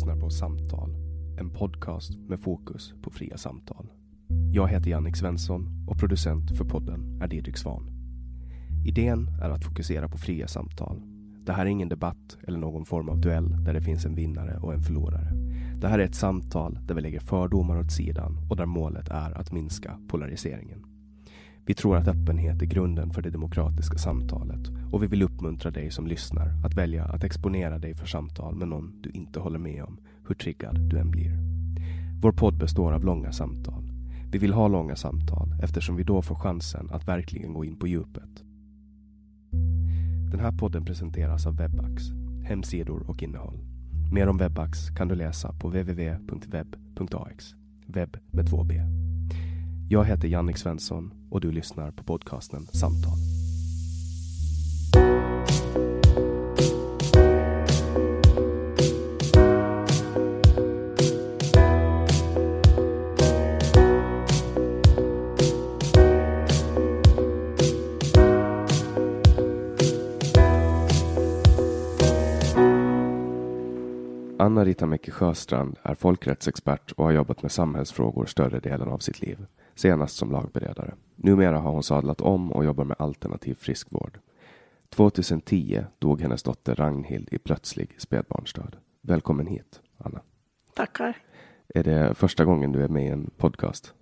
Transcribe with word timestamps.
Lyssnar 0.00 0.16
på 0.16 0.30
Samtal, 0.30 0.96
en 1.38 1.50
podcast 1.50 2.18
med 2.28 2.40
fokus 2.40 2.94
på 3.02 3.10
fria 3.10 3.36
samtal. 3.36 3.86
Jag 4.52 4.68
heter 4.68 4.90
Jannik 4.90 5.16
Svensson 5.16 5.86
och 5.88 5.98
producent 5.98 6.56
för 6.58 6.64
podden 6.64 7.20
är 7.22 7.28
Didrik 7.28 7.56
Svan. 7.56 7.90
Idén 8.84 9.28
är 9.42 9.50
att 9.50 9.64
fokusera 9.64 10.08
på 10.08 10.18
fria 10.18 10.48
samtal. 10.48 11.02
Det 11.46 11.52
här 11.52 11.66
är 11.66 11.70
ingen 11.70 11.88
debatt 11.88 12.38
eller 12.42 12.58
någon 12.58 12.86
form 12.86 13.08
av 13.08 13.20
duell 13.20 13.64
där 13.64 13.74
det 13.74 13.82
finns 13.82 14.04
en 14.04 14.14
vinnare 14.14 14.58
och 14.62 14.74
en 14.74 14.82
förlorare. 14.82 15.32
Det 15.80 15.88
här 15.88 15.98
är 15.98 16.04
ett 16.04 16.14
samtal 16.14 16.78
där 16.86 16.94
vi 16.94 17.00
lägger 17.00 17.20
fördomar 17.20 17.78
åt 17.78 17.92
sidan 17.92 18.38
och 18.50 18.56
där 18.56 18.66
målet 18.66 19.08
är 19.08 19.38
att 19.38 19.52
minska 19.52 19.98
polariseringen. 20.08 20.89
Vi 21.70 21.74
tror 21.74 21.96
att 21.96 22.08
öppenhet 22.08 22.62
är 22.62 22.66
grunden 22.66 23.10
för 23.10 23.22
det 23.22 23.30
demokratiska 23.30 23.98
samtalet 23.98 24.60
och 24.92 25.02
vi 25.02 25.06
vill 25.06 25.22
uppmuntra 25.22 25.70
dig 25.70 25.90
som 25.90 26.06
lyssnar 26.06 26.52
att 26.64 26.74
välja 26.74 27.04
att 27.04 27.24
exponera 27.24 27.78
dig 27.78 27.94
för 27.94 28.06
samtal 28.06 28.54
med 28.54 28.68
någon 28.68 29.00
du 29.02 29.10
inte 29.10 29.40
håller 29.40 29.58
med 29.58 29.84
om, 29.84 29.98
hur 30.28 30.34
triggad 30.34 30.80
du 30.80 30.98
än 30.98 31.10
blir. 31.10 31.38
Vår 32.22 32.32
podd 32.32 32.58
består 32.58 32.92
av 32.92 33.04
långa 33.04 33.32
samtal. 33.32 33.82
Vi 34.32 34.38
vill 34.38 34.52
ha 34.52 34.68
långa 34.68 34.96
samtal 34.96 35.54
eftersom 35.62 35.96
vi 35.96 36.02
då 36.02 36.22
får 36.22 36.34
chansen 36.34 36.90
att 36.90 37.08
verkligen 37.08 37.54
gå 37.54 37.64
in 37.64 37.76
på 37.76 37.86
djupet. 37.86 38.44
Den 40.30 40.40
här 40.40 40.52
podden 40.52 40.84
presenteras 40.84 41.46
av 41.46 41.56
Webax, 41.56 42.02
hemsidor 42.44 43.10
och 43.10 43.22
innehåll. 43.22 43.58
Mer 44.12 44.28
om 44.28 44.38
Webax 44.38 44.90
kan 44.90 45.08
du 45.08 45.14
läsa 45.14 45.52
på 45.52 45.68
www.web.ax. 45.68 47.54
webb 47.86 48.16
med 48.30 48.50
två 48.50 48.64
b. 48.64 48.80
Jag 49.92 50.04
heter 50.04 50.28
Jannik 50.28 50.56
Svensson 50.56 51.10
och 51.30 51.40
du 51.40 51.52
lyssnar 51.52 51.90
på 51.90 52.04
podcasten 52.04 52.66
Samtal. 52.66 53.18
Anna-Rita 74.38 74.86
Mecke 74.86 75.10
Sjöstrand 75.10 75.76
är 75.82 75.94
folkrättsexpert 75.94 76.92
och 76.92 77.04
har 77.04 77.12
jobbat 77.12 77.42
med 77.42 77.52
samhällsfrågor 77.52 78.26
större 78.26 78.60
delen 78.60 78.88
av 78.88 78.98
sitt 78.98 79.20
liv, 79.20 79.46
senast 79.80 80.16
som 80.16 80.30
lagberedare. 80.30 80.94
Numera 81.16 81.58
har 81.58 81.72
hon 81.72 81.82
sadlat 81.82 82.20
om 82.20 82.52
och 82.52 82.64
jobbar 82.64 82.84
med 82.84 82.96
alternativ 82.98 83.54
friskvård. 83.54 84.18
2010 84.88 85.84
dog 85.98 86.20
hennes 86.20 86.42
dotter 86.42 86.74
Ragnhild 86.74 87.28
i 87.32 87.38
plötslig 87.38 88.00
spädbarnsdöd. 88.00 88.76
Välkommen 89.00 89.46
hit, 89.46 89.80
Anna. 89.98 90.20
Tackar. 90.74 91.16
Är 91.74 91.84
det 91.84 92.14
första 92.14 92.44
gången 92.44 92.72
du 92.72 92.84
är 92.84 92.88
med 92.88 93.04
i 93.04 93.08
en 93.08 93.30
podcast? 93.36 93.94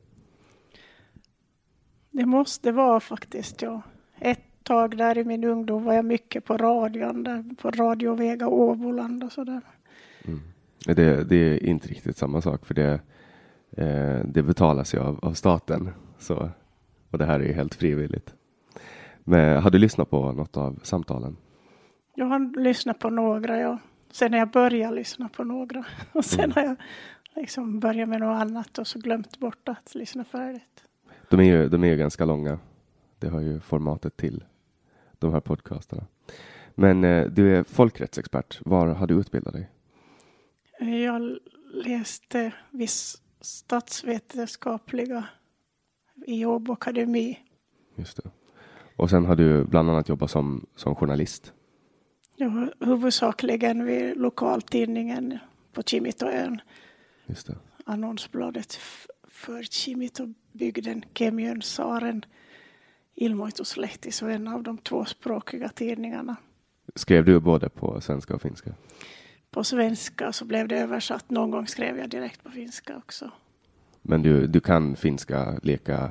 Det 2.10 2.26
måste 2.26 2.72
vara 2.72 3.00
faktiskt, 3.00 3.62
ja. 3.62 3.82
Ett 4.20 4.44
tag 4.62 4.96
där 4.96 5.18
i 5.18 5.24
min 5.24 5.44
ungdom 5.44 5.84
var 5.84 5.94
jag 5.94 6.04
mycket 6.04 6.44
på 6.44 6.56
radion, 6.56 7.24
där 7.24 7.44
på 7.62 7.70
Radio 7.70 8.14
Vega 8.14 8.48
Åboland 8.48 9.24
och 9.24 9.32
sådär. 9.32 9.60
Det, 10.84 11.28
det 11.28 11.36
är 11.36 11.66
inte 11.66 11.88
riktigt 11.88 12.16
samma 12.16 12.40
sak 12.40 12.66
för 12.66 12.74
det, 12.74 13.00
eh, 13.76 14.20
det 14.24 14.42
betalas 14.42 14.94
ju 14.94 14.98
av, 14.98 15.18
av 15.22 15.32
staten. 15.32 15.90
Så, 16.18 16.50
och 17.10 17.18
det 17.18 17.24
här 17.24 17.40
är 17.40 17.44
ju 17.44 17.52
helt 17.52 17.74
frivilligt. 17.74 18.34
Men 19.24 19.62
har 19.62 19.70
du 19.70 19.78
lyssnat 19.78 20.10
på 20.10 20.32
något 20.32 20.56
av 20.56 20.80
samtalen? 20.82 21.36
Jag 22.14 22.26
har 22.26 22.60
lyssnat 22.60 22.98
på 22.98 23.10
några, 23.10 23.58
ja. 23.60 23.78
Sen 24.10 24.32
har 24.32 24.38
jag 24.38 24.50
börjat 24.50 24.94
lyssna 24.94 25.28
på 25.28 25.44
några. 25.44 25.84
Och 26.12 26.24
sen 26.24 26.40
Mm. 26.44 26.52
har 26.54 26.62
jag 26.62 26.76
liksom 27.42 27.80
börjat 27.80 28.08
med 28.08 28.20
något 28.20 28.40
annat 28.42 28.78
och 28.78 28.86
så 28.86 28.98
glömt 28.98 29.38
bort 29.38 29.68
att 29.68 29.94
lyssna 29.94 30.24
färdigt. 30.24 30.84
De 31.30 31.40
är 31.40 31.44
ju, 31.44 31.68
de 31.68 31.84
är 31.84 31.88
ju 31.88 31.96
ganska 31.96 32.24
långa. 32.24 32.58
Det 33.18 33.28
har 33.28 33.40
ju 33.40 33.60
formatet 33.60 34.16
till 34.16 34.44
de 35.18 35.32
här 35.32 35.40
podcasterna. 35.40 36.06
Men 36.74 37.04
eh, 37.04 37.26
du 37.26 37.56
är 37.56 37.64
folkrättsexpert. 37.64 38.60
Var 38.64 38.86
har 38.86 39.06
du 39.06 39.14
utbildat 39.14 39.52
dig? 39.54 39.70
Jag 41.04 41.36
läste 41.84 42.52
viss 42.70 43.22
statsvetenskapliga 43.40 45.24
i 46.26 46.44
Åbo 46.44 46.72
akademi. 46.72 47.38
Just 47.94 48.16
det. 48.16 48.30
Och 48.96 49.10
sen 49.10 49.24
har 49.24 49.36
du 49.36 49.64
bland 49.64 49.90
annat 49.90 50.08
jobbat 50.08 50.30
som, 50.30 50.66
som 50.76 50.94
journalist. 50.94 51.52
Var 52.38 52.86
huvudsakligen 52.86 53.84
vid 53.84 54.16
lokaltidningen 54.16 55.38
på 55.72 55.82
Kimitoön. 55.82 56.60
Just 57.26 57.46
det. 57.46 57.56
annonsbladet 57.84 58.78
för 59.28 59.62
Kimitobygden, 59.62 61.04
Kemiön, 61.14 61.62
Saaren, 61.62 62.24
Ilmoituslehti, 63.14 64.10
så 64.12 64.26
en 64.26 64.48
av 64.48 64.62
de 64.62 64.78
tvåspråkiga 64.78 65.68
tidningarna. 65.68 66.36
Skrev 66.94 67.24
du 67.24 67.40
både 67.40 67.68
på 67.68 68.00
svenska 68.00 68.34
och 68.34 68.42
finska? 68.42 68.74
På 69.50 69.64
svenska 69.64 70.32
så 70.32 70.44
blev 70.44 70.68
det 70.68 70.78
översatt. 70.78 71.30
Någon 71.30 71.50
gång 71.50 71.66
skrev 71.66 71.98
jag 71.98 72.10
direkt 72.10 72.44
på 72.44 72.50
finska 72.50 72.96
också. 72.96 73.30
Men 74.02 74.22
du, 74.22 74.46
du 74.46 74.60
kan 74.60 74.96
finska 74.96 75.58
lika 75.62 76.10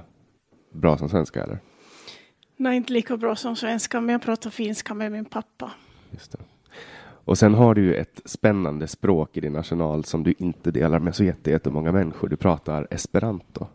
bra 0.72 0.98
som 0.98 1.10
svenska 1.10 1.44
eller? 1.44 1.60
Nej, 2.58 2.78
inte 2.78 2.94
lika 2.94 3.18
bra 3.18 3.36
som 3.36 3.56
svenska, 3.56 4.02
men 4.02 4.14
jag 4.14 4.22
pratar 4.22 4.50
finska 4.50 4.94
med 4.94 5.12
min 5.12 5.26
pappa. 5.26 5.72
Just 6.12 6.32
det. 6.32 6.40
Och 7.28 7.38
sen 7.38 7.54
har 7.54 7.76
du 7.76 7.82
ju 7.82 7.96
ett 7.96 8.22
spännande 8.26 8.88
språk 8.88 9.38
i 9.38 9.42
din 9.42 9.56
arsenal 9.56 10.06
som 10.06 10.24
du 10.24 10.34
inte 10.38 10.72
delar 10.72 11.00
med 11.00 11.16
så 11.16 11.24
jättemånga 11.24 11.92
människor. 11.92 12.30
Du 12.30 12.38
pratar 12.38 12.88
esperanto. 12.92 13.68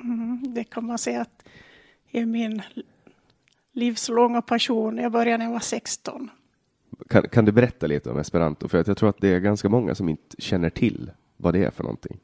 Mm, 0.00 0.54
det 0.54 0.64
kan 0.64 0.84
man 0.86 0.98
säga 0.98 1.20
att 1.20 1.44
är 2.10 2.26
min 2.26 2.62
livslånga 3.72 4.42
passion. 4.42 4.98
Jag 4.98 5.12
började 5.12 5.38
när 5.38 5.44
jag 5.44 5.52
var 5.52 5.60
16. 5.60 6.30
Kan, 7.08 7.28
kan 7.28 7.44
du 7.44 7.52
berätta 7.52 7.86
lite 7.86 8.10
om 8.10 8.18
esperanto? 8.18 8.68
För 8.68 8.78
att 8.78 8.86
jag 8.86 8.96
tror 8.96 9.08
att 9.08 9.20
det 9.20 9.28
är 9.28 9.40
ganska 9.40 9.68
många 9.68 9.94
som 9.94 10.08
inte 10.08 10.36
känner 10.38 10.70
till 10.70 11.10
vad 11.36 11.54
det 11.54 11.64
är 11.64 11.70
för 11.70 11.82
någonting. 11.82 12.18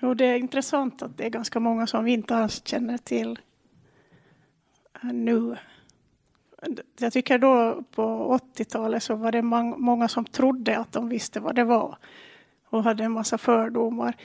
Jo, 0.00 0.14
det 0.14 0.24
är 0.24 0.36
intressant 0.36 1.02
att 1.02 1.16
det 1.18 1.26
är 1.26 1.30
ganska 1.30 1.60
många 1.60 1.86
som 1.86 2.04
vi 2.04 2.12
inte 2.12 2.36
alls 2.36 2.62
känner 2.64 2.98
till 2.98 3.38
nu. 5.02 5.56
Jag 6.98 7.12
tycker 7.12 7.38
då 7.38 7.82
på 7.94 8.38
80-talet 8.56 9.02
så 9.02 9.14
var 9.14 9.32
det 9.32 9.42
många 9.42 10.08
som 10.08 10.24
trodde 10.24 10.78
att 10.78 10.92
de 10.92 11.08
visste 11.08 11.40
vad 11.40 11.54
det 11.54 11.64
var 11.64 11.98
och 12.68 12.84
hade 12.84 13.04
en 13.04 13.12
massa 13.12 13.38
fördomar. 13.38 14.16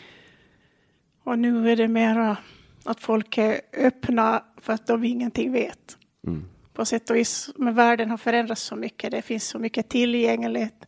Och 1.24 1.40
nu 1.40 1.72
är 1.72 1.76
det 1.76 1.88
mera 1.88 2.38
att 2.86 3.00
folk 3.00 3.38
är 3.38 3.62
öppna 3.78 4.44
för 4.58 4.74
att 4.74 4.88
de 4.88 5.04
ingenting 5.04 5.52
vet. 5.52 5.98
Mm. 6.28 6.46
På 6.74 6.86
sätt 6.86 7.10
och 7.10 7.16
vis, 7.16 7.50
men 7.56 7.76
världen 7.76 8.10
har 8.10 8.18
förändrats 8.18 8.62
så 8.62 8.76
mycket. 8.76 9.12
Det 9.12 9.22
finns 9.22 9.48
så 9.48 9.60
mycket 9.60 9.90
tillgänglighet 9.90 10.86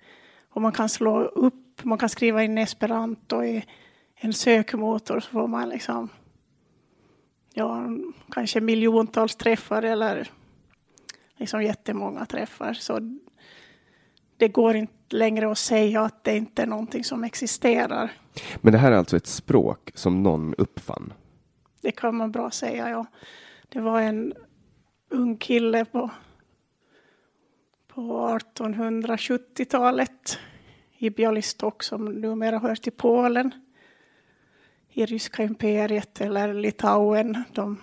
och 0.50 0.62
man 0.62 0.72
kan 0.72 0.90
slå 0.90 1.22
upp, 1.22 1.84
man 1.84 1.98
kan 1.98 2.10
skriva 2.10 2.44
in 2.44 2.58
esperanto 2.58 3.44
i 3.44 3.66
en 4.16 4.34
sökmotor 4.34 5.20
så 5.20 5.30
får 5.30 5.48
man 5.48 5.70
liksom 5.70 6.10
ja, 7.54 7.88
kanske 8.32 8.62
miljontals 8.62 9.36
träffar 9.36 9.84
eller 9.84 10.32
liksom 11.38 11.64
jättemånga 11.64 12.26
träffar. 12.26 12.74
Så 12.74 13.20
det 14.38 14.48
går 14.48 14.76
inte 14.76 14.94
längre 15.10 15.52
att 15.52 15.58
säga 15.58 16.02
att 16.02 16.24
det 16.24 16.38
inte 16.38 16.62
är 16.62 16.68
någonting 16.68 17.04
som 17.04 17.24
existerar. 17.24 18.12
Men 18.62 18.74
det 18.74 18.80
här 18.80 18.92
är 18.92 18.96
alltså 18.96 19.18
ett 19.18 19.28
språk 19.28 19.92
som 19.94 20.24
någon 20.24 20.56
uppfann? 20.58 21.14
Det 21.82 21.92
kan 21.92 22.16
man 22.16 22.32
bra 22.32 22.52
säga, 22.52 22.90
ja. 22.90 23.06
Det 23.70 23.80
var 23.80 24.02
en 24.02 24.34
ung 25.16 25.38
kille 25.38 25.86
på, 25.86 26.10
på 27.88 28.28
1870-talet 28.28 30.40
i 30.98 31.10
Bialystok 31.10 31.84
som 31.84 32.06
numera 32.06 32.60
hör 32.60 32.76
till 32.76 32.92
Polen 32.92 33.52
i 34.90 35.06
ryska 35.06 35.44
imperiet 35.44 36.22
eller 36.22 36.54
Litauen. 36.54 37.44
De, 37.52 37.82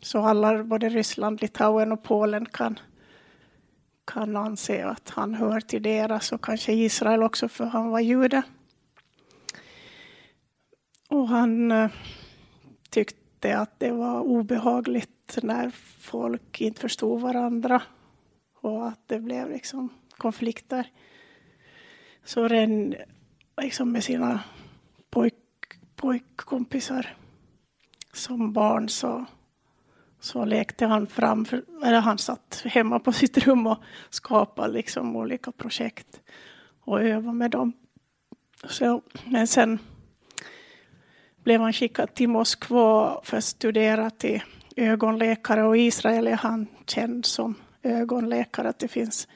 så 0.00 0.18
alla, 0.18 0.64
både 0.64 0.88
Ryssland, 0.88 1.42
Litauen 1.42 1.92
och 1.92 2.02
Polen 2.02 2.46
kan, 2.46 2.78
kan 4.04 4.36
anse 4.36 4.84
att 4.84 5.10
han 5.10 5.34
hör 5.34 5.60
till 5.60 5.82
deras 5.82 6.32
och 6.32 6.44
kanske 6.44 6.72
Israel 6.72 7.22
också 7.22 7.48
för 7.48 7.64
han 7.64 7.90
var 7.90 8.00
jude. 8.00 8.42
Och 11.08 11.28
han 11.28 11.72
eh, 11.72 11.90
tyckte 12.90 13.58
att 13.58 13.80
det 13.80 13.90
var 13.90 14.20
obehagligt 14.20 15.19
när 15.42 15.70
folk 15.98 16.60
inte 16.60 16.80
förstod 16.80 17.20
varandra 17.20 17.82
och 18.60 18.88
att 18.88 19.08
det 19.08 19.20
blev 19.20 19.50
liksom 19.50 19.88
konflikter. 20.16 20.86
Så 22.24 22.48
Ren 22.48 22.94
liksom 23.62 23.92
med 23.92 24.04
sina 24.04 24.40
pojk 25.10 25.34
pojkkompisar 25.96 27.16
som 28.12 28.52
barn 28.52 28.88
så, 28.88 29.24
så 30.20 30.44
lekte 30.44 30.86
han 30.86 31.06
fram, 31.06 31.46
eller 31.84 32.00
han 32.00 32.18
satt 32.18 32.62
hemma 32.64 32.98
på 32.98 33.12
sitt 33.12 33.38
rum 33.38 33.66
och 33.66 33.78
skapade 34.10 34.72
liksom 34.72 35.16
olika 35.16 35.52
projekt 35.52 36.20
och 36.80 37.02
övade 37.02 37.32
med 37.32 37.50
dem. 37.50 37.72
Så, 38.64 39.02
men 39.24 39.46
sen 39.46 39.78
blev 41.42 41.60
han 41.60 41.72
skickad 41.72 42.14
till 42.14 42.28
Moskva 42.28 43.20
för 43.24 43.36
att 43.36 43.44
studera 43.44 44.10
till 44.10 44.42
ögonläkare 44.76 45.62
och 45.62 45.76
i 45.76 45.80
Israel 45.80 46.26
är 46.26 46.36
han 46.36 46.66
känd 46.86 47.26
som 47.26 47.54
ögonläkare. 47.82 48.68
Att 48.68 48.78
det 48.78 48.88
finns 48.88 49.28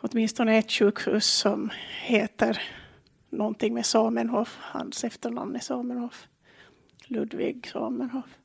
åtminstone 0.00 0.58
ett 0.58 0.72
sjukhus 0.72 1.26
som 1.26 1.70
heter 2.02 2.62
någonting 3.30 3.74
med 3.74 3.86
Samenhof. 3.86 4.58
Hans 4.60 5.04
efternamn 5.04 5.56
är 5.56 5.60
Samenhof. 5.60 6.28
Ludvig 7.06 7.68
Samenhof. 7.72 8.38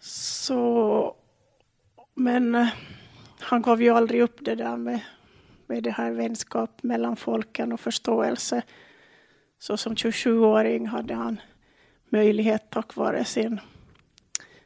Så, 0.00 1.16
men 2.14 2.54
eh, 2.54 2.68
han 3.40 3.62
gav 3.62 3.82
ju 3.82 3.90
aldrig 3.90 4.22
upp 4.22 4.38
det 4.40 4.54
där 4.54 4.76
med, 4.76 5.00
med 5.66 5.82
det 5.82 5.90
här 5.90 6.10
vänskap 6.10 6.82
mellan 6.82 7.16
folken 7.16 7.72
och 7.72 7.80
förståelse. 7.80 8.62
Så 9.58 9.76
som 9.76 9.94
27-åring 9.94 10.86
hade 10.86 11.14
han 11.14 11.40
möjlighet 12.08 12.70
tack 12.70 12.96
vare 12.96 13.24
sin, 13.24 13.60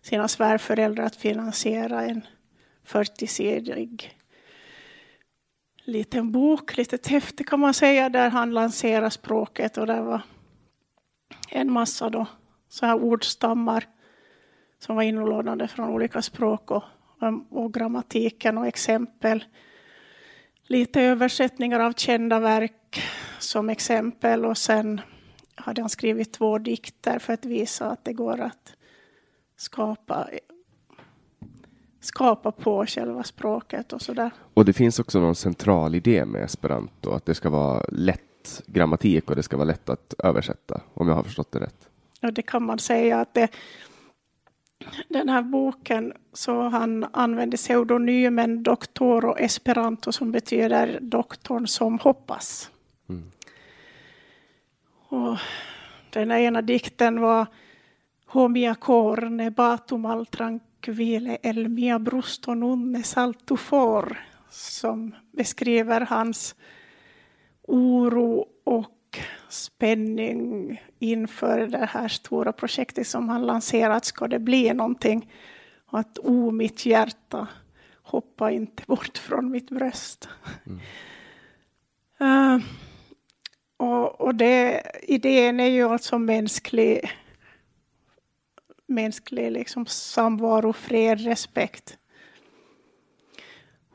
sina 0.02 0.28
svärföräldrar 0.28 1.04
att 1.04 1.16
finansiera 1.16 2.04
en 2.04 2.26
40-sidig 2.86 4.16
liten 5.84 6.32
bok, 6.32 6.76
litet 6.76 7.06
häfte 7.06 7.44
kan 7.44 7.60
man 7.60 7.74
säga, 7.74 8.08
där 8.08 8.30
han 8.30 8.50
lanserar 8.50 9.10
språket 9.10 9.78
och 9.78 9.86
det 9.86 10.02
var 10.02 10.20
en 11.48 11.72
massa 11.72 12.10
då, 12.10 12.26
så 12.68 12.86
här 12.86 13.02
ordstammar 13.02 13.84
som 14.78 14.96
var 14.96 15.02
inlånade 15.02 15.68
från 15.68 15.88
olika 15.88 16.22
språk 16.22 16.70
och, 16.70 16.84
och 17.50 17.74
grammatiken 17.74 18.58
och 18.58 18.66
exempel. 18.66 19.44
Lite 20.62 21.02
översättningar 21.02 21.80
av 21.80 21.92
kända 21.92 22.40
verk 22.40 23.02
som 23.38 23.70
exempel 23.70 24.44
och 24.44 24.58
sen 24.58 25.00
hade 25.54 25.82
han 25.82 25.90
skrivit 25.90 26.32
två 26.32 26.58
dikter 26.58 27.18
för 27.18 27.32
att 27.32 27.44
visa 27.44 27.90
att 27.90 28.04
det 28.04 28.12
går 28.12 28.40
att 28.40 28.76
skapa 29.60 30.28
skapa 32.00 32.52
på 32.52 32.86
själva 32.86 33.24
språket 33.24 33.92
och 33.92 34.02
sådär. 34.02 34.30
Och 34.54 34.64
det 34.64 34.72
finns 34.72 34.98
också 34.98 35.20
någon 35.20 35.34
central 35.34 35.94
idé 35.94 36.24
med 36.24 36.42
esperanto, 36.42 37.10
att 37.10 37.26
det 37.26 37.34
ska 37.34 37.50
vara 37.50 37.84
lätt 37.88 38.62
grammatik 38.66 39.30
och 39.30 39.36
det 39.36 39.42
ska 39.42 39.56
vara 39.56 39.66
lätt 39.66 39.88
att 39.88 40.14
översätta, 40.18 40.80
om 40.94 41.08
jag 41.08 41.14
har 41.14 41.22
förstått 41.22 41.52
det 41.52 41.60
rätt. 41.60 41.88
Ja, 42.20 42.30
det 42.30 42.42
kan 42.42 42.62
man 42.62 42.78
säga 42.78 43.20
att 43.20 43.34
det, 43.34 43.48
den 45.08 45.28
här 45.28 45.42
boken 45.42 46.12
så 46.32 46.68
han 46.68 47.06
använde 47.12 47.56
pseudonymen 47.56 48.62
Doctoro 48.62 49.36
Esperanto 49.36 50.12
som 50.12 50.32
betyder 50.32 50.98
doktorn 51.00 51.66
som 51.66 51.98
hoppas. 51.98 52.70
Mm. 53.08 53.30
Och 55.08 55.38
den 56.10 56.30
ena 56.30 56.62
dikten 56.62 57.20
var 57.20 57.46
Homia 58.32 58.74
corne 58.74 59.50
batum 59.50 60.06
altran 60.06 60.60
Kvile 60.80 61.38
el 61.42 61.68
mia 61.68 61.98
brusto 61.98 62.54
nunne 62.54 63.02
salto 63.02 63.56
for 63.56 64.18
som 64.50 65.14
beskriver 65.32 66.00
hans 66.00 66.54
oro 67.62 68.46
och 68.64 69.18
spänning 69.48 70.82
inför 70.98 71.58
det 71.66 71.86
här 71.86 72.08
stora 72.08 72.52
projektet 72.52 73.06
som 73.06 73.28
han 73.28 73.46
lanserat. 73.46 74.04
Ska 74.04 74.28
det 74.28 74.38
bli 74.38 74.74
någonting? 74.74 75.32
Att 75.86 76.18
o 76.18 76.50
mitt 76.50 76.86
hjärta, 76.86 77.46
hoppa 78.02 78.50
inte 78.50 78.82
bort 78.86 79.18
från 79.18 79.50
mitt 79.50 79.70
bröst. 79.70 80.28
Mm. 80.66 80.80
Uh, 82.22 82.62
och, 83.76 84.20
och 84.20 84.34
det, 84.34 84.82
idén 85.02 85.60
är 85.60 85.68
ju 85.68 85.88
alltså 85.88 86.18
mänsklig 86.18 87.10
mänsklig 88.90 89.52
liksom, 89.52 89.86
samvaro, 89.86 90.72
fred, 90.72 91.20
respekt. 91.20 91.98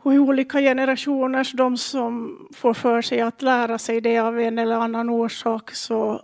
Och 0.02 0.14
i 0.14 0.20
olika 0.20 0.60
generationer, 0.60 1.58
de 1.58 1.78
som 1.78 2.38
får 2.54 2.74
för 2.74 3.02
sig 3.02 3.22
att 3.22 3.42
lära 3.42 3.78
sig 3.78 4.02
det 4.02 4.20
av 4.20 4.40
en 4.40 4.60
eller 4.60 4.76
annan 4.76 5.10
orsak, 5.10 5.72
så 5.72 6.22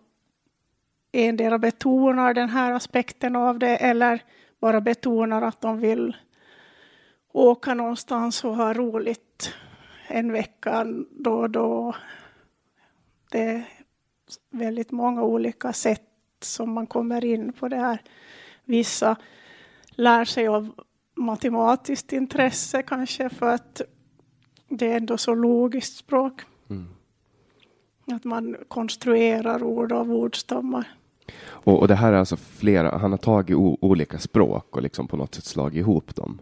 endera 1.11 1.57
betonar 1.57 2.33
den 2.33 2.49
här 2.49 2.71
aspekten 2.71 3.35
av 3.35 3.59
det 3.59 3.77
eller 3.77 4.23
bara 4.59 4.81
betonar 4.81 5.41
att 5.41 5.61
de 5.61 5.79
vill 5.79 6.17
åka 7.31 7.73
någonstans 7.73 8.43
och 8.43 8.55
ha 8.55 8.73
roligt 8.73 9.53
en 10.07 10.31
vecka 10.31 10.85
då 11.11 11.33
och 11.33 11.49
då. 11.49 11.95
Det 13.31 13.41
är 13.41 13.63
väldigt 14.49 14.91
många 14.91 15.23
olika 15.23 15.73
sätt 15.73 16.07
som 16.39 16.73
man 16.73 16.87
kommer 16.87 17.25
in 17.25 17.53
på 17.53 17.67
det 17.67 17.77
här. 17.77 18.01
Vissa 18.71 19.15
lär 19.89 20.25
sig 20.25 20.47
av 20.47 20.71
matematiskt 21.15 22.13
intresse 22.13 22.81
kanske 22.81 23.29
för 23.29 23.53
att 23.53 23.81
det 24.69 24.91
är 24.91 24.97
ändå 24.97 25.17
så 25.17 25.35
logiskt 25.35 25.97
språk. 25.97 26.41
Mm. 26.69 26.87
Att 28.11 28.23
man 28.23 28.55
konstruerar 28.67 29.63
ord 29.63 29.91
av 29.91 30.11
ordstammar. 30.11 30.87
Och, 31.41 31.79
och, 31.79 31.87
det 31.87 31.95
här 31.95 32.13
är 32.13 32.17
alltså 32.17 32.37
flera, 32.37 32.97
han 32.97 33.11
har 33.11 33.17
tagit 33.17 33.57
olika 33.81 34.19
språk 34.19 34.75
och 34.75 34.81
liksom 34.81 35.07
på 35.07 35.17
något 35.17 35.35
sätt 35.35 35.45
slagit 35.45 35.79
ihop 35.79 36.15
dem? 36.15 36.41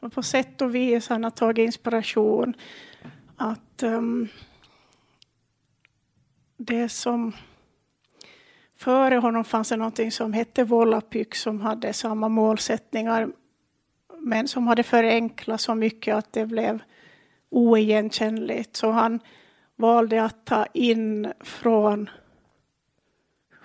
Och 0.00 0.12
på 0.12 0.22
sätt 0.22 0.62
och 0.62 0.74
vis 0.74 1.08
han 1.08 1.24
har 1.24 1.30
tagit 1.30 1.66
inspiration 1.66 2.54
att 3.36 3.82
um, 3.82 4.28
det 6.56 6.88
som 6.88 7.32
Före 8.78 9.14
honom 9.16 9.44
fanns 9.44 9.68
det 9.68 9.76
någonting 9.76 10.12
som 10.12 10.32
hette 10.32 10.64
Volapyk 10.64 11.34
som 11.34 11.60
hade 11.60 11.92
samma 11.92 12.28
målsättningar 12.28 13.28
men 14.18 14.48
som 14.48 14.66
hade 14.66 14.82
förenklat 14.82 15.60
så 15.60 15.74
mycket 15.74 16.14
att 16.14 16.32
det 16.32 16.46
blev 16.46 16.82
oigenkännligt. 17.50 18.76
Så 18.76 18.90
han 18.90 19.20
valde 19.76 20.24
att 20.24 20.44
ta 20.44 20.66
in 20.66 21.32
från 21.40 22.10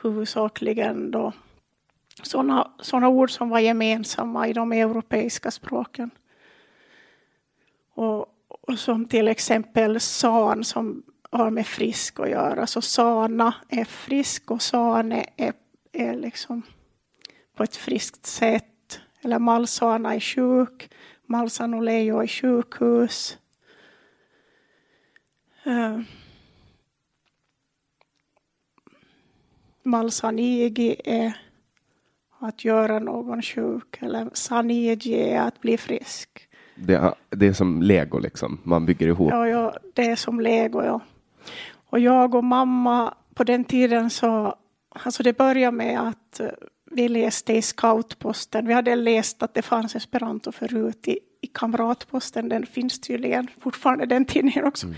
huvudsakligen 0.02 1.12
då 1.12 1.34
sådana, 2.24 2.72
sådana 2.80 3.10
ord 3.10 3.32
som 3.32 3.50
var 3.50 3.60
gemensamma 3.60 4.48
i 4.48 4.54
de 4.54 4.72
europeiska 4.72 5.52
språken. 5.52 6.10
Och, 7.94 8.26
och 8.48 8.80
som 8.80 9.06
till 9.06 9.28
exempel 9.28 10.00
san 10.00 10.64
som 10.64 11.04
har 11.38 11.52
med 11.52 11.68
frisk 11.68 12.20
att 12.20 12.30
göra. 12.30 12.68
Så 12.68 12.82
sana 12.82 13.54
är 13.70 13.86
frisk 13.86 14.52
och 14.52 14.62
sane 14.62 15.26
är, 15.38 15.54
är 15.92 16.14
liksom 16.14 16.62
på 17.56 17.64
ett 17.64 17.76
friskt 17.76 18.26
sätt. 18.26 19.00
Eller 19.22 19.40
malsana 19.40 20.16
är 20.16 20.20
sjuk, 20.20 20.90
malsanoleo 21.26 22.22
är 22.22 22.28
sjukhus. 22.28 23.38
Uh, 25.68 26.00
malsanigi 29.84 30.96
är 31.04 31.38
att 32.40 32.66
göra 32.66 33.00
någon 33.00 33.42
sjuk 33.42 33.98
eller 34.02 34.30
sanigi 34.34 35.14
är 35.14 35.42
att 35.42 35.62
bli 35.62 35.78
frisk. 35.78 36.48
Det 36.76 36.94
är, 36.94 37.14
det 37.30 37.48
är 37.48 37.54
som 37.54 37.82
lego 37.82 38.20
liksom, 38.20 38.60
man 38.64 38.86
bygger 38.86 39.08
ihop. 39.08 39.32
Ja, 39.32 39.48
ja, 39.48 39.78
det 39.94 40.06
är 40.06 40.16
som 40.16 40.40
lego 40.40 40.84
ja. 40.84 41.02
Och 41.90 42.00
jag 42.00 42.36
och 42.36 42.44
mamma 42.44 43.14
på 43.34 43.44
den 43.44 43.64
tiden 43.66 44.10
så, 44.10 44.56
alltså 44.90 45.24
det 45.24 45.38
började 45.38 45.78
med 45.78 46.00
att 46.00 46.40
eh, 46.40 46.48
vi 46.92 47.08
läste 47.08 47.54
i 47.54 47.62
scoutposten. 47.62 48.68
Vi 48.68 48.74
hade 48.74 48.96
läst 48.96 49.44
att 49.44 49.54
det 49.54 49.62
fanns 49.62 49.96
esperanto 49.96 50.52
förut 50.52 51.08
i, 51.08 51.20
i 51.42 51.48
kamratposten. 51.48 52.50
Den 52.50 52.66
finns 52.66 53.00
tydligen 53.00 53.48
fortfarande 53.62 54.06
den 54.06 54.26
tidningen 54.26 54.66
också. 54.66 54.88
Mm. 54.88 54.98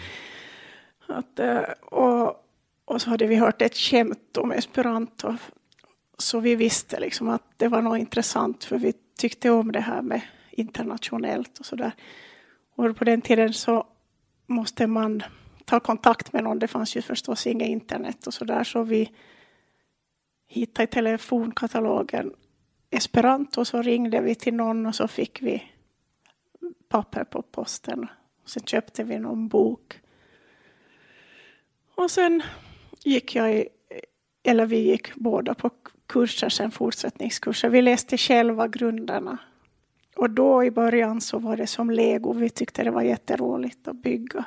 Att, 1.08 1.40
eh, 1.40 1.62
och, 1.82 2.46
och 2.86 3.02
så 3.02 3.10
hade 3.10 3.28
vi 3.28 3.36
hört 3.36 3.62
ett 3.62 3.78
skämt 3.78 4.38
om 4.38 4.52
esperanto. 4.52 5.36
Så 6.18 6.40
vi 6.40 6.56
visste 6.56 7.00
liksom 7.00 7.30
att 7.30 7.44
det 7.58 7.68
var 7.68 7.82
något 7.82 8.00
intressant 8.00 8.64
för 8.64 8.78
vi 8.78 8.94
tyckte 9.18 9.50
om 9.50 9.72
det 9.72 9.80
här 9.80 10.02
med 10.02 10.22
internationellt 10.52 11.60
och 11.60 11.66
sådär. 11.66 11.92
Och 12.76 12.98
på 12.98 13.04
den 13.04 13.22
tiden 13.22 13.54
så 13.54 13.88
måste 14.48 14.88
man 14.88 15.24
ta 15.66 15.80
kontakt 15.80 16.34
med 16.34 16.44
någon. 16.44 16.60
Det 16.60 16.68
fanns 16.68 16.98
ju 16.98 17.02
förstås 17.02 17.48
inget 17.48 17.70
internet 17.70 18.28
och 18.28 18.34
så 18.34 18.46
där 18.46 18.64
så 18.64 18.84
vi 18.84 19.12
hittade 20.48 20.84
i 20.84 20.88
telefonkatalogen 20.88 22.34
esperanto 22.90 23.66
så 23.66 23.82
ringde 23.82 24.22
vi 24.22 24.36
till 24.36 24.54
någon 24.54 24.86
och 24.86 24.96
så 24.96 25.08
fick 25.08 25.42
vi 25.42 25.64
papper 26.90 27.24
på 27.24 27.42
posten. 27.42 28.08
Sen 28.46 28.64
köpte 28.64 29.04
vi 29.04 29.20
någon 29.20 29.48
bok. 29.48 30.00
Och 31.96 32.12
sen 32.12 32.44
gick 33.04 33.36
jag 33.36 33.56
i, 33.56 33.68
eller 34.44 34.66
vi 34.66 34.78
gick 34.78 35.16
båda 35.16 35.54
på 35.54 35.70
kurser, 36.08 36.50
sen 36.50 36.72
fortsättningskurser. 36.72 37.70
Vi 37.70 37.82
läste 37.82 38.18
själva 38.18 38.68
grunderna. 38.68 39.38
Och 40.16 40.30
då 40.30 40.64
i 40.64 40.72
början 40.72 41.22
så 41.22 41.40
var 41.40 41.58
det 41.58 41.68
som 41.68 41.90
lego. 41.90 42.34
Vi 42.34 42.50
tyckte 42.50 42.84
det 42.84 42.92
var 42.92 43.02
jätteroligt 43.02 43.88
att 43.88 43.96
bygga. 43.96 44.46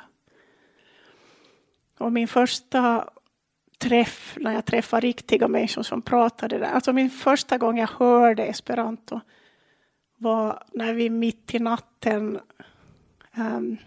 Och 1.99 2.13
min 2.13 2.27
första 2.27 3.09
träff, 3.77 4.37
när 4.39 4.53
jag 4.53 4.65
träffade 4.65 5.07
riktiga 5.07 5.47
människor 5.47 5.83
som 5.83 6.01
pratade 6.01 6.57
där, 6.57 6.71
alltså 6.71 6.93
min 6.93 7.09
första 7.09 7.57
gång 7.57 7.79
jag 7.79 7.87
hörde 7.87 8.43
esperanto 8.45 9.19
var 10.17 10.63
när 10.73 10.93
vi 10.93 11.09
mitt 11.09 11.55
i 11.55 11.59
natten 11.59 12.39
um, 13.37 13.77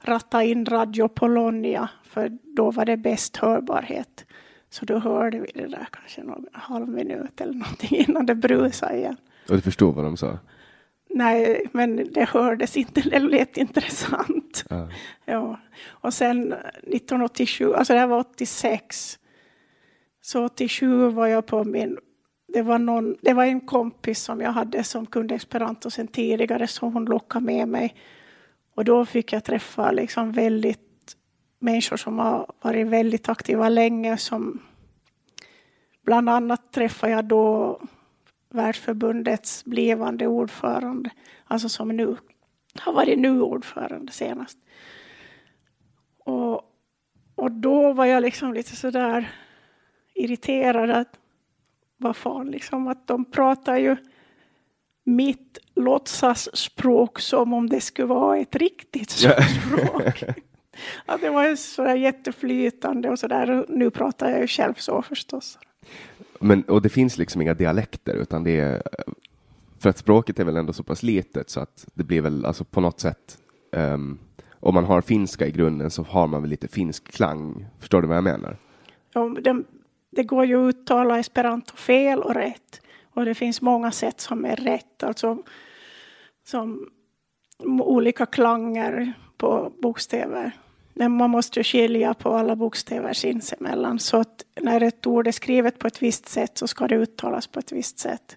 rattade 0.00 0.46
in 0.46 0.66
Radio 0.66 1.08
Polonia, 1.08 1.88
för 2.04 2.38
då 2.56 2.70
var 2.70 2.84
det 2.84 2.96
bäst 2.96 3.36
hörbarhet. 3.36 4.26
Så 4.70 4.84
då 4.84 4.98
hörde 4.98 5.40
vi 5.40 5.50
det 5.54 5.66
där 5.66 5.88
kanske 5.90 6.22
någon 6.22 6.46
halv 6.52 6.88
minut 6.88 7.40
eller 7.40 7.52
någonting 7.52 7.98
innan 7.98 8.26
det 8.26 8.34
brusade 8.34 8.96
igen. 8.96 9.16
Och 9.48 9.54
du 9.54 9.60
förstod 9.60 9.94
vad 9.94 10.04
de 10.04 10.16
sa? 10.16 10.38
Nej, 11.14 11.66
men 11.72 12.12
det 12.12 12.24
hördes 12.28 12.76
inte, 12.76 13.00
det 13.00 13.18
lät 13.18 13.56
intressant. 13.56 14.64
Ja. 14.70 14.88
ja. 15.24 15.60
Och 15.86 16.14
sen 16.14 16.52
1987, 16.52 17.74
alltså 17.74 17.92
det 17.92 17.98
här 17.98 18.06
var 18.06 18.18
86. 18.18 19.18
Så 20.20 20.44
87 20.44 21.08
var 21.08 21.26
jag 21.26 21.46
på 21.46 21.64
min, 21.64 21.98
det 22.48 22.62
var, 22.62 22.78
någon, 22.78 23.16
det 23.20 23.32
var 23.32 23.44
en 23.44 23.60
kompis 23.60 24.22
som 24.22 24.40
jag 24.40 24.52
hade 24.52 24.84
som 24.84 25.06
kunde 25.06 25.34
esperanto 25.34 25.90
sen 25.90 26.08
tidigare, 26.08 26.66
så 26.66 26.86
hon 26.86 27.04
lockade 27.04 27.44
med 27.44 27.68
mig. 27.68 27.94
Och 28.74 28.84
då 28.84 29.04
fick 29.04 29.32
jag 29.32 29.44
träffa 29.44 29.90
liksom 29.90 30.32
väldigt 30.32 31.16
människor 31.58 31.96
som 31.96 32.18
har 32.18 32.46
varit 32.62 32.86
väldigt 32.86 33.28
aktiva 33.28 33.68
länge. 33.68 34.16
Som 34.16 34.62
bland 36.04 36.28
annat 36.28 36.72
träffade 36.72 37.12
jag 37.12 37.24
då 37.24 37.80
världsförbundets 38.50 39.64
blivande 39.64 40.26
ordförande, 40.26 41.10
alltså 41.44 41.68
som 41.68 41.88
nu 41.88 42.16
har 42.78 42.92
varit 42.92 43.18
nu 43.18 43.40
ordförande 43.40 44.12
senast. 44.12 44.58
Och, 46.18 46.62
och 47.34 47.52
då 47.52 47.92
var 47.92 48.04
jag 48.04 48.22
liksom 48.22 48.54
lite 48.54 48.76
sådär 48.76 49.30
irriterad 50.14 50.90
att 50.90 51.18
vad 51.96 52.16
fan 52.16 52.50
liksom 52.50 52.88
att 52.88 53.06
de 53.06 53.24
pratar 53.24 53.76
ju 53.76 53.96
mitt 55.04 55.58
låtsasspråk 55.74 57.20
som 57.20 57.52
om 57.52 57.68
det 57.68 57.80
skulle 57.80 58.06
vara 58.06 58.38
ett 58.38 58.56
riktigt 58.56 59.10
språk. 59.10 60.22
ja, 61.06 61.18
det 61.20 61.30
var 61.30 61.56
sådär 61.56 61.94
jätteflytande 61.94 63.10
och 63.10 63.18
sådär. 63.18 63.66
Nu 63.68 63.90
pratar 63.90 64.30
jag 64.30 64.40
ju 64.40 64.46
själv 64.46 64.74
så 64.74 65.02
förstås. 65.02 65.58
Men, 66.40 66.62
och 66.62 66.82
det 66.82 66.88
finns 66.88 67.18
liksom 67.18 67.42
inga 67.42 67.54
dialekter 67.54 68.14
utan 68.14 68.44
det 68.44 68.60
är 68.60 68.82
för 69.78 69.90
att 69.90 69.98
språket 69.98 70.38
är 70.38 70.44
väl 70.44 70.56
ändå 70.56 70.72
så 70.72 70.82
pass 70.82 71.02
litet 71.02 71.50
så 71.50 71.60
att 71.60 71.86
det 71.94 72.04
blir 72.04 72.20
väl 72.20 72.44
alltså 72.44 72.64
på 72.64 72.80
något 72.80 73.00
sätt 73.00 73.38
um, 73.72 74.18
om 74.52 74.74
man 74.74 74.84
har 74.84 75.00
finska 75.00 75.46
i 75.46 75.50
grunden 75.50 75.90
så 75.90 76.02
har 76.02 76.26
man 76.26 76.42
väl 76.42 76.50
lite 76.50 76.68
finsk 76.68 77.12
klang. 77.12 77.66
Förstår 77.78 78.02
du 78.02 78.08
vad 78.08 78.16
jag 78.16 78.24
menar? 78.24 78.56
Ja, 79.12 79.36
det, 79.40 79.62
det 80.10 80.22
går 80.22 80.44
ju 80.44 80.68
att 80.68 80.74
uttala 80.74 81.18
esperanto 81.18 81.76
fel 81.76 82.22
och 82.22 82.34
rätt 82.34 82.80
och 83.14 83.24
det 83.24 83.34
finns 83.34 83.62
många 83.62 83.92
sätt 83.92 84.20
som 84.20 84.44
är 84.44 84.56
rätt, 84.56 85.02
alltså 85.02 85.42
som 86.44 86.90
olika 87.82 88.26
klanger 88.26 89.12
på 89.36 89.72
bokstäver. 89.82 90.52
Men 91.00 91.16
man 91.16 91.30
måste 91.30 91.60
ju 91.60 91.64
skilja 91.64 92.14
på 92.14 92.34
alla 92.34 92.56
bokstäver 92.56 93.12
sinsemellan. 93.12 93.98
Så 93.98 94.16
att 94.16 94.44
när 94.60 94.80
ett 94.80 95.06
ord 95.06 95.26
är 95.26 95.32
skrivet 95.32 95.78
på 95.78 95.86
ett 95.86 96.02
visst 96.02 96.28
sätt 96.28 96.58
så 96.58 96.66
ska 96.66 96.88
det 96.88 96.94
uttalas 96.94 97.46
på 97.46 97.58
ett 97.58 97.72
visst 97.72 97.98
sätt. 97.98 98.36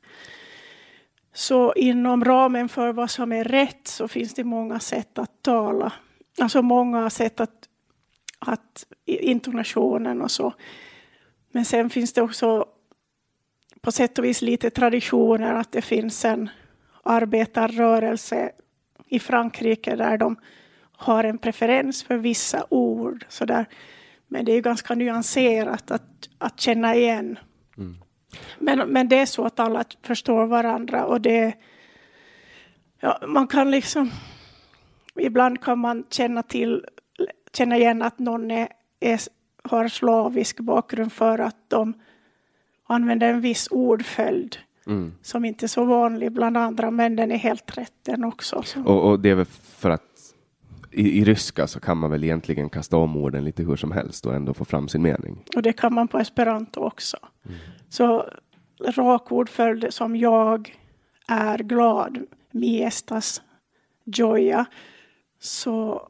Så 1.33 1.73
inom 1.73 2.25
ramen 2.25 2.69
för 2.69 2.93
vad 2.93 3.09
som 3.09 3.31
är 3.31 3.43
rätt 3.43 3.87
så 3.87 4.07
finns 4.07 4.33
det 4.33 4.43
många 4.43 4.79
sätt 4.79 5.17
att 5.17 5.41
tala. 5.41 5.93
Alltså 6.39 6.61
många 6.61 7.09
sätt 7.09 7.39
att, 7.39 7.69
att 8.39 8.85
intonationen 9.05 10.21
och 10.21 10.31
så. 10.31 10.53
Men 11.51 11.65
sen 11.65 11.89
finns 11.89 12.13
det 12.13 12.21
också 12.21 12.65
på 13.81 13.91
sätt 13.91 14.19
och 14.19 14.25
vis 14.25 14.41
lite 14.41 14.69
traditioner 14.69 15.53
att 15.53 15.71
det 15.71 15.81
finns 15.81 16.25
en 16.25 16.49
arbetarrörelse 17.03 18.51
i 19.07 19.19
Frankrike 19.19 19.95
där 19.95 20.17
de 20.17 20.37
har 20.97 21.23
en 21.23 21.37
preferens 21.37 22.03
för 22.03 22.17
vissa 22.17 22.65
ord. 22.69 23.25
Så 23.29 23.45
där. 23.45 23.65
Men 24.27 24.45
det 24.45 24.51
är 24.51 24.61
ganska 24.61 24.95
nyanserat 24.95 25.91
att, 25.91 26.29
att 26.37 26.59
känna 26.59 26.95
igen. 26.95 27.39
Mm. 27.77 27.95
Men, 28.59 28.79
men 28.79 29.09
det 29.09 29.19
är 29.19 29.25
så 29.25 29.45
att 29.45 29.59
alla 29.59 29.83
förstår 30.03 30.45
varandra 30.45 31.05
och 31.05 31.21
det... 31.21 31.53
Ja, 32.99 33.19
man 33.27 33.47
kan 33.47 33.71
liksom... 33.71 34.11
Ibland 35.15 35.61
kan 35.61 35.79
man 35.79 36.03
känna, 36.09 36.43
till, 36.43 36.85
känna 37.53 37.77
igen 37.77 38.01
att 38.01 38.19
någon 38.19 38.51
är, 38.51 38.67
är, 38.99 39.19
har 39.63 39.87
slavisk 39.87 40.59
bakgrund 40.59 41.13
för 41.13 41.39
att 41.39 41.69
de 41.69 41.93
använder 42.87 43.29
en 43.29 43.41
viss 43.41 43.67
ordföljd. 43.71 44.57
Mm. 44.87 45.13
Som 45.21 45.45
inte 45.45 45.65
är 45.65 45.67
så 45.67 45.85
vanlig 45.85 46.31
bland 46.31 46.57
andra, 46.57 46.91
men 46.91 47.15
den 47.15 47.31
är 47.31 47.37
helt 47.37 47.77
rätt 47.77 47.93
den 48.05 48.23
också. 48.23 48.63
Och, 48.85 49.09
och, 49.09 49.19
det 49.19 49.29
är 49.29 49.35
väl 49.35 49.45
för 49.45 49.89
att 49.89 50.12
i, 50.93 51.19
i, 51.19 51.23
ryska 51.23 51.67
så 51.67 51.79
kan 51.79 51.97
man 51.97 52.11
väl 52.11 52.23
egentligen 52.23 52.69
kasta 52.69 52.97
om 52.97 53.17
orden 53.17 53.43
lite 53.43 53.63
hur 53.63 53.75
som 53.75 53.91
helst 53.91 54.25
och 54.25 54.35
ändå 54.35 54.53
få 54.53 54.65
fram 54.65 54.87
sin 54.87 55.01
mening. 55.01 55.43
Och 55.55 55.61
det 55.61 55.73
kan 55.73 55.93
man 55.93 56.07
på 56.07 56.19
esperanto 56.19 56.79
också. 56.79 57.17
Mm. 57.45 57.57
Så 57.89 58.25
rakordföljd 58.85 59.85
som 59.89 60.15
jag 60.15 60.77
är 61.27 61.57
glad, 61.57 62.17
mi 62.51 62.81
estas 62.83 63.41
joya, 64.05 64.65
så 65.39 66.07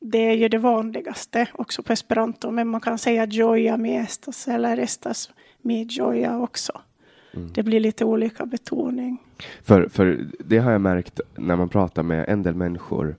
det 0.00 0.18
är 0.18 0.34
ju 0.34 0.48
det 0.48 0.58
vanligaste 0.58 1.46
också 1.52 1.82
på 1.82 1.92
esperanto, 1.92 2.50
men 2.50 2.68
man 2.68 2.80
kan 2.80 2.98
säga 2.98 3.26
joya 3.26 3.76
mi 3.76 3.96
estas 3.96 4.48
eller 4.48 4.76
estas 4.76 5.30
mi 5.62 5.86
joya 5.90 6.38
också. 6.38 6.80
Mm. 7.34 7.52
Det 7.52 7.62
blir 7.62 7.80
lite 7.80 8.04
olika 8.04 8.46
betoning. 8.46 9.18
För, 9.62 9.88
för 9.88 10.26
det 10.38 10.58
har 10.58 10.72
jag 10.72 10.80
märkt 10.80 11.20
när 11.36 11.56
man 11.56 11.68
pratar 11.68 12.02
med 12.02 12.24
en 12.28 12.42
del 12.42 12.54
människor, 12.54 13.16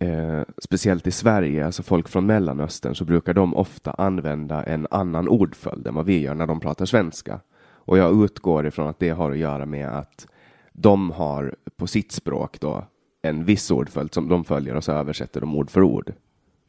eh, 0.00 0.42
speciellt 0.58 1.06
i 1.06 1.10
Sverige, 1.10 1.66
alltså 1.66 1.82
folk 1.82 2.08
från 2.08 2.26
Mellanöstern, 2.26 2.94
så 2.94 3.04
brukar 3.04 3.34
de 3.34 3.56
ofta 3.56 3.90
använda 3.90 4.62
en 4.62 4.86
annan 4.90 5.28
ordföljd 5.28 5.86
än 5.86 5.94
vad 5.94 6.06
vi 6.06 6.20
gör 6.20 6.34
när 6.34 6.46
de 6.46 6.60
pratar 6.60 6.86
svenska. 6.86 7.40
Och 7.68 7.98
jag 7.98 8.24
utgår 8.24 8.66
ifrån 8.66 8.88
att 8.88 8.98
det 8.98 9.10
har 9.10 9.30
att 9.30 9.38
göra 9.38 9.66
med 9.66 9.98
att 9.98 10.26
de 10.72 11.10
har 11.10 11.54
på 11.76 11.86
sitt 11.86 12.12
språk 12.12 12.60
då 12.60 12.84
en 13.22 13.44
viss 13.44 13.70
ordföljd 13.70 14.14
som 14.14 14.28
de 14.28 14.44
följer 14.44 14.74
och 14.74 14.84
så 14.84 14.92
översätter 14.92 15.40
de 15.40 15.54
ord 15.54 15.70
för 15.70 15.82
ord. 15.82 16.12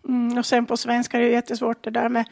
Mm, 0.07 0.37
och 0.37 0.45
sen 0.45 0.65
på 0.65 0.77
svenska 0.77 1.17
är 1.17 1.21
det 1.21 1.29
jättesvårt 1.29 1.83
det 1.83 1.91
där 1.91 2.09
med 2.09 2.25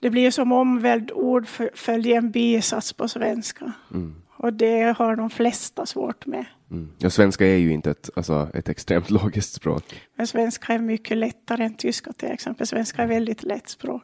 det 0.00 0.10
blir 0.10 0.30
som 0.30 0.52
omväld 0.52 1.10
ord 1.14 1.46
följer 1.74 2.16
en 2.16 2.30
bisats 2.30 2.92
på 2.92 3.08
svenska. 3.08 3.72
Mm. 3.94 4.14
Och 4.36 4.52
det 4.52 4.96
har 4.98 5.16
de 5.16 5.30
flesta 5.30 5.86
svårt 5.86 6.26
med. 6.26 6.44
Mm. 6.70 6.88
Ja, 6.98 7.10
svenska 7.10 7.46
är 7.46 7.56
ju 7.56 7.72
inte 7.72 7.90
ett, 7.90 8.10
alltså, 8.16 8.48
ett 8.54 8.68
extremt 8.68 9.10
logiskt 9.22 9.52
språk. 9.52 10.02
Men 10.16 10.26
svenska 10.26 10.72
är 10.72 10.78
mycket 10.78 11.16
lättare 11.16 11.64
än 11.64 11.74
tyska 11.74 12.12
till 12.12 12.32
exempel. 12.32 12.66
Svenska 12.66 13.02
är 13.02 13.06
väldigt 13.06 13.42
lätt 13.42 13.68
språk. 13.68 14.02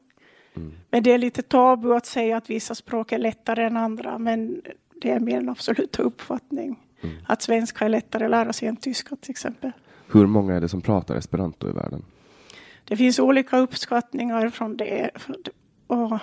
Mm. 0.57 0.73
Men 0.91 1.03
det 1.03 1.13
är 1.13 1.19
lite 1.19 1.43
tabu 1.43 1.95
att 1.95 2.07
säga 2.07 2.37
att 2.37 2.51
vissa 2.51 2.75
språk 2.75 3.13
är 3.13 3.19
lättare 3.19 3.65
än 3.65 3.77
andra. 3.77 4.19
Men 4.19 4.63
det 5.03 5.11
är 5.11 5.21
min 5.21 5.49
absoluta 5.49 6.03
uppfattning. 6.03 6.79
Mm. 7.01 7.17
Att 7.27 7.43
svenska 7.43 7.85
är 7.85 7.89
lättare 7.89 8.25
att 8.25 8.31
lära 8.31 8.53
sig 8.53 8.69
än 8.69 8.77
tyska 8.77 9.17
till 9.17 9.31
exempel. 9.31 9.73
Hur 10.13 10.27
många 10.27 10.55
är 10.55 10.61
det 10.61 10.69
som 10.69 10.81
pratar 10.81 11.17
esperanto 11.17 11.69
i 11.69 11.73
världen? 11.73 12.05
Det 12.85 12.97
finns 12.97 13.19
olika 13.19 13.59
uppskattningar 13.59 14.51
från 14.51 14.77
det. 14.77 15.11
Och 15.87 16.19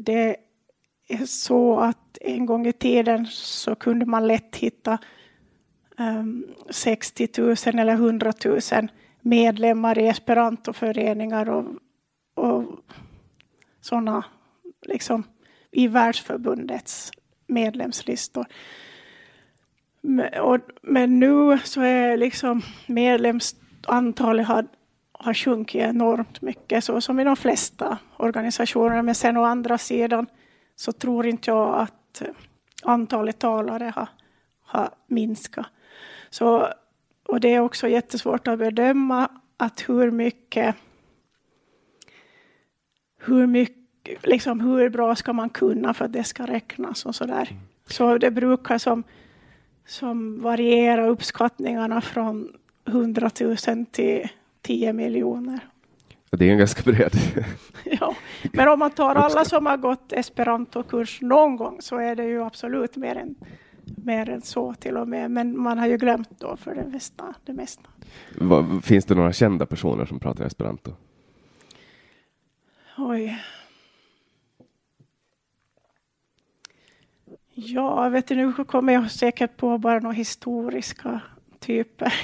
det 0.00 0.36
så 1.26 1.80
att 1.80 2.18
en 2.20 2.46
gång 2.46 2.66
i 2.66 2.72
tiden 2.72 3.26
så 3.26 3.74
kunde 3.74 4.06
man 4.06 4.26
lätt 4.26 4.56
hitta 4.56 4.98
um, 5.98 6.46
60 6.70 7.28
000 7.38 7.56
eller 7.64 7.92
100 7.92 8.32
000 8.44 8.60
medlemmar 9.20 9.98
i 9.98 10.08
esperantoföreningar 10.08 11.48
och, 11.48 11.64
och 12.34 12.64
sådana 13.80 14.24
liksom 14.82 15.24
i 15.70 15.88
världsförbundets 15.88 17.10
medlemslistor. 17.46 18.46
Men, 20.00 20.60
men 20.82 21.18
nu 21.18 21.58
så 21.64 21.80
är 21.80 22.16
liksom 22.16 22.62
medlemsantalet 22.86 24.46
har, 24.46 24.66
har 25.12 25.34
sjunkit 25.34 25.82
enormt 25.82 26.42
mycket, 26.42 26.84
så 26.84 27.00
som 27.00 27.20
i 27.20 27.24
de 27.24 27.36
flesta 27.36 27.98
organisationer. 28.16 29.02
Men 29.02 29.14
sen 29.14 29.36
å 29.36 29.44
andra 29.44 29.78
sidan 29.78 30.26
så 30.76 30.92
tror 30.92 31.26
inte 31.26 31.50
jag 31.50 31.74
att 31.74 32.22
antalet 32.82 33.38
talare 33.38 33.92
har, 33.96 34.08
har 34.62 34.90
minskat. 35.06 35.66
Så, 36.30 36.68
och 37.26 37.40
det 37.40 37.54
är 37.54 37.60
också 37.60 37.88
jättesvårt 37.88 38.48
att 38.48 38.58
bedöma 38.58 39.28
att 39.56 39.88
hur 39.88 40.10
mycket 40.10 40.76
hur 43.18 43.46
mycket 43.46 44.26
liksom 44.26 44.60
hur 44.60 44.88
bra 44.88 45.16
ska 45.16 45.32
man 45.32 45.50
kunna 45.50 45.94
för 45.94 46.04
att 46.04 46.12
det 46.12 46.24
ska 46.24 46.46
räknas 46.46 47.06
och 47.06 47.14
så 47.14 47.24
där. 47.24 47.48
Mm. 47.50 47.62
Så 47.86 48.18
det 48.18 48.30
brukar 48.30 48.78
som, 48.78 49.02
som 49.86 50.40
variera 50.40 51.06
uppskattningarna 51.06 52.00
från 52.00 52.52
100 52.84 53.30
000 53.40 53.56
till 53.90 54.28
10 54.62 54.92
miljoner. 54.92 55.60
Det 56.36 56.44
är 56.44 56.52
en 56.52 56.58
ganska 56.58 56.82
bred. 56.90 57.12
ja, 57.84 58.14
men 58.52 58.68
om 58.68 58.78
man 58.78 58.90
tar 58.90 59.14
alla 59.14 59.44
som 59.44 59.66
har 59.66 59.76
gått 59.76 60.12
esperanto-kurs 60.12 61.20
någon 61.22 61.56
gång 61.56 61.76
så 61.80 61.96
är 61.96 62.16
det 62.16 62.24
ju 62.24 62.42
absolut 62.42 62.96
mer 62.96 63.16
än, 63.16 63.34
mer 63.84 64.30
än 64.30 64.42
så 64.42 64.74
till 64.74 64.96
och 64.96 65.08
med. 65.08 65.30
Men 65.30 65.60
man 65.60 65.78
har 65.78 65.86
ju 65.86 65.96
glömt 65.96 66.40
då 66.40 66.56
för 66.56 66.74
det 66.74 66.84
mesta. 66.84 67.34
Det 67.44 67.52
mesta. 67.52 67.88
Finns 68.82 69.04
det 69.04 69.14
några 69.14 69.32
kända 69.32 69.66
personer 69.66 70.04
som 70.04 70.20
pratar 70.20 70.44
esperanto? 70.44 70.92
Oj. 72.98 73.38
Ja, 77.54 78.08
vet 78.08 78.28
du, 78.28 78.34
nu 78.34 78.52
kommer 78.52 78.92
jag 78.92 79.10
säkert 79.10 79.56
på 79.56 79.78
bara 79.78 79.98
några 79.98 80.14
historiska 80.14 81.20
typer. 81.58 82.14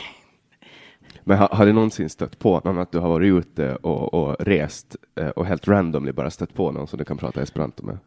Men 1.24 1.38
har, 1.38 1.48
har 1.48 1.66
du 1.66 1.72
någonsin 1.72 2.11
stött 2.11 2.38
på 2.38 2.61
någon 2.64 2.78
att 2.78 2.92
du 2.92 2.98
har 2.98 3.09
varit 3.09 3.33
ute 3.33 3.76
och, 3.76 4.14
och 4.14 4.37
rest 4.40 4.96
eh, 5.14 5.28
och 5.28 5.46
helt 5.46 5.68
randomly 5.68 6.12
bara 6.12 6.30
stött 6.30 6.54
på 6.54 6.72
någon 6.72 6.87
som 6.87 6.98
du 6.98 7.04
kan 7.04 7.16
prata 7.16 7.42
esperanto 7.42 7.87
med? 7.87 7.98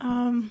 Um, 0.00 0.50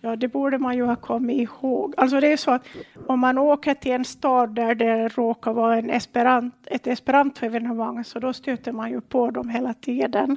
ja, 0.00 0.16
det 0.16 0.28
borde 0.28 0.58
man 0.58 0.76
ju 0.76 0.84
ha 0.84 0.96
kommit 0.96 1.40
ihåg. 1.40 1.94
Alltså 1.96 2.20
det 2.20 2.32
är 2.32 2.36
så 2.36 2.50
att 2.50 2.66
om 3.06 3.20
man 3.20 3.38
åker 3.38 3.74
till 3.74 3.92
en 3.92 4.04
stad 4.04 4.54
där 4.54 4.74
det 4.74 5.08
råkar 5.08 5.52
vara 5.52 5.78
en 5.78 5.90
esperant, 5.90 6.54
ett 6.66 6.86
esperanto-evenemang 6.86 8.04
så 8.04 8.18
då 8.18 8.32
stöter 8.32 8.72
man 8.72 8.90
ju 8.90 9.00
på 9.00 9.30
dem 9.30 9.48
hela 9.48 9.74
tiden. 9.74 10.36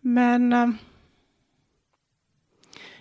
Men 0.00 0.52
um, 0.52 0.78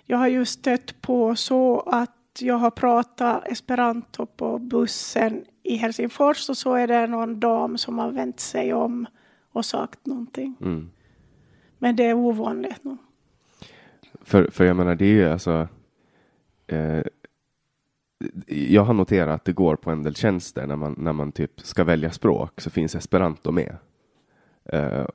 jag 0.05 0.17
har 0.17 0.27
ju 0.27 0.45
stött 0.45 1.01
på 1.01 1.35
så 1.35 1.79
att 1.79 2.15
jag 2.39 2.55
har 2.55 2.71
pratat 2.71 3.47
esperanto 3.47 4.25
på 4.25 4.59
bussen 4.59 5.45
i 5.63 5.75
Helsingfors 5.75 6.49
och 6.49 6.57
så 6.57 6.73
är 6.73 6.87
det 6.87 7.07
någon 7.07 7.39
dam 7.39 7.77
som 7.77 7.99
har 7.99 8.11
vänt 8.11 8.39
sig 8.39 8.73
om 8.73 9.05
och 9.51 9.65
sagt 9.65 10.05
någonting. 10.05 10.55
Mm. 10.61 10.89
Men 11.77 11.95
det 11.95 12.03
är 12.03 12.13
ovanligt. 12.13 12.83
No? 12.83 12.97
För, 14.21 14.49
för 14.51 14.65
jag 14.65 14.75
menar, 14.75 14.95
det 14.95 15.05
är 15.05 15.13
ju 15.13 15.29
alltså 15.29 15.67
eh, 16.67 17.01
jag 18.47 18.83
har 18.83 18.93
noterat 18.93 19.35
att 19.35 19.45
det 19.45 19.53
går 19.53 19.75
på 19.75 19.91
en 19.91 20.03
del 20.03 20.15
tjänster 20.15 20.67
när 20.67 20.75
man, 20.75 20.95
när 20.97 21.13
man 21.13 21.31
typ 21.31 21.61
ska 21.61 21.83
välja 21.83 22.11
språk 22.11 22.61
så 22.61 22.69
finns 22.69 22.95
esperanto 22.95 23.51
med. 23.51 23.77
Uh, 24.73 25.05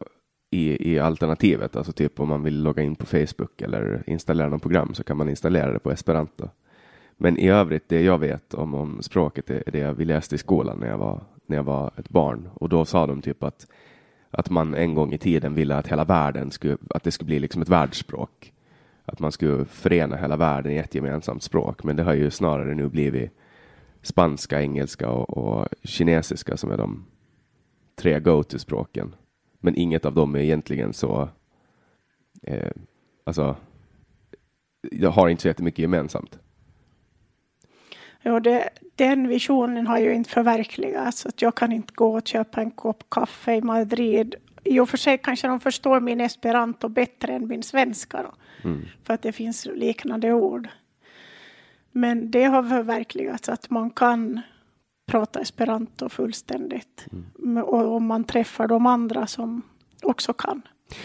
i, 0.51 0.93
i 0.93 0.99
alternativet, 0.99 1.77
alltså 1.77 1.93
typ 1.93 2.21
om 2.21 2.29
man 2.29 2.43
vill 2.43 2.63
logga 2.63 2.83
in 2.83 2.97
på 2.97 3.07
Facebook 3.07 3.63
eller 3.63 4.03
installera 4.07 4.49
något 4.49 4.63
program 4.63 4.95
så 4.95 5.05
kan 5.05 5.17
man 5.17 5.29
installera 5.29 5.73
det 5.73 5.79
på 5.79 5.91
esperanto. 5.91 6.49
Men 7.17 7.39
i 7.39 7.49
övrigt, 7.49 7.89
det 7.89 8.03
jag 8.03 8.19
vet 8.19 8.55
om, 8.55 8.75
om 8.75 9.03
språket 9.03 9.51
är 9.51 9.71
det 9.73 9.93
vi 9.93 10.05
läste 10.05 10.35
i 10.35 10.39
skolan 10.39 10.79
när 10.79 10.89
jag, 10.89 10.99
var, 10.99 11.21
när 11.47 11.57
jag 11.57 11.65
var 11.65 11.93
ett 11.97 12.09
barn. 12.09 12.49
Och 12.55 12.69
då 12.69 12.85
sa 12.85 13.07
de 13.07 13.23
typ 13.23 13.43
att, 13.43 13.67
att 14.31 14.51
man 14.51 14.75
en 14.75 14.95
gång 14.95 15.13
i 15.13 15.19
tiden 15.19 15.55
ville 15.55 15.77
att 15.77 15.89
hela 15.89 16.05
världen 16.05 16.51
skulle, 16.51 16.77
att 16.91 17.05
det 17.05 17.11
skulle 17.11 17.27
bli 17.27 17.39
liksom 17.39 17.63
ett 17.63 17.69
världsspråk. 17.69 18.53
Att 19.05 19.21
man 19.21 19.33
skulle 19.33 19.65
förena 19.65 20.17
hela 20.17 20.37
världen 20.37 20.73
i 20.73 20.77
ett 20.77 20.95
gemensamt 20.95 21.43
språk. 21.43 21.85
Men 21.85 21.97
det 21.97 22.03
har 22.03 22.15
ju 22.15 22.31
snarare 22.31 22.75
nu 22.75 22.89
blivit 22.89 23.31
spanska, 24.03 24.63
engelska 24.63 25.11
och, 25.11 25.39
och 25.39 25.69
kinesiska 25.85 26.57
som 26.57 26.71
är 26.71 26.77
de 26.77 27.05
tre 27.95 28.21
go-to-språken. 28.21 29.15
Men 29.61 29.75
inget 29.75 30.05
av 30.05 30.15
dem 30.15 30.35
är 30.35 30.41
egentligen 30.41 30.93
så, 30.93 31.29
eh, 32.43 32.71
alltså, 33.25 33.57
jag 34.91 35.11
har 35.11 35.29
inte 35.29 35.43
så 35.43 35.49
jättemycket 35.49 35.79
gemensamt. 35.79 36.39
Ja, 38.27 38.41
det, 38.41 38.69
den 38.95 39.29
visionen 39.29 39.87
har 39.87 39.99
ju 39.99 40.15
inte 40.15 40.31
förverkligats. 40.31 41.27
Att 41.27 41.43
jag 41.43 41.55
kan 41.55 41.73
inte 41.73 41.93
gå 41.95 42.17
och 42.17 42.27
köpa 42.27 42.61
en 42.61 42.71
kopp 42.71 43.11
kaffe 43.11 43.55
i 43.55 43.61
Madrid. 43.61 44.35
I 44.65 44.81
och 44.81 44.89
för 44.89 44.97
sig 44.97 45.19
kanske 45.19 45.49
de 45.49 45.61
förstår 45.61 46.01
min 46.01 46.21
esperanto 46.21 46.89
bättre 46.89 47.33
än 47.33 47.49
min 47.49 47.63
svenska. 47.63 48.23
Då, 48.23 48.33
mm. 48.69 48.87
För 49.05 49.15
att 49.15 49.23
det 49.23 49.33
finns 49.33 49.67
liknande 49.75 50.33
ord. 50.33 50.69
Men 51.93 52.31
det 52.31 52.45
har 52.45 52.63
förverkligats 52.63 53.49
att 53.49 53.71
man 53.71 53.91
kan 53.91 54.41
prata 55.11 55.41
esperanto 55.41 56.09
fullständigt. 56.09 57.07
Mm. 57.43 57.65
Och 57.65 57.95
om 57.95 58.07
man 58.07 58.25
träffar 58.25 58.69
de 58.69 58.87
andra 58.87 59.27
som 59.27 59.63
också 60.03 60.33
kan. 60.33 60.63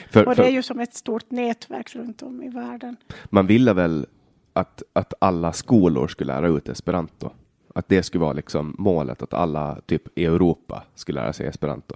För, 0.09 0.27
och 0.27 0.35
det 0.35 0.45
är 0.45 0.51
ju 0.51 0.63
som 0.63 0.79
ett 0.79 0.93
stort 0.93 1.31
nätverk 1.31 1.95
runt 1.95 2.21
om 2.21 2.43
i 2.43 2.49
världen. 2.49 2.97
Man 3.29 3.47
ville 3.47 3.73
väl 3.73 4.05
att, 4.53 4.83
att 4.93 5.13
alla 5.19 5.53
skolor 5.53 6.07
skulle 6.07 6.33
lära 6.33 6.47
ut 6.47 6.69
esperanto. 6.69 7.29
Att 7.75 7.89
det 7.89 8.03
skulle 8.03 8.21
vara 8.21 8.33
liksom 8.33 8.75
målet, 8.77 9.21
att 9.21 9.33
alla 9.33 9.81
typ 9.85 10.17
i 10.17 10.25
Europa 10.25 10.83
skulle 10.95 11.21
lära 11.21 11.33
sig 11.33 11.47
esperanto. 11.47 11.95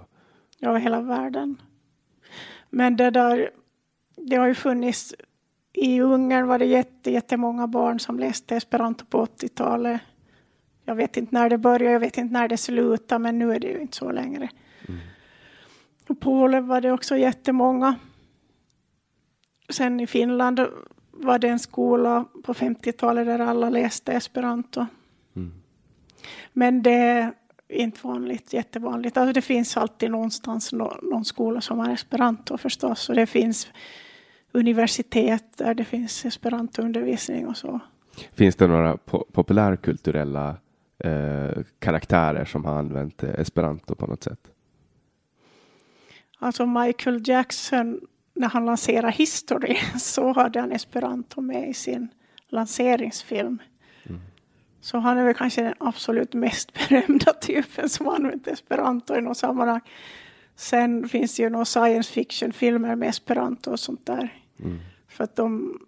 Ja, 0.58 0.76
hela 0.76 1.00
världen. 1.00 1.56
Men 2.70 2.96
det 2.96 3.10
där, 3.10 3.50
det 4.16 4.36
har 4.36 4.46
ju 4.46 4.54
funnits, 4.54 5.14
i 5.72 6.00
Ungern 6.00 6.46
var 6.46 6.58
det 6.58 6.64
jätte, 6.64 7.10
jättemånga 7.10 7.66
barn 7.66 8.00
som 8.00 8.18
läste 8.18 8.56
esperanto 8.56 9.04
på 9.04 9.24
80-talet. 9.24 10.00
Jag 10.84 10.94
vet 10.94 11.16
inte 11.16 11.34
när 11.34 11.50
det 11.50 11.58
började, 11.58 11.92
jag 11.92 12.00
vet 12.00 12.18
inte 12.18 12.32
när 12.32 12.48
det 12.48 12.56
slutade, 12.56 13.18
men 13.18 13.38
nu 13.38 13.52
är 13.52 13.60
det 13.60 13.66
ju 13.66 13.80
inte 13.80 13.96
så 13.96 14.12
längre. 14.12 14.48
Mm. 14.88 15.00
Och 16.08 16.20
Polen 16.20 16.66
var 16.66 16.80
det 16.80 16.92
också 16.92 17.16
jättemånga. 17.16 17.94
Sen 19.68 20.00
i 20.00 20.06
Finland 20.06 20.60
var 21.16 21.38
det 21.38 21.48
en 21.48 21.58
skola 21.58 22.24
på 22.42 22.54
50-talet 22.54 23.26
där 23.26 23.38
alla 23.38 23.70
läste 23.70 24.12
esperanto. 24.12 24.86
Mm. 25.36 25.52
Men 26.52 26.82
det 26.82 26.90
är 26.90 27.32
inte 27.68 28.06
vanligt, 28.06 28.52
jättevanligt. 28.52 29.16
Alltså 29.16 29.32
det 29.32 29.42
finns 29.42 29.76
alltid 29.76 30.10
någonstans 30.10 30.72
någon 30.72 31.24
skola 31.24 31.60
som 31.60 31.78
har 31.78 31.92
esperanto 31.92 32.58
förstås. 32.58 33.08
Och 33.08 33.14
det 33.14 33.26
finns 33.26 33.68
universitet 34.52 35.44
där 35.56 35.74
det 35.74 35.84
finns 35.84 36.24
esperantoundervisning 36.24 37.46
och 37.46 37.56
så. 37.56 37.80
Finns 38.32 38.56
det 38.56 38.66
några 38.66 38.96
po 38.96 39.24
populärkulturella 39.32 40.56
eh, 40.98 41.62
karaktärer 41.78 42.44
som 42.44 42.64
har 42.64 42.78
använt 42.78 43.22
eh, 43.22 43.30
esperanto 43.30 43.94
på 43.94 44.06
något 44.06 44.22
sätt? 44.22 44.50
Alltså 46.38 46.66
Michael 46.66 47.28
Jackson, 47.28 48.00
när 48.36 48.48
han 48.48 48.66
lanserade 48.66 49.12
History 49.12 49.76
så 49.98 50.32
hade 50.32 50.60
han 50.60 50.72
esperanto 50.72 51.40
med 51.40 51.68
i 51.68 51.74
sin 51.74 52.08
lanseringsfilm. 52.48 53.58
Mm. 54.06 54.20
Så 54.80 54.98
han 54.98 55.18
är 55.18 55.24
väl 55.24 55.34
kanske 55.34 55.62
den 55.62 55.74
absolut 55.78 56.34
mest 56.34 56.72
berömda 56.88 57.32
typen 57.32 57.88
som 57.88 58.08
använt 58.08 58.46
esperanto 58.46 59.14
i 59.14 59.20
något 59.20 59.36
sammanhang. 59.36 59.80
Sen 60.56 61.08
finns 61.08 61.36
det 61.36 61.42
ju 61.42 61.50
några 61.50 61.64
science 61.64 62.12
fiction-filmer 62.12 62.96
med 62.96 63.08
esperanto 63.08 63.70
och 63.70 63.80
sånt 63.80 64.06
där. 64.06 64.34
Mm. 64.58 64.78
För 65.08 65.24
att 65.24 65.36
de 65.36 65.78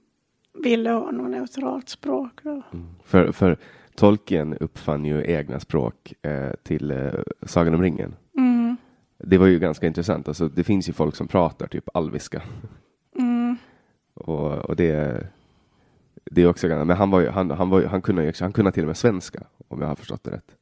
ville 0.54 0.90
ha 0.90 1.10
något 1.10 1.30
neutralt 1.30 1.88
språk. 1.88 2.40
Mm. 2.44 2.62
För, 3.04 3.32
för 3.32 3.58
Tolkien 3.94 4.56
uppfann 4.60 5.04
ju 5.04 5.24
egna 5.26 5.60
språk 5.60 6.14
eh, 6.22 6.50
till 6.62 6.90
eh, 6.90 7.12
Sagan 7.42 7.74
om 7.74 7.82
ringen. 7.82 8.16
Det 9.18 9.38
var 9.38 9.46
ju 9.46 9.58
ganska 9.58 9.86
intressant. 9.86 10.28
Alltså, 10.28 10.48
det 10.48 10.64
finns 10.64 10.88
ju 10.88 10.92
folk 10.92 11.16
som 11.16 11.28
pratar 11.28 11.66
typ 11.66 11.88
alviska. 11.94 12.42
Mm. 13.18 13.56
Och, 14.14 14.52
och 14.52 14.76
det, 14.76 15.26
det 16.24 16.42
är 16.42 16.46
också 16.46 16.66
men 16.68 16.90
han, 16.90 17.10
var 17.10 17.20
ju, 17.20 17.28
han, 17.28 17.50
han, 17.50 17.70
var 17.70 17.80
ju, 17.80 17.86
han, 17.86 18.02
kunde 18.02 18.24
ju, 18.24 18.32
han 18.40 18.52
kunde 18.52 18.72
till 18.72 18.82
och 18.82 18.86
med 18.86 18.96
svenska 18.96 19.40
om 19.68 19.80
jag 19.80 19.88
har 19.88 19.96
förstått 19.96 20.24
det 20.24 20.30
rätt. 20.30 20.56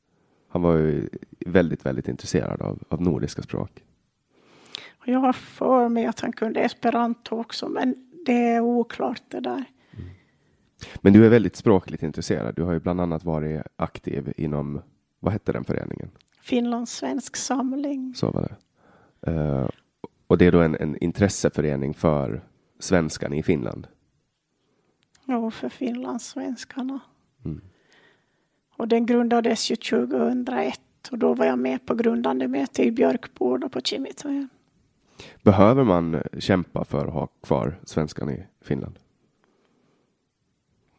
Han 0.49 0.63
var 0.63 0.77
ju 0.77 1.09
väldigt, 1.47 1.87
väldigt 1.87 2.09
intresserad 2.09 2.63
av, 2.63 2.83
av 2.89 3.03
nordiska 3.03 3.43
språk. 3.43 3.83
Jag 5.05 5.19
har 5.19 5.33
för 5.33 5.89
mig 5.89 6.07
att 6.07 6.21
han 6.21 6.33
kunde 6.33 6.61
esperanto 6.61 7.41
också, 7.41 7.69
men 7.69 7.95
det 8.27 8.33
är 8.33 8.61
oklart 8.61 9.23
det 9.29 9.41
där. 9.41 9.65
Mm. 9.91 10.09
Men 11.01 11.13
du 11.13 11.27
är 11.27 11.31
väldigt 11.31 11.57
språkligt 11.57 12.03
intresserad. 12.03 12.55
Du 12.55 12.63
har 12.63 12.73
ju 12.73 12.81
bland 12.81 13.01
annat 13.01 13.25
varit 13.25 13.63
aktiv 13.77 14.33
inom, 14.37 14.83
vad 15.21 15.33
hette 15.33 15.53
den 15.53 15.65
föreningen? 15.65 16.11
Finlandssvensk 16.47 17.37
samling. 17.37 18.15
Så 18.15 18.31
var 18.31 18.43
det. 18.43 18.57
Uh, 19.31 19.69
och 20.27 20.39
det 20.39 20.47
är 20.47 20.53
då 20.53 20.61
en, 20.61 20.77
en 20.81 20.97
intresseförening 20.97 21.95
för 21.95 22.45
svenskan 22.79 23.33
i 23.33 23.43
Finland? 23.43 23.87
Ja, 25.25 25.51
för 25.51 25.69
finlandssvenskarna. 25.69 27.01
Mm. 27.45 27.61
Och 28.77 28.89
den 28.89 29.07
grundades 29.07 29.71
ju 29.71 29.77
2001 29.77 30.81
och 31.11 31.19
då 31.19 31.35
var 31.35 31.47
jag 31.47 31.59
med 31.59 31.87
på 31.87 31.95
grundande 31.95 32.49
möte 32.49 32.83
i 32.83 32.91
Björkboda 32.91 33.69
på 33.69 33.81
Kimitojen. 33.81 34.49
Behöver 35.43 35.85
man 35.85 36.23
kämpa 36.39 36.85
för 36.85 37.07
att 37.07 37.13
ha 37.13 37.27
kvar 37.27 37.81
svenskan 37.85 38.31
i 38.31 38.47
Finland? 38.61 38.99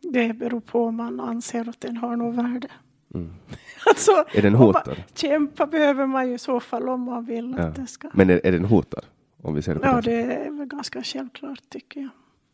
Det 0.01 0.33
beror 0.33 0.59
på 0.59 0.85
om 0.85 0.95
man 0.95 1.19
anser 1.19 1.69
att 1.69 1.81
den 1.81 1.97
har 1.97 2.15
något 2.15 2.35
värde. 2.35 2.69
Mm. 3.17 3.33
alltså, 3.85 4.11
är 4.31 4.41
den 4.41 4.55
hotad? 4.55 5.03
Kämpa 5.15 5.65
behöver 5.65 6.05
man 6.05 6.27
ju 6.27 6.35
i 6.35 6.37
så 6.37 6.59
fall 6.59 6.89
om 6.89 7.01
man 7.01 7.25
vill 7.25 7.55
ja. 7.57 7.63
att 7.63 7.75
det 7.75 7.87
ska. 7.87 8.09
Men 8.13 8.29
är, 8.29 8.41
är 8.43 8.51
den 8.51 8.65
hotad? 8.65 9.05
Om 9.41 9.53
vi 9.53 9.61
ser 9.61 9.73
det 9.73 9.79
på 9.79 9.87
ja, 9.87 10.01
det 10.01 10.21
är 10.21 10.51
väl 10.51 10.67
ganska 10.67 11.03
självklart 11.03 11.69
tycker 11.69 11.99
jag. 12.01 12.09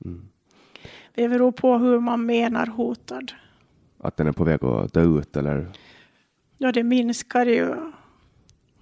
Mm. 0.06 0.28
Det 1.16 1.30
beror 1.30 1.52
på 1.52 1.78
hur 1.78 2.00
man 2.00 2.26
menar 2.26 2.66
hotad. 2.66 3.32
Att 3.98 4.18
den 4.18 4.28
är 4.28 4.32
på 4.32 4.44
väg 4.44 4.64
att 4.64 4.94
dö 4.94 5.04
ut 5.04 5.38
eller? 5.38 5.68
Ja, 6.58 6.72
det 6.72 6.84
minskar 6.84 7.46
ju 7.46 7.76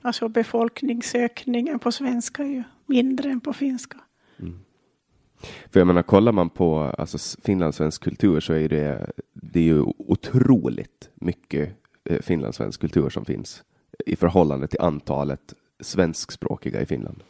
Alltså 0.02 0.30
befolkningsökningen 0.30 1.80
på 1.80 1.92
svenska 1.92 2.44
är 2.44 2.48
ju 2.48 2.64
mindre 2.86 3.32
än 3.32 3.40
på 3.40 3.54
finska. 3.54 3.98
Mm. 4.40 4.60
För 5.72 5.80
jag 5.80 5.88
menar, 5.88 6.02
kollar 6.02 6.32
man 6.32 6.50
på 6.50 6.80
alltså, 6.80 7.42
finlandssvensk 7.44 8.04
kultur 8.04 8.40
så 8.40 8.54
är 8.54 8.70
det, 8.70 9.12
det 9.34 9.60
är 9.60 9.64
ju 9.64 9.82
otroligt 9.98 11.10
mycket 11.16 11.70
eh, 12.04 12.22
finlandssvensk 12.22 12.82
kultur 12.82 13.10
som 13.10 13.26
finns 13.26 13.64
i 14.06 14.16
förhållande 14.16 14.68
till 14.68 14.82
antalet 14.82 15.54
svenskspråkiga 15.80 16.82
i 16.82 16.86
Finland. 16.86 17.24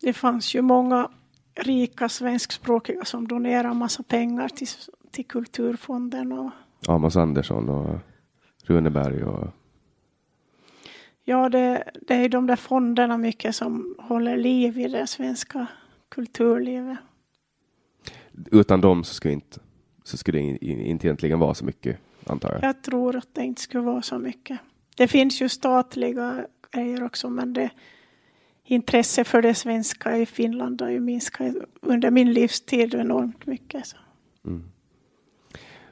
Det 0.00 0.12
fanns 0.12 0.54
ju 0.54 0.62
många 0.62 1.10
rika 1.54 2.08
svenskspråkiga 2.08 3.04
som 3.04 3.28
donerade 3.28 3.74
massa 3.74 4.02
pengar 4.02 4.48
till, 4.48 4.68
till 5.10 5.26
Kulturfonden. 5.26 6.32
Och... 6.32 6.50
Amos 6.86 7.16
Andersson 7.16 7.68
och 7.68 7.98
Runeberg 8.64 9.24
och 9.24 9.48
Ja, 11.26 11.48
det, 11.48 11.84
det 12.08 12.14
är 12.14 12.28
de 12.28 12.46
där 12.46 12.56
fonderna 12.56 13.18
mycket 13.18 13.56
som 13.56 13.94
håller 13.98 14.36
liv 14.36 14.78
i 14.78 14.88
det 14.88 15.06
svenska 15.06 15.66
kulturlivet. 16.08 16.98
Utan 18.50 18.80
dem 18.80 19.04
så 19.04 19.14
skulle, 19.14 19.34
inte, 19.34 19.60
så 20.04 20.16
skulle 20.16 20.38
det 20.38 20.66
inte 20.66 21.06
egentligen 21.06 21.38
vara 21.38 21.54
så 21.54 21.64
mycket, 21.64 21.98
antar 22.26 22.52
jag? 22.52 22.62
Jag 22.62 22.82
tror 22.82 23.16
att 23.16 23.34
det 23.34 23.44
inte 23.44 23.62
skulle 23.62 23.82
vara 23.82 24.02
så 24.02 24.18
mycket. 24.18 24.58
Det 24.96 25.08
finns 25.08 25.42
ju 25.42 25.48
statliga 25.48 26.46
grejer 26.70 27.04
också, 27.04 27.30
men 27.30 27.52
det 27.52 27.70
intresse 28.64 29.24
för 29.24 29.42
det 29.42 29.54
svenska 29.54 30.16
i 30.16 30.26
Finland 30.26 30.82
har 30.82 30.90
ju 30.90 31.00
minskat 31.00 31.54
under 31.80 32.10
min 32.10 32.32
livstid 32.32 32.94
enormt 32.94 33.46
mycket. 33.46 33.86
Så. 33.86 33.96
Mm. 34.46 34.64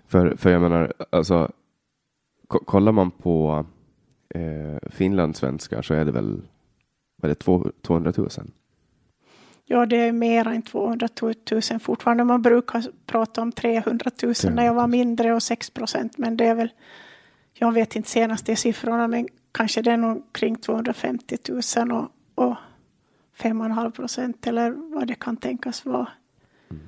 För, 0.06 0.36
för 0.36 0.50
jag 0.50 0.62
menar, 0.62 0.92
alltså, 1.10 1.52
kollar 2.46 2.92
man 2.92 3.10
på 3.10 3.66
eh, 4.28 4.90
finlandssvenskar 4.90 5.82
så 5.82 5.94
är 5.94 6.04
det 6.04 6.12
väl 6.12 6.42
vad 7.16 7.30
är 7.30 7.34
det, 7.34 7.72
200 7.82 8.12
000? 8.16 8.28
Ja, 9.64 9.86
det 9.86 9.96
är 9.96 10.12
mer 10.12 10.48
än 10.48 10.62
200 10.62 11.08
000 11.22 11.80
fortfarande. 11.80 12.24
Man 12.24 12.42
brukar 12.42 12.84
prata 13.06 13.42
om 13.42 13.52
300 13.52 14.10
000 14.22 14.34
när 14.54 14.64
jag 14.64 14.74
var 14.74 14.86
mindre 14.86 15.34
och 15.34 15.42
6 15.42 15.70
procent. 15.70 16.18
Men 16.18 16.36
det 16.36 16.46
är 16.46 16.54
väl, 16.54 16.72
jag 17.54 17.72
vet 17.72 17.96
inte 17.96 18.10
senaste 18.10 18.56
siffrorna, 18.56 19.08
men 19.08 19.28
kanske 19.52 19.82
det 19.82 19.92
är 19.92 19.96
nog 19.96 20.22
kring 20.32 20.56
250 20.56 21.36
000 21.76 21.92
och, 21.92 22.08
och 22.34 22.56
5,5 23.38 23.90
procent 23.90 24.46
eller 24.46 24.70
vad 24.70 25.06
det 25.06 25.14
kan 25.14 25.36
tänkas 25.36 25.84
vara. 25.84 26.08
Mm. 26.70 26.82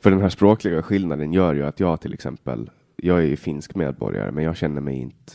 För 0.00 0.10
den 0.10 0.20
här 0.20 0.28
språkliga 0.28 0.82
skillnaden 0.82 1.32
gör 1.32 1.54
ju 1.54 1.66
att 1.66 1.80
jag 1.80 2.00
till 2.00 2.14
exempel, 2.14 2.70
jag 2.96 3.18
är 3.18 3.26
ju 3.26 3.36
finsk 3.36 3.74
medborgare, 3.74 4.30
men 4.30 4.44
jag 4.44 4.56
känner 4.56 4.80
mig 4.80 4.94
inte 4.94 5.32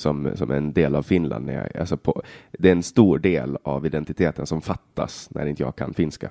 som, 0.00 0.36
som 0.36 0.50
en 0.50 0.72
del 0.72 0.94
av 0.94 1.02
Finland. 1.02 1.46
När 1.46 1.52
jag, 1.52 1.76
alltså 1.76 1.96
på, 1.96 2.22
det 2.52 2.68
är 2.68 2.72
en 2.72 2.82
stor 2.82 3.18
del 3.18 3.58
av 3.62 3.86
identiteten 3.86 4.46
som 4.46 4.60
fattas 4.60 5.28
när 5.30 5.46
inte 5.46 5.62
jag 5.62 5.76
kan 5.76 5.94
finska. 5.94 6.30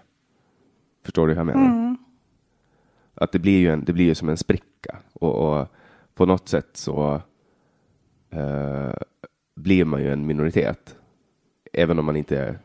Förstår 1.04 1.28
du 1.28 1.34
hur 1.34 1.40
jag 1.40 1.46
menar? 1.46 1.66
Mm. 1.66 1.98
Att 3.14 3.32
det 3.32 3.40
blir 3.40 3.60
ju, 3.60 3.70
en, 3.70 3.84
det 3.84 3.94
blir 3.94 4.06
ju 4.06 4.16
som 4.16 4.30
en 4.30 4.38
spricka 4.38 4.98
och, 5.14 5.60
och 5.60 5.68
på 6.14 6.26
något 6.26 6.48
sätt 6.50 6.70
så 6.74 7.22
uh, 8.34 8.94
blir 9.56 9.86
man 9.86 10.02
ju 10.02 10.12
en 10.12 10.28
minoritet. 10.28 10.96
Även 11.74 12.00
om 12.00 12.06
man 12.06 12.16
inte 12.16 12.40
är 12.40 12.60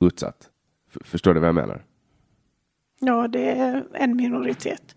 utsatt. 0.00 0.50
F 0.90 0.96
förstår 1.04 1.34
du 1.34 1.40
vad 1.40 1.48
jag 1.48 1.54
menar? 1.54 1.84
Ja, 3.00 3.28
det 3.28 3.50
är 3.50 3.84
en 3.94 4.16
minoritet 4.16 4.93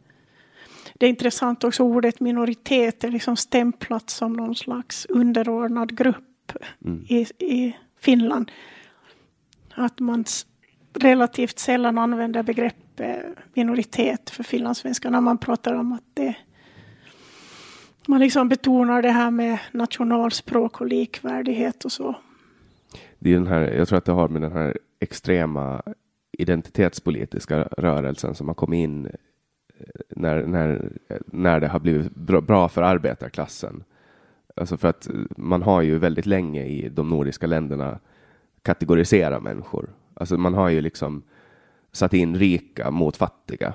det 0.97 1.05
är 1.05 1.10
intressant 1.10 1.63
också 1.63 1.83
ordet 1.83 2.19
minoritet 2.19 3.03
är 3.03 3.12
liksom 3.12 3.38
stämplat 3.38 4.10
som 4.10 4.33
någon 4.33 4.55
slags 4.55 5.05
underordnad 5.05 5.97
grupp 5.97 6.51
mm. 6.86 7.05
i, 7.10 7.25
i 7.39 7.75
Finland. 7.99 8.51
Att 9.73 9.99
man 9.99 10.25
relativt 10.93 11.60
sällan 11.60 11.97
använder 11.97 12.43
begreppet 12.43 13.25
minoritet 13.53 14.29
för 14.29 14.43
finlandssvenskar 14.43 15.10
när 15.10 15.21
man 15.21 15.38
pratar 15.38 15.73
om 15.73 15.93
att 15.93 16.03
det 16.13 16.36
man 18.07 18.19
liksom 18.19 18.49
betonar 18.49 19.01
det 19.01 19.12
här 19.12 19.31
med 19.31 19.60
nationalspråk 19.71 20.81
och 20.81 20.88
likvärdighet 20.88 21.86
och 21.86 21.91
så. 21.91 22.15
Det 23.19 23.29
är 23.29 23.33
den 23.33 23.47
här, 23.47 23.62
jag 23.62 23.88
tror 23.88 23.97
att 23.97 24.05
det 24.05 24.12
har 24.12 24.27
med 24.27 24.41
den 24.41 24.51
här 24.51 24.77
extrema 24.99 25.81
identitetspolitiska 26.38 27.63
rörelsen 27.63 28.36
som 28.36 28.47
har 28.47 28.55
kommit 28.55 28.77
in 28.77 29.12
när, 30.09 30.45
när, 30.45 30.91
när 31.25 31.59
det 31.59 31.67
har 31.67 31.79
blivit 31.79 32.15
bra 32.15 32.69
för 32.69 32.81
arbetarklassen. 32.81 33.83
Alltså 34.55 34.77
för 34.77 34.87
att 34.87 35.09
man 35.37 35.61
har 35.61 35.81
ju 35.81 35.97
väldigt 35.97 36.25
länge 36.25 36.65
i 36.65 36.89
de 36.89 37.09
nordiska 37.09 37.47
länderna 37.47 37.99
kategoriserat 38.61 39.43
människor. 39.43 39.89
Alltså 40.13 40.37
man 40.37 40.53
har 40.53 40.69
ju 40.69 40.81
liksom 40.81 41.23
satt 41.91 42.13
in 42.13 42.35
rika 42.35 42.91
mot 42.91 43.17
fattiga 43.17 43.73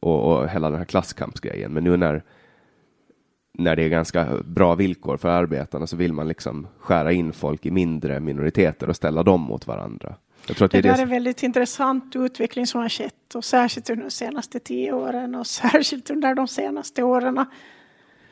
och, 0.00 0.32
och 0.32 0.48
hela 0.48 0.70
den 0.70 0.78
här 0.78 0.84
klasskampsgrejen. 0.84 1.72
Men 1.72 1.84
nu 1.84 1.96
när, 1.96 2.22
när 3.52 3.76
det 3.76 3.82
är 3.82 3.88
ganska 3.88 4.28
bra 4.44 4.74
villkor 4.74 5.16
för 5.16 5.28
arbetarna 5.28 5.86
så 5.86 5.96
vill 5.96 6.12
man 6.12 6.28
liksom 6.28 6.66
skära 6.78 7.12
in 7.12 7.32
folk 7.32 7.66
i 7.66 7.70
mindre 7.70 8.20
minoriteter 8.20 8.88
och 8.88 8.96
ställa 8.96 9.22
dem 9.22 9.40
mot 9.40 9.66
varandra. 9.66 10.14
Jag 10.46 10.56
tror 10.56 10.66
att 10.66 10.72
det, 10.72 10.80
det 10.80 10.88
är 10.88 11.02
en 11.02 11.08
väldigt 11.08 11.42
intressant 11.42 12.16
utveckling 12.16 12.66
som 12.66 12.80
har 12.80 12.88
skett 12.88 13.34
och 13.34 13.44
särskilt 13.44 13.90
under 13.90 14.04
de 14.04 14.10
senaste 14.10 14.58
tio 14.60 14.92
åren 14.92 15.34
och 15.34 15.46
särskilt 15.46 16.10
under 16.10 16.34
de 16.34 16.48
senaste 16.48 17.02
åren. 17.02 17.46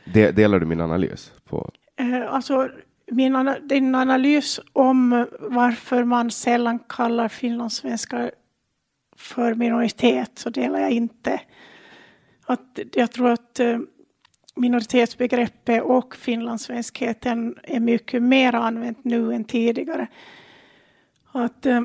De, 0.04 0.30
delar 0.30 0.60
du 0.60 0.66
min 0.66 0.80
analys? 0.80 1.32
på? 1.44 1.70
Eh, 1.96 2.34
alltså, 2.34 2.68
min, 3.10 3.54
din 3.62 3.94
analys 3.94 4.60
om 4.72 5.26
varför 5.40 6.04
man 6.04 6.30
sällan 6.30 6.78
kallar 6.78 7.28
finlandssvenskar 7.28 8.30
för 9.16 9.54
minoritet 9.54 10.30
så 10.34 10.50
delar 10.50 10.80
jag 10.80 10.90
inte. 10.90 11.40
Att 12.46 12.78
jag 12.92 13.12
tror 13.12 13.30
att 13.30 13.60
eh, 13.60 13.78
minoritetsbegreppet 14.56 15.82
och 15.82 16.16
finlandssvenskheten 16.16 17.56
är 17.62 17.80
mycket 17.80 18.22
mer 18.22 18.54
använt 18.54 19.04
nu 19.04 19.34
än 19.34 19.44
tidigare. 19.44 20.06
Att 21.32 21.66
eh, 21.66 21.80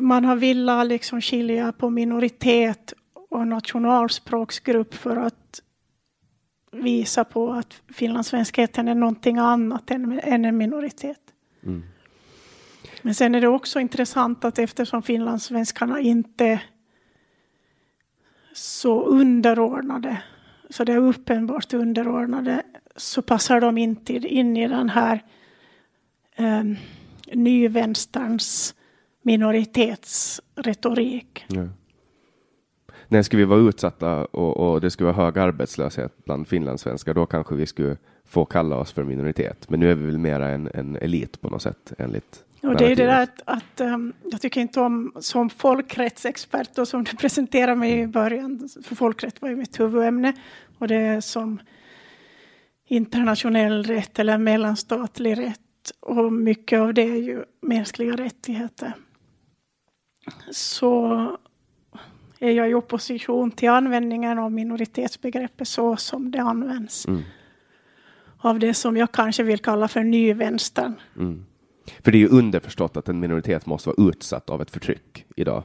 man 0.00 0.24
har 0.24 0.36
velat 0.36 0.86
liksom 0.86 1.20
skilja 1.20 1.72
på 1.72 1.90
minoritet 1.90 2.94
och 3.30 3.46
nationalspråksgrupp 3.46 4.94
för 4.94 5.16
att 5.16 5.62
visa 6.72 7.24
på 7.24 7.52
att 7.52 7.82
finlandssvenskheten 7.94 8.88
är 8.88 8.94
någonting 8.94 9.38
annat 9.38 9.90
än, 9.90 10.20
än 10.22 10.44
en 10.44 10.56
minoritet. 10.56 11.20
Mm. 11.62 11.82
Men 13.02 13.14
sen 13.14 13.34
är 13.34 13.40
det 13.40 13.48
också 13.48 13.80
intressant 13.80 14.44
att 14.44 14.58
eftersom 14.58 15.02
finlandssvenskarna 15.02 16.00
inte 16.00 16.60
så 18.52 19.02
underordnade, 19.02 20.22
så 20.70 20.84
det 20.84 20.92
är 20.92 20.98
uppenbart 20.98 21.72
underordnade, 21.72 22.62
så 22.96 23.22
passar 23.22 23.60
de 23.60 23.78
inte 23.78 24.12
in 24.12 24.56
i 24.56 24.68
den 24.68 24.88
här 24.88 25.24
eh, 26.36 26.64
nyvänsterns 27.32 28.74
minoritetsretorik. 29.22 31.44
Ja. 31.48 31.68
När 33.08 33.22
skulle 33.22 33.42
vi 33.42 33.46
vara 33.46 33.60
utsatta 33.60 34.24
och, 34.24 34.56
och 34.56 34.80
det 34.80 34.90
skulle 34.90 35.12
vara 35.12 35.24
hög 35.24 35.38
arbetslöshet 35.38 36.24
bland 36.24 36.48
finlandssvenskar, 36.48 37.14
då 37.14 37.26
kanske 37.26 37.54
vi 37.54 37.66
skulle 37.66 37.96
få 38.24 38.44
kalla 38.44 38.76
oss 38.76 38.92
för 38.92 39.04
minoritet. 39.04 39.70
Men 39.70 39.80
nu 39.80 39.90
är 39.90 39.94
vi 39.94 40.06
väl 40.06 40.18
mera 40.18 40.48
en, 40.48 40.70
en 40.74 40.96
elit 40.96 41.40
på 41.40 41.48
något 41.48 41.62
sätt 41.62 41.92
enligt 41.98 42.44
och 42.62 42.76
det 42.76 42.92
är 42.92 42.96
det 42.96 43.06
där 43.06 43.22
att, 43.22 43.42
att 43.44 43.80
um, 43.80 44.12
jag 44.30 44.40
tycker 44.40 44.60
inte 44.60 44.80
om 44.80 45.12
som 45.20 45.50
folkrättsexpert 45.50 46.78
och 46.78 46.88
som 46.88 47.04
du 47.04 47.10
presenterade 47.16 47.76
mig 47.76 48.00
i 48.00 48.06
början, 48.06 48.68
för 48.84 48.94
folkrätt 48.94 49.42
var 49.42 49.48
ju 49.48 49.56
mitt 49.56 49.80
huvudämne 49.80 50.32
och 50.78 50.88
det 50.88 50.96
är 50.96 51.20
som 51.20 51.60
internationell 52.88 53.84
rätt 53.84 54.18
eller 54.18 54.38
mellanstatlig 54.38 55.38
rätt 55.38 55.60
och 56.00 56.32
mycket 56.32 56.80
av 56.80 56.94
det 56.94 57.02
är 57.02 57.16
ju 57.16 57.44
mänskliga 57.60 58.16
rättigheter. 58.16 58.92
Så 60.50 61.16
är 62.38 62.50
jag 62.50 62.70
i 62.70 62.74
opposition 62.74 63.50
till 63.50 63.70
användningen 63.70 64.38
av 64.38 64.52
minoritetsbegreppet 64.52 65.68
så 65.68 65.96
som 65.96 66.30
det 66.30 66.38
används. 66.38 67.06
Mm. 67.08 67.22
Av 68.38 68.58
det 68.58 68.74
som 68.74 68.96
jag 68.96 69.12
kanske 69.12 69.42
vill 69.42 69.58
kalla 69.58 69.88
för 69.88 70.02
nyvänstern. 70.02 70.94
Mm. 71.16 71.46
För 72.02 72.12
det 72.12 72.18
är 72.18 72.20
ju 72.20 72.28
underförstått 72.28 72.96
att 72.96 73.08
en 73.08 73.20
minoritet 73.20 73.66
måste 73.66 73.88
vara 73.88 74.08
utsatt 74.08 74.50
av 74.50 74.62
ett 74.62 74.70
förtryck 74.70 75.26
idag. 75.36 75.62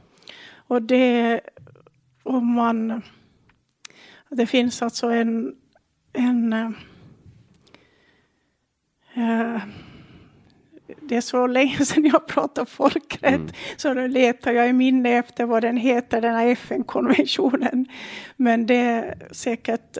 Och 0.52 0.82
det, 0.82 1.40
om 2.22 2.46
man... 2.46 3.02
Det 4.30 4.46
finns 4.46 4.82
alltså 4.82 5.06
en... 5.06 5.54
en 6.12 6.52
äh, 9.14 9.62
det 11.00 11.16
är 11.16 11.20
så 11.20 11.46
länge 11.46 11.84
sedan 11.84 12.04
jag 12.04 12.26
pratade 12.26 12.70
folkrätt, 12.70 13.34
mm. 13.34 13.52
så 13.76 13.94
då 13.94 14.06
letar 14.06 14.52
jag 14.52 14.68
i 14.68 14.72
minne 14.72 15.10
efter 15.10 15.44
vad 15.44 15.62
den 15.62 15.76
heter, 15.76 16.20
den 16.20 16.34
här 16.34 16.46
FN-konventionen. 16.46 17.86
Men 18.36 18.66
det 18.66 18.76
är 18.76 19.28
säkert 19.30 19.98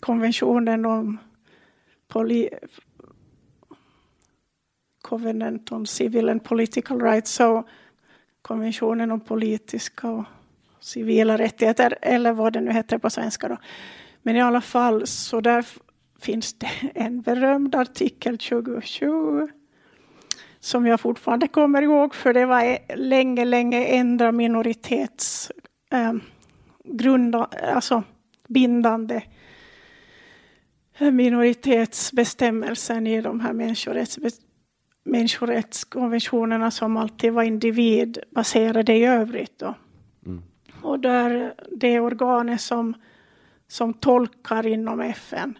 konventionen 0.00 0.84
om 0.84 1.18
poli 2.08 2.48
Covenant 5.02 5.72
on 5.72 5.86
Civil 5.86 6.28
and 6.28 6.44
Political 6.44 7.00
Rights, 7.00 7.32
så 7.32 7.68
konventionen 8.42 9.10
om 9.10 9.20
politiska 9.20 10.10
och 10.10 10.24
civila 10.80 11.38
rättigheter, 11.38 11.98
eller 12.02 12.32
vad 12.32 12.52
det 12.52 12.60
nu 12.60 12.72
heter 12.72 12.98
på 12.98 13.10
svenska. 13.10 13.48
Då. 13.48 13.56
Men 14.22 14.36
i 14.36 14.40
alla 14.40 14.60
fall, 14.60 15.06
så 15.06 15.40
där 15.40 15.66
finns 16.20 16.54
det 16.54 16.70
en 16.94 17.20
berömd 17.20 17.74
artikel 17.74 18.38
2020 18.38 19.48
som 20.60 20.86
jag 20.86 21.00
fortfarande 21.00 21.48
kommer 21.48 21.82
ihåg, 21.82 22.14
för 22.14 22.32
det 22.32 22.46
var 22.46 22.96
länge, 22.96 23.44
länge 23.44 23.84
ändra 23.84 24.32
minoritets 24.32 25.52
eh, 25.90 26.12
grunda, 26.84 27.48
alltså 27.74 28.02
bindande 28.48 29.22
minoritetsbestämmelsen 31.00 33.06
i 33.06 33.20
de 33.20 33.40
här 33.40 33.52
människorättsbestämmelserna 33.52 34.48
människorättskonventionerna 35.08 36.70
som 36.70 36.96
alltid 36.96 37.32
var 37.32 37.42
individbaserade 37.42 38.92
i 38.92 39.04
övrigt. 39.04 39.58
Då. 39.58 39.74
Mm. 40.26 40.42
Och 40.82 41.00
där 41.00 41.54
det 41.76 42.00
organet 42.00 42.60
som, 42.60 42.94
som 43.68 43.94
tolkar 43.94 44.66
inom 44.66 45.00
FN. 45.00 45.58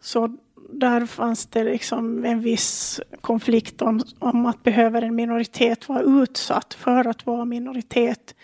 Så 0.00 0.36
där 0.80 1.06
fanns 1.06 1.46
det 1.46 1.64
liksom 1.64 2.24
en 2.24 2.40
viss 2.40 3.00
konflikt 3.20 3.82
om, 3.82 4.00
om 4.18 4.46
att 4.46 4.62
behöver 4.62 5.02
en 5.02 5.14
minoritet 5.14 5.88
vara 5.88 6.02
utsatt 6.02 6.74
för 6.74 7.08
att 7.08 7.26
vara 7.26 7.44
minoritet. 7.44 8.34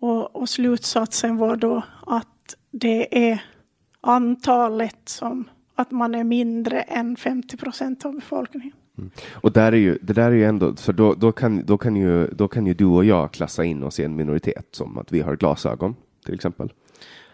Och, 0.00 0.36
och 0.36 0.48
slutsatsen 0.48 1.36
var 1.36 1.56
då 1.56 1.82
att 2.06 2.56
det 2.70 3.30
är 3.30 3.42
antalet 4.00 4.98
som 5.04 5.48
att 5.74 5.90
man 5.90 6.14
är 6.14 6.24
mindre 6.24 6.80
än 6.80 7.16
50 7.16 7.56
procent 7.56 8.04
av 8.04 8.14
befolkningen. 8.14 8.72
Mm. 8.98 9.10
Och 9.32 9.52
där 9.52 9.72
är 9.72 9.76
ju, 9.76 9.98
det 10.02 10.12
där 10.12 10.30
är 10.30 10.34
ju 10.34 10.44
ändå, 10.44 10.76
för 10.76 10.92
då, 10.92 11.14
då, 11.14 11.32
kan, 11.32 11.64
då, 11.66 11.78
kan 11.78 11.96
ju, 11.96 12.26
då 12.26 12.48
kan 12.48 12.66
ju 12.66 12.74
du 12.74 12.84
och 12.84 13.04
jag 13.04 13.32
klassa 13.32 13.64
in 13.64 13.82
oss 13.82 14.00
i 14.00 14.04
en 14.04 14.16
minoritet, 14.16 14.68
som 14.70 14.98
att 14.98 15.12
vi 15.12 15.20
har 15.20 15.36
glasögon 15.36 15.96
till 16.24 16.34
exempel. 16.34 16.72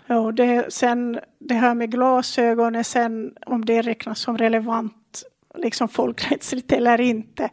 Ja, 0.06 0.32
det, 0.32 0.72
sen 0.72 1.18
det 1.38 1.54
här 1.54 1.74
med 1.74 1.90
glasögon 1.90 2.74
är 2.74 2.82
sen 2.82 3.34
om 3.46 3.64
det 3.64 3.82
räknas 3.82 4.18
som 4.18 4.38
relevant 4.38 5.22
liksom 5.54 5.88
folkrättsligt 5.88 6.72
eller 6.72 7.00
inte. 7.00 7.50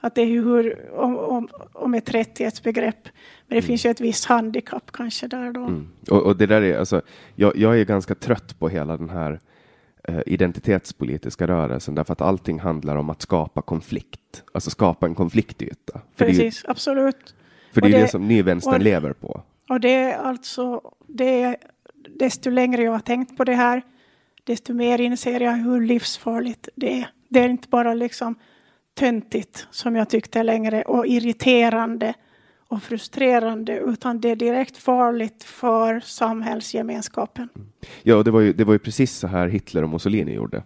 Att 0.00 0.14
det 0.14 0.20
är 0.20 0.26
ju 0.26 0.44
hur, 0.44 0.90
om, 0.92 1.18
om, 1.18 1.48
om 1.72 1.94
ett 1.94 2.14
rättighetsbegrepp. 2.14 3.04
Men 3.04 3.56
det 3.56 3.56
mm. 3.56 3.66
finns 3.66 3.86
ju 3.86 3.90
ett 3.90 4.00
visst 4.00 4.24
handikapp 4.24 4.92
kanske 4.92 5.26
där 5.26 5.52
då. 5.52 5.60
Mm. 5.60 5.88
Och, 6.10 6.22
och, 6.22 6.36
det 6.36 6.46
där 6.46 6.62
är 6.62 6.78
alltså, 6.78 7.02
jag, 7.34 7.56
jag 7.56 7.80
är 7.80 7.84
ganska 7.84 8.14
trött 8.14 8.58
på 8.58 8.68
hela 8.68 8.96
den 8.96 9.10
här 9.10 9.40
Eh, 10.04 10.20
identitetspolitiska 10.26 11.46
rörelsen 11.46 11.94
därför 11.94 12.12
att 12.12 12.20
allting 12.20 12.60
handlar 12.60 12.96
om 12.96 13.10
att 13.10 13.22
skapa 13.22 13.62
konflikt, 13.62 14.42
alltså 14.52 14.70
skapa 14.70 15.06
en 15.06 15.14
konfliktyta. 15.14 16.00
För 16.16 16.24
Precis, 16.24 16.62
det, 16.62 16.70
absolut. 16.70 17.34
För 17.72 17.80
det 17.80 17.88
är 17.88 17.92
det, 17.92 18.00
det 18.00 18.08
som 18.08 18.28
nyvänstern 18.28 18.82
lever 18.82 19.12
på. 19.12 19.42
Och 19.70 19.80
det 19.80 19.94
är 19.94 20.18
alltså, 20.18 20.80
det 21.06 21.42
är, 21.42 21.56
desto 22.18 22.50
längre 22.50 22.82
jag 22.82 22.92
har 22.92 23.00
tänkt 23.00 23.36
på 23.36 23.44
det 23.44 23.54
här, 23.54 23.82
desto 24.44 24.74
mer 24.74 25.00
inser 25.00 25.40
jag 25.40 25.52
hur 25.52 25.80
livsfarligt 25.80 26.68
det 26.74 27.00
är. 27.00 27.10
Det 27.28 27.40
är 27.40 27.48
inte 27.48 27.68
bara 27.68 27.94
liksom 27.94 28.34
töntigt 28.94 29.66
som 29.70 29.96
jag 29.96 30.10
tyckte 30.10 30.42
längre 30.42 30.82
och 30.82 31.06
irriterande 31.06 32.14
och 32.68 32.82
frustrerande 32.82 33.78
utan 33.78 34.20
det 34.20 34.30
är 34.30 34.36
direkt 34.36 34.76
farligt 34.76 35.44
för 35.44 36.00
samhällsgemenskapen. 36.00 37.48
Ja, 38.02 38.22
det 38.22 38.30
var 38.30 38.40
ju, 38.40 38.52
det 38.52 38.64
var 38.64 38.72
ju 38.72 38.78
precis 38.78 39.16
så 39.16 39.26
här 39.26 39.48
Hitler 39.48 39.82
och 39.82 39.90
Mussolini 39.90 40.34
gjorde. 40.34 40.62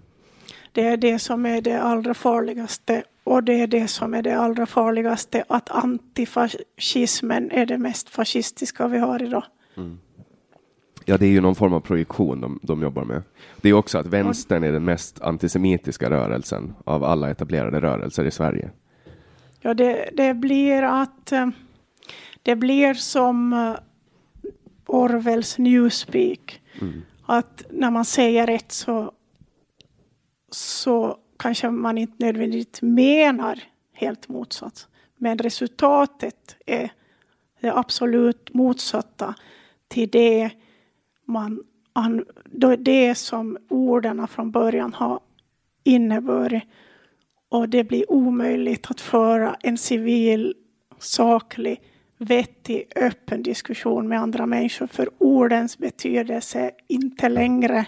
Det 0.74 0.82
är 0.82 0.96
det 0.96 1.18
som 1.18 1.46
är 1.46 1.60
det 1.60 1.82
allra 1.82 2.14
farligaste 2.14 3.02
och 3.24 3.44
det 3.44 3.60
är 3.60 3.66
det 3.66 3.88
som 3.88 4.14
är 4.14 4.22
det 4.22 4.38
allra 4.38 4.66
farligaste 4.66 5.44
att 5.48 5.70
antifascismen 5.70 7.50
är 7.50 7.66
det 7.66 7.78
mest 7.78 8.08
fascistiska 8.08 8.88
vi 8.88 8.98
har 8.98 9.22
idag. 9.22 9.44
Mm. 9.76 9.98
Ja, 11.04 11.18
det 11.18 11.26
är 11.26 11.30
ju 11.30 11.40
någon 11.40 11.54
form 11.54 11.72
av 11.72 11.80
projektion 11.80 12.40
de, 12.40 12.60
de 12.62 12.82
jobbar 12.82 13.04
med. 13.04 13.22
Det 13.60 13.68
är 13.68 13.72
också 13.72 13.98
att 13.98 14.06
vänstern 14.06 14.64
är 14.64 14.72
den 14.72 14.84
mest 14.84 15.20
antisemitiska 15.22 16.10
rörelsen 16.10 16.74
av 16.84 17.04
alla 17.04 17.30
etablerade 17.30 17.80
rörelser 17.80 18.24
i 18.24 18.30
Sverige. 18.30 18.70
Ja, 19.60 19.74
det, 19.74 20.10
det 20.12 20.34
blir 20.34 20.82
att 20.82 21.32
eh, 21.32 21.48
det 22.42 22.56
blir 22.56 22.94
som 22.94 23.52
eh, 23.52 23.74
Orwells 24.87 25.58
Newspeak. 25.58 26.60
Mm. 26.80 27.02
Att 27.26 27.64
när 27.70 27.90
man 27.90 28.04
säger 28.04 28.46
rätt 28.46 28.72
så, 28.72 29.12
så 30.55 31.19
kanske 31.37 31.71
man 31.71 31.99
inte 31.99 32.25
nödvändigtvis 32.25 32.83
menar 32.83 33.62
helt 33.93 34.29
motsatt. 34.29 34.88
Men 35.17 35.38
resultatet 35.38 36.57
är 36.67 36.93
det 37.61 37.77
absolut 37.77 38.55
motsatta 38.55 39.35
till 39.88 40.09
det, 40.09 40.51
man, 41.25 41.62
det 42.79 43.14
som 43.14 43.59
orden 43.69 44.29
från 44.29 44.51
början 44.51 44.95
har 44.95 45.21
inneburit. 45.85 46.62
Och 47.49 47.69
det 47.69 47.85
blir 47.85 48.12
omöjligt 48.12 48.90
att 48.90 49.01
föra 49.01 49.57
en 49.61 49.79
civil, 49.79 50.55
saklig 50.99 51.83
vettig, 52.19 52.93
öppen 52.97 53.43
diskussion 53.43 54.09
med 54.09 54.21
andra 54.21 54.47
människor. 54.47 54.87
För 54.87 55.11
ordens 55.19 55.79
betydelse 55.79 56.61
är 56.61 56.71
inte 56.88 57.29
längre 57.29 57.87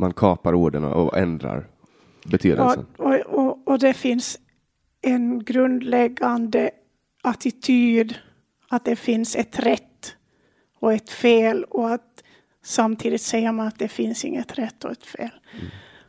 man 0.00 0.12
kapar 0.12 0.54
orden 0.54 0.84
och 0.84 1.18
ändrar 1.18 1.66
betydelsen. 2.24 2.86
Och, 2.96 3.14
och, 3.14 3.68
och, 3.68 3.78
det 3.78 3.94
finns 3.94 4.38
en 5.02 5.44
grundläggande 5.44 6.70
attityd 7.22 8.14
att 8.68 8.84
det 8.84 8.96
finns 8.96 9.36
ett 9.36 9.58
rätt 9.58 10.16
och 10.80 10.92
ett 10.92 11.10
fel 11.10 11.64
och 11.64 11.90
att 11.90 12.22
samtidigt 12.64 13.22
säger 13.22 13.52
man 13.52 13.66
att 13.66 13.78
det 13.78 13.88
finns 13.88 14.24
inget 14.24 14.58
rätt 14.58 14.84
och 14.84 14.90
ett 14.90 15.06
fel. 15.06 15.30
Mm. 15.52 15.66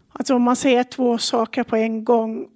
Alltså 0.09 0.35
om 0.35 0.41
man 0.41 0.55
säger 0.55 0.83
två 0.83 1.17
saker 1.17 1.63
på 1.63 1.75
en 1.75 2.03
gång 2.03 2.47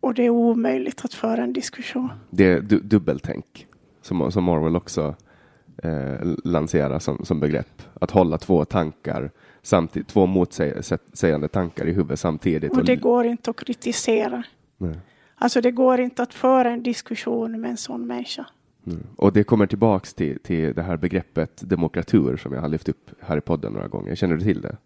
och 0.00 0.14
det 0.14 0.22
är 0.22 0.30
omöjligt 0.30 1.04
att 1.04 1.14
föra 1.14 1.42
en 1.42 1.52
diskussion. 1.52 2.10
Det 2.30 2.44
är 2.44 2.60
du 2.60 2.80
dubbeltänk 2.80 3.66
som, 4.02 4.32
som 4.32 4.44
Marvel 4.44 4.76
också 4.76 5.14
eh, 5.82 6.28
lanserar 6.44 6.98
som, 6.98 7.24
som 7.24 7.40
begrepp. 7.40 7.82
Att 8.00 8.10
hålla 8.10 8.38
två 8.38 8.64
tankar 8.64 9.30
samtidigt, 9.62 10.08
två 10.08 10.26
motsägande 10.26 11.48
tankar 11.48 11.86
i 11.86 11.92
huvudet 11.92 12.20
samtidigt. 12.20 12.72
Och 12.72 12.84
det 12.84 12.96
går 12.96 13.26
inte 13.26 13.50
att 13.50 13.56
kritisera. 13.56 14.42
Nej. 14.76 14.98
Alltså 15.34 15.60
det 15.60 15.70
går 15.70 16.00
inte 16.00 16.22
att 16.22 16.34
föra 16.34 16.70
en 16.70 16.82
diskussion 16.82 17.60
med 17.60 17.70
en 17.70 17.76
sån 17.76 18.06
människa. 18.06 18.46
Mm. 18.86 19.06
Och 19.16 19.32
det 19.32 19.44
kommer 19.44 19.66
tillbaks 19.66 20.14
till, 20.14 20.38
till 20.38 20.74
det 20.74 20.82
här 20.82 20.96
begreppet 20.96 21.62
demokratur 21.68 22.36
som 22.36 22.52
jag 22.52 22.60
har 22.60 22.68
lyft 22.68 22.88
upp 22.88 23.10
här 23.20 23.36
i 23.36 23.40
podden 23.40 23.72
några 23.72 23.88
gånger. 23.88 24.14
Känner 24.14 24.36
du 24.36 24.42
till 24.42 24.60
det? 24.60 24.76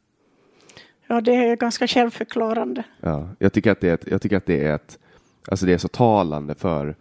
Ja, 1.06 1.20
det 1.20 1.34
är 1.34 1.56
ganska 1.56 1.86
självförklarande. 1.86 2.82
Ja, 3.00 3.28
jag 3.38 3.52
tycker 3.52 3.70
att 3.70 3.80
det 3.80 3.88
är 3.88 3.94
ett, 3.94 4.06
jag 4.06 4.22
tycker 4.22 4.36
att 4.36 4.46
det 4.46 4.64
är 4.64 4.74
ett, 4.74 4.98
alltså 5.48 5.66
det 5.66 5.72
är 5.72 5.78
så 5.78 5.88
talande 5.88 6.54
för. 6.54 6.96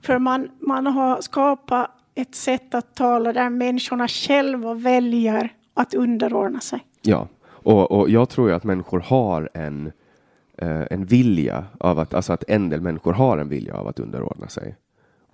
För 0.00 0.18
man, 0.18 0.48
man 0.60 0.86
har 0.86 1.20
skapat 1.20 1.90
ett 2.14 2.34
sätt 2.34 2.74
att 2.74 2.94
tala 2.94 3.32
där 3.32 3.50
människorna 3.50 4.08
själva 4.08 4.74
väljer 4.74 5.54
att 5.74 5.94
underordna 5.94 6.60
sig. 6.60 6.86
Ja, 7.02 7.28
och, 7.44 7.92
och 7.92 8.10
jag 8.10 8.28
tror 8.28 8.48
ju 8.48 8.54
att 8.54 8.64
människor 8.64 9.00
har 9.00 9.50
en, 9.54 9.92
eh, 10.58 10.82
en 10.90 11.04
vilja 11.04 11.64
av 11.78 11.98
att, 11.98 12.14
alltså 12.14 12.32
att 12.32 12.44
en 12.48 12.68
del 12.68 12.80
människor 12.80 13.12
har 13.12 13.38
en 13.38 13.48
vilja 13.48 13.74
av 13.74 13.88
att 13.88 13.98
underordna 13.98 14.48
sig. 14.48 14.76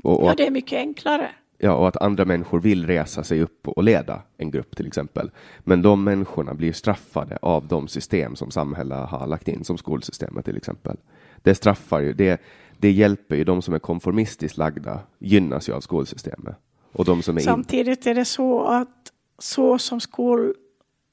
Och, 0.02 0.22
och 0.22 0.28
ja, 0.28 0.34
det 0.36 0.46
är 0.46 0.50
mycket 0.50 0.78
enklare. 0.78 1.30
Ja, 1.58 1.72
och 1.72 1.88
att 1.88 1.96
andra 1.96 2.24
människor 2.24 2.60
vill 2.60 2.86
resa 2.86 3.24
sig 3.24 3.42
upp 3.42 3.68
och 3.68 3.82
leda 3.82 4.22
en 4.36 4.50
grupp 4.50 4.76
till 4.76 4.86
exempel. 4.86 5.30
Men 5.58 5.82
de 5.82 6.04
människorna 6.04 6.54
blir 6.54 6.72
straffade 6.72 7.38
av 7.42 7.66
de 7.66 7.88
system 7.88 8.36
som 8.36 8.50
samhället 8.50 9.08
har 9.08 9.26
lagt 9.26 9.48
in, 9.48 9.64
som 9.64 9.78
skolsystemet 9.78 10.44
till 10.44 10.56
exempel. 10.56 10.96
Det 11.42 11.54
straffar 11.54 12.00
ju, 12.00 12.12
det, 12.12 12.40
det 12.78 12.90
hjälper 12.90 13.36
ju 13.36 13.44
de 13.44 13.62
som 13.62 13.74
är 13.74 13.78
konformistiskt 13.78 14.58
lagda, 14.58 15.00
gynnas 15.18 15.68
ju 15.68 15.72
av 15.72 15.80
skolsystemet. 15.80 16.56
Och 16.92 17.04
de 17.04 17.22
som 17.22 17.36
är 17.36 17.40
Samtidigt 17.40 18.06
är 18.06 18.14
det 18.14 18.24
så 18.24 18.64
att 18.64 19.12
så 19.38 19.78
som 19.78 20.00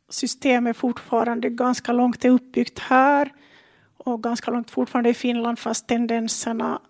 skolsystemet 0.10 0.78
fortfarande 0.78 1.50
ganska 1.50 1.92
långt 1.92 2.26
är 2.26 2.30
uppbyggt 2.30 2.80
här 2.80 3.34
och 3.98 4.24
ganska 4.24 4.52
långt 4.52 4.72
fortfarande 4.72 5.10
i 5.10 5.14
Finland, 5.14 5.60
fast 5.60 5.88
tendenserna 5.88 6.82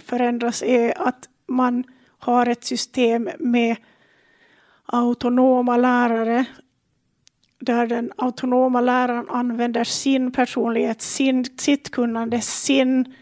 förändras 0.00 0.62
är 0.62 1.08
att 1.08 1.28
man 1.48 1.84
har 2.18 2.46
ett 2.46 2.64
system 2.64 3.30
med 3.38 3.76
autonoma 4.86 5.76
lärare 5.76 6.46
där 7.60 7.86
den 7.86 8.12
autonoma 8.16 8.80
läraren 8.80 9.28
använder 9.28 9.84
sin 9.84 10.32
personlighet, 10.32 11.02
sin, 11.02 11.44
sitt 11.44 11.90
kunnande, 11.90 12.40
sin 12.40 13.14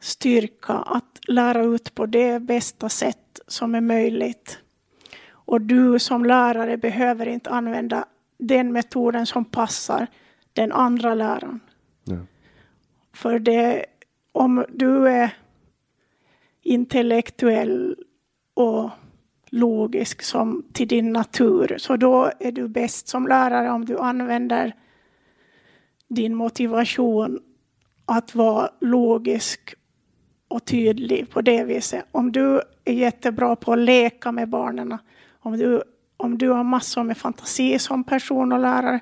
styrka 0.00 0.72
att 0.72 1.20
lära 1.28 1.62
ut 1.62 1.94
på 1.94 2.06
det 2.06 2.42
bästa 2.42 2.88
sätt 2.88 3.40
som 3.46 3.74
är 3.74 3.80
möjligt. 3.80 4.63
Och 5.44 5.60
du 5.60 5.98
som 5.98 6.24
lärare 6.24 6.76
behöver 6.76 7.26
inte 7.26 7.50
använda 7.50 8.04
den 8.38 8.72
metoden 8.72 9.26
som 9.26 9.44
passar 9.44 10.06
den 10.52 10.72
andra 10.72 11.14
läraren. 11.14 11.60
Ja. 12.04 12.16
För 13.12 13.38
det, 13.38 13.86
om 14.32 14.64
du 14.68 15.08
är 15.08 15.36
intellektuell 16.62 17.96
och 18.54 18.90
logisk 19.54 20.22
som 20.22 20.64
till 20.72 20.88
din 20.88 21.12
natur. 21.12 21.74
Så 21.78 21.96
då 21.96 22.30
är 22.40 22.52
du 22.52 22.68
bäst 22.68 23.08
som 23.08 23.26
lärare 23.26 23.70
om 23.70 23.84
du 23.84 23.98
använder 23.98 24.72
din 26.08 26.34
motivation 26.34 27.40
att 28.06 28.34
vara 28.34 28.70
logisk 28.80 29.74
och 30.48 30.64
tydlig 30.64 31.30
på 31.30 31.40
det 31.40 31.64
viset. 31.64 32.04
Om 32.10 32.32
du 32.32 32.60
är 32.84 32.92
jättebra 32.92 33.56
på 33.56 33.72
att 33.72 33.78
leka 33.78 34.32
med 34.32 34.48
barnen, 34.48 34.98
om 35.44 35.56
du, 35.56 35.82
om 36.16 36.38
du 36.38 36.48
har 36.48 36.64
massor 36.64 37.02
med 37.02 37.18
fantasi 37.18 37.78
som 37.78 38.04
person 38.04 38.52
och 38.52 38.60
lärare, 38.60 39.00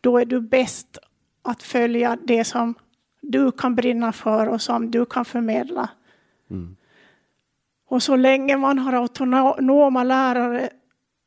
då 0.00 0.18
är 0.18 0.24
du 0.24 0.40
bäst 0.40 0.98
att 1.42 1.62
följa 1.62 2.18
det 2.24 2.44
som 2.44 2.74
du 3.20 3.52
kan 3.52 3.74
brinna 3.74 4.12
för 4.12 4.46
och 4.46 4.62
som 4.62 4.90
du 4.90 5.04
kan 5.04 5.24
förmedla 5.24 5.88
Mm. 6.52 6.76
Och 7.88 8.02
så 8.02 8.16
länge 8.16 8.56
man 8.56 8.78
har 8.78 8.92
autonoma 8.92 10.04
lärare 10.04 10.70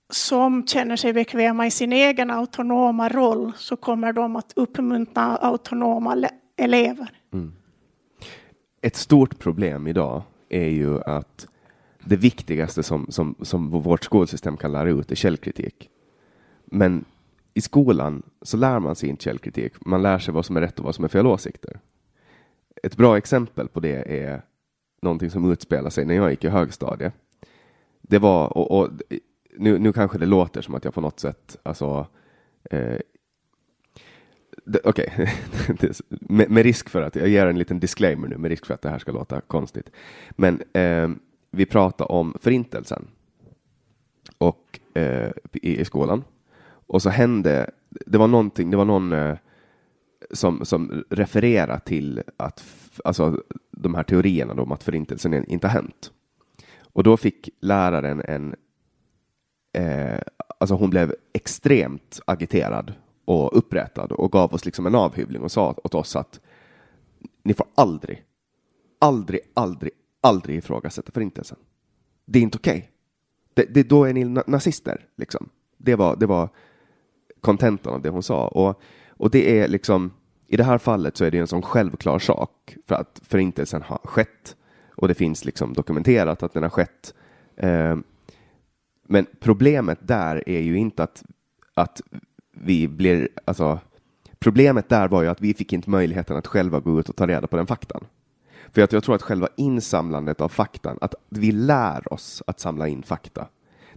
som 0.09 0.67
känner 0.67 0.95
sig 0.95 1.13
bekväma 1.13 1.67
i 1.67 1.71
sin 1.71 1.93
egen 1.93 2.31
autonoma 2.31 3.09
roll 3.09 3.51
så 3.57 3.75
kommer 3.75 4.13
de 4.13 4.35
att 4.35 4.53
uppmuntra 4.55 5.23
autonoma 5.23 6.29
elever. 6.57 7.09
Mm. 7.33 7.53
Ett 8.81 8.95
stort 8.95 9.39
problem 9.39 9.87
idag 9.87 10.21
är 10.49 10.67
ju 10.67 11.01
att 11.01 11.47
det 12.05 12.15
viktigaste 12.15 12.83
som, 12.83 13.05
som, 13.09 13.35
som 13.41 13.69
vårt 13.69 14.03
skolsystem 14.03 14.57
kan 14.57 14.71
lära 14.71 14.89
ut 14.89 15.11
är 15.11 15.15
källkritik. 15.15 15.89
Men 16.65 17.05
i 17.53 17.61
skolan 17.61 18.23
så 18.41 18.57
lär 18.57 18.79
man 18.79 18.95
sig 18.95 19.09
inte 19.09 19.23
källkritik. 19.23 19.73
Man 19.85 20.01
lär 20.01 20.19
sig 20.19 20.33
vad 20.33 20.45
som 20.45 20.57
är 20.57 20.61
rätt 20.61 20.79
och 20.79 20.85
vad 20.85 20.95
som 20.95 21.03
är 21.03 21.09
fel 21.09 21.27
åsikter. 21.27 21.79
Ett 22.83 22.97
bra 22.97 23.17
exempel 23.17 23.67
på 23.67 23.79
det 23.79 24.23
är 24.23 24.41
någonting 25.01 25.29
som 25.29 25.51
utspelade 25.51 25.91
sig 25.91 26.05
när 26.05 26.15
jag 26.15 26.31
gick 26.31 26.43
i 26.43 26.49
högstadiet. 26.49 27.13
Det 28.01 28.19
var, 28.19 28.57
och, 28.57 28.79
och 28.79 28.89
nu, 29.57 29.79
nu 29.79 29.93
kanske 29.93 30.17
det 30.17 30.25
låter 30.25 30.61
som 30.61 30.75
att 30.75 30.83
jag 30.83 30.93
på 30.93 31.01
något 31.01 31.19
sätt, 31.19 31.57
alltså 31.63 32.07
eh, 32.71 32.99
Okej, 34.83 35.13
okay. 35.73 35.89
med, 36.09 36.49
med, 36.49 36.63
risk 36.63 36.89
för 36.89 37.01
att, 37.01 37.15
jag 37.15 37.27
ger 37.27 37.45
en 37.45 37.57
liten 37.57 37.79
disclaimer 37.79 38.27
nu, 38.27 38.37
med 38.37 38.49
risk 38.49 38.65
för 38.65 38.73
att 38.73 38.81
det 38.81 38.89
här 38.89 38.99
ska 38.99 39.11
låta 39.11 39.41
konstigt. 39.41 39.91
Men 40.31 40.61
eh, 40.73 41.09
vi 41.55 41.65
pratade 41.65 42.13
om 42.13 42.33
förintelsen 42.41 43.07
och, 44.37 44.79
eh, 44.93 45.31
i, 45.53 45.81
i, 45.81 45.85
skolan. 45.85 46.23
Och 46.87 47.01
så 47.01 47.09
hände, 47.09 47.71
det 47.89 48.17
var 48.17 48.27
någonting, 48.27 48.71
det 48.71 48.77
var 48.77 48.85
någon 48.85 49.11
eh, 49.11 49.37
som, 50.31 50.65
som 50.65 51.03
refererar 51.09 51.79
till 51.79 52.23
att 52.37 52.63
alltså, 53.03 53.41
de 53.71 53.95
här 53.95 54.03
teorierna 54.03 54.61
om 54.61 54.71
att 54.71 54.83
förintelsen 54.83 55.51
inte 55.51 55.67
har 55.67 55.73
hänt. 55.73 56.11
Och 56.79 57.03
då 57.03 57.17
fick 57.17 57.49
läraren 57.59 58.21
en... 58.21 58.55
Eh, 59.73 60.19
alltså 60.57 60.75
hon 60.75 60.89
blev 60.89 61.15
extremt 61.33 62.19
agiterad 62.27 62.93
och 63.25 63.57
upprättad 63.57 64.11
och 64.11 64.31
gav 64.31 64.53
oss 64.53 64.65
liksom 64.65 64.85
en 64.85 64.95
avhyvling 64.95 65.41
och 65.41 65.51
sa 65.51 65.75
åt 65.83 65.95
oss 65.95 66.15
att 66.15 66.39
ni 67.43 67.53
får 67.53 67.67
aldrig, 67.75 68.23
aldrig, 68.99 69.39
aldrig, 69.53 69.91
aldrig 70.25 70.57
ifrågasätta 70.57 71.11
förintelsen. 71.11 71.57
Det 72.25 72.39
är 72.39 72.43
inte 72.43 72.57
okej. 72.57 72.77
Okay. 72.77 72.89
Det, 73.53 73.73
det, 73.73 73.89
då 73.89 74.03
är 74.03 74.13
ni 74.13 74.23
nazister, 74.47 75.05
liksom. 75.15 75.49
Det 75.77 75.95
var, 75.95 76.15
det 76.15 76.25
var 76.25 76.49
kontentan 77.41 77.93
av 77.93 78.01
det 78.01 78.09
hon 78.09 78.23
sa. 78.23 78.47
Och, 78.47 78.81
och 79.09 79.29
det 79.29 79.59
är 79.59 79.67
liksom 79.67 80.11
i 80.47 80.57
det 80.57 80.63
här 80.63 80.77
fallet 80.77 81.17
så 81.17 81.25
är 81.25 81.31
det 81.31 81.37
en 81.37 81.47
sån 81.47 81.61
självklar 81.61 82.19
sak 82.19 82.77
för 82.87 82.95
att 82.95 83.21
förintelsen 83.23 83.81
har 83.81 83.99
skett 84.03 84.55
och 84.95 85.07
det 85.07 85.13
finns 85.13 85.45
liksom 85.45 85.73
dokumenterat 85.73 86.43
att 86.43 86.53
den 86.53 86.63
har 86.63 86.69
skett. 86.69 87.13
Eh, 87.55 87.97
men 89.07 89.25
problemet 89.39 89.99
där 90.01 90.49
är 90.49 90.61
ju 90.61 90.77
inte 90.77 91.03
att, 91.03 91.23
att 91.73 92.01
vi 92.51 92.87
blir, 92.87 93.29
alltså 93.45 93.79
problemet 94.39 94.89
där 94.89 95.07
var 95.07 95.21
ju 95.21 95.27
att 95.27 95.41
vi 95.41 95.53
fick 95.53 95.73
inte 95.73 95.89
möjligheten 95.89 96.37
att 96.37 96.47
själva 96.47 96.79
gå 96.79 96.99
ut 96.99 97.09
och 97.09 97.15
ta 97.15 97.27
reda 97.27 97.47
på 97.47 97.57
den 97.57 97.67
faktan. 97.67 98.05
För 98.71 98.81
att 98.81 98.93
jag 98.93 99.03
tror 99.03 99.15
att 99.15 99.21
själva 99.21 99.47
insamlandet 99.55 100.41
av 100.41 100.49
faktan, 100.49 100.97
att 101.01 101.15
vi 101.29 101.51
lär 101.51 102.13
oss 102.13 102.43
att 102.47 102.59
samla 102.59 102.87
in 102.87 103.03
fakta, 103.03 103.47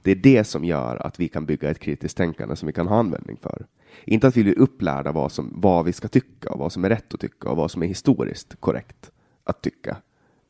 det 0.03 0.11
är 0.11 0.17
det 0.17 0.45
som 0.45 0.65
gör 0.65 1.07
att 1.07 1.21
vi 1.21 1.29
kan 1.29 1.47
bygga 1.47 1.71
ett 1.71 1.79
kritiskt 1.79 2.17
tänkande 2.17 2.57
som 2.57 2.67
vi 2.67 2.73
kan 2.73 2.89
ha 2.89 2.99
användning 2.99 3.37
för. 3.43 3.67
Inte 4.05 4.29
att 4.29 4.37
vi 4.37 4.43
blir 4.43 4.59
upplärda 4.59 5.13
vad, 5.13 5.33
som, 5.33 5.53
vad 5.57 5.85
vi 5.85 5.93
ska 5.93 6.09
tycka 6.09 6.51
och 6.51 6.59
vad 6.59 6.73
som 6.73 6.85
är 6.85 6.89
rätt 6.89 7.15
att 7.15 7.21
tycka 7.21 7.51
och 7.51 7.57
vad 7.57 7.71
som 7.71 7.83
är 7.83 7.87
historiskt 7.87 8.61
korrekt 8.61 9.11
att 9.45 9.63
tycka 9.63 9.97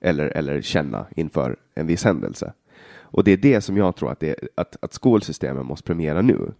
eller, 0.01 0.27
eller 0.27 0.61
känna 0.61 1.07
inför 1.17 1.57
en 1.75 1.87
viss 1.87 2.05
händelse. 2.05 2.53
Och 3.11 3.25
det 3.25 3.33
är 3.33 3.37
det 3.37 3.61
som 3.61 3.77
jag 3.77 3.97
tror 3.97 4.13
att, 4.13 4.21
det, 4.21 4.37
att, 4.55 4.77
att 4.81 4.93
skolsystemen 4.93 5.67
måste 5.67 5.87
premiera 5.87 6.23
nu. 6.23 6.53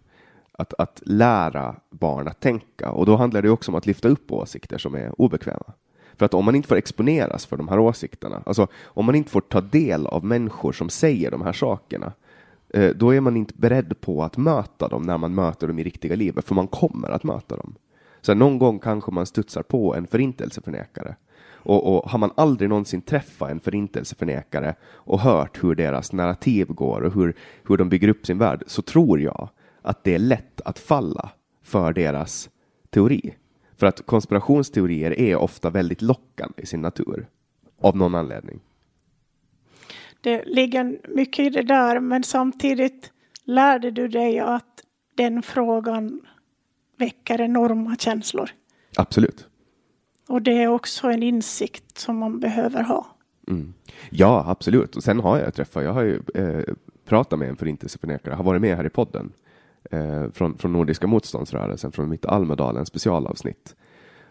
Att, 0.51 0.73
att 0.77 1.01
lära 1.05 1.75
barn 1.89 2.27
att 2.27 2.39
tänka 2.39 2.91
och 2.91 3.05
då 3.05 3.15
handlar 3.15 3.41
det 3.41 3.49
också 3.49 3.71
om 3.71 3.75
att 3.75 3.85
lyfta 3.85 4.07
upp 4.07 4.31
åsikter 4.31 4.77
som 4.77 4.95
är 4.95 5.21
obekväma. 5.21 5.73
För 6.19 6.25
att 6.25 6.33
om 6.33 6.45
man 6.45 6.55
inte 6.55 6.67
får 6.67 6.75
exponeras 6.75 7.45
för 7.45 7.57
de 7.57 7.67
här 7.67 7.79
åsikterna, 7.79 8.43
alltså 8.45 8.67
om 8.83 9.05
man 9.05 9.15
inte 9.15 9.31
får 9.31 9.41
ta 9.41 9.61
del 9.61 10.07
av 10.07 10.25
människor 10.25 10.71
som 10.71 10.89
säger 10.89 11.31
de 11.31 11.41
här 11.41 11.53
sakerna, 11.53 12.13
eh, 12.73 12.89
då 12.95 13.15
är 13.15 13.19
man 13.21 13.37
inte 13.37 13.53
beredd 13.57 14.01
på 14.01 14.23
att 14.23 14.37
möta 14.37 14.87
dem 14.87 15.01
när 15.03 15.17
man 15.17 15.35
möter 15.35 15.67
dem 15.67 15.79
i 15.79 15.83
riktiga 15.83 16.15
livet, 16.15 16.45
för 16.45 16.55
man 16.55 16.67
kommer 16.67 17.09
att 17.09 17.23
möta 17.23 17.55
dem. 17.55 17.75
Så 18.21 18.33
någon 18.33 18.59
gång 18.59 18.79
kanske 18.79 19.11
man 19.11 19.25
studsar 19.25 19.63
på 19.63 19.95
en 19.95 20.07
förintelseförnekare. 20.07 21.15
Och, 21.61 21.95
och 21.95 22.09
har 22.09 22.19
man 22.19 22.31
aldrig 22.35 22.69
någonsin 22.69 23.01
träffat 23.01 23.51
en 23.51 23.59
förintelseförnekare 23.59 24.75
och 24.85 25.19
hört 25.19 25.63
hur 25.63 25.75
deras 25.75 26.13
narrativ 26.13 26.67
går 26.67 27.01
och 27.01 27.13
hur, 27.13 27.35
hur 27.67 27.77
de 27.77 27.89
bygger 27.89 28.07
upp 28.07 28.25
sin 28.25 28.37
värld, 28.37 28.63
så 28.67 28.81
tror 28.81 29.19
jag 29.19 29.49
att 29.81 30.03
det 30.03 30.15
är 30.15 30.19
lätt 30.19 30.61
att 30.61 30.79
falla 30.79 31.29
för 31.63 31.93
deras 31.93 32.49
teori. 32.89 33.33
För 33.79 33.87
att 33.87 34.05
konspirationsteorier 34.05 35.19
är 35.19 35.35
ofta 35.35 35.69
väldigt 35.69 36.01
lockande 36.01 36.61
i 36.61 36.65
sin 36.65 36.81
natur. 36.81 37.27
Av 37.81 37.97
någon 37.97 38.15
anledning. 38.15 38.59
Det 40.21 40.45
ligger 40.45 40.99
mycket 41.15 41.45
i 41.45 41.49
det 41.49 41.61
där, 41.61 41.99
men 41.99 42.23
samtidigt 42.23 43.11
lärde 43.43 43.91
du 43.91 44.07
dig 44.07 44.39
att 44.39 44.83
den 45.15 45.41
frågan 45.41 46.21
väcker 46.97 47.41
enorma 47.41 47.95
känslor. 47.95 48.49
Absolut. 48.97 49.47
Och 50.27 50.41
det 50.41 50.63
är 50.63 50.67
också 50.67 51.07
en 51.07 51.23
insikt 51.23 51.97
som 51.97 52.17
man 52.17 52.39
behöver 52.39 52.83
ha. 52.83 53.07
Mm. 53.47 53.73
Ja, 54.09 54.45
absolut. 54.47 54.95
Och 54.95 55.03
sen 55.03 55.19
har 55.19 55.37
jag 55.37 55.53
träffat, 55.53 55.83
jag 55.83 55.93
har 55.93 56.03
ju 56.03 56.21
eh, 56.35 56.73
pratat 57.05 57.39
med 57.39 57.49
en 57.49 57.57
förintelseförnekare, 57.57 58.33
har 58.33 58.43
varit 58.43 58.61
med 58.61 58.77
här 58.77 58.85
i 58.85 58.89
podden 58.89 59.31
eh, 59.91 60.31
från, 60.31 60.57
från 60.57 60.73
Nordiska 60.73 61.07
motståndsrörelsen, 61.07 61.91
från 61.91 62.09
mitt 62.09 62.25
Almedalen 62.25 62.85
specialavsnitt. 62.85 63.75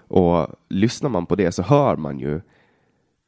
Och 0.09 0.47
lyssnar 0.69 1.11
man 1.11 1.27
på 1.27 1.35
det 1.37 1.53
så 1.53 1.63
hör 1.63 1.97
man 1.97 2.19
ju 2.19 2.35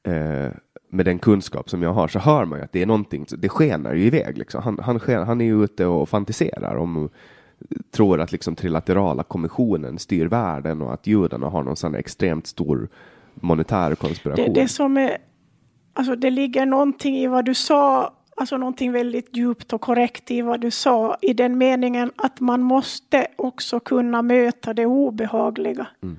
eh, 0.02 0.52
med 0.88 1.06
den 1.06 1.18
kunskap 1.18 1.70
som 1.70 1.82
jag 1.82 1.92
har 1.92 2.08
så 2.08 2.18
hör 2.18 2.44
man 2.44 2.58
ju 2.58 2.64
att 2.64 2.72
det 2.72 2.82
är 2.82 2.86
någonting, 2.86 3.26
det 3.38 3.48
skenar 3.48 3.94
ju 3.94 4.04
iväg. 4.04 4.38
Liksom. 4.38 4.62
Han, 4.62 4.78
han, 4.82 5.00
sken, 5.00 5.26
han 5.26 5.40
är 5.40 5.44
ju 5.44 5.64
ute 5.64 5.86
och 5.86 6.08
fantiserar 6.08 6.76
om 6.76 7.08
tror 7.90 8.20
att 8.20 8.32
liksom 8.32 8.56
trilaterala 8.56 9.22
kommissionen 9.22 9.98
styr 9.98 10.26
världen 10.26 10.82
och 10.82 10.92
att 10.92 11.06
judarna 11.06 11.48
har 11.48 11.62
någon 11.62 11.76
sån 11.76 11.94
extremt 11.94 12.46
stor 12.46 12.88
monetär 13.34 13.94
konspiration. 13.94 14.52
Det, 14.54 14.60
det 14.60 14.68
som 14.68 14.96
är, 14.96 15.18
alltså 15.92 16.16
det 16.16 16.30
ligger 16.30 16.66
någonting 16.66 17.16
i 17.16 17.26
vad 17.26 17.44
du 17.44 17.54
sa, 17.54 18.14
alltså 18.40 18.56
någonting 18.56 18.92
väldigt 18.92 19.36
djupt 19.36 19.72
och 19.72 19.80
korrekt 19.80 20.30
i 20.30 20.42
vad 20.42 20.60
du 20.60 20.70
sa, 20.70 21.16
i 21.22 21.32
den 21.32 21.58
meningen 21.58 22.12
att 22.16 22.40
man 22.40 22.62
måste 22.62 23.26
också 23.36 23.80
kunna 23.80 24.22
möta 24.22 24.74
det 24.74 24.86
obehagliga. 24.86 25.86
Mm. 26.02 26.18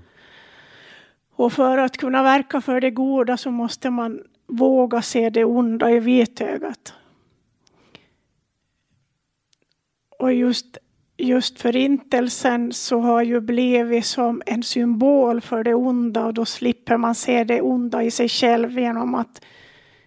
Och 1.31 1.53
för 1.53 1.77
att 1.77 1.97
kunna 1.97 2.23
verka 2.23 2.61
för 2.61 2.81
det 2.81 2.91
goda 2.91 3.37
så 3.37 3.51
måste 3.51 3.89
man 3.89 4.23
våga 4.47 5.01
se 5.01 5.29
det 5.29 5.45
onda 5.45 5.91
i 5.91 5.99
vitögat. 5.99 6.93
Och 10.19 10.33
just 10.33 10.77
just 11.17 11.61
förintelsen 11.61 12.73
så 12.73 12.99
har 12.99 13.21
ju 13.21 13.39
blivit 13.39 14.05
som 14.05 14.41
en 14.45 14.63
symbol 14.63 15.41
för 15.41 15.63
det 15.63 15.73
onda 15.73 16.25
och 16.25 16.33
då 16.33 16.45
slipper 16.45 16.97
man 16.97 17.15
se 17.15 17.43
det 17.43 17.61
onda 17.61 18.03
i 18.03 18.11
sig 18.11 18.29
själv 18.29 18.79
genom 18.79 19.15
att 19.15 19.41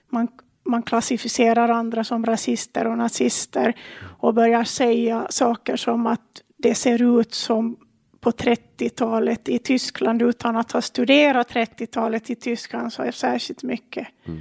man, 0.09 0.29
man 0.65 0.83
klassificerar 0.83 1.69
andra 1.69 2.05
som 2.05 2.27
rasister 2.27 2.87
och 2.87 2.99
nazister 2.99 3.75
och 4.19 4.35
börjar 4.35 4.65
säga 4.65 5.27
saker 5.31 5.77
som 5.77 6.07
att 6.07 6.43
det 6.57 6.75
ser 6.75 7.21
ut 7.21 7.35
som 7.35 7.77
på 8.21 8.31
30-talet 8.31 9.49
i 9.49 9.59
Tyskland 9.59 10.23
utan 10.23 10.57
att 10.57 10.73
ha 10.73 10.83
studerat 10.83 11.51
30-talet 11.51 12.31
i 12.31 12.35
Tyskland 12.35 12.93
så 12.93 13.03
är 13.03 13.11
särskilt 13.11 13.63
mycket. 13.63 14.09
Mm. 14.27 14.41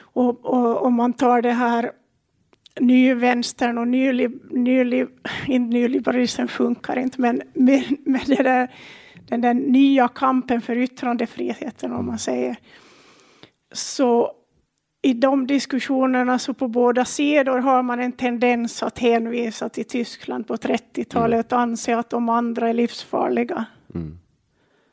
Och, 0.00 0.44
och 0.44 0.84
om 0.86 0.94
man 0.94 1.12
tar 1.12 1.42
det 1.42 1.52
här 1.52 1.92
nyvänstern 2.80 3.78
och 3.78 3.88
nylib, 3.88 4.40
nylib, 4.50 5.08
nyliberalismen 5.48 6.48
funkar 6.48 6.98
inte, 6.98 7.20
men 7.20 7.42
med, 7.52 7.84
med 8.04 8.22
det 8.26 8.42
där, 8.42 8.68
den 9.28 9.40
där 9.40 9.54
nya 9.54 10.08
kampen 10.08 10.60
för 10.60 10.76
yttrandefriheten, 10.76 11.92
om 11.92 12.06
man 12.06 12.18
säger, 12.18 12.56
så 13.72 14.32
i 15.02 15.14
de 15.14 15.46
diskussionerna 15.46 16.38
så 16.38 16.54
på 16.54 16.68
båda 16.68 17.04
sidor 17.04 17.58
har 17.58 17.82
man 17.82 18.00
en 18.00 18.12
tendens 18.12 18.82
att 18.82 18.98
hänvisa 18.98 19.68
till 19.68 19.84
Tyskland 19.84 20.46
på 20.46 20.56
30-talet 20.56 21.52
och 21.52 21.60
anse 21.60 21.96
att 21.96 22.10
de 22.10 22.28
andra 22.28 22.68
är 22.68 22.74
livsfarliga. 22.74 23.64
Mm. 23.94 24.18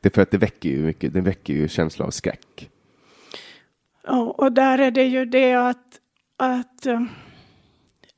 Det 0.00 0.08
är 0.08 0.10
för 0.10 0.22
att 0.22 0.30
det 0.30 0.38
väcker 0.38 0.68
ju 0.68 0.82
mycket, 0.82 1.14
det 1.14 1.20
väcker 1.20 1.54
ju 1.54 1.68
känsla 1.68 2.04
av 2.04 2.10
skräck. 2.10 2.70
Ja, 4.06 4.20
och 4.20 4.52
där 4.52 4.78
är 4.78 4.90
det 4.90 5.04
ju 5.04 5.24
det 5.24 5.54
att, 5.54 6.00
att 6.36 6.86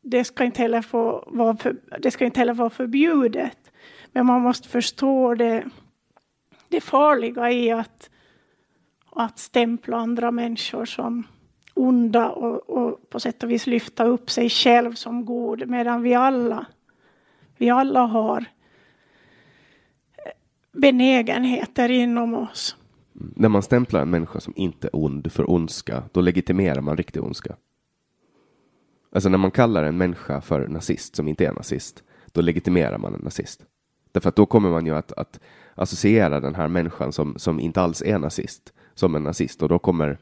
det 0.02 0.24
ska 0.24 0.44
inte 0.44 0.62
heller 0.62 0.82
få 0.82 1.24
vara, 1.26 1.56
för, 1.56 1.76
det 1.98 2.10
ska 2.10 2.24
inte 2.24 2.40
heller 2.40 2.54
vara 2.54 2.70
förbjudet. 2.70 3.72
Men 4.12 4.26
man 4.26 4.40
måste 4.40 4.68
förstå 4.68 5.34
det, 5.34 5.64
det 6.68 6.80
farliga 6.80 7.50
i 7.50 7.70
att, 7.70 8.10
att 9.12 9.38
stämpla 9.38 9.96
andra 9.96 10.30
människor 10.30 10.84
som 10.84 11.26
onda 11.78 12.30
och, 12.30 12.70
och, 12.70 13.10
på 13.10 13.20
sätt 13.20 13.42
och 13.42 13.50
vis 13.50 13.66
lyfta 13.66 14.04
upp 14.04 14.30
sig 14.30 14.50
själv 14.50 14.92
som 14.92 15.24
god, 15.24 15.68
medan 15.68 16.02
vi 16.02 16.14
alla, 16.14 16.66
vi 17.56 17.70
alla 17.70 18.00
har 18.00 18.44
benägenheter 20.72 21.88
inom 21.88 22.34
oss. 22.34 22.76
När 23.12 23.48
man 23.48 23.62
stämplar 23.62 24.02
en 24.02 24.10
människa 24.10 24.40
som 24.40 24.52
inte 24.56 24.86
är 24.86 24.96
ond 24.96 25.32
för 25.32 25.50
ondska, 25.50 26.02
då 26.12 26.20
legitimerar 26.20 26.80
man 26.80 26.96
riktig 26.96 27.24
ondska. 27.24 27.56
Alltså 29.12 29.28
när 29.28 29.38
man 29.38 29.50
kallar 29.50 29.84
en 29.84 29.96
människa 29.96 30.40
för 30.40 30.68
nazist 30.68 31.16
som 31.16 31.28
inte 31.28 31.46
är 31.46 31.52
nazist, 31.52 32.02
då 32.32 32.40
legitimerar 32.40 32.98
man 32.98 33.14
en 33.14 33.20
nazist. 33.20 33.64
Därför 34.12 34.28
att 34.28 34.36
då 34.36 34.46
kommer 34.46 34.70
man 34.70 34.86
ju 34.86 34.94
att, 34.94 35.12
att 35.12 35.40
associera 35.74 36.40
den 36.40 36.54
här 36.54 36.68
människan 36.68 37.12
som, 37.12 37.38
som 37.38 37.60
inte 37.60 37.80
alls 37.80 38.02
är 38.02 38.18
nazist 38.18 38.72
som 38.94 39.14
en 39.14 39.22
nazist 39.22 39.62
och 39.62 39.68
då 39.68 39.78
kommer 39.78 40.18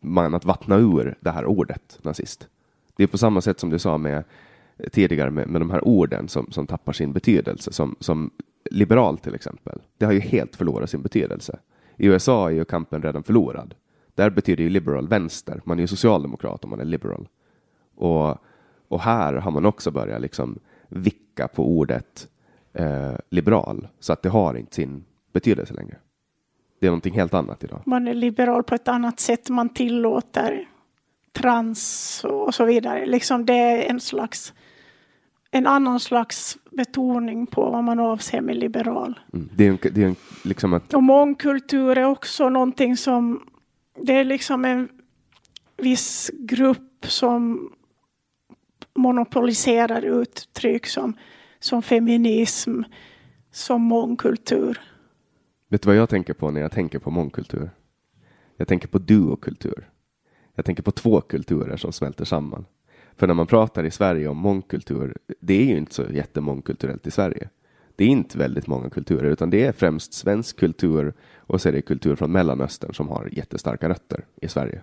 man 0.00 0.34
att 0.34 0.44
vattna 0.44 0.76
ur 0.76 1.18
det 1.20 1.30
här 1.30 1.44
ordet 1.44 1.98
nazist. 2.02 2.48
Det 2.96 3.02
är 3.02 3.06
på 3.06 3.18
samma 3.18 3.40
sätt 3.40 3.60
som 3.60 3.70
du 3.70 3.78
sa 3.78 3.98
med 3.98 4.24
tidigare 4.92 5.30
med, 5.30 5.48
med 5.48 5.60
de 5.60 5.70
här 5.70 5.88
orden 5.88 6.28
som, 6.28 6.50
som 6.50 6.66
tappar 6.66 6.92
sin 6.92 7.12
betydelse, 7.12 7.72
som, 7.72 7.96
som 8.00 8.30
liberal 8.70 9.18
till 9.18 9.34
exempel. 9.34 9.82
Det 9.98 10.04
har 10.04 10.12
ju 10.12 10.20
helt 10.20 10.56
förlorat 10.56 10.90
sin 10.90 11.02
betydelse. 11.02 11.58
I 11.96 12.06
USA 12.06 12.50
är 12.50 12.54
ju 12.54 12.64
kampen 12.64 13.02
redan 13.02 13.22
förlorad. 13.22 13.74
Där 14.14 14.30
betyder 14.30 14.64
ju 14.64 14.70
liberal 14.70 15.08
vänster. 15.08 15.60
Man 15.64 15.78
är 15.78 15.82
ju 15.82 15.86
socialdemokrat 15.86 16.64
om 16.64 16.70
man 16.70 16.80
är 16.80 16.84
liberal. 16.84 17.28
Och, 17.94 18.36
och 18.88 19.00
här 19.00 19.34
har 19.34 19.50
man 19.50 19.66
också 19.66 19.90
börjat 19.90 20.20
liksom 20.20 20.58
vicka 20.88 21.48
på 21.48 21.68
ordet 21.68 22.28
eh, 22.72 23.14
liberal 23.30 23.88
så 24.00 24.12
att 24.12 24.22
det 24.22 24.28
har 24.28 24.54
inte 24.54 24.74
sin 24.74 25.04
betydelse 25.32 25.74
längre. 25.74 25.96
Det 26.84 26.88
är 26.88 26.90
någonting 26.90 27.14
helt 27.14 27.34
annat 27.34 27.64
idag. 27.64 27.82
Man 27.86 28.08
är 28.08 28.14
liberal 28.14 28.62
på 28.62 28.74
ett 28.74 28.88
annat 28.88 29.20
sätt. 29.20 29.48
Man 29.48 29.68
tillåter 29.68 30.68
trans 31.32 32.24
och 32.24 32.54
så 32.54 32.64
vidare. 32.64 33.06
Liksom 33.06 33.46
det 33.46 33.54
är 33.54 33.82
en 33.90 34.00
slags 34.00 34.52
en 35.50 35.66
annan 35.66 36.00
slags 36.00 36.58
betoning 36.70 37.46
på 37.46 37.70
vad 37.70 37.84
man 37.84 38.00
avser 38.00 38.40
med 38.40 38.56
liberal. 38.56 39.20
Mm. 39.32 39.48
Det 39.54 39.66
är, 39.66 39.70
en, 39.70 39.78
det 39.82 40.02
är 40.02 40.06
en, 40.06 40.16
liksom 40.42 40.72
att... 40.74 40.94
Och 40.94 41.02
mångkultur 41.02 41.98
är 41.98 42.04
också 42.04 42.48
någonting 42.48 42.96
som 42.96 43.46
det 44.00 44.12
är 44.12 44.24
liksom 44.24 44.64
en 44.64 44.88
viss 45.76 46.30
grupp 46.38 47.06
som 47.06 47.70
monopoliserar 48.94 50.02
uttryck 50.02 50.86
som, 50.86 51.16
som 51.58 51.82
feminism, 51.82 52.82
som 53.52 53.82
mångkultur. 53.82 54.80
Vet 55.74 55.82
du 55.82 55.86
vad 55.86 55.96
jag 55.96 56.08
tänker 56.08 56.34
på 56.34 56.50
när 56.50 56.60
jag 56.60 56.72
tänker 56.72 56.98
på 56.98 57.10
mångkultur? 57.10 57.70
Jag 58.56 58.68
tänker 58.68 58.88
på 58.88 58.98
duokultur. 58.98 59.90
Jag 60.54 60.64
tänker 60.64 60.82
på 60.82 60.90
två 60.90 61.20
kulturer 61.20 61.76
som 61.76 61.92
smälter 61.92 62.24
samman. 62.24 62.64
För 63.16 63.26
när 63.26 63.34
man 63.34 63.46
pratar 63.46 63.84
i 63.84 63.90
Sverige 63.90 64.28
om 64.28 64.36
mångkultur, 64.36 65.16
det 65.40 65.54
är 65.54 65.64
ju 65.64 65.76
inte 65.76 65.94
så 65.94 66.02
jättemångkulturellt 66.10 67.06
i 67.06 67.10
Sverige. 67.10 67.48
Det 67.96 68.04
är 68.04 68.08
inte 68.08 68.38
väldigt 68.38 68.66
många 68.66 68.90
kulturer, 68.90 69.30
utan 69.30 69.50
det 69.50 69.64
är 69.64 69.72
främst 69.72 70.12
svensk 70.12 70.58
kultur 70.58 71.14
och 71.36 71.60
så 71.60 71.68
är 71.68 71.72
det 71.72 71.82
kultur 71.82 72.16
från 72.16 72.32
Mellanöstern 72.32 72.94
som 72.94 73.08
har 73.08 73.28
jättestarka 73.32 73.88
rötter 73.88 74.24
i 74.42 74.48
Sverige. 74.48 74.82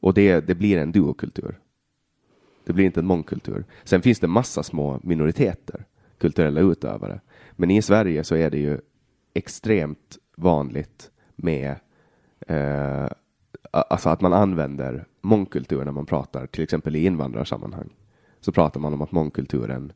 Och 0.00 0.14
det, 0.14 0.40
det 0.40 0.54
blir 0.54 0.78
en 0.78 0.92
duokultur. 0.92 1.58
Det 2.64 2.72
blir 2.72 2.84
inte 2.84 3.00
en 3.00 3.06
mångkultur. 3.06 3.64
Sen 3.84 4.02
finns 4.02 4.20
det 4.20 4.26
massa 4.28 4.62
små 4.62 5.00
minoriteter, 5.02 5.84
kulturella 6.18 6.60
utövare. 6.60 7.20
Men 7.52 7.70
i 7.70 7.82
Sverige 7.82 8.24
så 8.24 8.34
är 8.36 8.50
det 8.50 8.58
ju 8.58 8.80
extremt 9.34 10.18
vanligt 10.36 11.10
med 11.36 11.76
eh, 12.46 13.08
alltså 13.70 14.08
att 14.08 14.20
man 14.20 14.32
använder 14.32 15.04
mångkultur 15.20 15.84
när 15.84 15.92
man 15.92 16.06
pratar, 16.06 16.46
till 16.46 16.62
exempel 16.62 16.96
i 16.96 17.04
invandrarsammanhang. 17.04 17.88
Så 18.40 18.52
pratar 18.52 18.80
man 18.80 18.94
om 18.94 19.02
att 19.02 19.12
mångkulturen 19.12 19.92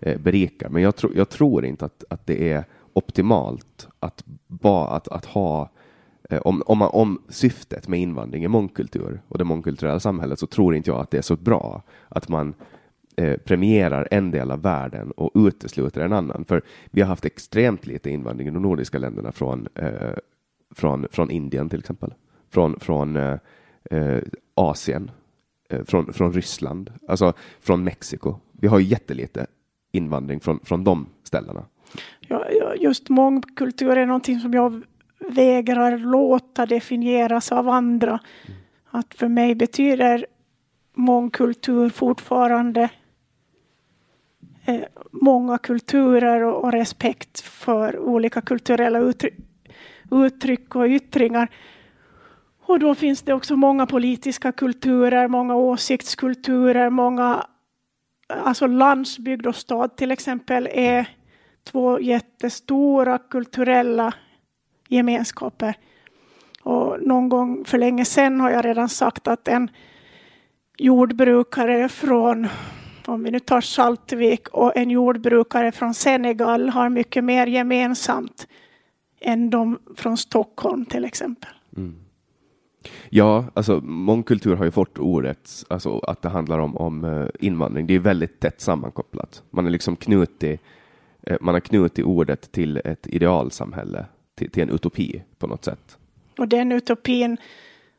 eh, 0.00 0.20
berikar. 0.20 0.68
Men 0.68 0.82
jag, 0.82 0.96
tro, 0.96 1.10
jag 1.14 1.28
tror 1.28 1.64
inte 1.64 1.84
att, 1.84 2.04
att 2.10 2.26
det 2.26 2.52
är 2.52 2.64
optimalt 2.92 3.88
att, 4.00 4.24
ba, 4.46 4.86
att, 4.88 5.08
att 5.08 5.24
ha 5.24 5.70
eh, 6.30 6.40
om, 6.40 6.62
om, 6.66 6.78
man, 6.78 6.90
om 6.92 7.22
syftet 7.28 7.88
med 7.88 8.00
invandring 8.00 8.44
är 8.44 8.48
mångkultur 8.48 9.20
och 9.28 9.38
det 9.38 9.44
mångkulturella 9.44 10.00
samhället 10.00 10.38
så 10.38 10.46
tror 10.46 10.74
inte 10.74 10.90
jag 10.90 11.00
att 11.00 11.10
det 11.10 11.18
är 11.18 11.22
så 11.22 11.36
bra 11.36 11.82
att 12.08 12.28
man 12.28 12.54
eh, 13.16 13.36
premierar 13.36 14.08
en 14.10 14.30
del 14.30 14.50
av 14.50 14.62
världen 14.62 15.10
och 15.10 15.30
utesluter 15.34 16.00
en 16.00 16.12
annan. 16.12 16.44
För 16.44 16.62
vi 16.90 17.00
har 17.00 17.08
haft 17.08 17.24
extremt 17.24 17.86
lite 17.86 18.10
invandring 18.10 18.48
i 18.48 18.50
de 18.50 18.62
nordiska 18.62 18.98
länderna 18.98 19.32
från, 19.32 19.68
eh, 19.74 20.14
från, 20.74 21.06
från 21.10 21.30
Indien 21.30 21.68
till 21.68 21.78
exempel, 21.78 22.14
från, 22.50 22.80
från 22.80 23.16
eh, 23.16 23.38
eh 23.90 24.18
Asien, 24.54 25.10
eh, 25.68 25.84
från, 25.84 26.12
från 26.12 26.32
Ryssland, 26.32 26.92
alltså 27.08 27.32
från 27.60 27.84
Mexiko. 27.84 28.36
Vi 28.52 28.68
har 28.68 28.80
jättelite 28.80 29.46
invandring 29.92 30.40
från, 30.40 30.60
från 30.64 30.84
de 30.84 31.06
ställena. 31.22 31.64
Ja, 32.20 32.74
just 32.78 33.08
mångkultur 33.08 33.96
är 33.96 34.06
någonting 34.06 34.40
som 34.40 34.54
jag 34.54 34.82
vägrar 35.28 35.98
låta 35.98 36.66
definieras 36.66 37.52
av 37.52 37.68
andra. 37.68 38.10
Mm. 38.10 38.58
Att 38.90 39.14
för 39.14 39.28
mig 39.28 39.54
betyder 39.54 40.26
mångkultur 40.94 41.88
fortfarande 41.88 42.88
eh, 44.64 44.80
många 45.10 45.58
kulturer 45.58 46.42
och, 46.42 46.64
och, 46.64 46.72
respekt 46.72 47.40
för 47.40 47.98
olika 47.98 48.40
kulturella 48.40 48.98
uttryck, 48.98 49.34
uttryck 50.10 50.76
och 50.76 50.86
yttringar. 50.86 51.48
Och 52.66 52.78
då 52.78 52.94
finns 52.94 53.22
det 53.22 53.34
också 53.34 53.56
många 53.56 53.86
politiska 53.86 54.52
kulturer, 54.52 55.28
många 55.28 55.54
åsiktskulturer, 55.54 56.90
många 56.90 57.46
alltså 58.28 58.66
landsbygd 58.66 59.46
och 59.46 59.56
stad 59.56 59.96
till 59.96 60.10
exempel 60.10 60.68
är 60.72 61.08
två 61.64 62.00
jättestora 62.00 63.18
kulturella 63.18 64.14
gemenskaper. 64.88 65.74
Och 66.62 67.02
någon 67.02 67.28
gång 67.28 67.64
för 67.64 67.78
länge 67.78 68.04
sedan 68.04 68.40
har 68.40 68.50
jag 68.50 68.64
redan 68.64 68.88
sagt 68.88 69.28
att 69.28 69.48
en 69.48 69.70
jordbrukare 70.78 71.88
från, 71.88 72.48
om 73.12 73.24
vi 73.24 73.30
nu 73.30 73.40
tar 73.40 73.60
Saltvik, 73.60 74.48
och 74.48 74.76
en 74.76 74.90
jordbrukare 74.90 75.72
från 75.72 75.94
Senegal 75.94 76.68
har 76.68 76.88
mycket 76.88 77.24
mer 77.24 77.46
gemensamt 77.46 78.46
än 79.20 79.50
de 79.50 79.78
från 79.96 80.16
Stockholm 80.16 80.84
till 80.84 81.04
exempel. 81.04 81.50
Mm. 81.76 81.94
Ja, 83.08 83.44
alltså 83.54 83.80
mångkultur 83.80 84.56
har 84.56 84.64
ju 84.64 84.70
fått 84.70 84.98
ordet, 84.98 85.64
alltså 85.68 85.98
att 85.98 86.22
det 86.22 86.28
handlar 86.28 86.58
om, 86.58 86.76
om 86.76 87.04
uh, 87.04 87.28
invandring. 87.40 87.86
Det 87.86 87.94
är 87.94 87.98
väldigt 87.98 88.40
tätt 88.40 88.60
sammankopplat. 88.60 89.42
Man 89.50 89.66
är 89.66 89.70
liksom 89.70 89.96
knutit, 89.96 90.60
uh, 91.30 91.36
man 91.40 91.54
har 91.54 91.60
knutit 91.60 92.04
ordet 92.04 92.52
till 92.52 92.80
ett 92.84 93.06
idealsamhälle, 93.06 94.06
till, 94.34 94.50
till 94.50 94.62
en 94.62 94.70
utopi 94.70 95.22
på 95.38 95.46
något 95.46 95.64
sätt. 95.64 95.98
Och 96.38 96.48
den 96.48 96.72
utopin, 96.72 97.36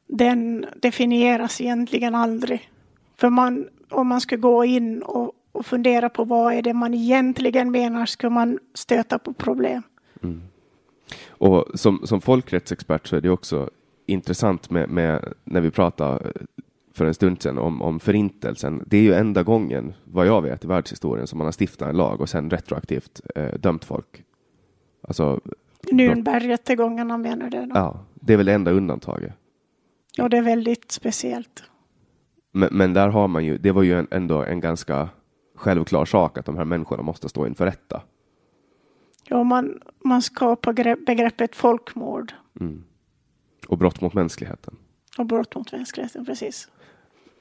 den 0.08 0.66
definieras 0.82 1.62
egentligen 1.62 2.16
aldrig. 2.16 2.70
För 3.16 3.30
man, 3.30 3.68
om 3.94 4.08
man 4.08 4.22
skulle 4.22 4.42
gå 4.42 4.66
in 4.66 5.02
och, 5.02 5.32
och 5.52 5.66
fundera 5.66 6.10
på 6.10 6.24
vad 6.24 6.54
är 6.54 6.62
det 6.62 6.74
man 6.74 6.94
egentligen 6.94 7.72
menar, 7.72 8.06
skulle 8.06 8.30
man 8.30 8.60
stöta 8.74 9.20
på 9.20 9.34
problem. 9.34 9.84
Mm. 10.24 10.42
Och 11.28 11.66
som, 11.74 12.02
som 12.04 12.22
folkrättsexpert 12.22 13.08
så 13.08 13.16
är 13.16 13.22
det 13.22 13.30
också 13.30 13.70
intressant 14.06 14.70
med, 14.70 14.90
med, 14.90 15.34
när 15.44 15.62
vi 15.62 15.72
pratar 15.72 16.32
för 16.94 17.06
en 17.06 17.14
stund 17.14 17.42
sedan 17.42 17.58
om, 17.58 17.82
om 17.82 18.00
förintelsen. 18.00 18.84
Det 18.88 18.98
är 18.98 19.02
ju 19.02 19.14
enda 19.14 19.44
gången, 19.44 19.94
vad 20.04 20.28
jag 20.28 20.42
vet, 20.42 20.64
i 20.64 20.68
världshistorien 20.68 21.28
som 21.28 21.38
man 21.38 21.48
har 21.48 21.52
stiftat 21.52 21.90
en 21.90 21.98
lag 21.98 22.22
och 22.22 22.30
sen 22.30 22.50
retroaktivt 22.50 23.22
eh, 23.36 23.54
dömt 23.60 23.86
folk. 23.86 24.24
Alltså, 25.02 25.42
Nürnbergrättegångarna 25.92 27.18
menar 27.18 27.50
du? 27.50 27.70
Ja, 27.74 28.00
det 28.14 28.34
är 28.34 28.38
väl 28.38 28.46
det 28.46 28.54
enda 28.54 28.72
undantaget. 28.72 29.34
Ja, 30.16 30.30
det 30.30 30.38
är 30.38 30.42
väldigt 30.42 30.92
speciellt. 30.92 31.64
Men, 32.56 32.70
men, 32.72 32.94
där 32.94 33.08
har 33.08 33.28
man 33.28 33.46
ju, 33.46 33.58
det 33.58 33.72
var 33.72 33.84
ju 33.84 34.00
en, 34.00 34.08
ändå 34.12 34.44
en 34.44 34.60
ganska 34.60 35.10
självklar 35.56 36.06
sak 36.06 36.38
att 36.38 36.46
de 36.46 36.58
här 36.58 36.66
människorna 36.66 37.04
måste 37.04 37.30
stå 37.30 37.48
inför 37.48 37.66
rätta. 37.66 38.02
Ja, 39.24 39.44
man, 39.44 39.80
man 40.04 40.22
skapar 40.22 40.74
begreppet 41.06 41.56
folkmord. 41.56 42.34
Mm. 42.60 42.84
Och 43.68 43.78
brott 43.78 44.02
mot 44.02 44.14
mänskligheten. 44.14 44.76
Och 45.18 45.26
brott 45.26 45.56
mot 45.56 45.72
mänskligheten, 45.72 46.26
precis. 46.26 46.70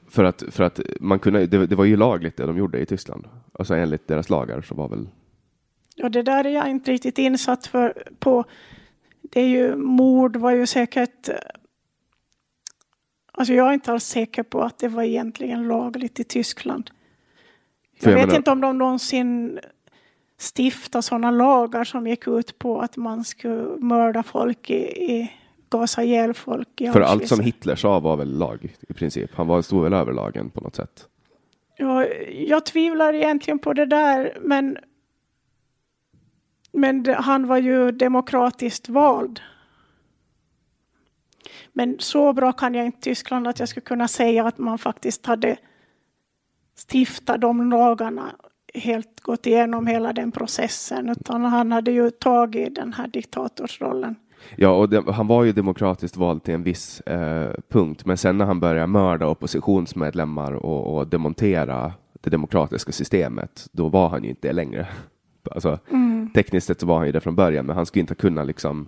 För 0.09 0.23
att, 0.23 0.43
för 0.49 0.63
att 0.63 0.79
man 0.99 1.19
kunde, 1.19 1.45
det, 1.45 1.67
det 1.67 1.75
var 1.75 1.85
ju 1.85 1.97
lagligt 1.97 2.37
det 2.37 2.45
de 2.45 2.57
gjorde 2.57 2.79
i 2.79 2.85
Tyskland. 2.85 3.27
Alltså 3.53 3.75
enligt 3.75 4.07
deras 4.07 4.29
lagar 4.29 4.61
så 4.61 4.75
var 4.75 4.89
väl... 4.89 5.09
Ja, 5.95 6.09
det 6.09 6.21
där 6.21 6.45
är 6.45 6.49
jag 6.49 6.69
inte 6.69 6.91
riktigt 6.91 7.17
insatt 7.17 7.67
för, 7.67 8.07
på. 8.19 8.45
Det 9.21 9.41
är 9.41 9.47
ju, 9.47 9.75
mord 9.75 10.35
var 10.35 10.51
ju 10.51 10.65
säkert 10.65 11.29
Alltså 13.37 13.53
jag 13.53 13.69
är 13.69 13.73
inte 13.73 13.91
alls 13.91 14.05
säker 14.05 14.43
på 14.43 14.61
att 14.61 14.77
det 14.77 14.87
var 14.87 15.03
egentligen 15.03 15.67
lagligt 15.67 16.19
i 16.19 16.23
Tyskland. 16.23 16.91
Jag, 17.99 18.11
jag 18.11 18.15
vet 18.15 18.25
menar... 18.25 18.37
inte 18.37 18.51
om 18.51 18.61
de 18.61 18.77
någonsin 18.77 19.59
stiftade 20.37 21.01
sådana 21.01 21.31
lagar 21.31 21.83
som 21.83 22.07
gick 22.07 22.27
ut 22.27 22.59
på 22.59 22.79
att 22.81 22.97
man 22.97 23.23
skulle 23.23 23.77
mörda 23.77 24.23
folk 24.23 24.69
i, 24.69 25.03
i 25.11 25.31
gasa 25.69 26.03
ihjäl 26.03 26.33
folk 26.33 26.81
i 26.81 26.91
För 26.91 27.01
allt 27.01 27.27
som 27.27 27.39
Hitler 27.39 27.75
sa 27.75 27.99
var 27.99 28.17
väl 28.17 28.37
lag 28.37 28.75
i 28.89 28.93
princip? 28.93 29.31
Han 29.35 29.47
var, 29.47 29.61
stod 29.61 29.83
väl 29.83 29.93
över 29.93 30.13
lagen 30.13 30.49
på 30.49 30.61
något 30.61 30.75
sätt? 30.75 31.07
Ja, 31.77 32.05
jag 32.31 32.65
tvivlar 32.65 33.13
egentligen 33.13 33.59
på 33.59 33.73
det 33.73 33.85
där, 33.85 34.37
men 34.41 34.77
men 36.73 37.15
han 37.17 37.47
var 37.47 37.57
ju 37.57 37.91
demokratiskt 37.91 38.89
vald. 38.89 39.39
Men 41.73 41.95
så 41.99 42.33
bra 42.33 42.51
kan 42.51 42.73
jag 42.75 42.85
inte 42.85 43.01
Tyskland 43.01 43.47
att 43.47 43.59
jag 43.59 43.69
skulle 43.69 43.85
kunna 43.85 44.07
säga 44.07 44.47
att 44.47 44.57
man 44.57 44.77
faktiskt 44.77 45.25
hade 45.25 45.57
stiftat 46.89 47.41
de 47.41 47.69
lagarna, 47.69 48.35
helt 48.73 49.19
gått 49.21 49.45
igenom 49.45 49.87
hela 49.87 50.13
den 50.13 50.31
processen, 50.31 51.09
utan 51.09 51.45
han 51.45 51.71
hade 51.71 51.91
ju 51.91 52.11
tagit 52.11 52.75
den 52.75 52.93
här 52.93 53.07
diktatorsrollen. 53.07 54.15
Ja, 54.55 54.69
och 54.69 54.89
det, 54.89 55.11
han 55.11 55.27
var 55.27 55.43
ju 55.43 55.51
demokratiskt 55.51 56.17
vald 56.17 56.43
till 56.43 56.53
en 56.53 56.63
viss 56.63 57.01
eh, 57.01 57.51
punkt, 57.69 58.05
men 58.05 58.17
sen 58.17 58.37
när 58.37 58.45
han 58.45 58.59
började 58.59 58.87
mörda 58.87 59.27
oppositionsmedlemmar 59.27 60.51
och, 60.51 60.97
och, 60.97 61.07
demontera 61.07 61.93
det 62.21 62.29
demokratiska 62.29 62.91
systemet, 62.91 63.67
då 63.71 63.89
var 63.89 64.09
han 64.09 64.23
ju 64.23 64.29
inte 64.29 64.47
det 64.47 64.53
längre. 64.53 64.87
Alltså, 65.51 65.79
mm. 65.91 66.29
Tekniskt 66.33 66.67
sett 66.67 66.79
så 66.79 66.85
var 66.85 66.97
han 66.97 67.05
ju 67.05 67.11
det 67.11 67.21
från 67.21 67.35
början, 67.35 67.65
men 67.65 67.75
han 67.75 67.85
skulle 67.85 68.01
inte 68.01 68.15
kunna 68.15 68.43
liksom 68.43 68.87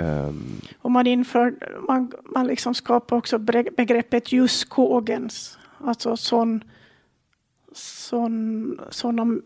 Um, 0.00 0.60
och 0.78 0.90
man 0.90 1.06
inför, 1.06 1.78
man, 1.88 2.12
man 2.24 2.46
liksom 2.46 2.74
skapar 2.74 3.16
också 3.16 3.38
begreppet 3.38 4.32
juskogens, 4.32 5.58
alltså 5.78 6.16
sån, 6.16 6.64
sån, 7.72 8.80
sådana 8.90 9.40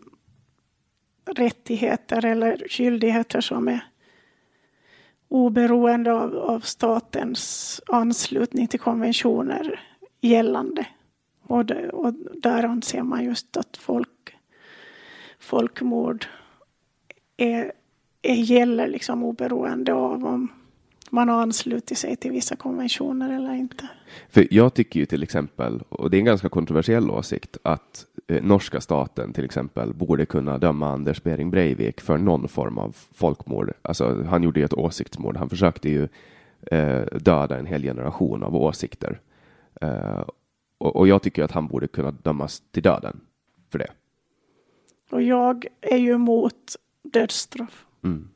rättigheter 1.25 2.25
eller 2.25 2.67
skyldigheter 2.69 3.41
som 3.41 3.67
är 3.67 3.85
oberoende 5.27 6.13
av, 6.13 6.35
av 6.37 6.59
statens 6.59 7.81
anslutning 7.87 8.67
till 8.67 8.79
konventioner 8.79 9.79
gällande. 10.21 10.87
Och, 11.41 11.65
det, 11.65 11.89
och 11.89 12.13
där 12.33 12.63
anser 12.63 13.03
man 13.03 13.23
just 13.23 13.57
att 13.57 13.77
folk, 13.77 14.37
folkmord 15.39 16.25
är 17.37 17.71
gäller 18.33 18.87
liksom 18.87 19.23
oberoende 19.23 19.93
av 19.93 20.25
om 20.25 20.49
man 21.09 21.29
har 21.29 21.41
anslutit 21.41 21.97
sig 21.97 22.15
till 22.15 22.31
vissa 22.31 22.55
konventioner 22.55 23.35
eller 23.35 23.53
inte. 23.53 23.89
För 24.29 24.47
jag 24.51 24.73
tycker 24.73 24.99
ju 24.99 25.05
till 25.05 25.23
exempel, 25.23 25.81
och 25.89 26.09
det 26.09 26.17
är 26.17 26.19
en 26.19 26.25
ganska 26.25 26.49
kontroversiell 26.49 27.11
åsikt, 27.11 27.57
att 27.63 28.05
eh, 28.27 28.43
norska 28.43 28.81
staten 28.81 29.33
till 29.33 29.45
exempel 29.45 29.93
borde 29.93 30.25
kunna 30.25 30.57
döma 30.57 30.89
Anders 30.89 31.23
Behring 31.23 31.51
Breivik 31.51 32.01
för 32.01 32.17
någon 32.17 32.47
form 32.47 32.77
av 32.77 32.95
folkmord. 33.13 33.73
Alltså, 33.81 34.23
han 34.23 34.43
gjorde 34.43 34.59
ju 34.59 34.65
ett 34.65 34.73
åsiktsmord. 34.73 35.37
Han 35.37 35.49
försökte 35.49 35.89
ju 35.89 36.07
eh, 36.71 37.01
döda 37.05 37.57
en 37.57 37.65
hel 37.65 37.83
generation 37.83 38.43
av 38.43 38.55
åsikter. 38.55 39.19
Eh, 39.81 40.23
och, 40.77 40.95
och 40.95 41.07
jag 41.07 41.21
tycker 41.21 41.43
att 41.43 41.51
han 41.51 41.67
borde 41.67 41.87
kunna 41.87 42.11
dömas 42.11 42.63
till 42.71 42.83
döden 42.83 43.19
för 43.71 43.79
det. 43.79 43.91
Och 45.11 45.21
jag 45.21 45.65
är 45.81 45.97
ju 45.97 46.11
emot 46.13 46.75
dödsstraff. 47.03 47.84
Mm. 48.05 48.27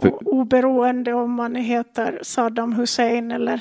För... 0.00 0.28
Oberoende 0.28 1.12
om 1.12 1.32
man 1.32 1.54
heter 1.54 2.18
Saddam 2.22 2.72
Hussein 2.72 3.30
eller, 3.30 3.60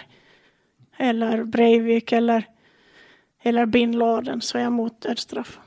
eller 0.98 1.44
Breivik 1.44 2.12
eller, 2.12 2.46
eller 3.44 3.66
bin 3.66 3.98
Laden 3.98 4.42
så 4.42 4.58
är 4.58 4.62
jag 4.62 4.68
emot 4.68 5.02
dödsstraff. 5.02 5.60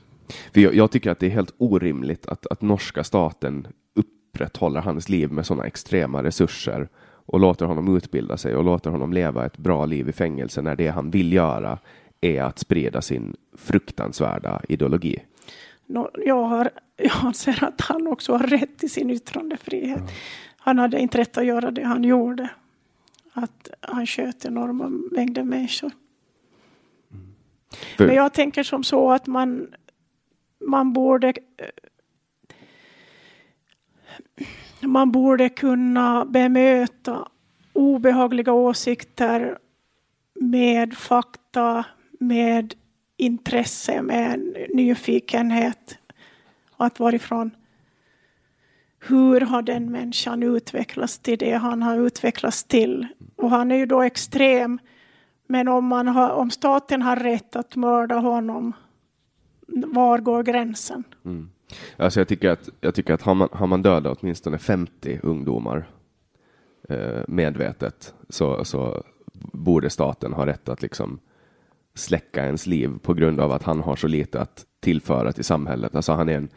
För 0.53 0.61
jag, 0.61 0.75
jag, 0.75 0.91
tycker 0.91 1.11
att 1.11 1.19
det 1.19 1.25
är 1.25 1.29
helt 1.29 1.53
orimligt 1.57 2.27
att, 2.27 2.47
att 2.47 2.61
norska 2.61 3.03
staten 3.03 3.67
upprätthåller 3.95 4.81
hans 4.81 5.09
liv 5.09 5.31
med 5.31 5.45
sådana 5.45 5.65
extrema 5.65 6.23
resurser 6.23 6.89
och 7.27 7.39
låter 7.39 7.65
honom 7.65 7.97
utbilda 7.97 8.37
sig 8.37 8.55
och 8.55 8.63
låter 8.63 8.89
honom 8.89 9.13
leva 9.13 9.45
ett 9.45 9.57
bra 9.57 9.85
liv 9.85 10.09
i 10.09 10.13
fängelse 10.13 10.61
när 10.61 10.75
det 10.75 10.87
han 10.87 11.11
vill 11.11 11.33
göra 11.33 11.79
är 12.21 12.41
att 12.41 12.59
sprida 12.59 13.01
sin 13.01 13.35
fruktansvärda 13.57 14.61
ideologi. 14.69 15.19
Jag, 16.25 16.43
har, 16.43 16.69
jag 16.95 17.25
anser 17.25 17.63
att 17.63 17.81
han 17.81 18.07
också 18.07 18.31
har 18.31 18.39
rätt 18.39 18.77
till 18.77 18.91
sin 18.91 19.09
yttrandefrihet. 19.09 19.97
Mm. 19.97 20.09
Han 20.57 20.79
hade 20.79 20.99
inte 20.99 21.17
rätt 21.17 21.37
att 21.37 21.45
göra 21.45 21.71
det 21.71 21.83
han 21.83 22.03
gjorde. 22.03 22.49
Att 23.33 23.69
han 23.81 24.07
sköt 24.07 24.45
enorma 24.45 24.89
mängder 25.11 25.43
människor. 25.43 25.91
Mm. 27.11 27.25
Men 27.97 28.15
jag 28.15 28.33
tänker 28.33 28.63
som 28.63 28.83
så 28.83 29.11
att 29.11 29.27
man 29.27 29.67
man 30.59 30.93
borde 30.93 31.33
man 34.81 35.11
borde 35.11 35.49
kunna 35.49 36.25
bemöta 36.25 37.27
obehagliga 37.73 38.53
åsikter 38.53 39.57
med 40.33 40.97
fakta, 40.97 41.85
med 42.19 42.73
intresse, 43.17 44.01
med 44.01 44.39
nyfikenhet. 44.73 45.97
Att 46.77 46.99
varifrån, 46.99 47.51
hur 48.99 49.41
har 49.41 49.61
den 49.61 49.91
människan 49.91 50.43
utvecklats 50.43 51.19
till 51.19 51.37
det 51.37 51.53
han 51.53 51.81
har 51.81 51.97
utvecklats 51.97 52.63
till? 52.63 53.07
Och 53.35 53.49
han 53.49 53.71
är 53.71 53.75
ju 53.75 53.85
då 53.85 54.01
extrem. 54.01 54.79
Men 55.47 55.67
om, 55.67 55.85
man 55.85 56.07
har, 56.07 56.29
om 56.29 56.51
staten 56.51 57.01
har 57.01 57.15
rätt 57.15 57.55
att 57.55 57.75
mörda 57.75 58.15
honom, 58.15 58.73
var 59.67 60.19
går 60.19 60.43
gränsen? 60.43 61.03
Mm. 61.25 61.49
Alltså 61.97 62.19
jag 62.19 62.27
tycker 62.27 62.49
att, 62.49 62.69
jag 62.81 62.95
tycker 62.95 63.13
att 63.13 63.21
har, 63.21 63.35
man, 63.35 63.49
har 63.51 63.67
man 63.67 63.81
dödat 63.81 64.17
åtminstone 64.21 64.57
50 64.57 65.19
ungdomar 65.23 65.89
eh, 66.89 67.21
medvetet 67.27 68.13
så, 68.29 68.65
så 68.65 69.03
borde 69.51 69.89
staten 69.89 70.33
ha 70.33 70.45
rätt 70.45 70.69
att 70.69 70.81
liksom 70.81 71.19
släcka 71.97 72.45
ens 72.45 72.67
liv 72.67 72.91
på 73.01 73.13
grund 73.13 73.39
av 73.39 73.51
att 73.51 73.63
han 73.63 73.79
har 73.79 73.95
så 73.95 74.07
lite 74.07 74.41
att 74.41 74.65
tillföra 74.79 75.31
till 75.31 75.43
samhället. 75.43 75.95
Alltså 75.95 76.11
han 76.11 76.29
är 76.29 76.37
en, 76.37 76.49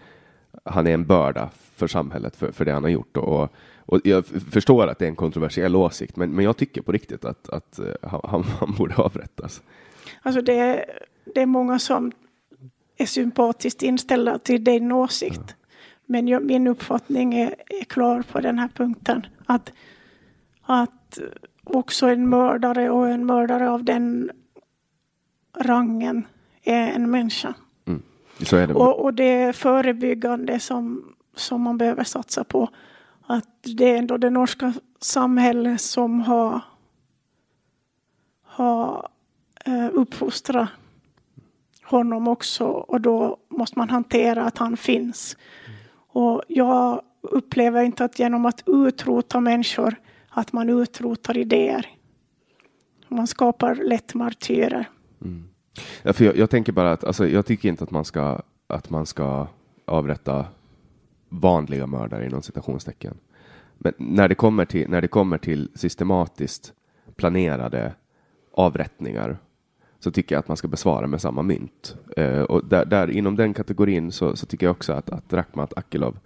han 0.64 0.86
är 0.86 0.94
en 0.94 1.06
börda 1.06 1.50
för 1.76 1.86
samhället 1.86 2.36
för, 2.36 2.52
för 2.52 2.64
det 2.64 2.72
han 2.72 2.82
har 2.82 2.90
gjort. 2.90 3.16
Och, 3.16 3.48
och 3.86 4.00
jag 4.04 4.26
förstår 4.26 4.86
att 4.86 4.98
det 4.98 5.04
är 5.04 5.08
en 5.08 5.16
kontroversiell 5.16 5.76
åsikt, 5.76 6.16
men, 6.16 6.30
men 6.30 6.44
jag 6.44 6.56
tycker 6.56 6.82
på 6.82 6.92
riktigt 6.92 7.24
att, 7.24 7.48
att 7.48 7.80
uh, 7.82 8.10
han, 8.24 8.42
han 8.42 8.74
borde 8.78 8.94
avrättas. 8.94 9.62
Alltså 10.22 10.42
det, 10.42 10.84
det 11.34 11.40
är 11.40 11.46
många 11.46 11.78
som 11.78 12.12
är 12.96 13.06
sympatiskt 13.06 13.82
inställda 13.82 14.38
till 14.38 14.64
din 14.64 14.92
åsikt. 14.92 15.40
Ja. 15.46 15.54
Men 16.06 16.28
jag, 16.28 16.44
min 16.44 16.66
uppfattning 16.66 17.34
är, 17.34 17.54
är, 17.80 17.84
klar 17.84 18.22
på 18.32 18.40
den 18.40 18.58
här 18.58 18.68
punkten. 18.68 19.26
Att, 19.46 19.72
att 20.62 21.18
också 21.64 22.06
en 22.06 22.28
mördare 22.28 22.90
och 22.90 23.08
en 23.08 23.26
mördare 23.26 23.70
av 23.70 23.84
den 23.84 24.30
rangen 25.58 26.26
är 26.62 26.92
en 26.92 27.10
människa. 27.10 27.54
Mm. 27.86 28.02
Är 28.52 28.66
det. 28.66 28.74
Och, 28.74 29.04
och 29.04 29.14
det 29.14 29.56
förebyggande 29.56 30.60
som, 30.60 31.14
som 31.36 31.62
man 31.62 31.78
behöver 31.78 32.04
satsa 32.04 32.44
på. 32.44 32.68
Att 33.26 33.48
det 33.62 33.90
är 33.94 33.98
ändå 33.98 34.16
det 34.16 34.30
norska 34.30 34.72
samhället 35.00 35.80
som 35.80 36.20
har, 36.20 36.60
har 38.42 39.08
eh, 39.64 39.88
uppfostrat 39.92 40.68
honom 41.82 42.28
också 42.28 42.64
och 42.64 43.00
då 43.00 43.36
måste 43.48 43.78
man 43.78 43.90
hantera 43.90 44.44
att 44.44 44.58
han 44.58 44.76
finns. 44.76 45.36
Och 46.12 46.42
jag 46.48 47.02
upplever 47.20 47.82
inte 47.82 48.04
att 48.04 48.18
genom 48.18 48.46
att 48.46 48.62
utrota 48.66 49.40
människor 49.40 49.94
att 50.28 50.52
man 50.52 50.70
utrotar 50.70 51.36
idéer. 51.36 51.86
Man 53.08 53.26
skapar 53.26 53.74
lätt 53.74 54.14
martyrer. 54.14 54.88
Mm. 55.22 55.44
Ja, 56.02 56.12
för 56.12 56.24
jag, 56.24 56.36
jag, 56.36 56.50
tänker 56.50 56.72
bara 56.72 56.92
att 56.92 57.04
alltså, 57.04 57.28
jag 57.28 57.46
tycker 57.46 57.68
inte 57.68 57.84
att 57.84 57.90
man 57.90 58.04
ska, 58.04 58.42
att 58.66 58.90
man 58.90 59.06
ska 59.06 59.46
avrätta 59.84 60.46
vanliga 61.28 61.86
mördare 61.86 62.26
inom 62.26 62.42
citationstecken. 62.42 63.14
Men 63.78 63.92
när 63.96 64.28
det 64.28 64.34
kommer 64.34 64.64
till, 64.64 64.90
när 64.90 65.00
det 65.00 65.08
kommer 65.08 65.38
till 65.38 65.70
systematiskt 65.74 66.72
planerade 67.16 67.94
avrättningar 68.52 69.38
så 69.98 70.10
tycker 70.10 70.34
jag 70.34 70.40
att 70.40 70.48
man 70.48 70.56
ska 70.56 70.68
besvara 70.68 71.06
med 71.06 71.20
samma 71.20 71.42
mynt. 71.42 71.96
Eh, 72.16 72.42
och 72.42 72.64
där, 72.64 72.84
där, 72.84 73.10
inom 73.10 73.36
den 73.36 73.54
kategorin 73.54 74.12
så, 74.12 74.36
så, 74.36 74.46
tycker 74.46 74.66
jag 74.66 74.70
också 74.70 74.92
att, 74.92 75.10
att 75.10 75.32
Rakhmat 75.32 75.72
Akilov, 75.76 76.18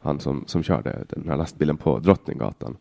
han 0.00 0.20
som, 0.20 0.44
som 0.46 0.62
körde 0.62 1.04
den 1.08 1.28
här 1.28 1.36
lastbilen 1.36 1.76
på 1.76 1.98
Drottninggatan, 1.98 2.76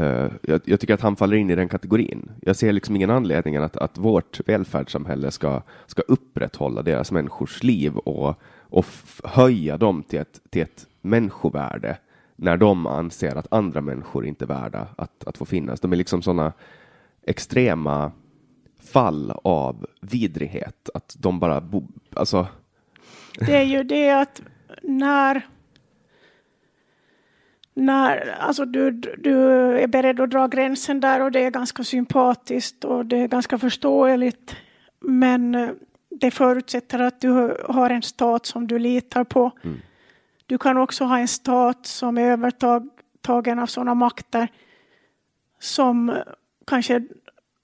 Eh, 0.00 0.30
jag, 0.42 0.60
jag, 0.64 0.80
tycker 0.80 0.94
att 0.94 1.00
han 1.00 1.16
faller 1.16 1.36
in 1.36 1.50
i 1.50 1.54
den 1.54 1.68
kategorin. 1.68 2.30
Jag 2.42 2.56
ser 2.56 2.72
liksom 2.72 2.96
ingen 2.96 3.10
anledning 3.10 3.56
att, 3.56 3.76
att 3.76 3.98
vårt 3.98 4.40
välfärdssamhälle 4.48 5.30
ska, 5.30 5.62
ska 5.86 6.02
upprätthålla 6.02 6.82
deras 6.82 7.12
människors 7.12 7.62
liv 7.62 7.96
och, 7.96 8.34
och 8.58 8.86
höja 9.24 9.76
dem 9.76 10.02
till 10.02 10.18
ett, 10.18 10.40
till 10.50 10.62
ett 10.62 10.86
människovärde 11.00 11.96
när 12.36 12.56
de 12.56 12.86
anser 12.86 13.36
att 13.36 13.52
andra 13.52 13.80
människor 13.80 14.26
inte 14.26 14.44
är 14.44 14.46
värda 14.46 14.86
att, 14.96 15.24
att 15.26 15.38
få 15.38 15.44
finnas. 15.44 15.80
De 15.80 15.92
är 15.92 15.96
liksom 15.96 16.22
sådana 16.22 16.52
extrema 17.26 18.12
fall 18.92 19.32
av 19.44 19.86
vidrighet. 20.00 20.90
Att 20.94 21.16
de 21.18 21.40
bara, 21.40 21.60
bo, 21.60 21.82
alltså. 22.14 22.46
Det 23.38 23.56
är 23.56 23.62
ju 23.64 23.82
det 23.82 24.10
att 24.10 24.42
när 24.82 25.46
när 27.80 28.36
alltså 28.40 28.64
du, 28.64 28.90
du 29.18 29.36
är 29.78 29.86
beredd 29.86 30.20
att 30.20 30.30
dra 30.30 30.46
gränsen 30.46 31.00
där 31.00 31.22
och 31.22 31.32
det 31.32 31.44
är 31.44 31.50
ganska 31.50 31.84
sympatiskt 31.84 32.84
och 32.84 33.06
det 33.06 33.16
är 33.16 33.28
ganska 33.28 33.58
förståeligt. 33.58 34.56
Men 35.00 35.54
eh, 35.54 35.70
det 36.10 36.30
förutsätter 36.30 36.98
att 36.98 37.20
du 37.20 37.56
har 37.68 37.90
en 37.90 38.02
stat 38.02 38.46
som 38.46 38.66
du 38.66 38.78
litar 38.78 39.24
på. 39.24 39.50
Mm. 39.64 39.80
Du 40.46 40.58
kan 40.58 40.76
också 40.76 41.04
ha 41.04 41.18
en 41.18 41.28
stat 41.28 41.86
som 41.86 42.18
är 42.18 42.30
övertagen 42.30 43.58
av 43.58 43.66
sådana 43.66 43.94
makter 43.94 44.48
som 45.58 46.16
kanske 46.66 47.02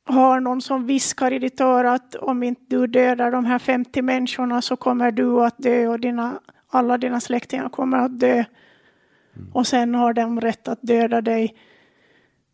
har 0.05 0.41
någon 0.41 0.61
som 0.61 0.87
viskar 0.87 1.33
i 1.33 1.39
ditt 1.39 1.61
öra 1.61 1.93
att 1.93 2.15
om 2.15 2.43
inte 2.43 2.63
du 2.67 2.87
dödar 2.87 3.31
de 3.31 3.45
här 3.45 3.59
50 3.59 4.03
människorna 4.03 4.63
så 4.63 4.77
kommer 4.77 5.11
du 5.11 5.45
att 5.45 5.59
dö 5.59 5.87
och 5.87 6.01
dina, 6.01 6.41
alla 6.69 6.99
dina 6.99 7.21
släktingar 7.21 7.69
kommer 7.69 7.99
att 7.99 8.21
dö. 8.21 8.45
Mm. 9.37 9.49
Och 9.53 9.67
sen 9.67 9.95
har 9.95 10.13
de 10.13 10.41
rätt 10.41 10.69
att 10.69 10.79
döda 10.83 11.21
dig 11.21 11.55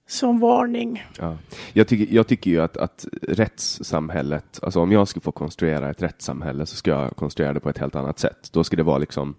som 0.06 0.40
varning. 0.40 1.04
Ja. 1.18 1.36
Jag, 1.72 1.88
tycker, 1.88 2.14
jag 2.14 2.26
tycker 2.26 2.50
ju 2.50 2.60
att, 2.60 2.76
att 2.76 3.06
rättssamhället, 3.22 4.60
alltså 4.62 4.80
om 4.80 4.92
jag 4.92 5.08
skulle 5.08 5.22
få 5.22 5.32
konstruera 5.32 5.90
ett 5.90 6.02
rättssamhälle 6.02 6.66
så 6.66 6.76
ska 6.76 6.90
jag 6.90 7.16
konstruera 7.16 7.52
det 7.52 7.60
på 7.60 7.68
ett 7.68 7.78
helt 7.78 7.96
annat 7.96 8.18
sätt. 8.18 8.48
Då 8.52 8.64
ska 8.64 8.76
det 8.76 8.82
vara 8.82 8.98
liksom 8.98 9.34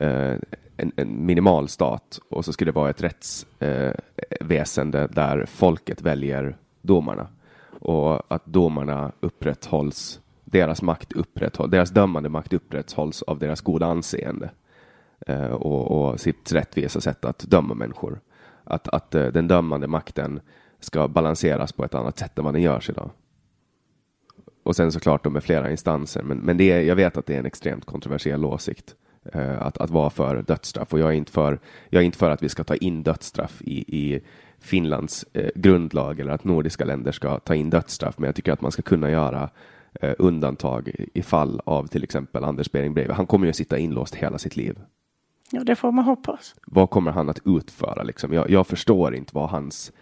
eh, 0.00 0.34
en, 0.76 0.92
en 0.96 1.26
minimal 1.26 1.68
stat 1.68 2.20
och 2.30 2.44
så 2.44 2.52
ska 2.52 2.64
det 2.64 2.72
vara 2.72 2.90
ett 2.90 3.02
rättsväsende 3.02 5.00
eh, 5.00 5.08
där 5.08 5.46
folket 5.46 6.02
väljer 6.02 6.56
domarna 6.82 7.28
och 7.80 8.34
att 8.34 8.46
domarna 8.46 9.12
upprätthålls, 9.20 10.20
deras 10.44 10.82
makt 10.82 11.12
upprätthålls, 11.12 11.70
deras 11.70 11.90
dömande 11.90 12.28
makt 12.28 12.52
upprätthålls 12.52 13.22
av 13.22 13.38
deras 13.38 13.60
goda 13.60 13.86
anseende 13.86 14.50
Eh, 15.26 15.46
och, 15.46 16.10
och 16.10 16.20
sitt 16.20 16.52
rättvisa 16.52 17.00
sätt 17.00 17.24
att 17.24 17.38
döma 17.38 17.74
människor. 17.74 18.20
Att, 18.64 18.88
att 18.88 19.14
eh, 19.14 19.26
den 19.26 19.48
dömande 19.48 19.86
makten 19.86 20.40
ska 20.80 21.08
balanseras 21.08 21.72
på 21.72 21.84
ett 21.84 21.94
annat 21.94 22.18
sätt 22.18 22.38
än 22.38 22.44
vad 22.44 22.54
den 22.54 22.62
görs 22.62 22.90
idag. 22.90 23.10
Och 24.62 24.76
sen 24.76 24.92
såklart 24.92 25.24
de 25.24 25.32
med 25.32 25.44
flera 25.44 25.70
instanser, 25.70 26.22
men, 26.22 26.38
men 26.38 26.56
det 26.56 26.70
är, 26.70 26.80
jag 26.80 26.96
vet 26.96 27.16
att 27.16 27.26
det 27.26 27.34
är 27.34 27.38
en 27.38 27.46
extremt 27.46 27.84
kontroversiell 27.84 28.44
åsikt 28.44 28.94
eh, 29.32 29.62
att, 29.62 29.78
att 29.78 29.90
vara 29.90 30.10
för 30.10 30.42
dödsstraff 30.42 30.92
och 30.92 30.98
jag 30.98 31.08
är 31.08 31.12
inte 31.12 31.32
för, 31.32 31.58
jag 31.90 32.02
är 32.02 32.06
inte 32.06 32.18
för 32.18 32.30
att 32.30 32.42
vi 32.42 32.48
ska 32.48 32.64
ta 32.64 32.76
in 32.76 33.02
dödsstraff 33.02 33.62
i, 33.62 33.96
i 33.96 34.20
Finlands 34.58 35.24
eh, 35.32 35.50
grundlag 35.54 36.20
eller 36.20 36.32
att 36.32 36.44
nordiska 36.44 36.84
länder 36.84 37.12
ska 37.12 37.38
ta 37.38 37.54
in 37.54 37.70
dödsstraff, 37.70 38.18
men 38.18 38.26
jag 38.26 38.34
tycker 38.34 38.52
att 38.52 38.60
man 38.60 38.72
ska 38.72 38.82
kunna 38.82 39.10
göra 39.10 39.50
eh, 40.00 40.14
undantag 40.18 40.90
i 41.14 41.22
fall 41.22 41.60
av 41.64 41.86
till 41.86 42.04
exempel 42.04 42.44
Anders 42.44 42.72
Behring 42.72 42.94
Breivik. 42.94 43.16
Han 43.16 43.26
kommer 43.26 43.46
ju 43.46 43.50
att 43.50 43.56
sitta 43.56 43.78
inlåst 43.78 44.14
hela 44.14 44.38
sitt 44.38 44.56
liv. 44.56 44.78
Ja, 45.50 45.64
det 45.64 45.76
får 45.76 45.92
man 45.92 46.04
hoppas. 46.04 46.54
Vad 46.66 46.90
kommer 46.90 47.10
han 47.10 47.28
att 47.28 47.38
utföra? 47.44 48.02
Liksom? 48.02 48.32
Jag, 48.32 48.50
jag 48.50 48.66
förstår 48.66 49.14
inte 49.14 49.30
vad 49.34 49.50
hans 49.50 49.92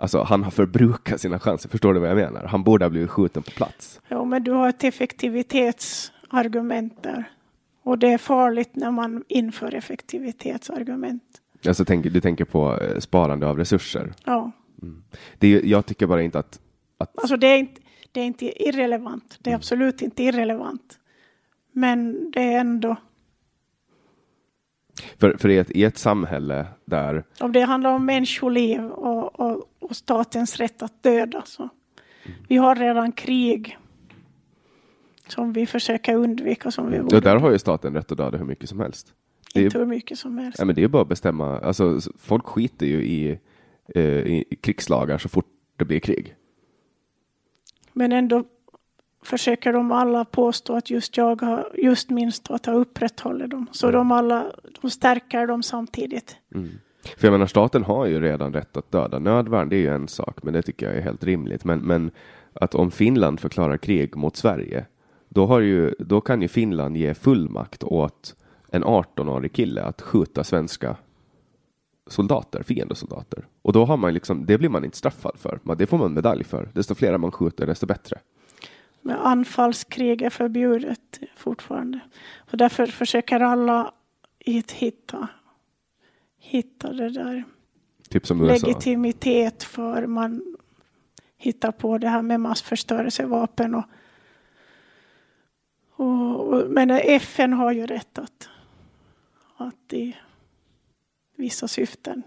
Alltså 0.00 0.22
han 0.22 0.44
har 0.44 0.50
förbrukat 0.50 1.20
sina 1.20 1.38
chanser, 1.38 1.68
förstår 1.68 1.94
du 1.94 2.00
vad 2.00 2.10
jag 2.10 2.16
menar? 2.16 2.44
Han 2.44 2.62
borde 2.62 2.84
ha 2.84 2.90
blivit 2.90 3.10
skjuten 3.10 3.42
på 3.42 3.50
plats. 3.50 4.00
Ja, 4.08 4.24
men 4.24 4.44
du 4.44 4.50
har 4.50 4.68
ett 4.68 4.84
effektivitetsargument 4.84 7.02
där. 7.02 7.24
Och 7.82 7.98
det 7.98 8.08
är 8.08 8.18
farligt 8.18 8.76
när 8.76 8.90
man 8.90 9.24
inför 9.28 9.74
effektivitetsargument. 9.74 11.22
Alltså, 11.66 11.84
tänk, 11.84 12.12
du 12.12 12.20
tänker 12.20 12.44
på 12.44 12.80
eh, 12.80 12.98
sparande 12.98 13.46
av 13.46 13.56
resurser? 13.56 14.12
Ja. 14.24 14.52
Mm. 14.82 15.02
Det, 15.38 15.60
jag 15.64 15.86
tycker 15.86 16.06
bara 16.06 16.22
inte 16.22 16.38
att... 16.38 16.60
att... 16.98 17.18
Alltså 17.18 17.36
det 17.36 17.46
är 17.46 17.58
inte, 17.58 17.80
det 18.12 18.20
är 18.20 18.24
inte 18.24 18.68
irrelevant. 18.68 19.38
Det 19.42 19.50
är 19.50 19.52
mm. 19.52 19.58
absolut 19.58 20.02
inte 20.02 20.22
irrelevant. 20.22 20.98
Men 21.72 22.30
det 22.30 22.42
är 22.42 22.60
ändå... 22.60 22.96
För, 25.18 25.36
för 25.38 25.48
i, 25.48 25.58
ett, 25.58 25.70
i 25.70 25.84
ett 25.84 25.98
samhälle 25.98 26.66
där... 26.84 27.24
Om 27.40 27.52
det 27.52 27.60
handlar 27.60 27.90
om 27.90 28.06
människoliv 28.06 28.84
och, 28.84 29.40
och, 29.40 29.72
och 29.78 29.96
statens 29.96 30.56
rätt 30.56 30.82
att 30.82 31.02
döda 31.02 31.42
så... 31.46 31.68
Vi 32.48 32.56
har 32.56 32.76
redan 32.76 33.12
krig 33.12 33.78
som 35.28 35.52
vi 35.52 35.66
försöker 35.66 36.14
undvika. 36.14 36.70
Som 36.70 36.90
vi 36.90 37.00
borde. 37.00 37.16
Ja, 37.16 37.20
där 37.20 37.36
har 37.36 37.50
ju 37.50 37.58
staten 37.58 37.94
rätt 37.94 38.12
att 38.12 38.18
döda 38.18 38.38
hur 38.38 38.44
mycket 38.44 38.68
som 38.68 38.80
helst. 38.80 39.14
Det 39.54 39.62
inte 39.62 39.78
hur 39.78 39.86
mycket 39.86 40.18
som 40.18 40.38
helst. 40.38 40.58
Ja, 40.58 40.64
men 40.64 40.74
det 40.74 40.82
är 40.82 40.88
bara 40.88 41.02
att 41.02 41.08
bestämma. 41.08 41.58
Alltså, 41.58 42.00
folk 42.18 42.46
skiter 42.46 42.86
ju 42.86 43.02
i, 43.02 43.38
eh, 43.94 44.02
i 44.02 44.44
krigslagar 44.60 45.18
så 45.18 45.28
fort 45.28 45.46
det 45.76 45.84
blir 45.84 46.00
krig. 46.00 46.34
Men 47.92 48.12
ändå 48.12 48.44
försöker 49.24 49.72
de 49.72 49.92
alla 49.92 50.24
påstå 50.24 50.76
att 50.76 50.90
just 50.90 51.16
jag 51.16 51.42
har, 51.42 51.68
just 51.74 52.10
minst 52.10 52.50
att 52.50 52.66
ha 52.66 52.72
upprätthållit 52.72 53.50
dem. 53.50 53.66
Så 53.72 53.90
de 53.90 54.12
alla, 54.12 54.46
de 54.80 54.90
stärker 54.90 55.46
dem 55.46 55.62
samtidigt. 55.62 56.36
Mm. 56.54 56.68
För 57.16 57.26
jag 57.26 57.32
menar 57.32 57.46
staten 57.46 57.84
har 57.84 58.06
ju 58.06 58.20
redan 58.20 58.52
rätt 58.52 58.76
att 58.76 58.92
döda 58.92 59.18
nödvärn, 59.18 59.68
det 59.68 59.76
är 59.76 59.80
ju 59.80 59.94
en 59.94 60.08
sak, 60.08 60.42
men 60.42 60.54
det 60.54 60.62
tycker 60.62 60.86
jag 60.86 60.96
är 60.96 61.00
helt 61.00 61.24
rimligt. 61.24 61.64
Men, 61.64 61.78
men 61.78 62.10
att 62.52 62.74
om 62.74 62.90
Finland 62.90 63.40
förklarar 63.40 63.76
krig 63.76 64.16
mot 64.16 64.36
Sverige, 64.36 64.86
då, 65.28 65.46
har 65.46 65.60
ju, 65.60 65.94
då 65.98 66.20
kan 66.20 66.42
ju 66.42 66.48
Finland 66.48 66.96
ge 66.96 67.14
fullmakt 67.14 67.84
åt 67.84 68.36
en 68.70 68.84
18-årig 68.84 69.52
kille 69.52 69.82
att 69.82 70.02
skjuta 70.02 70.44
svenska 70.44 70.96
soldater, 72.06 72.62
fiendesoldater. 72.62 73.46
Och 73.62 73.72
då 73.72 73.84
har 73.84 73.96
man 73.96 74.14
liksom, 74.14 74.46
det 74.46 74.58
blir 74.58 74.68
man 74.68 74.84
inte 74.84 74.96
straffad 74.96 75.38
för. 75.38 75.60
Det 75.76 75.86
får 75.86 75.98
man 75.98 76.12
medalj 76.12 76.44
för. 76.44 76.68
Desto 76.72 76.94
fler 76.94 77.18
man 77.18 77.32
skjuter, 77.32 77.66
desto 77.66 77.86
bättre. 77.86 78.18
Men 79.08 79.18
anfallskrig 79.18 80.22
är 80.22 80.30
förbjudet 80.30 81.20
fortfarande. 81.36 82.00
Och 82.36 82.56
därför 82.56 82.86
försöker 82.86 83.40
alla 83.40 83.94
hitta, 84.38 85.28
hitta 86.38 86.92
det 86.92 87.10
där 87.10 87.44
typ 88.08 88.26
som 88.26 88.40
USA. 88.40 88.52
legitimitet 88.52 89.62
för 89.62 90.06
man 90.06 90.56
hittar 91.36 91.72
på 91.72 91.98
det 91.98 92.08
här 92.08 92.22
med 92.22 92.40
massförstörelsevapen. 92.40 93.74
Och, 93.74 93.84
och, 95.96 96.48
och, 96.48 96.70
men 96.70 96.90
FN 96.90 97.52
har 97.52 97.72
ju 97.72 97.86
rätt 97.86 98.18
att, 98.18 98.48
att 99.56 99.92
i 99.92 100.16
vissa 101.36 101.68
syften 101.68 102.22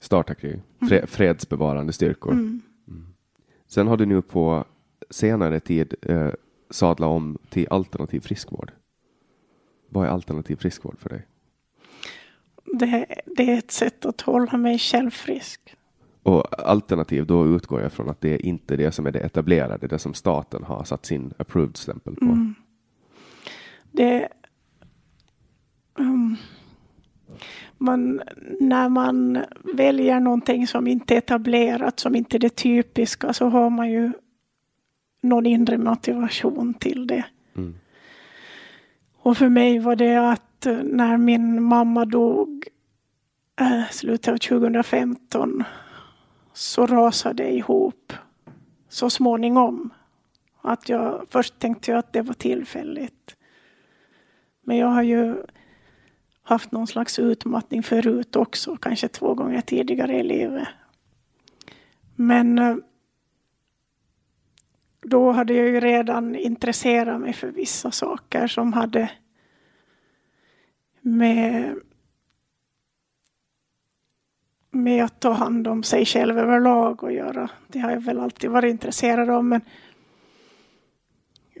starta 0.00 0.34
krig. 0.34 0.60
Fre, 0.88 1.06
fredsbevarande 1.06 1.92
styrkor. 1.92 2.32
Mm. 2.32 2.62
Mm. 2.88 3.06
Sen 3.66 3.86
har 3.86 3.96
du 3.96 4.06
nu 4.06 4.22
på 4.22 4.64
senare 5.10 5.60
tid 5.60 5.94
eh, 6.02 6.30
sadla 6.70 7.06
om 7.06 7.38
till 7.48 7.66
alternativ 7.70 8.20
friskvård. 8.20 8.72
Vad 9.88 10.06
är 10.06 10.10
alternativ 10.10 10.56
friskvård 10.56 10.98
för 10.98 11.08
dig? 11.08 11.26
Det, 12.64 13.06
det 13.26 13.52
är 13.52 13.58
ett 13.58 13.70
sätt 13.70 14.06
att 14.06 14.20
hålla 14.20 14.56
mig 14.56 14.78
själv 14.78 15.10
frisk. 15.10 15.76
Och 16.22 16.68
alternativ, 16.68 17.26
då 17.26 17.46
utgår 17.46 17.80
jag 17.80 17.92
från 17.92 18.10
att 18.10 18.20
det 18.20 18.34
är 18.34 18.46
inte 18.46 18.76
det 18.76 18.92
som 18.92 19.06
är 19.06 19.10
det 19.10 19.20
etablerade, 19.20 19.86
det 19.86 19.98
som 19.98 20.14
staten 20.14 20.64
har 20.64 20.84
satt 20.84 21.06
sin 21.06 21.32
approved-stämpel 21.38 22.14
på. 22.16 22.24
Mm. 22.24 22.54
Det... 23.92 24.28
Um, 25.98 26.36
man, 27.78 28.22
när 28.60 28.88
man 28.88 29.38
väljer 29.74 30.20
någonting 30.20 30.66
som 30.66 30.86
inte 30.86 31.14
är 31.14 31.18
etablerat, 31.18 32.00
som 32.00 32.14
inte 32.14 32.36
är 32.36 32.38
det 32.38 32.56
typiska, 32.56 33.32
så 33.32 33.48
har 33.48 33.70
man 33.70 33.90
ju 33.90 34.12
någon 35.20 35.46
inre 35.46 35.78
motivation 35.78 36.74
till 36.74 37.06
det. 37.06 37.24
Mm. 37.56 37.74
Och 39.16 39.36
för 39.36 39.48
mig 39.48 39.78
var 39.78 39.96
det 39.96 40.30
att 40.30 40.66
eh, 40.66 40.76
när 40.82 41.16
min 41.16 41.62
mamma 41.62 42.04
dog 42.04 42.68
äh, 43.60 43.90
slutet 43.90 44.32
av 44.32 44.36
2015 44.36 45.64
så 46.52 46.86
rasade 46.86 47.42
det 47.42 47.52
ihop 47.52 48.12
så 48.88 49.10
småningom. 49.10 49.90
Att 50.62 50.88
jag, 50.88 51.26
först 51.30 51.58
tänkte 51.58 51.90
jag 51.90 51.98
att 51.98 52.12
det 52.12 52.22
var 52.22 52.34
tillfälligt. 52.34 53.36
Men 54.62 54.76
jag 54.76 54.88
har 54.88 55.02
ju 55.02 55.34
haft 56.42 56.72
någon 56.72 56.86
slags 56.86 57.18
utmattning 57.18 57.82
förut 57.82 58.36
också, 58.36 58.76
kanske 58.76 59.08
två 59.08 59.34
gånger 59.34 59.60
tidigare 59.60 60.18
i 60.18 60.22
livet. 60.22 60.68
Men 62.16 62.58
eh, 62.58 62.76
då 65.08 65.32
hade 65.32 65.54
jag 65.54 65.66
ju 65.66 65.80
redan 65.80 66.36
intresserat 66.36 67.20
mig 67.20 67.32
för 67.32 67.48
vissa 67.48 67.90
saker 67.90 68.46
som 68.46 68.72
hade 68.72 69.10
med, 71.00 71.78
med 74.70 75.04
att 75.04 75.20
ta 75.20 75.32
hand 75.32 75.68
om 75.68 75.82
sig 75.82 76.06
själv 76.06 76.38
överlag 76.38 77.04
att 77.04 77.12
göra. 77.12 77.50
Det 77.68 77.78
har 77.78 77.90
jag 77.90 78.00
väl 78.00 78.20
alltid 78.20 78.50
varit 78.50 78.70
intresserad 78.70 79.30
av. 79.30 79.44
Men, 79.44 79.60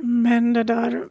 men 0.00 0.52
det 0.52 0.64
där 0.64 1.08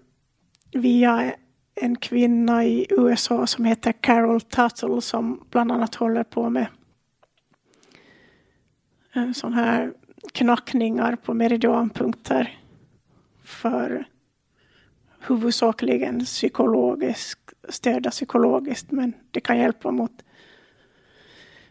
via 0.71 1.33
en 1.75 1.95
kvinna 1.95 2.65
i 2.65 2.88
USA 2.89 3.47
som 3.47 3.65
heter 3.65 3.91
Carol 3.91 4.41
Tuttle 4.41 5.01
som 5.01 5.45
bland 5.49 5.71
annat 5.71 5.95
håller 5.95 6.23
på 6.23 6.49
med 6.49 6.67
sån 9.33 9.53
här 9.53 9.93
knackningar 10.34 11.15
på 11.15 11.34
meridianpunkter 11.34 12.59
för 13.43 14.07
huvudsakligen 15.20 16.26
psykologiskt, 16.26 17.53
stödja 17.70 18.11
psykologiskt 18.11 18.91
men 18.91 19.13
det 19.32 19.39
kan 19.39 19.57
hjälpa 19.57 19.91
mot, 19.91 20.11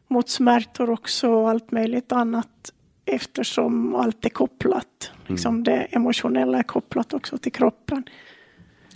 mot 0.09 0.28
smärtor 0.28 0.90
också 0.90 1.30
och 1.30 1.51
allt 1.51 1.70
möjligt 1.70 2.12
annat 2.12 2.72
eftersom 3.05 3.94
allt 3.94 4.24
är 4.24 4.30
kopplat. 4.30 5.11
Mm. 5.12 5.34
Liksom 5.34 5.64
det 5.64 5.72
emotionella 5.90 6.59
är 6.59 6.62
kopplat 6.62 7.14
också 7.14 7.38
till 7.38 7.53
kroppen. 7.53 8.05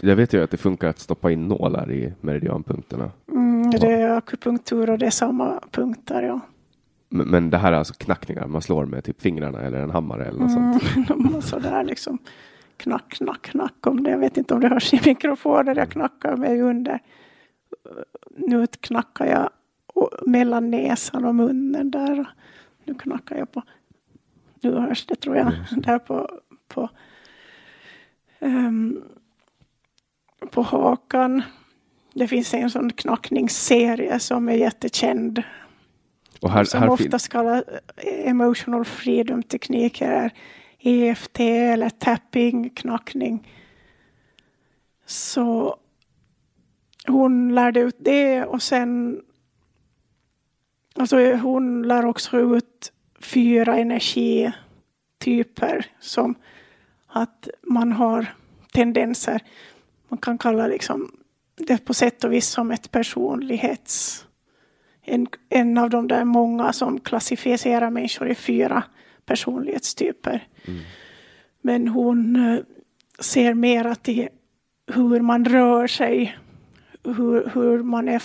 Jag 0.01 0.16
vet 0.16 0.32
ju 0.32 0.42
att 0.42 0.51
det 0.51 0.57
funkar 0.57 0.88
att 0.88 0.98
stoppa 0.98 1.30
in 1.30 1.48
nålar 1.48 1.92
i 1.92 2.12
meridianpunkterna. 2.20 3.11
Mm, 3.28 3.70
det 3.70 3.92
är 3.92 4.11
akupunktur 4.11 4.90
och 4.90 4.98
det 4.98 5.07
är 5.07 5.11
samma 5.11 5.61
punkter, 5.70 6.22
ja. 6.22 6.40
Men, 7.12 7.50
det 7.50 7.58
här 7.58 7.72
är 7.72 7.76
alltså 7.76 7.94
knackningar, 7.94 8.46
man 8.46 8.62
slår 8.62 8.86
med 8.86 9.04
typ 9.04 9.20
fingrarna 9.20 9.61
eller 9.61 9.82
en 9.82 9.90
hammare 9.90 10.24
eller 10.24 10.38
något 10.38 10.56
mm, 11.11 11.32
sånt? 11.32 11.44
Sådär 11.44 11.84
liksom. 11.84 12.18
Knack, 12.76 13.08
knack, 13.08 13.42
knack 13.42 13.86
om 13.86 14.02
det. 14.02 14.11
Jag 14.11 14.18
vet 14.18 14.36
inte 14.36 14.54
om 14.54 14.61
det 14.61 14.68
hörs 14.68 14.94
i 14.94 15.00
mikrofonen. 15.04 15.76
Jag 15.76 15.90
knackar 15.90 16.36
mig 16.36 16.61
under. 16.61 17.00
Nu 18.36 18.66
knackar 18.66 19.26
jag 19.26 19.50
mellan 20.26 20.70
näsan 20.70 21.24
och 21.24 21.34
munnen 21.34 21.90
där. 21.90 22.26
Nu 22.84 22.94
knackar 22.94 23.36
jag 23.36 23.52
på. 23.52 23.62
Nu 24.61 24.74
hörs 24.74 25.06
det 25.06 25.14
tror 25.14 25.36
jag. 25.36 25.46
Mm. 25.46 25.80
Där 25.82 25.98
på, 25.98 26.28
på 26.68 26.88
um, 28.40 29.02
på 30.50 30.62
hakan. 30.62 31.42
Det 32.14 32.28
finns 32.28 32.54
en 32.54 32.70
sån 32.70 32.92
knackningsserie 32.92 34.18
som 34.18 34.48
är 34.48 34.54
jättekänd. 34.54 35.42
Och 36.41 36.51
här, 36.51 36.64
som 36.64 36.80
här 36.80 36.91
oftast 36.91 37.28
kallas 37.28 37.64
emotional 38.24 38.84
freedom 38.84 39.43
tekniker. 39.43 40.30
EFT 40.78 41.41
eller 41.41 41.91
tapping, 41.91 42.70
knackning. 42.70 43.49
Så 45.07 45.76
hon 47.07 47.55
lärde 47.55 47.80
ut 47.80 47.97
det 47.99 48.45
och 48.45 48.62
sen 48.62 49.20
Alltså 50.95 51.34
hon 51.34 51.82
lär 51.82 52.05
också 52.05 52.57
ut 52.57 52.93
fyra 53.20 53.76
energityper 53.76 55.86
som 56.01 56.34
att 57.07 57.49
man 57.62 57.93
har 57.93 58.34
tendenser 58.72 59.43
man 60.11 60.18
kan 60.18 60.38
kalla 60.38 60.66
liksom 60.66 61.12
det 61.57 61.84
på 61.84 61.95
sätt 61.95 62.24
och 62.24 62.32
vis 62.32 62.49
som 62.49 62.70
ett 62.70 62.91
personlighets... 62.91 64.26
En, 65.03 65.26
en 65.48 65.78
av 65.78 65.90
de 65.90 66.09
där 66.09 66.24
många 66.24 66.72
som 66.72 67.01
klassificerar 67.01 67.90
människor 67.90 68.28
i 68.28 68.34
fyra 68.34 68.84
personlighetstyper. 69.24 70.48
Mm. 70.64 70.80
Men 71.61 71.88
hon 71.88 72.36
uh, 72.36 72.61
ser 73.18 73.55
mera 73.55 73.94
till 73.94 74.28
hur 74.86 75.20
man 75.20 75.44
rör 75.44 75.86
sig, 75.86 76.38
hur, 77.05 77.51
hur, 77.55 77.82
man, 77.82 78.09
är, 78.09 78.22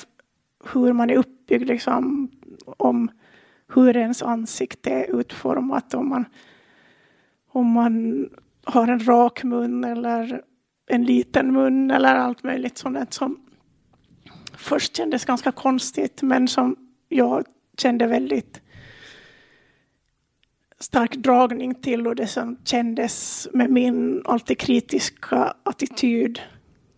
hur 0.73 0.93
man 0.93 1.09
är 1.09 1.15
uppbyggd, 1.15 1.67
liksom, 1.67 2.32
om 2.65 3.09
hur 3.73 3.97
ens 3.97 4.23
ansikte 4.23 4.89
är 4.89 5.19
utformat, 5.19 5.93
om 5.93 6.09
man, 6.09 6.26
om 7.51 7.71
man 7.71 8.26
har 8.63 8.88
en 8.88 9.05
rak 9.07 9.43
mun 9.43 9.84
eller 9.84 10.41
en 10.88 11.03
liten 11.03 11.53
mun 11.53 11.91
eller 11.91 12.15
allt 12.15 12.43
möjligt 12.43 12.78
sånt 12.78 13.13
som 13.13 13.44
först 14.66 14.97
kändes 14.97 15.26
ganska 15.26 15.51
konstigt 15.51 16.22
men 16.22 16.47
som 16.47 16.76
jag 17.09 17.45
kände 17.78 18.07
väldigt 18.07 18.61
stark 20.80 21.16
dragning 21.16 21.76
till 21.76 22.07
och 22.07 22.16
det 22.16 22.28
som 22.28 22.57
kändes 22.63 23.47
med 23.53 23.70
min 23.70 24.22
alltid 24.26 24.57
kritiska 24.57 25.53
attityd. 25.63 26.39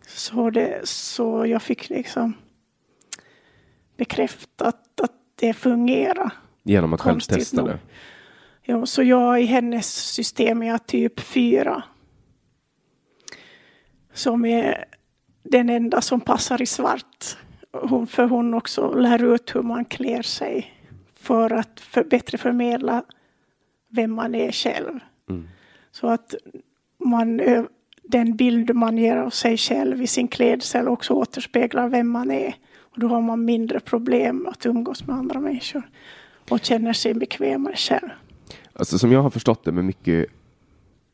Så, 0.08 0.50
det, 0.50 0.82
så 0.84 1.46
jag 1.46 1.62
fick 1.62 1.90
liksom 1.90 2.34
bekräftat 3.98 5.02
att 5.02 5.12
det 5.36 5.54
fungerar. 5.54 6.32
Genom 6.64 6.94
att 6.94 7.02
själv 7.02 7.20
testa 7.20 7.64
det? 7.64 7.80
Ja, 8.62 8.86
så 8.86 9.04
jag 9.04 9.42
i 9.42 9.46
hennes 9.46 9.96
system 9.96 10.64
är 10.64 10.78
typ 10.78 11.20
fyra 11.20 11.84
som 14.14 14.46
är 14.46 14.86
den 15.44 15.70
enda 15.70 16.02
som 16.02 16.22
passar 16.22 16.62
i 16.62 16.66
svart. 16.66 17.38
Hon, 17.82 18.08
för 18.08 18.28
hon 18.28 18.54
också 18.54 18.92
lär 18.92 19.34
ut 19.34 19.56
hur 19.56 19.62
man 19.62 19.86
klär 19.86 20.22
sig 20.22 20.74
för 21.16 21.54
att 21.54 21.80
för, 21.80 22.04
bättre 22.04 22.38
förmedla 22.38 23.04
vem 23.90 24.14
man 24.14 24.36
är 24.36 24.52
själv. 24.52 25.00
Mm. 25.30 25.48
Så 25.92 26.08
att 26.08 26.36
man, 26.98 27.42
den 28.04 28.36
bild 28.36 28.76
man 28.76 28.98
ger 28.98 29.18
av 29.18 29.30
sig 29.30 29.58
själv 29.58 30.02
i 30.02 30.08
sin 30.08 30.28
klädsel 30.28 30.88
också 30.88 31.14
återspeglar 31.14 31.90
vem 31.90 32.10
man 32.10 32.32
är. 32.32 32.56
Och 32.80 33.00
då 33.00 33.08
har 33.08 33.22
man 33.22 33.46
mindre 33.46 33.80
problem 33.80 34.48
att 34.48 34.66
umgås 34.66 35.08
med 35.08 35.16
andra 35.16 35.40
människor 35.40 35.90
och 36.50 36.60
känner 36.60 36.94
sig 36.94 37.14
bekvämare 37.14 37.76
själv. 37.76 38.10
Alltså 38.74 39.00
som 39.00 39.12
jag 39.12 39.22
har 39.22 39.30
förstått 39.30 39.66
det 39.66 39.72
med 39.72 39.86
mycket 39.86 40.26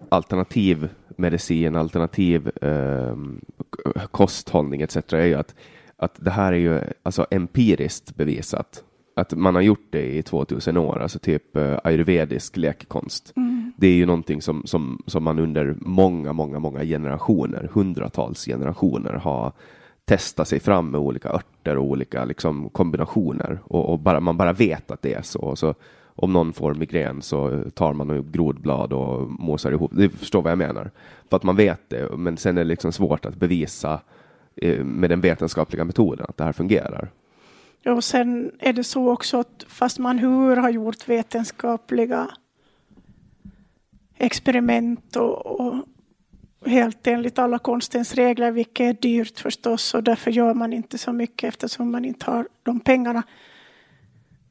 alternativ 0.09 0.89
medicin, 1.17 1.75
alternativ 1.75 2.51
eh, 2.61 3.17
kosthållning 4.11 4.81
etc. 4.81 4.95
är 4.95 5.25
ju 5.25 5.33
att, 5.33 5.55
att 6.03 6.15
det 6.25 6.31
här 6.31 6.53
är 6.53 6.57
ju 6.57 6.79
alltså 7.03 7.25
empiriskt 7.31 8.15
bevisat. 8.15 8.83
Att 9.15 9.33
man 9.33 9.55
har 9.55 9.61
gjort 9.61 9.87
det 9.89 10.15
i 10.15 10.23
2000 10.23 10.77
år, 10.77 10.99
alltså 10.99 11.19
typ 11.19 11.55
eh, 11.57 11.77
ayurvedisk 11.83 12.57
läkekonst. 12.57 13.33
Mm. 13.35 13.73
Det 13.77 13.87
är 13.87 13.93
ju 13.93 14.05
någonting 14.05 14.41
som, 14.41 14.65
som, 14.65 15.03
som 15.07 15.23
man 15.23 15.39
under 15.39 15.75
många, 15.79 16.33
många, 16.33 16.59
många 16.59 16.83
generationer, 16.83 17.69
hundratals 17.73 18.45
generationer 18.45 19.13
har 19.13 19.51
testat 20.05 20.47
sig 20.47 20.59
fram 20.59 20.91
med 20.91 21.01
olika 21.01 21.29
örter 21.29 21.77
och 21.77 21.85
olika 21.85 22.25
liksom, 22.25 22.69
kombinationer 22.69 23.59
och, 23.63 23.89
och 23.89 23.99
bara, 23.99 24.19
man 24.19 24.37
bara 24.37 24.53
vet 24.53 24.91
att 24.91 25.01
det 25.01 25.13
är 25.13 25.21
så. 25.21 25.39
Och 25.39 25.59
så 25.59 25.75
om 26.15 26.33
någon 26.33 26.53
får 26.53 26.73
migrän 26.73 27.21
så 27.21 27.63
tar 27.73 27.93
man 27.93 28.31
grodblad 28.31 28.93
och 28.93 29.29
mosar 29.31 29.71
ihop. 29.71 29.91
Du 29.93 30.09
förstår 30.09 30.41
vad 30.41 30.51
jag 30.51 30.57
menar. 30.57 30.91
För 31.29 31.37
att 31.37 31.43
man 31.43 31.55
vet 31.55 31.89
det, 31.89 32.17
men 32.17 32.37
sen 32.37 32.57
är 32.57 32.61
det 32.61 32.67
liksom 32.67 32.91
svårt 32.91 33.25
att 33.25 33.35
bevisa 33.35 33.99
med 34.83 35.09
den 35.09 35.21
vetenskapliga 35.21 35.83
metoden 35.83 36.25
att 36.29 36.37
det 36.37 36.43
här 36.43 36.51
fungerar. 36.51 37.11
Ja, 37.81 37.91
och 37.93 38.03
sen 38.03 38.51
är 38.59 38.73
det 38.73 38.83
så 38.83 39.11
också 39.11 39.37
att 39.37 39.65
fast 39.67 39.99
man 39.99 40.19
hur 40.19 40.55
har 40.55 40.69
gjort 40.69 41.09
vetenskapliga 41.09 42.29
experiment 44.17 45.15
och, 45.15 45.45
och 45.45 45.85
helt 46.65 47.07
enligt 47.07 47.39
alla 47.39 47.59
konstens 47.59 48.15
regler, 48.15 48.51
vilket 48.51 48.79
är 48.79 49.01
dyrt 49.01 49.39
förstås 49.39 49.93
och 49.93 50.03
därför 50.03 50.31
gör 50.31 50.53
man 50.53 50.73
inte 50.73 50.97
så 50.97 51.13
mycket 51.13 51.47
eftersom 51.47 51.91
man 51.91 52.05
inte 52.05 52.31
har 52.31 52.47
de 52.63 52.79
pengarna. 52.79 53.23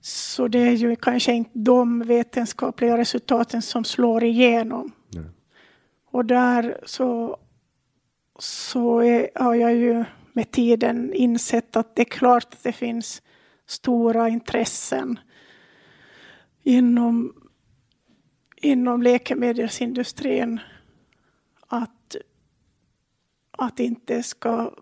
Så 0.01 0.49
det 0.49 0.59
är 0.59 0.73
ju 0.73 0.97
kanske 0.97 1.33
inte 1.33 1.51
de 1.55 2.01
vetenskapliga 2.01 2.99
resultaten 2.99 3.63
som 3.63 3.85
slår 3.85 4.25
igenom. 4.25 4.93
Nej. 5.09 5.25
Och 6.11 6.25
där 6.25 6.79
så, 6.87 7.37
så 8.43 8.99
är, 8.99 9.31
har 9.35 9.55
jag 9.55 9.75
ju 9.75 10.05
med 10.33 10.51
tiden 10.51 11.13
insett 11.15 11.77
att 11.77 11.97
det 11.97 12.03
är 12.03 12.11
klart 12.11 12.45
att 12.45 12.63
det 12.63 12.73
finns 12.73 13.23
stora 13.67 14.29
intressen 14.29 15.19
inom, 16.63 17.35
inom 18.57 19.03
läkemedelsindustrin 19.03 20.61
att, 21.69 22.17
att 23.51 23.81
inte 23.81 24.23
ska 24.23 24.73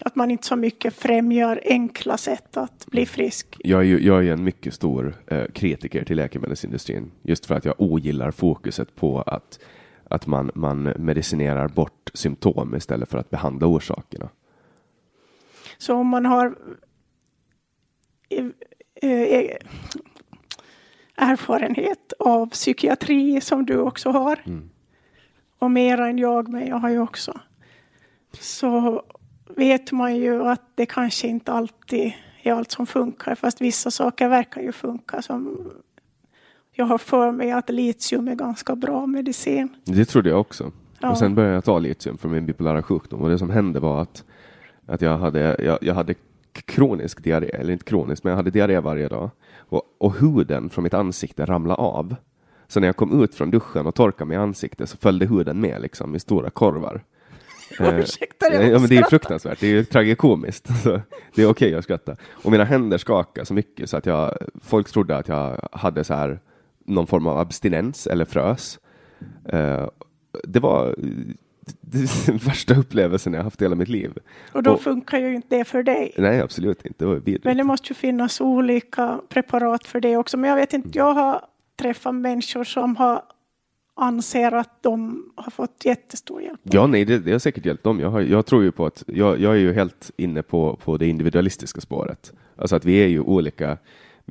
att 0.00 0.16
man 0.16 0.30
inte 0.30 0.46
så 0.46 0.56
mycket 0.56 0.94
främjar 0.94 1.60
enkla 1.64 2.16
sätt 2.16 2.56
att 2.56 2.86
bli 2.86 3.06
frisk. 3.06 3.56
Jag 3.64 3.80
är 3.80 3.84
ju 3.84 4.00
jag 4.00 4.26
är 4.26 4.32
en 4.32 4.44
mycket 4.44 4.74
stor 4.74 5.14
eh, 5.26 5.44
kritiker 5.54 6.04
till 6.04 6.16
läkemedelsindustrin 6.16 7.10
just 7.22 7.46
för 7.46 7.54
att 7.54 7.64
jag 7.64 7.74
ogillar 7.78 8.30
fokuset 8.30 8.96
på 8.96 9.22
att, 9.22 9.58
att 10.08 10.26
man, 10.26 10.50
man 10.54 10.82
medicinerar 10.82 11.68
bort 11.68 12.10
symptom 12.14 12.74
istället 12.74 13.08
för 13.08 13.18
att 13.18 13.30
behandla 13.30 13.66
orsakerna. 13.66 14.28
Så 15.78 15.94
om 15.94 16.06
man 16.06 16.26
har 16.26 16.56
eh, 18.28 18.46
eh, 18.94 19.56
erfarenhet 21.14 22.12
av 22.18 22.50
psykiatri 22.50 23.40
som 23.40 23.66
du 23.66 23.78
också 23.78 24.10
har 24.10 24.40
mm. 24.46 24.70
och 25.58 25.70
mera 25.70 26.08
än 26.08 26.18
jag, 26.18 26.48
men 26.48 26.66
jag 26.66 26.76
har 26.76 26.90
ju 26.90 26.98
också. 26.98 27.40
Så 28.32 29.02
vet 29.56 29.92
man 29.92 30.16
ju 30.16 30.42
att 30.44 30.62
det 30.74 30.86
kanske 30.86 31.28
inte 31.28 31.52
alltid 31.52 32.12
är 32.42 32.52
allt 32.52 32.70
som 32.70 32.86
funkar, 32.86 33.34
fast 33.34 33.60
vissa 33.60 33.90
saker 33.90 34.28
verkar 34.28 34.60
ju 34.60 34.72
funka. 34.72 35.22
Som 35.22 35.70
jag 36.78 36.86
har 36.86 36.98
för 36.98 37.32
mig 37.32 37.50
att 37.50 37.70
litium 37.70 38.28
är 38.28 38.34
ganska 38.34 38.76
bra 38.76 39.06
medicin. 39.06 39.68
Det 39.84 40.04
trodde 40.04 40.30
jag 40.30 40.40
också. 40.40 40.72
Ja. 41.00 41.10
Och 41.10 41.18
sen 41.18 41.34
började 41.34 41.54
jag 41.54 41.64
ta 41.64 41.78
litium 41.78 42.18
för 42.18 42.28
min 42.28 42.46
bipolära 42.46 42.82
sjukdom 42.82 43.20
och 43.20 43.28
det 43.28 43.38
som 43.38 43.50
hände 43.50 43.80
var 43.80 44.02
att, 44.02 44.24
att 44.86 45.02
jag, 45.02 45.18
hade, 45.18 45.56
jag, 45.58 45.78
jag 45.80 45.94
hade 45.94 46.14
kronisk 46.52 47.22
diarré, 47.22 47.48
eller 47.48 47.72
inte 47.72 47.84
kronisk, 47.84 48.24
men 48.24 48.30
jag 48.30 48.36
hade 48.36 48.50
diarré 48.50 48.80
varje 48.80 49.08
dag. 49.08 49.30
Och, 49.58 49.82
och 49.98 50.14
huden 50.14 50.70
från 50.70 50.82
mitt 50.82 50.94
ansikte 50.94 51.44
ramlade 51.44 51.80
av. 51.80 52.16
Så 52.68 52.80
när 52.80 52.88
jag 52.88 52.96
kom 52.96 53.22
ut 53.22 53.34
från 53.34 53.50
duschen 53.50 53.86
och 53.86 53.94
torkade 53.94 54.24
mig 54.24 54.34
i 54.34 54.38
ansiktet 54.38 54.88
så 54.88 54.96
följde 54.96 55.26
huden 55.26 55.60
med 55.60 55.82
liksom 55.82 56.14
i 56.14 56.20
stora 56.20 56.50
korvar. 56.50 57.02
Eh, 57.80 57.98
Ursäkta, 57.98 58.52
jag 58.52 58.68
ja, 58.68 58.78
men 58.78 58.88
Det 58.88 58.96
är 58.96 59.02
fruktansvärt, 59.02 59.60
det 59.60 59.66
är 59.66 59.70
ju 59.70 59.84
tragikomiskt. 59.84 60.68
Så 60.82 60.90
det 61.34 61.42
är 61.42 61.46
okej 61.46 61.48
okay 61.48 61.74
att 61.74 61.84
skratta. 61.84 62.16
Och 62.30 62.50
mina 62.50 62.64
händer 62.64 62.98
skakade 62.98 63.46
så 63.46 63.54
mycket 63.54 63.90
så 63.90 63.96
att 63.96 64.06
jag, 64.06 64.38
folk 64.62 64.90
trodde 64.90 65.16
att 65.16 65.28
jag 65.28 65.68
hade 65.72 66.04
så 66.04 66.14
här 66.14 66.40
någon 66.88 67.06
form 67.06 67.26
av 67.26 67.38
abstinens 67.38 68.06
eller 68.06 68.24
frös. 68.24 68.78
Uh, 69.52 69.88
det 70.44 70.60
var 70.60 70.94
den 72.26 72.36
värsta 72.36 72.74
upplevelsen 72.74 73.34
jag 73.34 73.42
haft 73.42 73.62
i 73.62 73.64
hela 73.64 73.76
mitt 73.76 73.88
liv. 73.88 74.12
Och 74.52 74.62
då 74.62 74.72
och, 74.72 74.80
funkar 74.80 75.18
ju 75.18 75.34
inte 75.34 75.56
det 75.56 75.64
för 75.64 75.82
dig. 75.82 76.12
Nej, 76.18 76.40
absolut 76.40 76.86
inte. 76.86 77.04
Det 77.04 77.44
Men 77.44 77.56
det 77.56 77.64
måste 77.64 77.88
ju 77.88 77.94
finnas 77.94 78.40
olika 78.40 79.20
preparat 79.28 79.86
för 79.86 80.00
det 80.00 80.16
också. 80.16 80.36
Men 80.36 80.50
jag 80.50 80.56
vet 80.56 80.72
inte, 80.72 80.98
jag 80.98 81.14
har 81.14 81.40
träffat 81.76 82.14
människor 82.14 82.64
som 82.64 82.96
har 82.96 83.22
anser 83.98 84.52
att 84.52 84.82
de 84.82 85.24
har 85.36 85.50
fått 85.50 85.84
jättestor 85.84 86.42
hjälp. 86.42 86.60
Ja, 86.62 86.86
nej, 86.86 87.04
det, 87.04 87.18
det 87.18 87.32
har 87.32 87.38
säkert 87.38 87.66
hjälpt 87.66 87.84
dem. 87.84 88.00
Jag, 88.00 88.10
har, 88.10 88.20
jag 88.20 88.46
tror 88.46 88.62
ju 88.62 88.72
på 88.72 88.86
att 88.86 89.04
jag, 89.06 89.40
jag, 89.40 89.52
är 89.52 89.58
ju 89.58 89.72
helt 89.72 90.10
inne 90.16 90.42
på, 90.42 90.78
på 90.84 90.96
det 90.96 91.06
individualistiska 91.06 91.80
spåret. 91.80 92.32
Alltså 92.56 92.76
att 92.76 92.84
vi 92.84 92.96
är 92.96 93.06
ju 93.06 93.20
olika. 93.20 93.78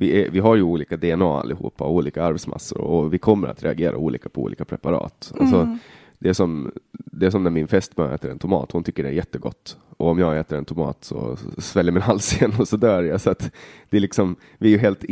Vi, 0.00 0.22
är, 0.22 0.30
vi 0.30 0.38
har 0.38 0.56
ju 0.56 0.62
olika 0.62 0.96
DNA 0.96 1.40
allihopa 1.40 1.84
och 1.84 1.94
olika 1.94 2.24
arvsmassor 2.24 2.80
och 2.80 3.14
vi 3.14 3.18
kommer 3.18 3.48
att 3.48 3.62
reagera 3.62 3.96
olika 3.96 4.28
på 4.28 4.42
olika 4.42 4.64
preparat. 4.64 5.32
Alltså, 5.40 5.56
mm. 5.56 5.78
det, 6.18 6.28
är 6.28 6.32
som, 6.32 6.72
det 6.92 7.26
är 7.26 7.30
som 7.30 7.44
när 7.44 7.50
min 7.50 7.68
fästmö 7.68 8.14
äter 8.14 8.30
en 8.30 8.38
tomat. 8.38 8.72
Hon 8.72 8.84
tycker 8.84 9.02
det 9.02 9.08
är 9.08 9.12
jättegott. 9.12 9.76
Och 9.96 10.08
om 10.08 10.18
jag 10.18 10.38
äter 10.38 10.58
en 10.58 10.64
tomat 10.64 11.04
så 11.04 11.36
sväller 11.58 11.92
min 11.92 12.02
hals 12.08 12.36
igen 12.36 12.52
och 12.58 12.68
så 12.68 12.76
dör 12.76 13.02
jag. 13.02 13.20
Så 13.20 13.30
att 13.30 13.50
det 13.90 13.96
är 13.96 14.00
liksom, 14.00 14.36
vi 14.58 14.68
är 14.68 14.72
ju 14.72 14.78
helt 14.78 15.04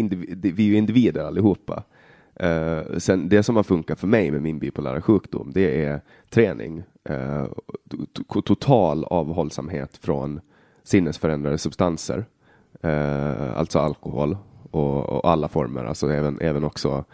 vi 0.55 0.75
är 0.75 0.79
individer 0.79 1.25
allihopa. 1.25 1.83
Uh, 2.43 2.99
sen 2.99 3.29
det 3.29 3.43
som 3.43 3.57
har 3.57 3.63
funkat 3.63 4.01
för 4.01 4.07
mig 4.07 4.31
med 4.31 4.43
min 4.43 4.59
bipolära 4.59 5.03
sjukdom, 5.03 5.51
det 5.55 5.85
är 5.85 6.01
träning, 6.31 6.83
uh, 7.11 7.47
total 8.45 9.05
avhållsamhet 9.05 9.97
från 9.97 10.41
sinnesförändrade 10.83 11.59
substanser, 11.59 12.25
uh, 12.85 13.59
alltså 13.59 13.79
alkohol 13.79 14.37
och, 14.71 15.09
och, 15.09 15.31
alla 15.31 15.49
former, 15.49 15.85
alltså 15.85 16.13
även, 16.13 16.39
även 16.41 16.65
också 16.65 17.05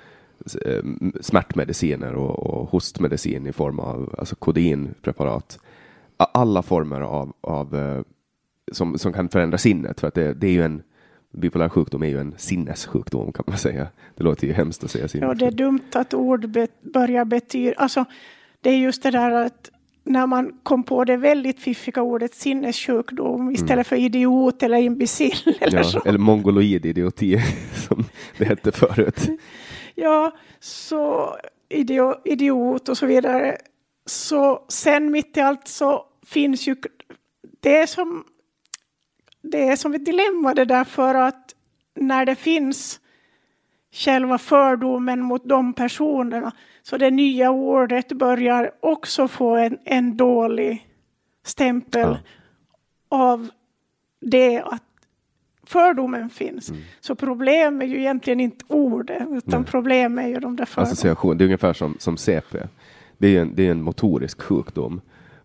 eh, 0.64 0.82
smärtmediciner 1.20 2.14
och, 2.14 2.38
och 2.38 2.70
hostmedicin 2.70 3.46
i 3.46 3.52
form 3.52 3.78
av 3.78 4.14
alltså 4.18 4.36
kodeinpreparat. 4.36 5.58
Alla 6.16 6.62
former 6.62 7.00
av, 7.00 7.32
av 7.40 7.76
eh, 7.76 8.02
som, 8.72 8.98
som 8.98 9.12
kan 9.12 9.28
förändra 9.28 9.58
sinnet, 9.58 10.00
för 10.00 10.08
att 10.08 10.14
det, 10.14 10.34
det 10.34 10.46
är 10.46 10.52
ju 10.52 10.62
en 10.62 10.82
bipolär 11.32 11.68
sjukdom 11.68 12.02
är 12.02 12.06
ju 12.06 12.20
en 12.20 12.34
sinnessjukdom 12.36 13.32
kan 13.32 13.44
man 13.46 13.58
säga. 13.58 13.88
Det 14.16 14.24
låter 14.24 14.46
ju 14.46 14.52
hemskt 14.52 14.84
att 14.84 14.90
säga 14.90 15.08
sinnes. 15.08 15.28
Ja, 15.28 15.34
det 15.34 15.46
är 15.46 15.50
dumt 15.50 15.90
att 15.92 16.14
ord 16.14 16.48
be 16.48 16.68
börjar 16.80 17.24
betyda, 17.24 17.74
alltså 17.76 18.04
det 18.60 18.70
är 18.70 18.76
just 18.76 19.02
det 19.02 19.10
där 19.10 19.30
att 19.30 19.70
när 20.04 20.26
man 20.26 20.52
kom 20.62 20.82
på 20.82 21.04
det 21.04 21.16
väldigt 21.16 21.60
fiffiga 21.60 22.02
ordet 22.02 22.34
sinnessjukdom 22.34 23.50
istället 23.50 23.72
mm. 23.72 23.84
för 23.84 23.96
idiot 23.96 24.62
eller 24.62 24.76
imbecill 24.78 25.56
eller 25.60 25.78
ja, 25.78 25.84
så. 25.84 26.02
Eller 26.04 26.18
mongoloid 26.18 26.86
idioti 26.86 27.38
som 27.88 28.04
det 28.38 28.44
hette 28.44 28.72
förut. 28.72 29.28
ja, 29.94 30.32
så 30.60 31.36
idiot, 31.68 32.22
idiot 32.24 32.88
och 32.88 32.98
så 32.98 33.06
vidare. 33.06 33.56
Så 34.06 34.64
sen 34.68 35.10
mitt 35.10 35.36
i 35.36 35.40
allt 35.40 35.68
så 35.68 36.04
finns 36.26 36.68
ju 36.68 36.76
det 37.60 37.86
som 37.86 38.24
det 39.42 39.68
är 39.68 39.76
som 39.76 39.94
ett 39.94 40.04
dilemma 40.04 40.54
det 40.54 40.64
där 40.64 40.84
för 40.84 41.14
att 41.14 41.54
när 41.94 42.26
det 42.26 42.34
finns 42.34 43.00
själva 43.92 44.38
fördomen 44.38 45.20
mot 45.20 45.48
de 45.48 45.72
personerna 45.72 46.52
så 46.82 46.96
det 46.96 47.10
nya 47.10 47.50
ordet 47.50 48.12
börjar 48.12 48.70
också 48.80 49.28
få 49.28 49.56
en, 49.56 49.78
en 49.84 50.16
dålig 50.16 50.88
stämpel 51.44 52.08
ja. 52.08 52.18
av 53.08 53.48
det 54.20 54.60
att 54.60 54.82
fördomen 55.66 56.30
finns. 56.30 56.70
Mm. 56.70 56.82
Så 57.00 57.14
problemet 57.14 57.82
är 57.82 57.86
ju 57.86 57.98
egentligen 57.98 58.40
inte 58.40 58.64
ordet 58.68 59.22
utan 59.30 59.60
Nej. 59.60 59.70
problemet 59.70 60.24
är 60.24 60.28
ju 60.28 60.40
de 60.40 60.56
där 60.56 60.64
fördomarna. 60.64 60.92
Association, 60.92 61.38
det 61.38 61.44
är 61.44 61.46
ungefär 61.46 61.72
som, 61.72 61.96
som 61.98 62.16
CP. 62.16 62.58
Det 63.18 63.36
är 63.36 63.42
en, 63.42 63.54
det 63.54 63.66
är 63.66 63.70
en 63.70 63.82
motorisk 63.82 64.42
sjukdom 64.42 65.00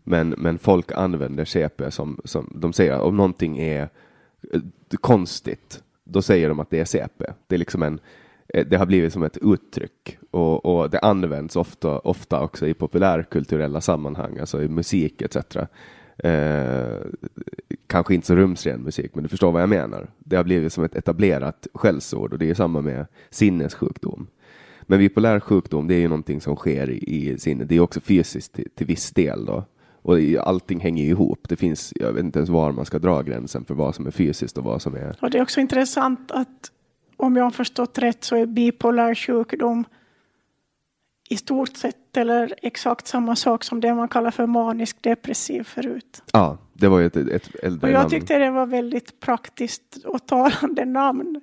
men, 0.09 0.29
men 0.29 0.59
folk 0.59 0.91
använder 0.91 1.45
CP 1.45 1.91
som, 1.91 2.21
som 2.23 2.51
de 2.55 2.73
säger, 2.73 2.99
om 2.99 3.17
någonting 3.17 3.59
är 3.59 3.89
eh, 4.53 4.61
konstigt, 5.01 5.83
då 6.03 6.21
säger 6.21 6.49
de 6.49 6.59
att 6.59 6.69
det 6.69 6.79
är 6.79 6.85
CP. 6.85 7.25
Det 7.47 7.55
är 7.55 7.59
liksom 7.59 7.83
en, 7.83 7.99
Eh, 8.53 8.65
det 8.67 8.77
har 8.77 8.85
blivit 8.85 9.13
som 9.13 9.23
ett 9.23 9.37
uttryck 9.37 10.17
och, 10.31 10.65
och 10.65 10.89
det 10.89 10.99
används 10.99 11.55
ofta, 11.55 11.99
ofta 11.99 12.41
också 12.41 12.67
i 12.67 12.73
populärkulturella 12.73 13.81
sammanhang, 13.81 14.39
alltså 14.39 14.63
i 14.63 14.67
musik 14.67 15.21
etc. 15.21 15.55
Eh, 16.17 16.97
kanske 17.87 18.15
inte 18.15 18.27
så 18.27 18.35
rumsren 18.35 18.81
musik, 18.81 19.11
men 19.15 19.23
du 19.23 19.29
förstår 19.29 19.51
vad 19.51 19.61
jag 19.61 19.69
menar. 19.69 20.07
Det 20.19 20.35
har 20.35 20.43
blivit 20.43 20.73
som 20.73 20.83
ett 20.83 20.95
etablerat 20.95 21.67
skällsord 21.73 22.33
och 22.33 22.39
det 22.39 22.49
är 22.49 22.53
samma 22.53 22.81
med 22.81 23.05
sinnessjukdom. 23.29 24.27
Men 24.81 24.99
bipolär 24.99 25.39
sjukdom, 25.39 25.87
det 25.87 25.95
är 25.95 25.99
ju 25.99 26.07
någonting 26.07 26.41
som 26.41 26.55
sker 26.55 26.89
i, 26.89 26.97
i 26.97 27.37
sinnet. 27.37 27.69
Det 27.69 27.75
är 27.75 27.79
också 27.79 27.99
fysiskt 27.99 28.53
till, 28.53 28.69
till 28.75 28.87
viss 28.87 29.11
del 29.11 29.45
då. 29.45 29.63
Och 30.01 30.17
allting 30.39 30.79
hänger 30.79 31.03
ju 31.03 31.09
ihop. 31.09 31.49
Det 31.49 31.55
finns, 31.55 31.93
jag 31.95 32.13
vet 32.13 32.23
inte 32.23 32.39
ens 32.39 32.49
var 32.49 32.71
man 32.71 32.85
ska 32.85 32.99
dra 32.99 33.21
gränsen 33.21 33.65
för 33.65 33.73
vad 33.73 33.95
som 33.95 34.07
är 34.07 34.11
fysiskt 34.11 34.57
och 34.57 34.63
vad 34.63 34.81
som 34.81 34.95
är... 34.95 35.15
Och 35.21 35.29
det 35.31 35.37
är 35.37 35.41
också 35.41 35.59
intressant 35.59 36.31
att 36.31 36.71
om 37.17 37.35
jag 37.35 37.43
har 37.43 37.51
förstått 37.51 37.97
rätt 37.97 38.23
så 38.23 38.35
är 38.35 38.45
bipolär 38.45 39.15
sjukdom 39.15 39.85
i 41.29 41.37
stort 41.37 41.77
sett 41.77 42.17
eller 42.17 42.53
exakt 42.61 43.07
samma 43.07 43.35
sak 43.35 43.63
som 43.63 43.79
det 43.81 43.93
man 43.93 44.07
kallar 44.07 44.31
för 44.31 44.45
manisk 44.45 45.01
depressiv 45.01 45.63
förut. 45.63 46.23
Ja, 46.33 46.57
det 46.73 46.87
var 46.87 46.99
ju 46.99 47.05
ett, 47.05 47.15
ett 47.15 47.55
äldre 47.63 47.87
Och 47.87 47.93
jag 47.93 47.99
namn. 47.99 48.09
tyckte 48.09 48.37
det 48.37 48.51
var 48.51 48.65
väldigt 48.65 49.19
praktiskt 49.19 49.97
och 50.05 50.27
talande 50.27 50.85
namn. 50.85 51.41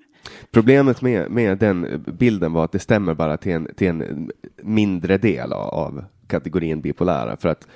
Problemet 0.51 1.03
med, 1.03 1.31
med 1.31 1.59
den 1.59 2.05
bilden 2.19 2.53
var 2.53 2.65
att 2.65 2.73
det 2.73 2.79
stämmer 2.79 3.15
bara 3.15 3.37
till 3.37 3.53
en, 3.53 3.69
till 3.77 3.89
en 3.89 4.31
mindre 4.63 5.19
del 5.19 5.53
av 5.53 6.05
kategorin 6.27 6.81
bipolära. 6.81 7.37
För 7.37 7.49
att 7.49 7.69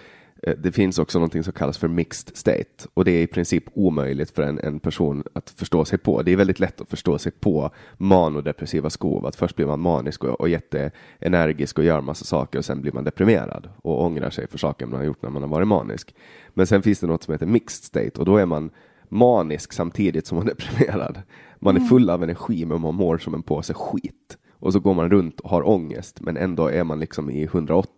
det 0.43 0.73
finns 0.73 0.99
också 0.99 1.19
något 1.19 1.45
som 1.45 1.53
kallas 1.53 1.79
för 1.79 1.89
mixed 1.89 2.37
state 2.37 2.89
och 2.95 3.05
det 3.05 3.11
är 3.11 3.23
i 3.23 3.27
princip 3.27 3.65
omöjligt 3.75 4.31
för 4.31 4.43
en, 4.43 4.59
en 4.59 4.81
person 4.81 5.25
att 5.33 5.51
förstå 5.51 5.85
sig 5.85 5.99
på. 5.99 6.23
Det 6.23 6.33
är 6.33 6.37
väldigt 6.37 6.61
lätt 6.61 6.81
att 6.81 6.89
förstå 6.89 7.19
sig 7.19 7.33
på 7.33 7.71
manodepressiva 7.97 8.91
skov. 8.91 9.27
Att 9.27 9.37
först 9.37 9.57
blir 9.57 9.67
man 9.67 9.81
manisk 9.81 10.25
och, 10.25 10.41
och 10.41 10.49
jätteenergisk 10.49 11.79
och 11.79 11.85
gör 11.85 12.01
massa 12.01 12.25
saker 12.25 12.59
och 12.59 12.65
sen 12.65 12.81
blir 12.81 12.93
man 12.93 13.05
deprimerad 13.05 13.69
och 13.83 14.05
ångrar 14.05 14.31
sig 14.31 14.47
för 14.49 14.59
saker 14.59 14.87
man 14.87 14.99
har 14.99 15.07
gjort 15.07 15.23
när 15.23 15.31
man 15.31 15.43
har 15.43 15.49
varit 15.49 15.69
manisk. 15.69 16.15
Men 16.49 16.67
sen 16.67 16.83
finns 16.83 17.01
det 17.01 17.07
något 17.07 17.23
som 17.23 17.33
heter 17.33 17.47
mixed 17.47 17.85
state 17.85 18.21
och 18.21 18.25
då 18.25 18.37
är 18.37 18.47
man 18.47 18.71
manisk 19.09 19.73
samtidigt 19.73 20.27
som 20.27 20.39
man 20.39 20.47
är 20.47 20.51
deprimerad. 20.55 21.23
Man 21.59 21.77
är 21.77 21.81
mm. 21.81 21.89
full 21.89 22.11
av 22.11 22.23
energi 22.23 22.65
men 22.65 22.81
man 22.81 22.95
mår 22.95 23.19
som 23.19 23.35
en 23.35 23.43
påse 23.43 23.75
skit 23.75 24.39
och 24.59 24.73
så 24.73 24.81
går 24.81 24.95
man 24.95 25.11
runt 25.11 25.41
och 25.41 25.51
har 25.51 25.69
ångest 25.69 26.21
men 26.21 26.37
ändå 26.37 26.67
är 26.67 26.85
man 26.85 27.01
liksom 27.01 27.31
i 27.31 27.43
180 27.43 27.91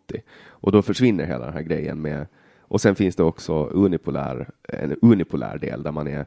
och 0.48 0.72
då 0.72 0.82
försvinner 0.82 1.24
hela 1.24 1.44
den 1.44 1.54
här 1.54 1.62
grejen 1.62 2.02
med 2.02 2.26
och 2.61 2.80
sen 2.80 2.94
finns 2.94 3.16
det 3.16 3.22
också 3.22 3.64
unipolär, 3.64 4.50
en 4.68 4.96
unipolär 5.02 5.58
del 5.58 5.82
där 5.82 5.92
man 5.92 6.06
är 6.06 6.26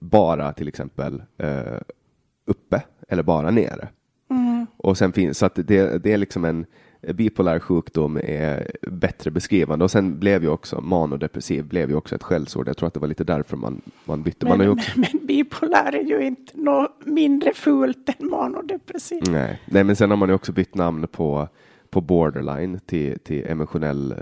bara 0.00 0.52
till 0.52 0.68
exempel 0.68 1.22
eh, 1.38 1.80
uppe 2.46 2.82
eller 3.08 3.22
bara 3.22 3.50
nere. 3.50 3.88
Mm. 4.30 4.66
Och 4.76 4.98
sen 4.98 5.12
finns, 5.12 5.38
så 5.38 5.46
att 5.46 5.54
det, 5.54 6.02
det 6.02 6.12
är 6.12 6.18
liksom 6.18 6.44
en 6.44 6.66
bipolär 7.12 7.58
sjukdom 7.58 8.16
är 8.16 8.70
bättre 8.82 9.30
beskrivande 9.30 9.84
och 9.84 9.90
sen 9.90 10.18
blev 10.18 10.42
ju 10.42 10.48
också 10.48 10.80
manodepressiv 10.80 11.64
blev 11.64 11.90
ju 11.90 11.96
också 11.96 12.14
ett 12.14 12.22
skällsord. 12.22 12.68
Jag 12.68 12.76
tror 12.76 12.86
att 12.86 12.94
det 12.94 13.00
var 13.00 13.08
lite 13.08 13.24
därför 13.24 13.56
man, 13.56 13.80
man 14.04 14.22
bytte. 14.22 14.46
Men, 14.46 14.58
man 14.58 14.68
också... 14.68 14.90
men, 14.94 15.06
men 15.12 15.26
bipolär 15.26 15.94
är 15.94 16.04
ju 16.04 16.26
inte 16.26 16.52
något 16.60 17.06
mindre 17.06 17.54
fult 17.54 18.08
än 18.08 18.28
manodepressiv. 18.28 19.22
Nej. 19.30 19.60
Nej, 19.66 19.84
men 19.84 19.96
sen 19.96 20.10
har 20.10 20.16
man 20.16 20.28
ju 20.28 20.34
också 20.34 20.52
bytt 20.52 20.74
namn 20.74 21.06
på, 21.12 21.48
på 21.90 22.00
borderline 22.00 22.80
till, 22.86 23.18
till 23.18 23.46
emotionell 23.46 24.12
eh, 24.12 24.18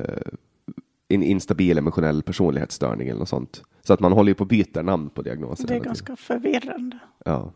en 1.08 1.22
instabil 1.22 1.78
emotionell 1.78 2.22
personlighetsstörning 2.22 3.08
eller 3.08 3.18
något 3.18 3.28
sånt. 3.28 3.62
Så 3.82 3.92
att 3.92 4.00
man 4.00 4.12
håller 4.12 4.30
ju 4.30 4.34
på 4.34 4.42
att 4.42 4.48
byta 4.48 4.82
namn 4.82 5.10
på 5.10 5.22
diagnoser. 5.22 5.66
Det 5.66 5.74
är 5.74 5.80
ganska 5.80 6.16
förvirrande. 6.16 6.98
Ja. 7.24 7.52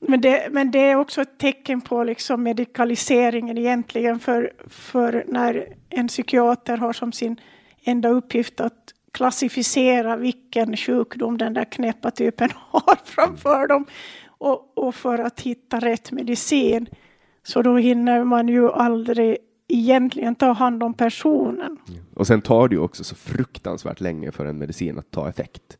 Men 0.00 0.20
det, 0.20 0.48
men 0.50 0.70
det 0.70 0.78
är 0.78 0.96
också 0.96 1.20
ett 1.22 1.38
tecken 1.38 1.80
på 1.80 2.04
liksom 2.04 2.42
medikaliseringen 2.42 3.58
egentligen 3.58 4.18
för, 4.18 4.52
för 4.66 5.24
när 5.28 5.74
en 5.88 6.08
psykiater 6.08 6.76
har 6.76 6.92
som 6.92 7.12
sin 7.12 7.40
enda 7.84 8.08
uppgift 8.08 8.60
att 8.60 8.94
klassificera 9.12 10.16
vilken 10.16 10.76
sjukdom 10.76 11.38
den 11.38 11.54
där 11.54 11.64
knäppa 11.64 12.10
typen 12.10 12.48
har 12.70 12.98
framför 13.04 13.66
dem 13.66 13.86
och, 14.26 14.72
och 14.74 14.94
för 14.94 15.18
att 15.18 15.40
hitta 15.40 15.80
rätt 15.80 16.12
medicin. 16.12 16.86
Så 17.42 17.62
då 17.62 17.76
hinner 17.76 18.24
man 18.24 18.48
ju 18.48 18.70
aldrig 18.70 19.36
egentligen 19.68 20.34
ta 20.34 20.52
hand 20.52 20.82
om 20.82 20.94
personen. 20.94 21.76
Och 22.14 22.26
sen 22.26 22.40
tar 22.40 22.68
det 22.68 22.74
ju 22.74 22.80
också 22.80 23.04
så 23.04 23.14
fruktansvärt 23.14 24.00
länge 24.00 24.32
för 24.32 24.46
en 24.46 24.58
medicin 24.58 24.98
att 24.98 25.10
ta 25.10 25.28
effekt. 25.28 25.78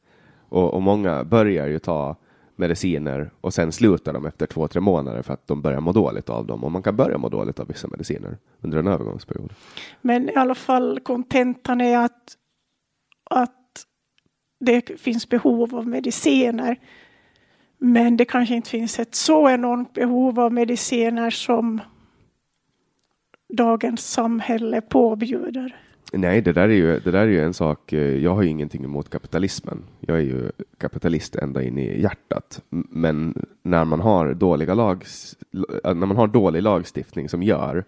Och, 0.49 0.75
och 0.75 0.83
många 0.83 1.25
börjar 1.25 1.66
ju 1.66 1.79
ta 1.79 2.16
mediciner 2.59 3.31
och 3.41 3.55
sen 3.55 3.73
slutar 3.73 4.13
de 4.13 4.27
efter 4.27 4.47
två, 4.47 4.69
tre 4.69 4.81
månader 4.81 5.23
för 5.23 5.35
att 5.35 5.47
de 5.47 5.63
börjar 5.63 5.81
må 5.81 5.93
dåligt 5.93 6.31
av 6.31 6.47
dem. 6.47 6.65
Och 6.65 6.73
man 6.73 6.83
kan 6.83 6.97
börja 6.97 7.19
må 7.19 7.29
dåligt 7.29 7.61
av 7.61 7.69
vissa 7.69 7.89
mediciner 7.89 8.39
under 8.61 8.79
en 8.79 8.87
övergångsperiod. 8.87 9.53
Men 10.01 10.29
i 10.29 10.35
alla 10.35 10.55
fall 10.55 11.01
kontentan 11.01 11.81
är 11.81 11.99
att, 11.99 12.37
att 13.31 13.85
det 14.61 15.01
finns 15.01 15.29
behov 15.29 15.75
av 15.75 15.87
mediciner. 15.87 16.81
Men 17.79 18.17
det 18.17 18.25
kanske 18.25 18.55
inte 18.55 18.71
finns 18.71 18.99
ett 18.99 19.15
så 19.15 19.51
enormt 19.51 19.93
behov 19.93 20.41
av 20.41 20.53
mediciner 20.53 21.31
som 21.31 21.81
dagens 23.49 24.11
samhälle 24.11 24.81
påbjuder. 24.81 25.88
Nej, 26.13 26.41
det 26.41 26.53
där, 26.53 26.69
är 26.69 26.75
ju, 26.75 27.01
det 27.01 27.11
där 27.11 27.21
är 27.21 27.27
ju 27.27 27.45
en 27.45 27.55
sak. 27.55 27.93
Eh, 27.93 28.17
jag 28.17 28.35
har 28.35 28.43
ju 28.43 28.49
ingenting 28.49 28.85
emot 28.85 29.11
kapitalismen. 29.11 29.85
Jag 30.01 30.17
är 30.17 30.23
ju 30.23 30.51
kapitalist 30.79 31.37
ända 31.37 31.63
in 31.63 31.79
i 31.79 32.01
hjärtat. 32.03 32.63
Men 32.71 33.47
när 33.63 33.85
man 33.85 34.01
har, 34.01 34.35
dåliga 34.35 34.75
lags, 34.75 35.37
eh, 35.85 35.95
när 35.95 36.07
man 36.07 36.17
har 36.17 36.27
dålig 36.27 36.63
lagstiftning 36.63 37.29
som 37.29 37.43
gör 37.43 37.85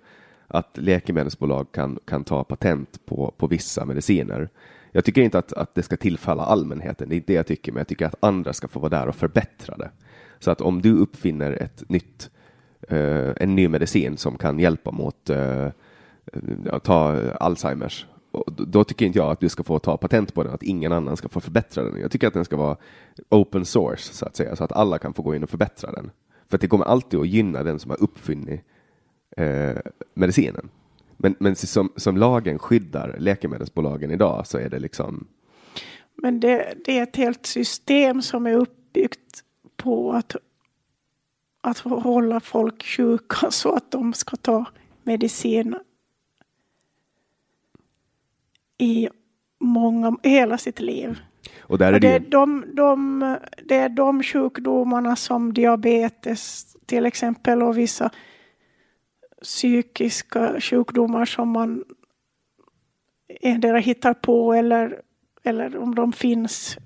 att 0.47 0.79
läkemedelsbolag 0.79 1.73
kan, 1.73 1.99
kan 2.05 2.25
ta 2.25 2.45
patent 2.45 3.07
på, 3.07 3.35
på 3.37 3.47
vissa 3.47 3.85
mediciner. 3.85 4.49
Jag 4.93 5.05
tycker 5.05 5.23
inte 5.23 5.39
att, 5.39 5.53
att 5.53 5.75
det 5.75 5.83
ska 5.83 5.97
tillfalla 5.97 6.43
allmänheten, 6.43 7.09
det 7.09 7.15
är 7.15 7.17
inte 7.17 7.33
det 7.33 7.37
jag 7.37 7.47
tycker, 7.47 7.73
men 7.73 7.81
jag 7.81 7.89
tycker 7.89 8.07
att 8.07 8.25
andra 8.25 8.53
ska 8.53 8.69
få 8.69 8.81
vara 8.81 8.91
där 8.91 9.07
och 9.07 9.15
förbättra 9.15 9.77
det. 9.77 9.91
Så 10.39 10.51
att 10.51 10.61
om 10.61 10.83
du 10.83 10.97
uppfinner 10.99 11.53
ett 11.53 11.89
nytt, 11.89 12.31
eh, 12.89 13.31
en 13.37 13.55
ny 13.55 13.69
medicin 13.69 14.17
som 14.17 14.39
kan 14.39 14.59
hjälpa 14.59 14.91
mot 14.91 15.31
uh, 15.31 15.69
ta 16.83 17.31
Alzheimers 17.41 18.07
då 18.47 18.85
tycker 18.85 19.07
inte 19.07 19.19
jag 19.19 19.31
att 19.31 19.41
du 19.41 19.49
ska 19.49 19.63
få 19.63 19.79
ta 19.79 19.97
patent 19.97 20.35
på 20.35 20.43
den, 20.43 20.55
att 20.55 20.63
ingen 20.63 20.93
annan 20.93 21.17
ska 21.17 21.29
få 21.29 21.41
förbättra 21.41 21.85
den. 21.85 22.01
Jag 22.01 22.11
tycker 22.11 22.27
att 22.27 22.35
den 22.35 22.45
ska 22.45 22.57
vara 22.57 22.77
open 23.29 23.65
source 23.65 24.15
så 24.15 24.27
att 24.27 24.37
säga, 24.37 24.57
så 24.57 24.65
att 24.65 24.73
alla 24.73 24.99
kan 24.99 25.15
få 25.15 25.23
gå 25.23 25.35
in 25.35 25.43
och 25.43 25.51
förbättra 25.51 25.93
den. 25.93 26.11
För 26.49 26.57
att 26.57 26.61
det 26.61 26.69
kommer 26.69 26.85
alltid 26.85 27.21
att 27.21 27.29
gynna 27.29 27.63
den 27.63 27.79
som 27.79 27.91
har 27.91 28.03
uppfunnit 28.03 28.61
eh, 29.37 29.77
medicinen. 30.15 30.69
Men, 31.17 31.35
men 31.39 31.57
som, 31.57 31.93
som 31.97 32.17
lagen 32.17 32.59
skyddar 32.59 33.17
läkemedelsbolagen 33.19 34.11
idag 34.11 34.47
så 34.47 34.59
är 34.59 34.69
det 34.69 34.79
liksom. 34.79 35.27
Men 36.15 36.41
det, 36.41 36.75
det 36.85 36.99
är 36.99 37.03
ett 37.03 37.17
helt 37.17 37.47
system 37.47 38.23
som 38.23 38.47
är 38.47 38.55
uppbyggt 38.55 39.45
på 39.77 40.13
att, 40.13 40.37
att 41.61 41.79
hålla 41.79 42.41
folk 42.41 42.85
sjuka 42.85 43.51
så 43.51 43.75
att 43.75 43.91
de 43.91 44.13
ska 44.13 44.37
ta 44.37 44.65
medicin 45.03 45.77
i 48.81 49.09
många, 49.61 50.17
hela 50.23 50.59
sitt 50.59 50.81
liv. 50.81 51.19
Och 51.61 51.79
där 51.79 51.87
är 51.87 51.95
och 51.95 52.01
det, 52.01 52.09
är 52.09 52.21
de, 52.21 52.65
de, 52.75 53.39
det 53.65 53.75
är 53.75 53.89
de 53.89 54.23
sjukdomarna 54.23 55.17
som 55.17 55.55
diabetes 55.55 56.67
till 56.87 57.07
exempel 57.07 57.63
och 57.63 57.79
vissa 57.79 58.11
psykiska 59.43 60.61
sjukdomar 60.61 61.25
som 61.25 61.49
man 61.49 61.85
endera 63.41 63.79
hittar 63.79 64.15
på 64.15 64.53
eller, 64.53 65.01
eller 65.43 65.77
om 65.77 65.95
de 65.95 66.13
finns. 66.13 66.77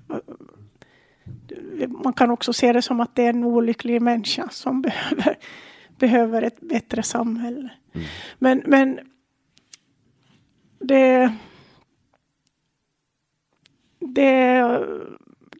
Man 2.03 2.13
kan 2.13 2.31
också 2.31 2.53
se 2.53 2.73
det 2.73 2.81
som 2.81 2.99
att 2.99 3.15
det 3.15 3.23
är 3.23 3.29
en 3.29 3.43
olycklig 3.43 4.01
människa 4.01 4.49
som 4.49 4.81
behöver, 4.81 5.37
behöver 5.99 6.41
ett 6.41 6.59
bättre 6.59 7.03
samhälle. 7.03 7.69
Mm. 7.93 8.07
Men, 8.39 8.63
men 8.65 8.99
det 10.79 11.35
det, 14.13 14.63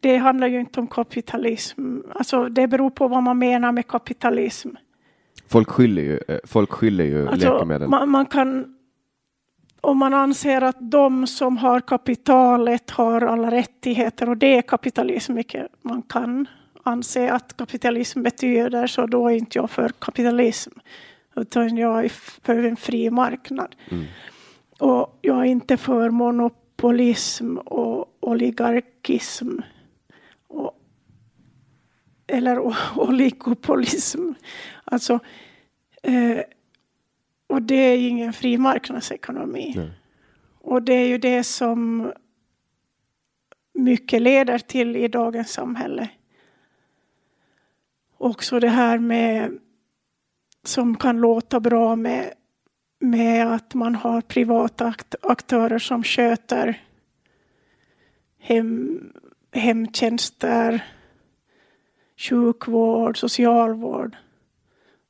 det 0.01 0.17
handlar 0.17 0.47
ju 0.47 0.59
inte 0.59 0.79
om 0.79 0.87
kapitalism. 0.87 1.99
Alltså, 2.11 2.49
det 2.49 2.67
beror 2.67 2.89
på 2.89 3.07
vad 3.07 3.23
man 3.23 3.37
menar 3.37 3.71
med 3.71 3.87
kapitalism. 3.87 4.69
Folk 5.47 5.69
skyller 5.69 6.01
ju, 6.01 6.19
eh, 6.27 6.37
folk 6.43 6.71
skyller 6.71 7.05
ju 7.05 7.27
alltså, 7.27 7.53
läkemedel. 7.53 7.89
Man, 7.89 8.09
man, 8.09 8.25
kan, 8.25 8.75
om 9.81 9.97
man 9.97 10.13
anser 10.13 10.61
att 10.61 10.77
de 10.79 11.27
som 11.27 11.57
har 11.57 11.79
kapitalet 11.79 12.91
har 12.91 13.21
alla 13.21 13.51
rättigheter 13.51 14.29
och 14.29 14.37
det 14.37 14.57
är 14.57 14.61
kapitalism, 14.61 15.33
vilket 15.33 15.67
man 15.81 16.01
kan 16.01 16.47
anse 16.83 17.31
att 17.31 17.57
kapitalism 17.57 18.23
betyder, 18.23 18.87
så 18.87 19.05
då 19.05 19.27
är 19.27 19.33
inte 19.33 19.57
jag 19.57 19.69
för 19.69 19.89
kapitalism. 19.89 20.71
Utan 21.35 21.77
jag 21.77 22.05
är 22.05 22.09
för 22.43 22.63
en 22.63 22.75
fri 22.75 23.09
marknad. 23.09 23.75
Mm. 23.89 24.05
Och 24.79 25.19
jag 25.21 25.37
är 25.37 25.43
inte 25.43 25.77
för 25.77 26.09
monopol 26.09 26.65
monopolism 26.81 27.57
och 27.57 28.05
oligarkism. 28.25 29.59
Och, 30.47 30.79
eller 32.27 32.59
oligopolism. 32.95 34.31
Alltså, 34.83 35.19
eh, 36.03 36.39
och 37.47 37.61
det 37.61 37.75
är 37.75 38.09
ingen 38.09 38.33
fri 38.33 38.57
marknadsekonomi. 38.57 39.73
Nej. 39.75 39.91
Och 40.61 40.81
det 40.81 40.93
är 40.93 41.07
ju 41.07 41.17
det 41.17 41.43
som 41.43 42.11
mycket 43.73 44.21
leder 44.21 44.59
till 44.59 44.95
i 44.95 45.07
dagens 45.07 45.51
samhälle. 45.51 46.09
Också 48.17 48.59
det 48.59 48.69
här 48.69 48.99
med 48.99 49.59
som 50.63 50.95
kan 50.95 51.17
låta 51.17 51.59
bra 51.59 51.95
med, 51.95 52.33
med 52.99 53.53
att 53.53 53.73
man 53.73 53.95
har 53.95 54.21
privata 54.21 54.85
akt, 54.85 55.15
aktörer 55.21 55.79
som 55.79 56.03
sköter 56.03 56.81
hem, 58.45 58.99
hemtjänster, 59.51 60.83
sjukvård, 62.17 63.17
socialvård. 63.17 64.17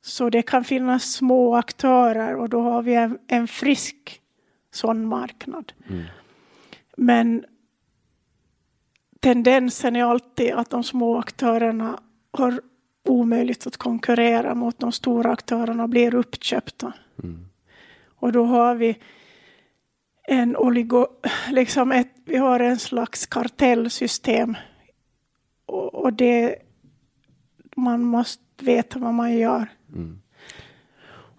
Så 0.00 0.30
det 0.30 0.42
kan 0.42 0.64
finnas 0.64 1.12
små 1.12 1.56
aktörer 1.56 2.36
och 2.36 2.48
då 2.48 2.60
har 2.60 2.82
vi 2.82 2.94
en, 2.94 3.18
en 3.26 3.48
frisk 3.48 4.20
sån 4.70 5.06
marknad. 5.06 5.72
Mm. 5.88 6.04
Men 6.96 7.44
tendensen 9.20 9.96
är 9.96 10.04
alltid 10.04 10.52
att 10.52 10.70
de 10.70 10.84
små 10.84 11.18
aktörerna 11.18 12.00
har 12.30 12.60
omöjligt 13.04 13.66
att 13.66 13.76
konkurrera 13.76 14.54
mot 14.54 14.78
de 14.78 14.92
stora 14.92 15.32
aktörerna 15.32 15.82
och 15.82 15.88
blir 15.88 16.14
uppköpta. 16.14 16.92
Mm. 17.22 17.46
Och 18.06 18.32
då 18.32 18.44
har 18.44 18.74
vi 18.74 18.98
en 20.28 20.56
oligo, 20.56 21.06
liksom 21.50 21.92
ett, 21.92 22.15
vi 22.26 22.36
har 22.36 22.60
en 22.60 22.78
slags 22.78 23.26
kartellsystem. 23.26 24.56
Och, 25.66 25.94
och 25.94 26.12
det, 26.12 26.56
man 27.76 28.04
måste 28.04 28.42
veta 28.60 28.98
vad 28.98 29.14
man 29.14 29.36
gör. 29.36 29.66
Mm. 29.94 30.20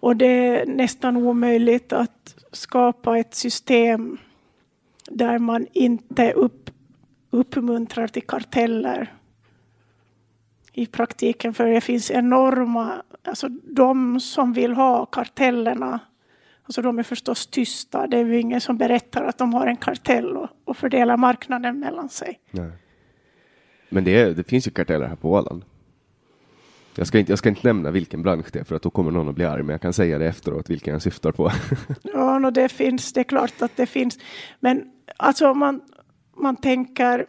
Och 0.00 0.16
det 0.16 0.26
är 0.26 0.66
nästan 0.66 1.16
omöjligt 1.16 1.92
att 1.92 2.36
skapa 2.52 3.18
ett 3.18 3.34
system 3.34 4.18
där 5.10 5.38
man 5.38 5.66
inte 5.72 6.32
upp, 6.32 6.70
uppmuntrar 7.30 8.06
till 8.08 8.26
karteller 8.26 9.14
i 10.72 10.86
praktiken. 10.86 11.54
För 11.54 11.66
det 11.66 11.80
finns 11.80 12.10
enorma, 12.10 13.02
alltså 13.24 13.48
de 13.48 14.20
som 14.20 14.52
vill 14.52 14.72
ha 14.72 15.06
kartellerna, 15.06 16.00
alltså 16.68 16.82
de 16.82 16.98
är 16.98 17.02
förstås 17.02 17.46
tysta. 17.46 18.06
Det 18.06 18.18
är 18.18 18.24
ju 18.24 18.40
ingen 18.40 18.60
som 18.60 18.78
berättar 18.78 19.24
att 19.24 19.38
de 19.38 19.54
har 19.54 19.66
en 19.66 19.76
kartell 19.76 20.36
och, 20.36 20.48
och 20.64 20.76
fördelar 20.76 21.16
marknaden 21.16 21.78
mellan 21.78 22.08
sig. 22.08 22.40
Nej. 22.50 22.70
Men 23.88 24.04
det, 24.04 24.20
är, 24.20 24.30
det 24.30 24.44
finns 24.44 24.66
ju 24.66 24.70
karteller 24.70 25.06
här 25.06 25.16
på 25.16 25.32
Åland. 25.32 25.64
Jag 26.94 27.06
ska, 27.06 27.18
inte, 27.18 27.32
jag 27.32 27.38
ska 27.38 27.48
inte 27.48 27.66
nämna 27.66 27.90
vilken 27.90 28.22
bransch 28.22 28.46
det 28.52 28.58
är 28.58 28.64
för 28.64 28.76
att 28.76 28.82
då 28.82 28.90
kommer 28.90 29.10
någon 29.10 29.28
att 29.28 29.34
bli 29.34 29.44
arg, 29.44 29.62
men 29.62 29.72
jag 29.72 29.80
kan 29.80 29.92
säga 29.92 30.18
det 30.18 30.26
efteråt 30.26 30.70
vilken 30.70 30.92
jag 30.92 31.02
syftar 31.02 31.32
på. 31.32 31.50
Ja, 32.02 32.38
no, 32.38 32.50
det 32.50 32.68
finns, 32.68 33.12
det 33.12 33.20
är 33.20 33.24
klart 33.24 33.62
att 33.62 33.76
det 33.76 33.86
finns. 33.86 34.18
Men 34.60 34.90
alltså 35.16 35.50
om 35.50 35.58
man, 35.58 35.80
man 36.36 36.56
tänker, 36.56 37.26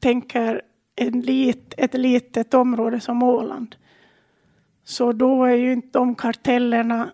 tänker 0.00 0.62
en 0.96 1.20
lit, 1.20 1.74
ett 1.76 1.94
litet 1.94 2.54
område 2.54 3.00
som 3.00 3.22
Åland. 3.22 3.76
Så 4.84 5.12
då 5.12 5.44
är 5.44 5.56
ju 5.56 5.72
inte 5.72 5.98
de 5.98 6.14
kartellerna, 6.14 7.10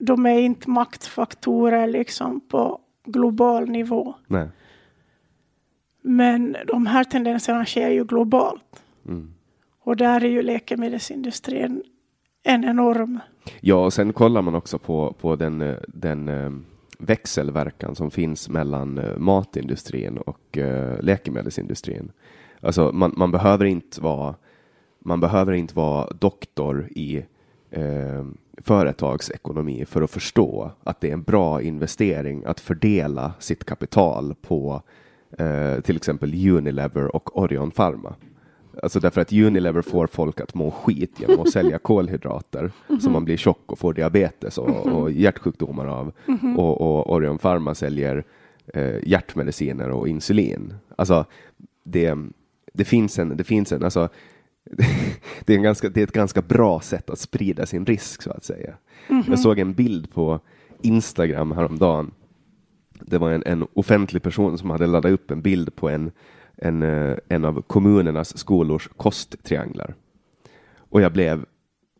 de 0.00 0.26
är 0.26 0.38
inte 0.38 0.70
maktfaktorer 0.70 1.86
liksom 1.86 2.40
på 2.40 2.80
global 3.04 3.68
nivå. 3.68 4.14
Nej. 4.26 4.48
Men 6.02 6.56
de 6.66 6.86
här 6.86 7.04
tendenserna 7.04 7.64
sker 7.64 7.88
ju 7.88 8.04
globalt. 8.04 8.82
Mm. 9.06 9.34
Och 9.80 9.96
där 9.96 10.24
är 10.24 10.28
ju 10.28 10.42
läkemedelsindustrin 10.42 11.82
en 12.42 12.64
enorm 12.64 13.20
Ja, 13.60 13.84
och 13.84 13.92
sen 13.92 14.12
kollar 14.12 14.42
man 14.42 14.54
också 14.54 14.78
på, 14.78 15.14
på 15.20 15.36
den, 15.36 15.60
eh, 15.60 15.76
den 15.88 16.28
eh, 16.28 16.50
växelverkan 16.98 17.94
som 17.94 18.10
finns 18.10 18.48
mellan 18.48 18.98
eh, 18.98 19.16
matindustrin 19.16 20.18
och 20.18 20.58
läkemedelsindustrin. 21.00 22.12
Alltså 22.60 22.90
man, 22.92 23.14
man, 23.16 23.32
behöver 23.32 23.64
inte 23.64 24.00
vara, 24.00 24.34
man 24.98 25.20
behöver 25.20 25.52
inte 25.52 25.74
vara 25.74 26.10
doktor 26.10 26.88
i 26.90 27.24
eh, 27.70 28.24
företagsekonomi 28.64 29.84
för 29.84 30.02
att 30.02 30.10
förstå 30.10 30.70
att 30.84 31.00
det 31.00 31.08
är 31.08 31.12
en 31.12 31.22
bra 31.22 31.62
investering 31.62 32.44
att 32.46 32.60
fördela 32.60 33.32
sitt 33.38 33.64
kapital 33.64 34.34
på 34.42 34.82
eh, 35.38 35.80
till 35.80 35.96
exempel 35.96 36.48
Unilever 36.48 37.16
och 37.16 37.38
Orion 37.38 37.70
Pharma. 37.70 38.14
Alltså 38.82 39.00
därför 39.00 39.20
att 39.20 39.32
Unilever 39.32 39.82
får 39.82 40.06
folk 40.06 40.40
att 40.40 40.54
må 40.54 40.70
skit 40.70 41.20
genom 41.20 41.40
att 41.40 41.52
sälja 41.52 41.78
kolhydrater 41.82 42.72
så 43.00 43.10
man 43.10 43.24
blir 43.24 43.36
tjock 43.36 43.72
och 43.72 43.78
får 43.78 43.92
diabetes 43.94 44.58
och, 44.58 44.86
och 44.86 45.10
hjärtsjukdomar 45.10 45.86
av. 45.86 46.12
Och, 46.56 46.80
och 46.80 47.12
Orion 47.12 47.38
Pharma 47.38 47.74
säljer 47.74 48.24
eh, 48.74 49.08
hjärtmediciner 49.08 49.90
och 49.90 50.08
insulin. 50.08 50.74
Alltså 50.96 51.24
det, 51.84 52.14
det 52.72 52.84
finns 52.84 53.18
en, 53.18 53.36
det 53.36 53.44
finns 53.44 53.72
en, 53.72 53.84
alltså 53.84 54.08
det 55.44 55.52
är, 55.52 55.56
en 55.56 55.62
ganska, 55.62 55.88
det 55.88 56.00
är 56.00 56.04
ett 56.04 56.12
ganska 56.12 56.42
bra 56.42 56.80
sätt 56.80 57.10
att 57.10 57.18
sprida 57.18 57.66
sin 57.66 57.86
risk 57.86 58.22
så 58.22 58.30
att 58.30 58.44
säga. 58.44 58.74
Jag 59.26 59.38
såg 59.38 59.58
en 59.58 59.72
bild 59.72 60.12
på 60.12 60.40
Instagram 60.82 61.52
häromdagen. 61.52 62.10
Det 63.00 63.18
var 63.18 63.30
en, 63.30 63.42
en 63.46 63.66
offentlig 63.74 64.22
person 64.22 64.58
som 64.58 64.70
hade 64.70 64.86
laddat 64.86 65.12
upp 65.12 65.30
en 65.30 65.42
bild 65.42 65.76
på 65.76 65.88
en 65.88 66.10
en, 66.60 66.82
eh, 66.82 67.16
en 67.28 67.44
av 67.44 67.62
kommunernas 67.62 68.38
skolors 68.38 68.88
kosttrianglar. 68.96 69.94
Och 70.78 71.00
jag 71.00 71.12
blev, 71.12 71.44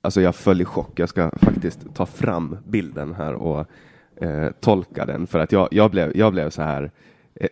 alltså 0.00 0.20
jag 0.20 0.34
föll 0.34 0.60
i 0.60 0.64
chock. 0.64 0.98
Jag 0.98 1.08
ska 1.08 1.30
faktiskt 1.30 1.94
ta 1.94 2.06
fram 2.06 2.56
bilden 2.66 3.14
här 3.14 3.34
och 3.34 3.66
eh, 4.16 4.50
tolka 4.60 5.06
den 5.06 5.26
för 5.26 5.38
att 5.38 5.52
jag, 5.52 5.68
jag, 5.70 5.90
blev, 5.90 6.16
jag 6.16 6.32
blev 6.32 6.50
så 6.50 6.62
här. 6.62 6.90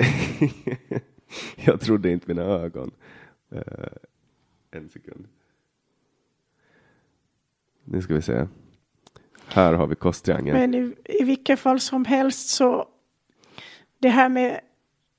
jag 1.56 1.80
trodde 1.80 2.10
inte 2.10 2.28
mina 2.28 2.42
ögon. 2.42 2.90
Eh, 3.52 3.62
en 4.70 4.88
sekund. 4.88 5.28
Nu 7.84 8.02
ska 8.02 8.14
vi 8.14 8.22
se. 8.22 8.46
Här 9.46 9.72
har 9.72 9.86
vi 9.86 9.94
kosttriangeln. 9.94 10.58
Men 10.58 10.74
i, 10.74 10.94
i 11.04 11.24
vilket 11.24 11.60
fall 11.60 11.80
som 11.80 12.04
helst 12.04 12.48
så 12.48 12.88
det 13.98 14.08
här 14.08 14.28
med 14.28 14.60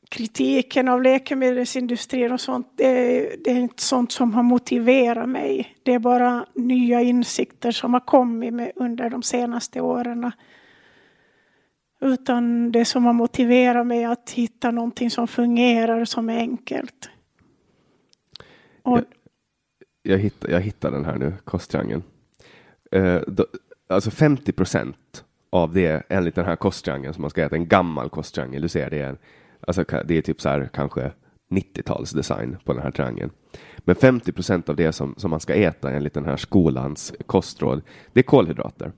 kritiken 0.09 0.87
av 0.87 1.03
läkemedelsindustrin 1.03 2.31
och 2.31 2.41
sånt, 2.41 2.67
det, 2.75 3.43
det, 3.43 3.51
är 3.51 3.59
inte 3.59 3.83
sånt 3.83 4.11
som 4.11 4.33
har 4.33 4.43
motiverat 4.43 5.29
mig. 5.29 5.77
Det 5.83 5.93
är 5.93 5.99
bara 5.99 6.45
nya 6.55 7.01
insikter 7.01 7.71
som 7.71 7.93
har 7.93 7.99
kommit 7.99 8.53
med 8.53 8.71
under 8.75 9.09
de 9.09 9.23
senaste 9.23 9.81
åren. 9.81 10.31
Utan 12.01 12.71
det 12.71 12.85
som 12.85 13.05
har 13.05 13.13
motiverat 13.13 13.87
mig 13.87 14.05
att 14.05 14.29
hitta 14.29 14.71
någonting 14.71 15.11
som 15.11 15.27
fungerar, 15.27 16.05
som 16.05 16.29
är 16.29 16.37
enkelt. 16.37 17.09
Och, 18.81 19.01
jag, 20.03 20.13
jag, 20.13 20.17
hittar, 20.17 20.49
jag 20.49 20.61
hittar 20.61 20.91
den 20.91 21.05
här 21.05 21.17
nu, 21.17 21.33
kosttriangeln. 21.43 22.03
Eh, 22.91 23.21
då, 23.27 23.45
alltså 23.87 24.11
50 24.11 24.51
procent 24.51 25.23
av 25.49 25.73
det 25.73 26.03
enligt 26.09 26.35
den 26.35 26.45
här 26.45 26.55
kosttriangeln 26.55 27.13
som 27.13 27.21
man 27.21 27.29
ska 27.29 27.43
äta, 27.43 27.55
en 27.55 27.67
gammal 27.67 28.09
kosttriangel, 28.09 28.61
du 28.61 28.69
ser 28.69 28.89
det 28.89 28.99
är 28.99 29.17
Alltså 29.67 29.83
det 30.05 30.17
är 30.17 30.21
typ 30.21 30.41
så 30.41 30.49
här 30.49 30.69
kanske 30.73 31.11
90-talsdesign 31.49 32.57
på 32.63 32.73
den 32.73 32.81
här 32.81 32.91
triangeln. 32.91 33.31
Men 33.77 33.95
50 33.95 34.31
procent 34.31 34.69
av 34.69 34.75
det 34.75 34.91
som, 34.91 35.15
som 35.17 35.31
man 35.31 35.39
ska 35.39 35.53
äta 35.53 35.91
enligt 35.91 36.13
den 36.13 36.25
här 36.25 36.37
skolans 36.37 37.13
kostråd, 37.25 37.81
det 38.13 38.19
är 38.19 38.23
kolhydrater. 38.23 38.91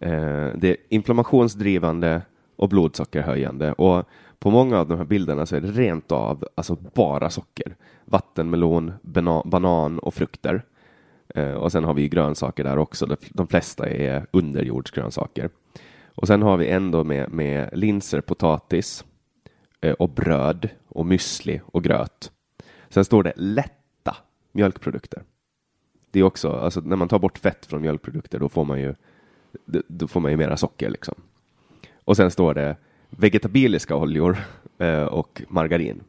Eh, 0.00 0.48
det 0.54 0.68
är 0.68 0.76
inflammationsdrivande 0.88 2.22
och 2.56 2.68
blodsockerhöjande. 2.68 3.72
Och 3.72 4.08
på 4.38 4.50
många 4.50 4.78
av 4.78 4.88
de 4.88 4.98
här 4.98 5.04
bilderna 5.04 5.46
så 5.46 5.56
är 5.56 5.60
det 5.60 5.70
rent 5.70 6.12
av 6.12 6.44
alltså 6.54 6.76
bara 6.94 7.30
socker. 7.30 7.76
Vattenmelon, 8.04 8.92
banan 9.44 9.98
och 9.98 10.14
frukter. 10.14 10.64
Eh, 11.34 11.52
och 11.52 11.72
sen 11.72 11.84
har 11.84 11.94
vi 11.94 12.08
grönsaker 12.08 12.64
där 12.64 12.78
också. 12.78 13.06
De, 13.06 13.16
de 13.30 13.46
flesta 13.46 13.88
är 13.88 14.26
underjordsgrönsaker. 14.30 15.50
Och 16.14 16.26
sen 16.26 16.42
har 16.42 16.56
vi 16.56 16.68
ändå 16.68 17.04
med, 17.04 17.32
med 17.32 17.70
linser, 17.72 18.20
potatis, 18.20 19.04
Eh, 19.86 19.92
och 19.92 20.08
bröd 20.08 20.68
och 20.88 21.06
müsli 21.06 21.60
och 21.64 21.84
gröt. 21.84 22.32
Sen 22.88 23.04
står 23.04 23.22
det 23.22 23.32
lätta 23.36 24.16
mjölkprodukter. 24.52 25.22
Det 26.10 26.20
är 26.20 26.22
också, 26.22 26.50
alltså 26.50 26.80
när 26.80 26.96
man 26.96 27.08
tar 27.08 27.18
bort 27.18 27.38
fett 27.38 27.66
från 27.66 27.82
mjölkprodukter 27.82 28.38
då 28.38 28.48
får 28.48 28.64
man 28.64 28.80
ju, 28.80 28.94
då 29.88 30.08
får 30.08 30.20
man 30.20 30.30
ju 30.30 30.36
mera 30.36 30.56
socker 30.56 30.90
liksom. 30.90 31.14
Och 32.04 32.16
sen 32.16 32.30
står 32.30 32.54
det 32.54 32.76
vegetabiliska 33.16 33.96
oljor 33.96 34.38
eh, 34.78 35.04
och 35.04 35.42
margarin. 35.48 36.02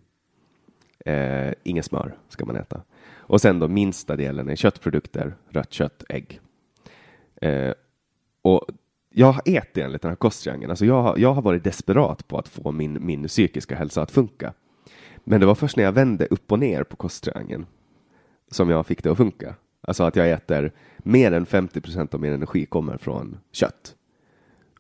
Eh, 1.06 1.54
inget 1.64 1.86
smör 1.86 2.16
ska 2.30 2.46
man 2.46 2.56
äta. 2.56 2.82
Och 3.18 3.42
sen 3.42 3.60
då 3.60 3.68
minsta 3.68 4.16
delen 4.16 4.50
är 4.50 4.56
köttprodukter, 4.56 5.36
rött 5.50 5.74
kött, 5.74 6.04
ägg. 6.10 6.40
Eh, 7.42 7.74
och 8.42 8.66
jag 9.10 9.32
har 9.32 9.42
ätit 9.46 9.78
enligt 9.78 10.02
den 10.02 10.12
här 10.12 10.16
kosttriangeln. 10.16 10.70
Alltså 10.70 10.86
jag, 10.86 11.02
har, 11.02 11.18
jag 11.18 11.34
har 11.34 11.42
varit 11.42 11.64
desperat 11.64 12.28
på 12.28 12.38
att 12.38 12.48
få 12.48 12.72
min, 12.72 13.06
min 13.06 13.28
psykiska 13.28 13.76
hälsa 13.76 14.02
att 14.02 14.12
funka. 14.12 14.54
Men 15.24 15.40
det 15.40 15.46
var 15.46 15.56
först 15.56 15.78
när 15.78 15.84
jag 15.84 15.92
vände 15.92 16.26
upp 16.26 16.52
och 16.52 16.60
ner 16.60 16.84
på 16.84 16.96
kosttriangeln 16.96 17.66
som 18.52 18.70
jag 18.70 18.86
fick 18.86 19.04
det 19.04 19.12
att 19.12 19.18
funka. 19.18 19.56
Alltså 19.82 20.04
att 20.04 20.16
jag 20.16 20.32
äter 20.32 20.72
mer 20.98 21.32
än 21.32 21.46
50 21.46 21.82
procent 21.82 22.14
av 22.14 22.22
min 22.22 22.34
energi 22.34 22.66
kommer 22.66 22.98
från 22.98 23.38
kött 23.52 23.96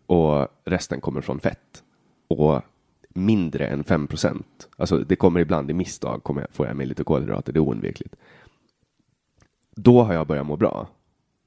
och 0.05 0.47
resten 0.65 1.01
kommer 1.01 1.21
från 1.21 1.39
fett. 1.39 1.83
Och 2.27 2.61
mindre 3.09 3.67
än 3.67 3.83
5 3.83 4.07
procent, 4.07 4.69
alltså 4.77 4.97
det 4.97 5.15
kommer 5.15 5.39
ibland 5.39 5.71
i 5.71 5.73
misstag, 5.73 6.23
kommer 6.23 6.41
jag, 6.41 6.49
får 6.51 6.67
jag 6.67 6.75
med 6.75 6.87
lite 6.87 7.03
kolhydrater, 7.03 7.53
det 7.53 7.57
är 7.57 7.61
oundvikligt. 7.61 8.15
Då 9.75 10.03
har 10.03 10.13
jag 10.13 10.27
börjat 10.27 10.45
må 10.45 10.55
bra. 10.55 10.87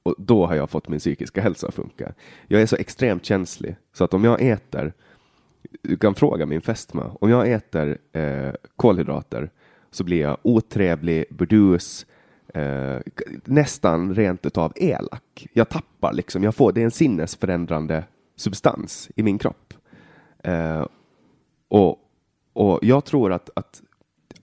Och 0.03 0.15
då 0.17 0.45
har 0.45 0.55
jag 0.55 0.69
fått 0.69 0.87
min 0.87 0.99
psykiska 0.99 1.41
hälsa 1.41 1.67
att 1.67 1.73
funka. 1.73 2.13
Jag 2.47 2.61
är 2.61 2.65
så 2.65 2.75
extremt 2.75 3.25
känslig 3.25 3.75
så 3.93 4.03
att 4.03 4.13
om 4.13 4.23
jag 4.23 4.41
äter, 4.41 4.93
du 5.81 5.97
kan 5.97 6.15
fråga 6.15 6.45
min 6.45 6.61
fästmö, 6.61 7.03
om 7.21 7.29
jag 7.29 7.51
äter 7.51 7.97
eh, 8.11 8.53
kolhydrater 8.75 9.49
så 9.91 10.03
blir 10.03 10.21
jag 10.21 10.37
otrevlig, 10.41 11.25
burdus, 11.29 12.05
eh, 12.53 12.97
nästan 13.45 14.15
rent 14.15 14.45
utav 14.45 14.73
elak. 14.75 15.47
Jag 15.53 15.69
tappar 15.69 16.13
liksom, 16.13 16.43
jag 16.43 16.55
får, 16.55 16.71
det 16.71 16.81
är 16.81 16.85
en 16.85 16.91
sinnesförändrande 16.91 18.03
substans 18.35 19.09
i 19.15 19.23
min 19.23 19.37
kropp. 19.37 19.70
Eh, 20.43 20.85
och, 21.67 21.99
och 22.53 22.79
jag 22.81 23.05
tror 23.05 23.31
att, 23.31 23.49
att 23.53 23.81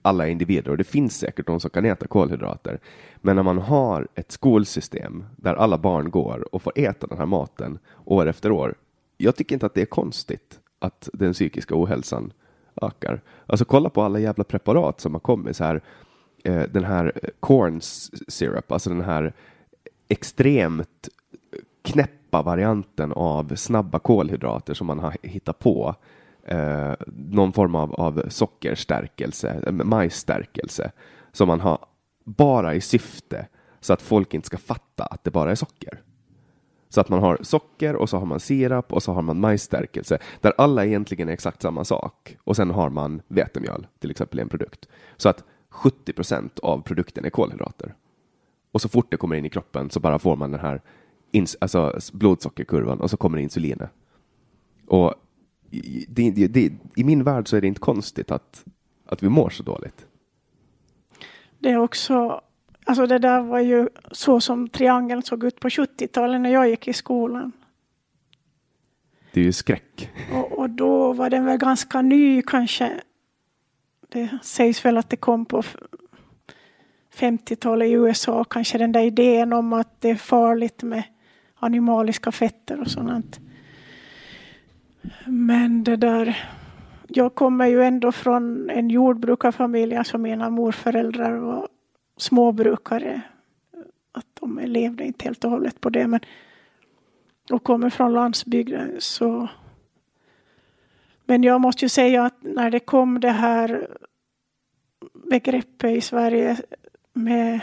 alla 0.02 0.28
individer, 0.28 0.70
och 0.70 0.76
det 0.76 0.84
finns 0.84 1.18
säkert 1.18 1.46
de 1.46 1.60
som 1.60 1.70
kan 1.70 1.84
äta 1.84 2.06
kolhydrater, 2.06 2.80
men 3.16 3.36
när 3.36 3.42
man 3.42 3.58
har 3.58 4.08
ett 4.14 4.32
skolsystem 4.32 5.24
där 5.36 5.54
alla 5.54 5.78
barn 5.78 6.10
går 6.10 6.54
och 6.54 6.62
får 6.62 6.72
äta 6.76 7.06
den 7.06 7.18
här 7.18 7.26
maten 7.26 7.78
år 8.04 8.26
efter 8.26 8.50
år, 8.50 8.74
jag 9.16 9.36
tycker 9.36 9.54
inte 9.54 9.66
att 9.66 9.74
det 9.74 9.82
är 9.82 9.86
konstigt 9.86 10.60
att 10.78 11.08
den 11.12 11.32
psykiska 11.32 11.74
ohälsan 11.76 12.32
ökar. 12.82 13.22
Alltså 13.46 13.64
kolla 13.64 13.90
på 13.90 14.02
alla 14.02 14.18
jävla 14.18 14.44
preparat 14.44 15.00
som 15.00 15.14
har 15.14 15.20
kommit 15.20 15.56
så 15.56 15.64
här. 15.64 15.82
Eh, 16.44 16.62
den 16.62 16.84
här 16.84 17.12
eh, 17.22 17.28
corn 17.40 17.80
syrup, 18.28 18.72
alltså 18.72 18.90
den 18.90 19.00
här 19.00 19.32
extremt 20.08 21.08
knäppa 21.82 22.17
varianten 22.30 23.12
av 23.12 23.54
snabba 23.54 23.98
kolhydrater 23.98 24.74
som 24.74 24.86
man 24.86 24.98
har 24.98 25.16
hittat 25.22 25.58
på. 25.58 25.94
Eh, 26.44 26.92
någon 27.06 27.52
form 27.52 27.74
av, 27.74 27.94
av 27.94 28.22
sockerstärkelse, 28.28 29.62
eh, 29.66 29.72
majsstärkelse 29.72 30.90
som 31.32 31.48
man 31.48 31.60
har 31.60 31.78
bara 32.24 32.74
i 32.74 32.80
syfte 32.80 33.46
så 33.80 33.92
att 33.92 34.02
folk 34.02 34.34
inte 34.34 34.46
ska 34.46 34.58
fatta 34.58 35.04
att 35.04 35.24
det 35.24 35.30
bara 35.30 35.50
är 35.50 35.54
socker. 35.54 36.02
Så 36.88 37.00
att 37.00 37.08
man 37.08 37.20
har 37.20 37.38
socker 37.42 37.96
och 37.96 38.08
så 38.08 38.18
har 38.18 38.26
man 38.26 38.40
sirap 38.40 38.92
och 38.92 39.02
så 39.02 39.12
har 39.12 39.22
man 39.22 39.40
majsstärkelse 39.40 40.18
där 40.40 40.52
alla 40.58 40.86
egentligen 40.86 41.28
är 41.28 41.32
exakt 41.32 41.62
samma 41.62 41.84
sak. 41.84 42.36
Och 42.44 42.56
sen 42.56 42.70
har 42.70 42.90
man 42.90 43.22
vetemjöl 43.28 43.86
till 43.98 44.10
exempel 44.10 44.38
i 44.38 44.42
en 44.42 44.48
produkt. 44.48 44.88
Så 45.16 45.28
att 45.28 45.44
70 45.70 46.12
procent 46.12 46.58
av 46.58 46.82
produkten 46.82 47.24
är 47.24 47.30
kolhydrater. 47.30 47.94
Och 48.72 48.80
så 48.80 48.88
fort 48.88 49.10
det 49.10 49.16
kommer 49.16 49.36
in 49.36 49.44
i 49.44 49.50
kroppen 49.50 49.90
så 49.90 50.00
bara 50.00 50.18
får 50.18 50.36
man 50.36 50.50
den 50.50 50.60
här 50.60 50.82
alltså 51.60 52.00
blodsockerkurvan 52.12 53.00
och 53.00 53.10
så 53.10 53.16
kommer 53.16 53.38
insulinet. 53.38 53.90
Och 54.86 55.14
det, 56.08 56.30
det, 56.30 56.46
det, 56.46 56.72
i 56.96 57.04
min 57.04 57.24
värld 57.24 57.48
så 57.48 57.56
är 57.56 57.60
det 57.60 57.66
inte 57.66 57.80
konstigt 57.80 58.30
att, 58.30 58.64
att 59.06 59.22
vi 59.22 59.28
mår 59.28 59.50
så 59.50 59.62
dåligt. 59.62 60.06
Det 61.58 61.70
är 61.70 61.76
också, 61.76 62.40
alltså 62.84 63.06
det 63.06 63.18
där 63.18 63.42
var 63.42 63.60
ju 63.60 63.88
så 64.12 64.40
som 64.40 64.68
triangeln 64.68 65.22
såg 65.22 65.44
ut 65.44 65.60
på 65.60 65.68
70-talet 65.68 66.40
när 66.40 66.50
jag 66.50 66.68
gick 66.68 66.88
i 66.88 66.92
skolan. 66.92 67.52
Det 69.32 69.40
är 69.40 69.44
ju 69.44 69.52
skräck. 69.52 70.10
Och, 70.32 70.58
och 70.58 70.70
då 70.70 71.12
var 71.12 71.30
den 71.30 71.44
väl 71.44 71.58
ganska 71.58 72.02
ny 72.02 72.42
kanske. 72.42 73.00
Det 74.08 74.38
sägs 74.42 74.84
väl 74.84 74.96
att 74.96 75.10
det 75.10 75.16
kom 75.16 75.44
på 75.44 75.62
50-talet 77.14 77.88
i 77.88 77.92
USA, 77.92 78.44
kanske 78.44 78.78
den 78.78 78.92
där 78.92 79.02
idén 79.02 79.52
om 79.52 79.72
att 79.72 80.00
det 80.00 80.10
är 80.10 80.14
farligt 80.14 80.82
med 80.82 81.02
animaliska 81.58 82.32
fetter 82.32 82.80
och 82.80 82.90
sånt. 82.90 83.40
Men 85.26 85.84
det 85.84 85.96
där, 85.96 86.38
jag 87.08 87.34
kommer 87.34 87.66
ju 87.66 87.82
ändå 87.82 88.12
från 88.12 88.70
en 88.70 88.90
jordbrukarfamilj, 88.90 89.96
alltså 89.96 90.18
mina 90.18 90.50
morföräldrar 90.50 91.36
var 91.36 91.68
småbrukare. 92.16 93.20
Att 94.12 94.26
de 94.40 94.60
levde 94.64 95.04
inte 95.04 95.24
helt 95.24 95.44
och 95.44 95.50
hållet 95.50 95.80
på 95.80 95.90
det, 95.90 96.06
men 96.06 96.20
och 97.50 97.64
kommer 97.64 97.90
från 97.90 98.12
landsbygden 98.12 98.96
så 98.98 99.48
men 101.30 101.42
jag 101.42 101.60
måste 101.60 101.84
ju 101.84 101.88
säga 101.88 102.24
att 102.24 102.36
när 102.40 102.70
det 102.70 102.80
kom 102.80 103.20
det 103.20 103.30
här 103.30 103.88
begreppet 105.30 105.96
i 105.96 106.00
Sverige 106.00 106.56
med 107.12 107.60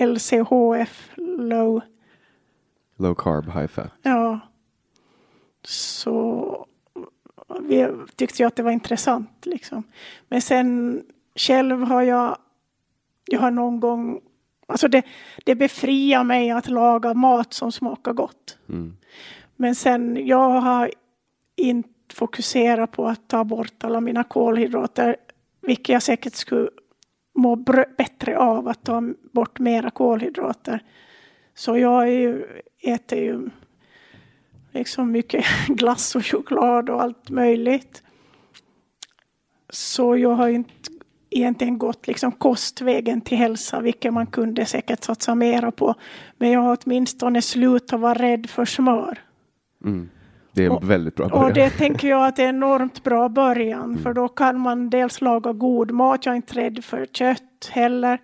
LCHF, 0.00 1.10
low 1.16 1.80
Low 2.96 3.14
carb, 3.14 3.44
high 3.44 3.66
fat. 3.66 3.90
Ja. 4.02 4.40
Så 5.64 6.66
vi 7.60 7.88
tyckte 8.16 8.42
jag 8.42 8.48
att 8.48 8.56
det 8.56 8.62
var 8.62 8.70
intressant 8.70 9.46
liksom. 9.46 9.82
Men 10.28 10.42
sen 10.42 11.02
själv 11.34 11.82
har 11.82 12.02
jag, 12.02 12.36
jag 13.24 13.40
har 13.40 13.50
någon 13.50 13.80
gång, 13.80 14.20
alltså 14.66 14.88
det, 14.88 15.02
det 15.44 15.54
befriar 15.54 16.24
mig 16.24 16.50
att 16.50 16.68
laga 16.68 17.14
mat 17.14 17.52
som 17.52 17.72
smakar 17.72 18.12
gott. 18.12 18.58
Mm. 18.68 18.96
Men 19.56 19.74
sen, 19.74 20.26
jag 20.26 20.60
har 20.60 20.90
inte 21.56 22.14
fokuserat 22.14 22.92
på 22.92 23.06
att 23.06 23.28
ta 23.28 23.44
bort 23.44 23.84
alla 23.84 24.00
mina 24.00 24.24
kolhydrater, 24.24 25.16
vilket 25.60 25.88
jag 25.88 26.02
säkert 26.02 26.34
skulle 26.34 26.70
må 27.34 27.56
bättre 27.96 28.38
av 28.38 28.68
att 28.68 28.84
ta 28.84 29.02
bort 29.32 29.58
mera 29.58 29.90
kolhydrater. 29.90 30.82
Så 31.54 31.78
jag 31.78 32.02
är 32.02 32.12
ju, 32.12 32.46
äter 32.84 33.18
ju 33.18 33.50
liksom 34.72 35.12
mycket 35.12 35.44
glass 35.68 36.14
och 36.14 36.26
choklad 36.26 36.90
och 36.90 37.02
allt 37.02 37.30
möjligt. 37.30 38.02
Så 39.70 40.16
jag 40.16 40.34
har 40.34 40.48
inte 40.48 40.72
egentligen 41.30 41.78
gått 41.78 42.06
liksom 42.06 42.32
kostvägen 42.32 43.20
till 43.20 43.38
hälsa, 43.38 43.80
vilket 43.80 44.12
man 44.12 44.26
kunde 44.26 44.66
säkert 44.66 45.04
satsa 45.04 45.34
mera 45.34 45.70
på. 45.70 45.94
Men 46.38 46.50
jag 46.50 46.60
har 46.60 46.78
åtminstone 46.84 47.42
slutat 47.42 48.00
vara 48.00 48.14
rädd 48.14 48.50
för 48.50 48.64
smör. 48.64 49.18
Mm. 49.84 50.08
Det 50.52 50.62
är 50.62 50.66
en 50.66 50.72
och, 50.72 50.90
väldigt 50.90 51.14
bra 51.14 51.28
början. 51.28 51.44
Och 51.44 51.52
det 51.52 51.70
tänker 51.70 52.08
jag 52.08 52.26
att 52.26 52.36
det 52.36 52.42
är 52.42 52.48
en 52.48 52.56
enormt 52.56 53.04
bra 53.04 53.28
början, 53.28 53.84
mm. 53.84 54.02
för 54.02 54.12
då 54.12 54.28
kan 54.28 54.60
man 54.60 54.90
dels 54.90 55.20
laga 55.20 55.52
god 55.52 55.90
mat, 55.90 56.26
jag 56.26 56.32
är 56.32 56.36
inte 56.36 56.54
rädd 56.54 56.84
för 56.84 57.06
kött 57.06 57.70
heller. 57.70 58.18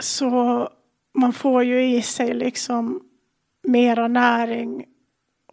Så 0.00 0.68
man 1.14 1.32
får 1.32 1.64
ju 1.64 1.82
i 1.82 2.02
sig 2.02 2.34
liksom 2.34 3.00
mera 3.62 4.08
näring 4.08 4.86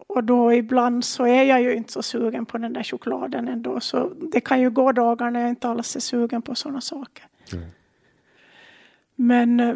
och 0.07 0.23
då 0.23 0.53
ibland 0.53 1.05
så 1.05 1.25
är 1.25 1.43
jag 1.43 1.61
ju 1.61 1.73
inte 1.73 1.93
så 1.93 2.03
sugen 2.03 2.45
på 2.45 2.57
den 2.57 2.73
där 2.73 2.83
chokladen 2.83 3.47
ändå. 3.47 3.79
Så 3.79 4.13
det 4.31 4.41
kan 4.41 4.61
ju 4.61 4.69
gå 4.69 4.91
dagar 4.91 5.31
när 5.31 5.39
jag 5.39 5.49
inte 5.49 5.67
alls 5.67 5.95
är 5.95 5.99
sugen 5.99 6.41
på 6.41 6.55
sådana 6.55 6.81
saker. 6.81 7.25
Mm. 7.53 7.65
Men 9.15 9.59
eh, 9.59 9.75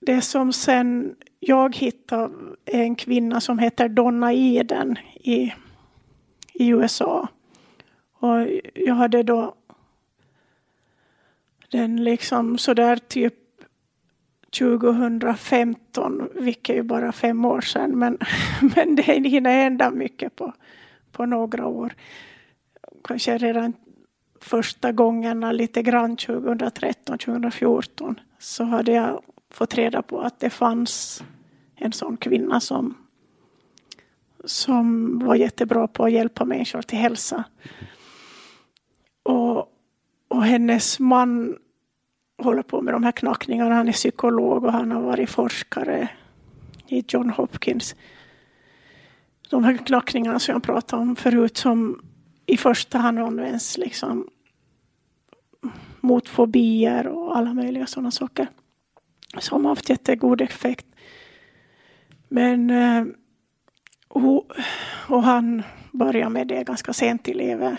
det 0.00 0.20
som 0.20 0.52
sen 0.52 1.16
jag 1.40 1.76
hittade 1.76 2.34
är 2.64 2.82
en 2.82 2.94
kvinna 2.94 3.40
som 3.40 3.58
heter 3.58 3.88
Donna 3.88 4.32
Eden 4.32 4.96
i, 5.14 5.52
i 6.52 6.68
USA. 6.68 7.28
Och 8.12 8.48
jag 8.74 8.94
hade 8.94 9.22
då 9.22 9.54
den 11.70 12.04
liksom 12.04 12.58
sådär 12.58 12.96
typ 12.96 13.34
2015, 14.58 16.28
vilket 16.34 16.70
är 16.70 16.74
ju 16.74 16.82
bara 16.82 17.12
fem 17.12 17.44
år 17.44 17.60
sedan, 17.60 17.98
men, 17.98 18.18
men 18.74 18.96
det 18.96 19.02
hinner 19.02 19.50
hända 19.50 19.90
mycket 19.90 20.36
på, 20.36 20.52
på 21.12 21.26
några 21.26 21.66
år. 21.66 21.94
Kanske 23.04 23.38
redan 23.38 23.72
första 24.40 24.92
gångerna 24.92 25.52
lite 25.52 25.82
grann 25.82 26.16
2013, 26.16 27.18
2014 27.18 28.20
så 28.38 28.64
hade 28.64 28.92
jag 28.92 29.22
fått 29.50 29.74
reda 29.74 30.02
på 30.02 30.20
att 30.20 30.40
det 30.40 30.50
fanns 30.50 31.22
en 31.74 31.92
sån 31.92 32.16
kvinna 32.16 32.60
som, 32.60 32.94
som 34.44 35.18
var 35.18 35.34
jättebra 35.34 35.88
på 35.88 36.04
att 36.04 36.12
hjälpa 36.12 36.44
människor 36.44 36.82
till 36.82 36.98
hälsa. 36.98 37.44
Och, 39.22 39.72
och 40.28 40.44
hennes 40.44 41.00
man 41.00 41.56
håller 42.38 42.62
på 42.62 42.82
med 42.82 42.94
de 42.94 43.04
här 43.04 43.12
knackningarna. 43.12 43.74
Han 43.74 43.88
är 43.88 43.92
psykolog 43.92 44.64
och 44.64 44.72
han 44.72 44.90
har 44.90 45.02
varit 45.02 45.30
forskare 45.30 46.08
i 46.86 47.04
John 47.08 47.30
Hopkins. 47.30 47.96
De 49.50 49.64
här 49.64 49.76
knackningarna 49.76 50.38
som 50.38 50.52
jag 50.52 50.62
pratade 50.62 51.02
om 51.02 51.16
förut 51.16 51.56
som 51.56 52.02
i 52.46 52.56
första 52.56 52.98
hand 52.98 53.18
används 53.18 53.78
liksom 53.78 54.28
mot 56.00 56.28
fobier 56.28 57.06
och 57.06 57.36
alla 57.36 57.54
möjliga 57.54 57.86
sådana 57.86 58.10
saker. 58.10 58.46
Som 59.38 59.64
har 59.64 59.72
haft 59.72 59.88
jättegod 59.88 60.40
effekt. 60.40 60.86
Men 62.28 62.70
eh, 62.70 63.04
och 65.08 65.22
han 65.22 65.62
började 65.92 66.30
med 66.30 66.48
det 66.48 66.64
ganska 66.64 66.92
sent 66.92 67.28
i 67.28 67.34
livet. 67.34 67.78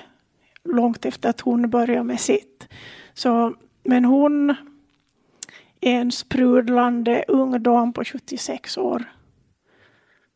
Långt 0.63 1.05
efter 1.05 1.29
att 1.29 1.41
hon 1.41 1.69
började 1.69 2.03
med 2.03 2.19
sitt. 2.19 2.67
Så 3.13 3.55
men 3.88 4.05
hon 4.05 4.55
en 5.81 6.11
sprudlande 6.11 7.23
ung 7.27 7.64
dam 7.64 7.93
på 7.93 8.03
76 8.03 8.77
år. 8.77 9.03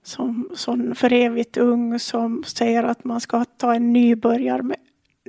Som, 0.04 0.50
som 0.56 0.96
för 0.96 1.14
evigt 1.14 1.58
ung 1.58 2.00
som 2.00 2.44
säger 2.44 2.84
att 2.84 3.04
man 3.04 3.22
ska 3.22 3.46
ta 3.46 3.76
en 3.76 3.94
nybörjar 3.94 4.76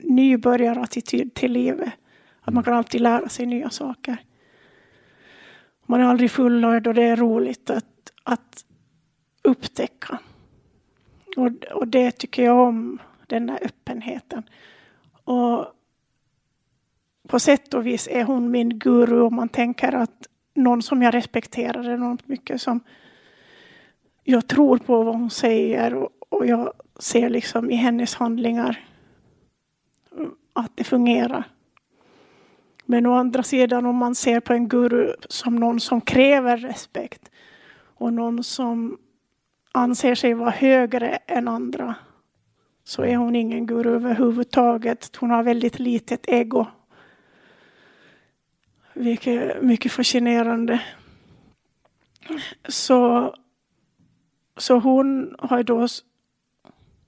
nybörjarattityd 0.03 1.35
till 1.35 1.53
livet. 1.53 1.93
Att 2.41 2.55
man 2.55 2.65
kan 2.65 2.75
alltid 2.75 3.01
lära 3.01 3.29
sig 3.29 3.47
nya 3.47 3.71
saker. 3.71 4.17
Man 5.87 6.01
är 6.01 6.05
aldrig 6.05 6.31
fullärd 6.31 6.87
och 6.87 6.95
det 6.95 7.03
är 7.03 7.17
roligt 7.17 7.71
att, 7.71 8.13
att 8.23 8.65
upptäcka. 9.43 10.19
Och, 11.37 11.65
och 11.73 11.89
det 11.89 12.11
tycker 12.11 12.45
jag 12.45 12.59
om, 12.59 12.99
den 13.27 13.47
där 13.47 13.59
öppenheten. 13.63 14.43
Och 15.25 15.67
på 17.33 17.41
sätt 17.41 17.75
och 17.75 17.87
vis 17.87 18.09
är 18.11 18.25
hon 18.25 18.51
min 18.51 18.79
guru 18.79 19.21
om 19.21 19.35
man 19.35 19.49
tänker 19.49 19.93
att 19.93 20.27
någon 20.55 20.83
som 20.83 21.03
jag 21.03 21.15
respekterar 21.15 21.91
enormt 21.91 22.29
mycket 22.29 22.61
som 22.61 22.81
jag 24.25 24.47
tror 24.47 24.79
på 24.79 25.03
vad 25.03 25.15
hon 25.15 25.31
säger 25.31 25.95
och, 25.95 26.09
och 26.29 26.47
jag 26.47 26.73
ser 26.99 27.31
liksom 27.31 27.71
i 27.71 27.75
hennes 27.75 28.15
handlingar 28.15 28.85
att 30.53 30.71
det 30.75 30.85
fungerar. 30.85 31.45
Men 32.85 33.07
å 33.07 33.15
andra 33.15 33.43
sidan 33.43 33.87
om 33.87 33.97
man 33.97 34.15
ser 34.15 34.41
på 34.41 34.53
en 34.53 34.69
guru 34.69 35.13
som 35.29 35.57
någon 35.57 35.81
som 35.81 36.01
kräver 36.01 36.57
respekt 36.57 37.31
och 37.75 38.13
någon 38.13 38.45
som 38.45 38.99
anser 39.73 40.15
sig 40.15 40.35
vara 40.35 40.51
högre 40.51 41.09
än 41.09 41.49
andra 41.49 41.95
så 42.85 43.03
är 43.03 43.17
hon 43.17 43.37
ingen 43.37 43.67
guru 43.67 43.95
överhuvudtaget. 43.95 45.17
Hon 45.17 45.31
har 45.31 45.43
väldigt 45.43 45.79
litet 45.79 46.29
ego. 46.29 46.67
Vilket 48.95 49.41
är 49.41 49.61
mycket 49.61 49.93
fascinerande. 49.93 50.83
Så, 52.69 53.35
så 54.57 54.79
hon 54.79 55.37
har 55.39 55.63
då 55.63 55.87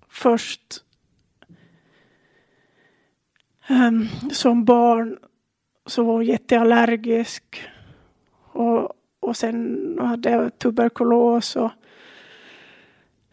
först 0.09 0.85
um, 3.71 4.09
som 4.31 4.65
barn 4.65 5.19
så 5.87 6.03
var 6.05 6.13
hon 6.13 6.25
jätteallergisk. 6.25 7.65
Och, 8.53 8.93
och 9.21 9.37
sen 9.37 9.99
hade 10.01 10.31
jag 10.31 10.59
tuberkulos 10.59 11.57
och 11.57 11.71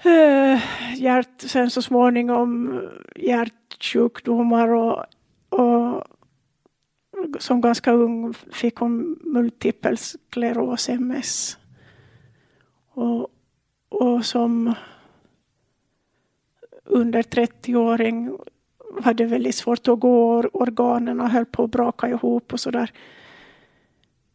uh, 0.05 0.59
hjärt, 0.95 1.41
sen 1.41 1.69
så 1.69 1.81
småningom 1.81 2.81
hjärtsjukdomar 3.15 4.67
och, 4.67 5.05
och 5.49 6.03
som 7.39 7.61
ganska 7.61 7.91
ung 7.91 8.33
fick 8.33 8.75
hon 8.75 9.19
multipel 9.21 9.97
skleros, 9.97 10.89
MS. 10.89 11.57
Och, 12.93 13.27
och 13.89 14.25
som 14.25 14.73
under 16.85 17.23
30-åring 17.23 18.37
hade 19.03 19.25
väldigt 19.25 19.55
svårt 19.55 19.87
att 19.87 19.99
gå 19.99 20.43
organen 20.53 21.19
höll 21.19 21.45
på 21.45 21.63
att 21.63 21.71
braka 21.71 22.09
ihop 22.09 22.53
och 22.53 22.59
sådär. 22.59 22.91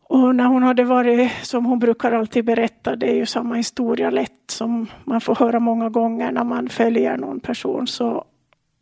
Och 0.08 0.34
när 0.34 0.44
hon 0.44 0.62
hade 0.62 0.84
varit, 0.84 1.32
som 1.42 1.66
hon 1.66 1.78
brukar 1.78 2.12
alltid 2.12 2.44
berätta, 2.44 2.96
det 2.96 3.10
är 3.10 3.14
ju 3.14 3.26
samma 3.26 3.54
historia 3.54 4.10
lätt 4.10 4.50
som 4.50 4.86
man 5.04 5.20
får 5.20 5.34
höra 5.34 5.60
många 5.60 5.88
gånger 5.88 6.32
när 6.32 6.44
man 6.44 6.68
följer 6.68 7.16
någon 7.16 7.40
person, 7.40 7.86
så, 7.86 8.24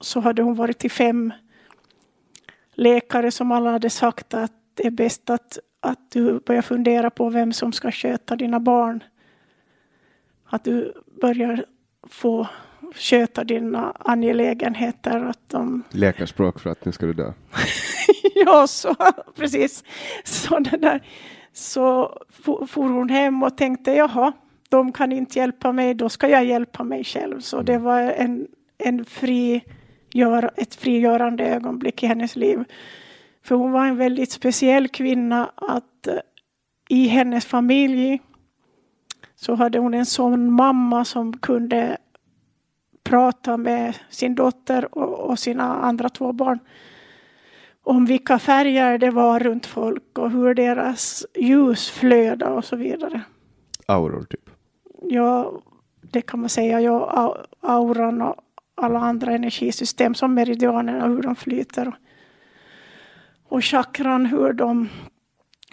så 0.00 0.20
hade 0.20 0.42
hon 0.42 0.54
varit 0.54 0.84
i 0.84 0.88
fem 0.88 1.32
läkare 2.74 3.30
som 3.30 3.52
alla 3.52 3.70
hade 3.70 3.90
sagt 3.90 4.34
att 4.34 4.52
det 4.74 4.86
är 4.86 4.90
bäst 4.90 5.30
att, 5.30 5.58
att 5.80 6.10
du 6.10 6.40
börjar 6.40 6.62
fundera 6.62 7.10
på 7.10 7.28
vem 7.28 7.52
som 7.52 7.72
ska 7.72 7.90
sköta 7.90 8.36
dina 8.36 8.60
barn. 8.60 9.04
Att 10.44 10.64
du 10.64 10.92
börjar 11.20 11.64
få 12.08 12.48
sköta 12.94 13.44
dina 13.44 13.96
angelägenheter. 13.98 15.20
Att 15.20 15.48
de... 15.50 15.82
Läkarspråk 15.90 16.60
för 16.60 16.70
att 16.70 16.84
nu 16.84 16.92
ska 16.92 17.06
du 17.06 17.12
dö. 17.12 17.32
ja, 18.34 18.66
så, 18.66 18.94
precis. 19.36 19.84
Så, 20.24 20.58
det 20.58 20.76
där. 20.76 21.02
så 21.52 22.18
for 22.68 22.88
hon 22.88 23.08
hem 23.08 23.42
och 23.42 23.56
tänkte 23.56 23.92
jaha, 23.92 24.32
de 24.68 24.92
kan 24.92 25.12
inte 25.12 25.38
hjälpa 25.38 25.72
mig, 25.72 25.94
då 25.94 26.08
ska 26.08 26.28
jag 26.28 26.44
hjälpa 26.44 26.84
mig 26.84 27.04
själv. 27.04 27.40
Så 27.40 27.62
det 27.62 27.78
var 27.78 28.00
en, 28.00 28.46
en 28.78 29.04
fri, 29.04 29.64
gör, 30.14 30.50
ett 30.56 30.74
frigörande 30.74 31.44
ögonblick 31.44 32.02
i 32.02 32.06
hennes 32.06 32.36
liv. 32.36 32.64
För 33.42 33.54
hon 33.54 33.72
var 33.72 33.86
en 33.86 33.96
väldigt 33.96 34.30
speciell 34.30 34.88
kvinna 34.88 35.50
att 35.54 36.06
eh, 36.06 36.14
i 36.88 37.06
hennes 37.06 37.46
familj 37.46 38.20
så 39.34 39.54
hade 39.54 39.78
hon 39.78 39.94
en 39.94 40.06
sån 40.06 40.52
mamma 40.52 41.04
som 41.04 41.38
kunde 41.38 41.96
prata 43.02 43.56
med 43.56 43.96
sin 44.10 44.34
dotter 44.34 44.98
och, 44.98 45.30
och 45.30 45.38
sina 45.38 45.64
andra 45.64 46.08
två 46.08 46.32
barn 46.32 46.58
om 47.82 48.06
vilka 48.06 48.38
färger 48.38 48.98
det 48.98 49.10
var 49.10 49.40
runt 49.40 49.66
folk 49.66 50.18
och 50.18 50.30
hur 50.30 50.54
deras 50.54 51.26
ljus 51.34 51.90
flödade 51.90 52.52
och 52.52 52.64
så 52.64 52.76
vidare. 52.76 53.20
Auror, 53.86 54.22
typ? 54.22 54.50
Ja, 55.02 55.52
det 56.00 56.20
kan 56.20 56.40
man 56.40 56.48
säga. 56.48 56.80
Ja, 56.80 57.36
auran 57.60 58.22
och 58.22 58.36
alla 58.74 58.98
andra 58.98 59.32
energisystem 59.32 60.14
som 60.14 60.34
meridianerna, 60.34 61.06
hur 61.06 61.22
de 61.22 61.36
flyter. 61.36 61.92
Och 63.48 63.64
chakran, 63.64 64.26
hur 64.26 64.52
de 64.52 64.88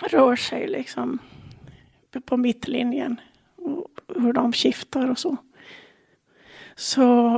rör 0.10 0.36
sig 0.36 0.68
liksom 0.68 1.20
på 2.26 2.38
mittlinjen. 2.38 3.22
Och 3.56 3.88
hur 4.16 4.34
de 4.34 4.54
skiftar 4.54 5.10
och 5.10 5.18
så. 5.18 5.38
Så, 6.76 7.36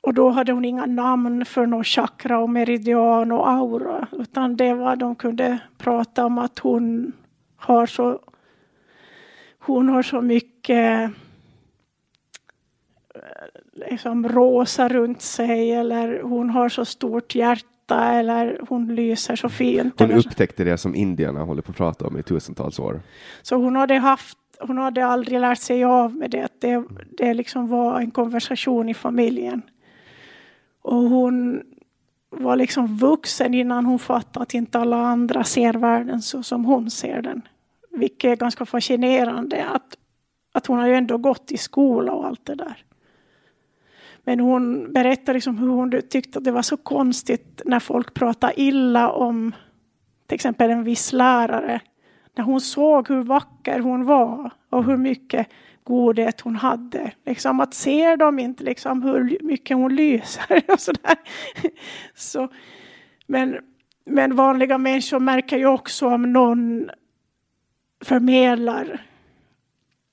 och 0.00 0.14
då 0.14 0.30
hade 0.30 0.52
hon 0.52 0.64
inga 0.64 0.86
namn 0.86 1.44
för 1.44 1.66
någon 1.66 1.84
chakra 1.84 2.38
och 2.38 2.50
meridian 2.50 3.32
och 3.32 3.50
aura. 3.50 4.08
Utan 4.12 4.56
det 4.56 4.74
var 4.74 4.96
de 4.96 5.14
kunde 5.14 5.58
prata 5.78 6.26
om 6.26 6.38
att 6.38 6.58
hon 6.58 7.12
har 7.56 7.86
så, 7.86 8.20
hon 9.58 9.88
har 9.88 10.02
så 10.02 10.20
mycket 10.20 11.02
eh, 11.02 11.25
liksom 13.90 14.28
rosa 14.28 14.88
runt 14.88 15.22
sig 15.22 15.72
eller 15.72 16.22
hon 16.22 16.50
har 16.50 16.68
så 16.68 16.84
stort 16.84 17.34
hjärta 17.34 18.12
eller 18.12 18.60
hon 18.68 18.94
lyser 18.94 19.36
så 19.36 19.48
fint. 19.48 20.00
Hon 20.00 20.12
upptäckte 20.12 20.64
det 20.64 20.78
som 20.78 20.94
indierna 20.94 21.40
håller 21.40 21.62
på 21.62 21.70
att 21.70 21.76
prata 21.76 22.06
om 22.06 22.18
i 22.18 22.22
tusentals 22.22 22.78
år. 22.78 23.00
Så 23.42 23.56
hon 23.56 23.76
hade 23.76 23.94
haft 23.94 24.38
hon 24.60 24.78
hade 24.78 25.06
aldrig 25.06 25.40
lärt 25.40 25.58
sig 25.58 25.84
av 25.84 26.16
med 26.16 26.30
det. 26.30 26.48
Det, 26.58 26.84
det 27.18 27.34
liksom 27.34 27.68
var 27.68 28.00
en 28.00 28.10
konversation 28.10 28.88
i 28.88 28.94
familjen. 28.94 29.62
Och 30.82 31.02
hon 31.02 31.62
var 32.30 32.56
liksom 32.56 32.96
vuxen 32.96 33.54
innan 33.54 33.86
hon 33.86 33.98
fattade 33.98 34.42
att 34.42 34.54
inte 34.54 34.78
alla 34.78 34.96
andra 34.96 35.44
ser 35.44 35.72
världen 35.72 36.22
så 36.22 36.42
som 36.42 36.64
hon 36.64 36.90
ser 36.90 37.22
den. 37.22 37.42
Vilket 37.90 38.30
är 38.30 38.36
ganska 38.36 38.66
fascinerande 38.66 39.64
att, 39.64 39.96
att 40.52 40.66
hon 40.66 40.78
har 40.78 40.86
ju 40.86 40.94
ändå 40.94 41.18
gått 41.18 41.52
i 41.52 41.56
skola 41.56 42.12
och 42.12 42.26
allt 42.26 42.46
det 42.46 42.54
där. 42.54 42.84
Men 44.26 44.40
hon 44.40 44.92
berättade 44.92 45.32
liksom 45.32 45.58
hur 45.58 45.68
hon 45.68 46.02
tyckte 46.10 46.38
att 46.38 46.44
det 46.44 46.50
var 46.50 46.62
så 46.62 46.76
konstigt 46.76 47.62
när 47.64 47.80
folk 47.80 48.14
pratade 48.14 48.60
illa 48.60 49.10
om 49.10 49.54
till 50.26 50.34
exempel 50.34 50.70
en 50.70 50.84
viss 50.84 51.12
lärare 51.12 51.80
när 52.34 52.44
hon 52.44 52.60
såg 52.60 53.08
hur 53.08 53.22
vacker 53.22 53.80
hon 53.80 54.04
var 54.04 54.50
och 54.70 54.84
hur 54.84 54.96
mycket 54.96 55.48
godhet 55.84 56.40
hon 56.40 56.56
hade. 56.56 57.12
Liksom 57.26 57.60
att 57.60 57.74
ser 57.74 58.16
de 58.16 58.38
inte 58.38 58.64
liksom 58.64 59.02
hur 59.02 59.38
mycket 59.42 59.76
hon 59.76 59.96
lyser 59.96 60.62
och 60.72 60.80
sådär. 60.80 61.16
Så, 62.14 62.48
men, 63.26 63.58
men 64.04 64.36
vanliga 64.36 64.78
människor 64.78 65.20
märker 65.20 65.56
ju 65.58 65.66
också 65.66 66.08
om 66.08 66.32
någon 66.32 66.90
förmedlar 68.04 69.02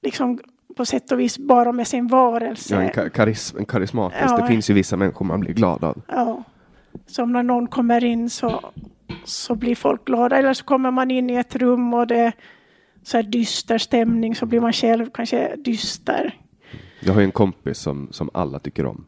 liksom 0.02 0.40
på 0.78 0.86
sätt 0.86 1.12
och 1.12 1.20
vis 1.20 1.38
bara 1.38 1.72
med 1.72 1.88
sin 1.88 2.08
varelse. 2.08 2.76
Ja, 2.76 2.82
en, 3.04 3.10
karis 3.10 3.56
en 3.60 3.66
karismatisk. 3.66 4.24
Ja, 4.24 4.38
det 4.38 4.48
finns 4.48 4.70
ju 4.70 4.74
vissa 4.74 4.98
människor 4.98 5.26
man 5.26 5.40
blir 5.40 5.54
glad 5.54 5.84
av. 5.84 6.02
Ja. 6.08 6.44
Som 7.06 7.32
när 7.32 7.44
någon 7.44 7.68
kommer 7.68 8.04
in 8.04 8.30
så 8.30 8.72
så 9.26 9.56
blir 9.56 9.76
folk 9.76 10.06
glada. 10.06 10.38
Eller 10.38 10.54
så 10.54 10.66
kommer 10.66 10.92
man 10.92 11.12
in 11.12 11.30
i 11.30 11.36
ett 11.36 11.56
rum 11.56 11.94
och 11.94 12.08
det 12.08 12.20
är 12.20 12.34
så 13.04 13.18
här 13.18 13.24
dyster 13.24 13.78
stämning 13.78 14.36
så 14.36 14.46
blir 14.46 14.60
man 14.60 14.74
själv 14.74 15.10
kanske 15.14 15.56
dyster. 15.56 16.40
Jag 17.00 17.14
har 17.14 17.22
en 17.22 17.32
kompis 17.32 17.78
som, 17.78 18.08
som 18.12 18.30
alla 18.34 18.60
tycker 18.60 18.86
om. 18.86 19.06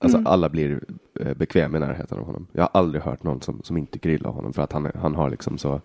Alltså 0.00 0.18
mm. 0.18 0.26
alla 0.26 0.48
blir 0.48 0.80
eh, 1.20 1.34
bekväma 1.34 1.76
i 1.76 1.80
närheten 1.80 2.18
av 2.18 2.24
honom. 2.24 2.46
Jag 2.52 2.62
har 2.62 2.70
aldrig 2.72 3.02
hört 3.02 3.22
någon 3.22 3.40
som, 3.40 3.62
som 3.62 3.76
inte 3.76 4.18
om 4.24 4.34
honom 4.34 4.52
för 4.52 4.62
att 4.62 4.72
han, 4.72 4.90
han 4.94 5.14
har 5.14 5.30
liksom 5.30 5.58
så 5.58 5.80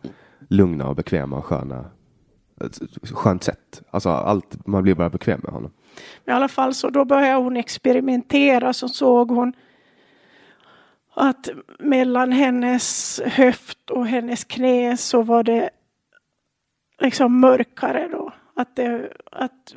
lugna 0.49 0.87
och 0.87 0.95
bekväma 0.95 1.37
och 1.37 1.45
sköna 1.45 1.85
skönt 3.14 3.44
sätt. 3.44 3.81
Alltså 3.91 4.10
allt, 4.10 4.68
man 4.68 4.84
blir 4.84 4.95
bara 4.95 5.10
bekväm 5.10 5.40
med 5.44 5.53
honom. 5.53 5.72
I 6.26 6.31
alla 6.31 6.48
fall 6.48 6.73
så 6.73 6.90
då 6.90 7.06
började 7.06 7.44
hon 7.44 7.57
experimentera 7.57 8.73
så 8.73 8.90
såg 8.90 9.31
hon 9.31 9.53
att 11.14 11.49
mellan 11.80 12.31
hennes 12.31 13.19
höft 13.26 13.90
och 13.90 14.07
hennes 14.07 14.44
knä 14.44 14.98
så 14.98 15.22
var 15.22 15.44
det 15.44 15.69
liksom 16.99 17.40
mörkare 17.40 18.07
då. 18.11 18.34
Att 18.56 18.76
det, 18.76 19.14
att, 19.31 19.76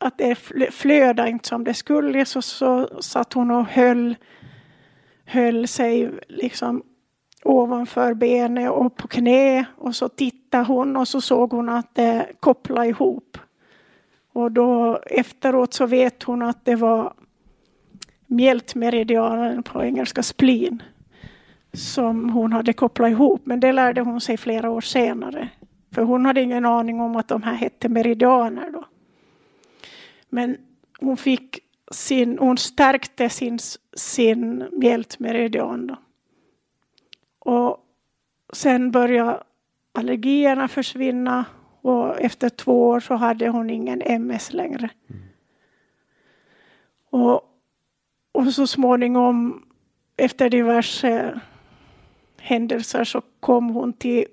att 0.00 0.18
det 0.18 0.34
flödade 0.70 1.30
inte 1.30 1.48
som 1.48 1.64
det 1.64 1.74
skulle. 1.74 2.24
Så, 2.24 2.42
så 2.42 3.02
satt 3.02 3.32
hon 3.32 3.50
och 3.50 3.66
höll, 3.66 4.16
höll 5.24 5.68
sig 5.68 6.10
liksom 6.28 6.82
ovanför 7.46 8.14
benet 8.14 8.70
och 8.70 8.96
på 8.96 9.08
knä. 9.08 9.64
Och 9.78 9.96
så 9.96 10.08
tittade 10.08 10.64
hon 10.64 10.96
och 10.96 11.08
så 11.08 11.20
såg 11.20 11.52
hon 11.52 11.68
att 11.68 11.94
det 11.94 12.26
kopplade 12.40 12.88
ihop. 12.88 13.38
Och 14.32 14.52
då 14.52 14.98
efteråt 15.06 15.74
så 15.74 15.86
vet 15.86 16.22
hon 16.22 16.42
att 16.42 16.64
det 16.64 16.76
var 16.76 17.12
mjältmeridianen 18.26 19.62
på 19.62 19.82
engelska 19.84 20.22
spleen 20.22 20.82
som 21.72 22.30
hon 22.30 22.52
hade 22.52 22.72
kopplat 22.72 23.10
ihop. 23.10 23.40
Men 23.44 23.60
det 23.60 23.72
lärde 23.72 24.00
hon 24.00 24.20
sig 24.20 24.36
flera 24.36 24.70
år 24.70 24.80
senare. 24.80 25.48
För 25.94 26.02
hon 26.02 26.26
hade 26.26 26.40
ingen 26.40 26.66
aning 26.66 27.00
om 27.00 27.16
att 27.16 27.28
de 27.28 27.42
här 27.42 27.54
hette 27.54 27.88
meridianer 27.88 28.70
då. 28.70 28.84
Men 30.28 30.56
hon 31.00 31.16
fick 31.16 31.58
sin, 31.90 32.38
hon 32.38 32.58
stärkte 32.58 33.28
sin, 33.28 33.58
sin 33.96 34.64
mjältmeridian 34.72 35.86
då. 35.86 35.96
Och 37.46 37.78
sen 38.52 38.90
började 38.90 39.42
allergierna 39.92 40.68
försvinna 40.68 41.44
och 41.80 42.20
efter 42.20 42.48
två 42.48 42.88
år 42.88 43.00
så 43.00 43.14
hade 43.14 43.48
hon 43.48 43.70
ingen 43.70 44.02
MS 44.02 44.52
längre. 44.52 44.90
Mm. 45.10 45.22
Och, 47.10 47.40
och 48.32 48.54
så 48.54 48.66
småningom 48.66 49.66
efter 50.16 50.50
diverse 50.50 51.40
händelser 52.38 53.04
så 53.04 53.22
kom 53.40 53.68
hon 53.68 53.92
till, 53.92 54.24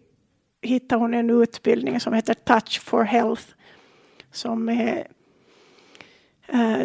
hittade 0.62 1.02
hon 1.02 1.14
en 1.14 1.30
utbildning 1.30 2.00
som 2.00 2.14
heter 2.14 2.34
Touch 2.34 2.82
for 2.82 3.04
Health 3.04 3.46
som 4.32 4.70
är 4.70 5.08
eh, 6.48 6.84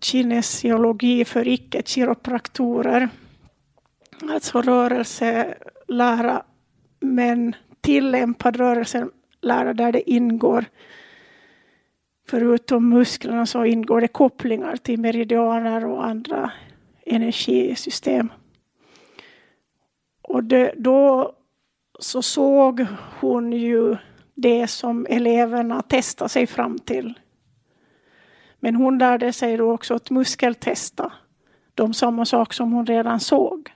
kinesiologi 0.00 1.24
för 1.24 1.48
icke-kiropraktorer. 1.48 3.08
Alltså 4.30 4.62
rörelselära 4.62 6.42
men 7.00 7.56
tillämpad 7.80 8.56
rörelselära 8.56 9.74
där 9.74 9.92
det 9.92 10.10
ingår 10.10 10.64
förutom 12.28 12.88
musklerna 12.88 13.46
så 13.46 13.64
ingår 13.64 14.00
det 14.00 14.08
kopplingar 14.08 14.76
till 14.76 15.00
meridianer 15.00 15.84
och 15.84 16.04
andra 16.04 16.52
energisystem. 17.06 18.32
Och 20.22 20.44
det, 20.44 20.74
då 20.76 21.32
så 21.98 22.22
såg 22.22 22.86
hon 23.20 23.52
ju 23.52 23.96
det 24.34 24.66
som 24.66 25.06
eleverna 25.10 25.82
testade 25.82 26.28
sig 26.28 26.46
fram 26.46 26.78
till. 26.78 27.18
Men 28.60 28.74
hon 28.74 28.98
lärde 28.98 29.32
sig 29.32 29.56
då 29.56 29.72
också 29.72 29.94
att 29.94 30.10
muskeltesta 30.10 31.12
de 31.74 31.94
samma 31.94 32.24
sak 32.24 32.52
som 32.52 32.72
hon 32.72 32.86
redan 32.86 33.20
såg. 33.20 33.73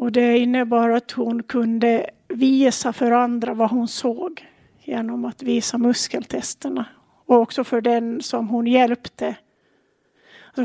Och 0.00 0.12
det 0.12 0.38
innebar 0.38 0.90
att 0.90 1.10
hon 1.10 1.42
kunde 1.42 2.10
visa 2.28 2.92
för 2.92 3.10
andra 3.10 3.54
vad 3.54 3.70
hon 3.70 3.88
såg 3.88 4.46
genom 4.78 5.24
att 5.24 5.42
visa 5.42 5.78
muskeltesterna. 5.78 6.84
Och 7.26 7.36
också 7.36 7.64
för 7.64 7.80
den 7.80 8.22
som 8.22 8.48
hon 8.48 8.66
hjälpte 8.66 9.36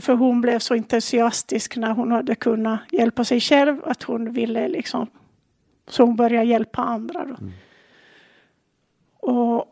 för 0.02 0.14
hon 0.14 0.42
blev 0.42 0.60
så 0.60 0.74
entusiastisk 0.74 1.78
när 1.78 1.92
hon 1.92 2.12
hade 2.12 2.36
kunnat 2.36 2.80
hjälpa 2.92 3.24
sig 3.24 3.40
själv 3.42 3.82
att 3.86 4.04
hon 4.04 4.32
ville 4.32 4.68
liksom... 4.68 5.08
Så 5.88 6.04
hon 6.04 6.16
började 6.16 6.46
hjälpa 6.46 6.82
andra. 6.82 7.22
Mm. 7.22 7.52
Och, 9.20 9.66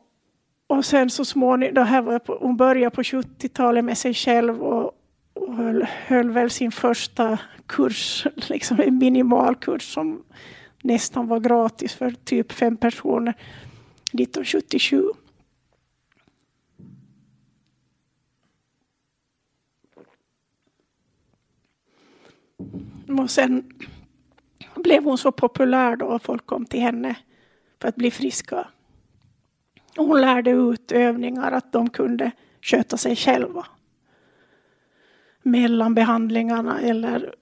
och 0.67 0.85
sen 0.85 1.09
så 1.09 1.25
småningom, 1.25 1.75
det 1.75 1.83
här 1.83 2.01
var 2.01 2.19
på, 2.19 2.37
hon 2.41 2.57
började 2.57 2.95
på 2.95 3.01
70-talet 3.01 3.85
med 3.85 3.97
sig 3.97 4.13
själv 4.13 4.63
och 4.63 4.91
höll, 5.35 5.83
höll, 5.83 6.31
väl 6.31 6.49
sin 6.49 6.71
första 6.71 7.39
kurs, 7.67 8.27
liksom 8.35 8.79
en 8.79 8.97
minimalkurs 8.97 9.93
som 9.93 10.23
nästan 10.83 11.27
var 11.27 11.39
gratis 11.39 11.93
för 11.93 12.11
typ 12.11 12.51
fem 12.51 12.77
personer 12.77 13.33
1977. 14.13 15.03
Och 23.19 23.29
sen 23.29 23.73
blev 24.75 25.03
hon 25.03 25.17
så 25.17 25.31
populär 25.31 25.95
då 25.95 26.05
och 26.05 26.21
folk 26.21 26.45
kom 26.45 26.65
till 26.65 26.79
henne 26.79 27.15
för 27.81 27.87
att 27.87 27.95
bli 27.95 28.11
friska. 28.11 28.67
Och 29.97 30.05
hon 30.05 30.21
lärde 30.21 30.51
ut 30.51 30.91
övningar 30.91 31.51
att 31.51 31.71
de 31.71 31.89
kunde 31.89 32.31
sköta 32.61 32.97
sig 32.97 33.15
själva. 33.15 33.65
Mellan 35.43 35.93
behandlingarna 35.93 36.81
eller 36.81 37.35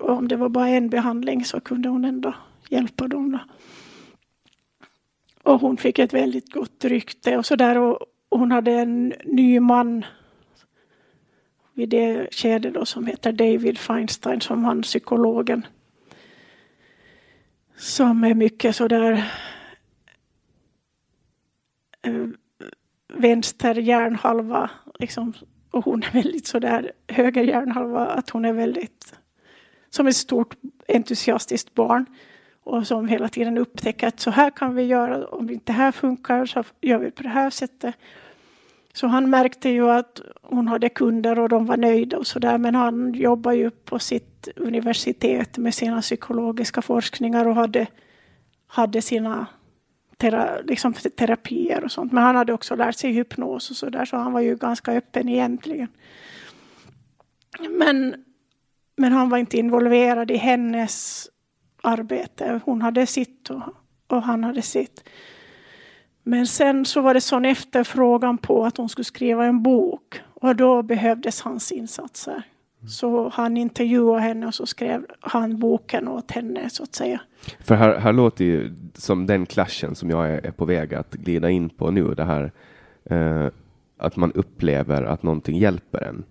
om 0.00 0.28
det 0.28 0.36
var 0.36 0.48
bara 0.48 0.68
en 0.68 0.88
behandling 0.88 1.44
så 1.44 1.60
kunde 1.60 1.88
hon 1.88 2.04
ändå 2.04 2.34
hjälpa 2.68 3.08
dem. 3.08 3.32
Då. 3.32 3.38
Och 5.52 5.60
hon 5.60 5.76
fick 5.76 5.98
ett 5.98 6.14
väldigt 6.14 6.52
gott 6.52 6.84
rykte 6.84 7.36
och 7.36 7.46
så 7.46 7.56
där 7.56 7.78
Och 7.78 7.98
hon 8.28 8.50
hade 8.50 8.72
en 8.72 9.14
ny 9.24 9.60
man 9.60 10.04
vid 11.74 11.88
det 11.88 12.28
skedet 12.30 12.74
då 12.74 12.84
som 12.84 13.06
heter 13.06 13.32
David 13.32 13.78
Feinstein 13.78 14.40
som 14.40 14.64
han 14.64 14.82
psykologen. 14.82 15.66
Som 17.76 18.24
är 18.24 18.34
mycket 18.34 18.76
sådär 18.76 19.00
där 19.00 19.24
eh, 22.02 22.28
vänster 23.14 23.74
hjärnhalva 23.74 24.70
liksom, 24.98 25.32
och 25.74 25.84
hon 25.84 26.02
är 26.02 26.10
väldigt 26.12 26.46
sådär 26.46 26.92
höger 27.08 27.42
hjärnhalva 27.42 28.06
att 28.06 28.30
hon 28.30 28.44
är 28.44 28.52
väldigt 28.52 29.14
som 29.90 30.06
ett 30.06 30.16
stort 30.16 30.54
entusiastiskt 30.88 31.74
barn 31.74 32.06
och 32.64 32.86
som 32.86 33.08
hela 33.08 33.28
tiden 33.28 33.58
upptäcker 33.58 34.08
att 34.08 34.20
så 34.20 34.30
här 34.30 34.50
kan 34.50 34.74
vi 34.74 34.82
göra. 34.82 35.26
Om 35.26 35.50
inte 35.50 35.72
det 35.72 35.76
här 35.76 35.92
funkar 35.92 36.46
så 36.46 36.64
gör 36.80 36.98
vi 36.98 37.10
på 37.10 37.22
det 37.22 37.28
här 37.28 37.50
sättet. 37.50 37.94
Så 38.92 39.06
han 39.06 39.30
märkte 39.30 39.68
ju 39.68 39.90
att 39.90 40.20
hon 40.42 40.68
hade 40.68 40.88
kunder 40.88 41.38
och 41.38 41.48
de 41.48 41.66
var 41.66 41.76
nöjda 41.76 42.18
och 42.18 42.26
sådär. 42.26 42.58
Men 42.58 42.74
han 42.74 43.14
jobbar 43.14 43.52
ju 43.52 43.70
på 43.70 43.98
sitt 43.98 44.48
universitet 44.56 45.58
med 45.58 45.74
sina 45.74 46.00
psykologiska 46.00 46.82
forskningar 46.82 47.48
och 47.48 47.54
hade, 47.54 47.86
hade 48.66 49.02
sina 49.02 49.46
tera, 50.16 50.60
liksom 50.60 50.92
terapier 50.92 51.84
och 51.84 51.92
sånt. 51.92 52.12
Men 52.12 52.22
han 52.22 52.36
hade 52.36 52.52
också 52.52 52.76
lärt 52.76 52.96
sig 52.96 53.12
hypnos 53.12 53.70
och 53.70 53.76
sådär. 53.76 54.04
Så 54.04 54.16
han 54.16 54.32
var 54.32 54.40
ju 54.40 54.56
ganska 54.56 54.92
öppen 54.92 55.28
egentligen. 55.28 55.88
Men, 57.70 58.14
men 58.96 59.12
han 59.12 59.28
var 59.28 59.38
inte 59.38 59.58
involverad 59.58 60.30
i 60.30 60.36
hennes 60.36 61.26
arbete. 61.82 62.60
Hon 62.64 62.82
hade 62.82 63.06
sitt 63.06 63.50
och, 63.50 63.62
och 64.06 64.22
han 64.22 64.44
hade 64.44 64.62
sitt. 64.62 65.08
Men 66.22 66.46
sen 66.46 66.84
så 66.84 67.00
var 67.00 67.14
det 67.14 67.20
sån 67.20 67.44
efterfrågan 67.44 68.38
på 68.38 68.64
att 68.64 68.76
hon 68.76 68.88
skulle 68.88 69.04
skriva 69.04 69.46
en 69.46 69.62
bok 69.62 70.20
och 70.34 70.56
då 70.56 70.82
behövdes 70.82 71.40
hans 71.40 71.72
insatser. 71.72 72.42
Så 72.88 73.28
han 73.28 73.56
intervjuade 73.56 74.20
henne 74.20 74.46
och 74.46 74.54
så 74.54 74.66
skrev 74.66 75.06
han 75.20 75.58
boken 75.58 76.08
åt 76.08 76.30
henne 76.30 76.70
så 76.70 76.82
att 76.82 76.94
säga. 76.94 77.20
För 77.60 77.74
här, 77.74 77.98
här 77.98 78.12
låter 78.12 78.44
ju 78.44 78.74
som 78.94 79.26
den 79.26 79.46
klaschen 79.46 79.94
som 79.94 80.10
jag 80.10 80.30
är, 80.30 80.46
är 80.46 80.50
på 80.50 80.64
väg 80.64 80.94
att 80.94 81.14
glida 81.14 81.50
in 81.50 81.68
på 81.68 81.90
nu. 81.90 82.14
Det 82.14 82.24
här 82.24 82.52
eh, 83.04 83.48
att 83.96 84.16
man 84.16 84.32
upplever 84.32 85.02
att 85.02 85.22
någonting 85.22 85.58
hjälper 85.58 86.02
en. 86.02 86.24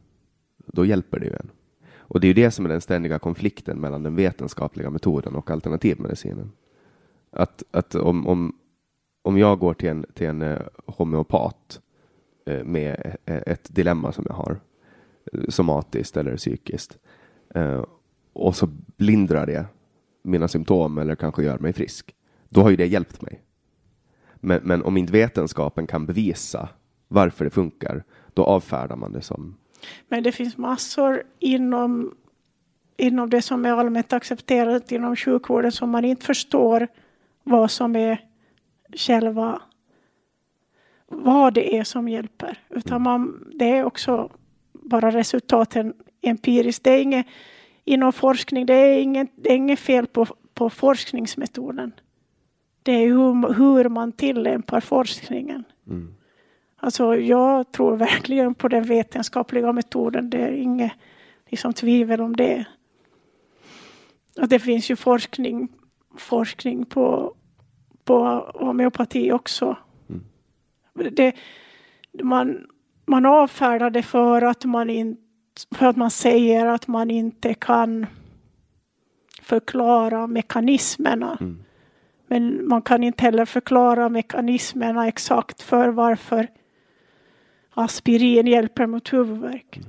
Då 0.65 0.85
hjälper 0.85 1.19
det 1.19 1.25
ju 1.25 1.33
en. 1.33 1.49
Och 1.95 2.19
det 2.19 2.25
är 2.25 2.29
ju 2.29 2.33
det 2.33 2.51
som 2.51 2.65
är 2.65 2.69
den 2.69 2.81
ständiga 2.81 3.19
konflikten 3.19 3.79
mellan 3.79 4.03
den 4.03 4.15
vetenskapliga 4.15 4.89
metoden 4.89 5.35
och 5.35 5.51
alternativmedicinen. 5.51 6.51
Att, 7.31 7.63
att 7.71 7.95
om, 7.95 8.27
om, 8.27 8.55
om 9.21 9.37
jag 9.37 9.59
går 9.59 9.73
till 9.73 9.89
en, 9.89 10.05
till 10.13 10.27
en 10.27 10.41
eh, 10.41 10.59
homeopat 10.85 11.81
eh, 12.45 12.63
med 12.63 13.15
eh, 13.25 13.41
ett 13.45 13.75
dilemma 13.75 14.11
som 14.11 14.25
jag 14.27 14.35
har, 14.35 14.59
somatiskt 15.49 16.17
eller 16.17 16.37
psykiskt, 16.37 16.97
och 18.33 18.55
så 18.55 18.69
lindrar 18.97 19.45
det 19.45 19.65
mina 20.21 20.47
symptom 20.47 20.97
eller 20.97 21.15
kanske 21.15 21.43
gör 21.43 21.57
mig 21.57 21.73
frisk, 21.73 22.15
då 22.49 22.61
har 22.61 22.69
ju 22.69 22.75
det 22.75 22.85
hjälpt 22.85 23.21
mig. 23.21 23.41
Men, 24.35 24.61
men 24.63 24.83
om 24.83 24.97
inte 24.97 25.13
vetenskapen 25.13 25.87
kan 25.87 26.05
bevisa 26.05 26.69
varför 27.07 27.45
det 27.45 27.51
funkar, 27.51 28.03
då 28.33 28.43
avfärdar 28.43 28.95
man 28.95 29.13
det 29.13 29.21
som... 29.21 29.57
Men 30.07 30.23
det 30.23 30.31
finns 30.31 30.57
massor 30.57 31.23
inom, 31.39 32.15
inom 32.97 33.29
det 33.29 33.41
som 33.41 33.65
är 33.65 33.71
allmänt 33.71 34.13
accepterat 34.13 34.91
inom 34.91 35.15
sjukvården 35.15 35.71
som 35.71 35.89
man 35.89 36.05
inte 36.05 36.25
förstår 36.25 36.87
vad 37.43 37.71
som 37.71 37.95
är 37.95 38.21
själva 38.95 39.61
vad 41.07 41.53
det 41.53 41.77
är 41.77 41.83
som 41.83 42.09
hjälper. 42.09 42.57
Utan 42.69 43.01
man, 43.01 43.47
det 43.55 43.77
är 43.77 43.83
också 43.83 44.31
bara 44.85 45.11
resultaten 45.11 45.93
empiriskt. 46.21 46.83
Det 46.83 46.91
är 46.91 47.01
inget, 47.01 47.25
inom 47.85 48.13
forskning, 48.13 48.65
det 48.65 48.73
är 48.73 49.01
inget, 49.01 49.31
det 49.35 49.51
är 49.51 49.55
inget 49.55 49.79
fel 49.79 50.07
på, 50.07 50.25
på 50.53 50.69
forskningsmetoden. 50.69 51.91
Det 52.83 52.91
är 52.91 53.07
hur, 53.07 53.53
hur 53.53 53.89
man 53.89 54.11
tillämpar 54.11 54.79
forskningen. 54.79 55.63
Mm. 55.87 56.15
Alltså 56.77 57.15
jag 57.15 57.71
tror 57.71 57.97
verkligen 57.97 58.55
på 58.55 58.67
den 58.67 58.83
vetenskapliga 58.83 59.73
metoden. 59.73 60.29
Det 60.29 60.37
är 60.37 60.51
inget 60.51 60.91
liksom, 61.49 61.73
tvivel 61.73 62.21
om 62.21 62.35
det. 62.35 62.65
Och 64.41 64.47
det 64.47 64.59
finns 64.59 64.91
ju 64.91 64.95
forskning, 64.95 65.67
forskning 66.17 66.85
på, 66.85 67.35
på 68.03 68.51
homeopati 68.55 69.31
också. 69.31 69.77
Mm. 70.09 71.15
Det, 71.15 71.35
man, 72.23 72.67
man 73.05 73.25
avfärdar 73.25 73.89
det 73.89 74.03
för 74.03 74.41
att 74.41 74.65
man, 74.65 74.89
in, 74.89 75.17
för 75.71 75.85
att 75.85 75.95
man 75.95 76.11
säger 76.11 76.65
att 76.65 76.87
man 76.87 77.11
inte 77.11 77.53
kan 77.53 78.05
förklara 79.41 80.27
mekanismerna. 80.27 81.37
Mm. 81.41 81.63
Men 82.27 82.67
man 82.67 82.81
kan 82.81 83.03
inte 83.03 83.23
heller 83.23 83.45
förklara 83.45 84.09
mekanismerna 84.09 85.07
exakt 85.07 85.61
för 85.61 85.89
varför 85.89 86.47
aspirin 87.73 88.47
hjälper 88.47 88.87
mot 88.87 89.13
huvudvärk. 89.13 89.79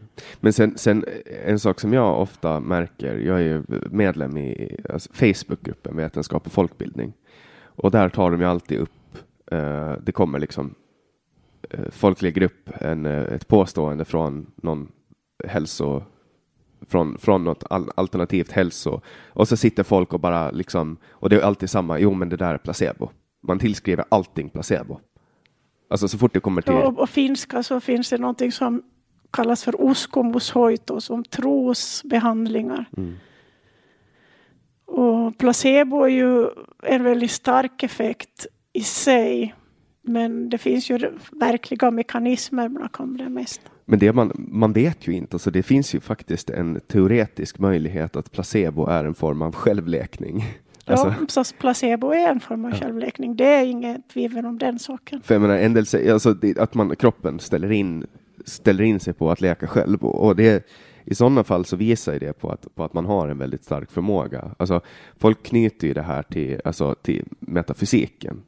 Men 0.41 0.53
sen, 0.53 0.79
sen 0.79 1.05
en 1.47 1.59
sak 1.59 1.81
som 1.81 1.93
jag 1.93 2.21
ofta 2.21 2.61
märker, 2.61 3.19
jag 3.19 3.37
är 3.37 3.43
ju 3.43 3.63
medlem 3.91 4.37
i 4.37 4.77
alltså, 4.89 5.13
Facebookgruppen 5.13 5.97
Vetenskap 5.97 6.47
och 6.47 6.53
folkbildning. 6.53 7.13
Och 7.65 7.91
där 7.91 8.09
tar 8.09 8.31
de 8.31 8.41
ju 8.41 8.47
alltid 8.47 8.79
upp, 8.79 9.19
eh, 9.51 9.93
det 10.03 10.13
kommer 10.13 10.39
liksom 10.39 10.75
eh, 11.71 11.91
folklig 11.91 12.35
grupp, 12.35 12.71
en, 12.81 13.07
eh, 13.07 13.23
ett 13.23 13.49
påstående 13.49 14.05
från 14.05 14.47
någon 14.57 14.89
hälso 15.45 16.03
från, 16.89 17.19
från 17.19 17.45
något 17.45 17.65
al 17.71 17.91
alternativt 17.95 18.53
hälso 18.53 19.01
och 19.27 19.49
så 19.49 19.57
sitter 19.57 19.83
folk 19.83 20.13
och 20.13 20.21
bara 20.21 20.51
liksom 20.51 20.97
och 21.11 21.29
det 21.29 21.37
är 21.37 21.41
alltid 21.41 21.71
samma. 21.71 21.99
Jo, 21.99 22.15
men 22.15 22.29
det 22.29 22.37
där 22.37 22.55
är 22.55 22.59
placebo. 22.59 23.11
Man 23.43 23.59
tillskriver 23.59 24.05
allting 24.09 24.51
placebo. 24.51 25.01
Alltså 25.91 26.09
så 26.09 26.19
fort 26.19 26.35
det 26.35 26.41
kommer 26.41 26.63
till... 26.63 26.73
Och 26.73 26.97
på 26.97 27.07
finska 27.07 27.63
så 27.63 27.81
finns 27.81 28.11
det 28.11 28.19
någonting 28.19 28.53
som 28.53 28.83
kallas 29.31 29.65
för 29.65 29.91
uskomushoito, 29.91 31.01
som 31.01 31.25
trosbehandlingar. 31.25 32.85
Mm. 32.97 33.15
Och 34.87 35.39
placebo 35.39 36.03
är 36.03 36.09
ju 36.09 36.49
en 36.83 37.05
väldigt 37.05 37.31
stark 37.31 37.83
effekt 37.83 38.47
i 38.73 38.83
sig. 38.83 39.55
Men 40.05 40.49
det 40.49 40.59
finns 40.59 40.91
ju 40.91 40.99
verkliga 41.33 41.91
mekanismer 41.91 42.69
bakom 42.69 43.17
det 43.17 43.29
mesta. 43.29 43.71
Men 43.85 43.99
det 43.99 44.13
man, 44.13 44.33
man 44.37 44.73
vet 44.73 45.09
ju 45.09 45.13
inte, 45.13 45.35
alltså 45.35 45.51
det 45.51 45.63
finns 45.63 45.95
ju 45.95 46.01
faktiskt 46.01 46.51
en 46.51 46.81
teoretisk 46.81 47.59
möjlighet 47.59 48.17
att 48.17 48.33
placebo 48.33 48.87
är 48.87 49.05
en 49.05 49.15
form 49.15 49.43
av 49.43 49.55
självläkning. 49.55 50.45
Alltså, 50.87 51.15
ja, 51.21 51.45
så 51.45 51.55
placebo 51.55 52.13
är 52.13 52.29
en 52.29 52.41
form 52.41 52.65
av 52.65 52.71
ja. 52.71 52.77
självläkning. 52.77 53.37
Det 53.37 53.47
är 53.47 53.65
inget 53.65 54.09
tvivel 54.09 54.47
om 54.47 54.59
den 54.59 54.79
saken. 54.79 55.23
För 55.23 55.35
jag 55.35 55.43
menar, 55.43 55.57
en 55.57 55.75
del, 55.75 55.85
alltså, 56.13 56.35
det, 56.35 56.59
att 56.59 56.75
man, 56.75 56.97
kroppen 56.97 57.41
ställer 57.41 57.73
in, 57.73 58.07
ställer 58.45 58.85
in 58.85 59.01
sig 59.01 59.13
på 59.13 59.31
att 59.31 59.41
läka 59.41 59.67
själv. 59.67 60.05
Och, 60.05 60.27
och 60.27 60.37
det, 60.37 60.67
I 61.05 61.15
sådana 61.15 61.45
fall 61.45 61.65
så 61.65 61.77
visar 61.77 62.19
det 62.19 62.33
på 62.33 62.51
att, 62.51 62.75
på 62.75 62.85
att 62.85 62.95
man 62.95 63.05
har 63.05 63.29
en 63.29 63.39
väldigt 63.39 63.65
stark 63.65 63.91
förmåga. 63.91 64.55
Alltså, 64.57 64.81
folk 65.17 65.43
knyter 65.43 65.89
ju 65.89 65.95
det 65.95 66.03
här 66.03 66.23
till, 66.23 66.61
alltså, 66.65 66.95
till 66.95 67.25
metafysiken. 67.41 68.43